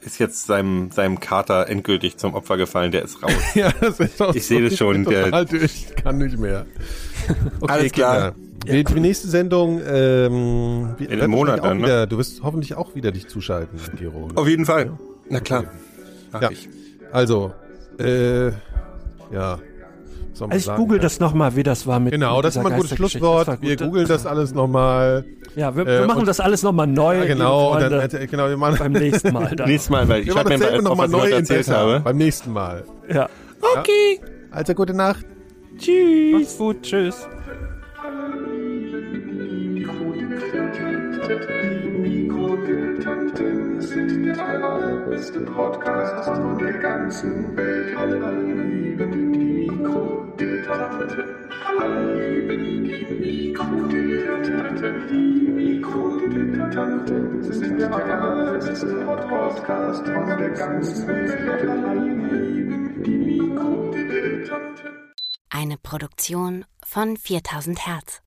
ist 0.00 0.18
jetzt 0.18 0.46
seinem, 0.46 0.90
seinem 0.90 1.18
Kater 1.20 1.68
endgültig 1.68 2.16
zum 2.18 2.34
Opfer 2.34 2.56
gefallen, 2.56 2.92
der 2.92 3.02
ist 3.02 3.22
raus. 3.22 3.32
Ja, 3.54 3.72
das 3.80 3.98
ist 4.00 4.20
auch 4.22 4.34
Ich 4.34 4.46
sehe 4.46 4.62
das 4.68 4.76
schon, 4.78 5.04
der- 5.04 5.24
total 5.24 5.46
durch, 5.46 5.64
ich 5.88 5.96
kann 5.96 6.18
nicht 6.18 6.38
mehr. 6.38 6.66
Okay, 7.60 7.72
Alles 7.72 7.92
klar. 7.92 8.32
Kinder. 8.32 8.48
Die, 8.72 8.84
die 8.84 9.00
nächste 9.00 9.28
Sendung, 9.28 9.80
ähm, 9.86 10.94
In 10.98 11.10
einem 11.20 11.30
Monat 11.30 11.62
dann, 11.64 11.78
ne? 11.78 11.82
wieder, 11.84 12.06
Du 12.06 12.16
wirst 12.18 12.42
hoffentlich 12.42 12.74
auch 12.74 12.94
wieder 12.94 13.12
dich 13.12 13.28
zuschalten, 13.28 13.78
Gero. 13.98 14.28
ne? 14.28 14.36
Auf 14.36 14.48
jeden 14.48 14.64
Fall. 14.66 14.92
Na 15.28 15.40
klar. 15.40 15.64
Mach 16.32 16.42
Ja. 16.42 16.50
ich. 16.50 16.68
Also, 17.12 17.52
äh, 17.98 18.48
ja. 19.32 19.58
Also 20.40 20.48
ich 20.52 20.64
sagen? 20.64 20.78
google 20.80 20.98
das 21.00 21.18
nochmal, 21.20 21.56
wie 21.56 21.62
das 21.64 21.86
war 21.86 21.98
mit 22.00 22.12
Genau, 22.12 22.36
mit 22.36 22.44
das 22.46 22.56
ist 22.56 22.62
mal 22.62 22.72
ein 22.72 22.80
gutes. 22.80 22.96
Schlusswort. 22.96 23.46
War 23.48 23.60
Wir 23.62 23.76
gut. 23.76 23.86
googeln 23.86 24.06
das 24.08 24.24
alles 24.26 24.54
nochmal. 24.54 25.24
Ja, 25.58 25.74
wir, 25.74 25.84
Äh, 25.88 25.98
wir 26.00 26.06
machen 26.06 26.20
und- 26.20 26.28
das 26.28 26.38
alles 26.38 26.62
nochmal 26.62 26.86
neu. 26.86 27.18
Ja, 27.18 27.24
genau. 27.24 27.72
Und 27.72 27.78
liebe 27.78 27.90
dann, 27.90 28.00
Freunde, 28.10 28.20
äh, 28.20 28.26
genau, 28.28 28.48
wir 28.48 28.56
machen, 28.56 28.76
beim 28.78 28.92
nächsten 28.92 29.32
Mal. 29.32 29.56
Dann. 29.56 29.68
Nächstes 29.68 29.90
Mal, 29.90 30.08
weil 30.08 30.22
ich 30.22 30.28
habe 30.30 30.38
machen 30.38 30.48
mir 30.50 30.58
dasselbe 30.66 30.94
mal 30.94 31.08
neu 31.08 31.30
erzählt 31.30 31.68
habe. 31.68 31.98
Beim 31.98 32.16
nächsten 32.16 32.52
Mal. 32.52 32.84
Ja. 33.12 33.28
Okay. 33.60 34.20
Also, 34.52 34.72
gute 34.74 34.94
Nacht. 34.94 35.26
Tschüss. 35.76 36.32
Macht's 36.32 36.58
gut. 36.58 36.82
Tschüss. 36.82 37.26
Sind 43.88 44.26
der 44.26 44.38
allerbeste 44.38 45.40
Podcast 45.40 46.24
von 46.24 46.58
der 46.58 46.72
ganzen 46.74 47.56
Welt. 47.56 47.96
Alle 47.96 48.42
lieben 48.42 49.32
die 49.32 49.70
Mikrodilettanten. 49.70 51.24
Alle 51.66 52.40
lieben 52.40 52.84
die 52.84 53.48
Mikrodilettanten. 53.48 55.08
Die 55.08 55.50
Mikrodilettanten 55.50 57.42
sind 57.42 57.80
der 57.80 57.92
allerbeste 57.92 58.86
Podcast 59.06 60.04
von 60.06 60.26
der 60.26 60.50
ganzen 60.50 61.08
Welt. 61.08 61.48
Alle 61.48 62.04
lieben 62.04 63.02
die 63.02 63.10
Mikrodilettanten. 63.10 64.92
Eine 65.50 65.78
Produktion 65.78 66.66
von 66.84 67.16
4000 67.16 67.86
Hertz. 67.86 68.20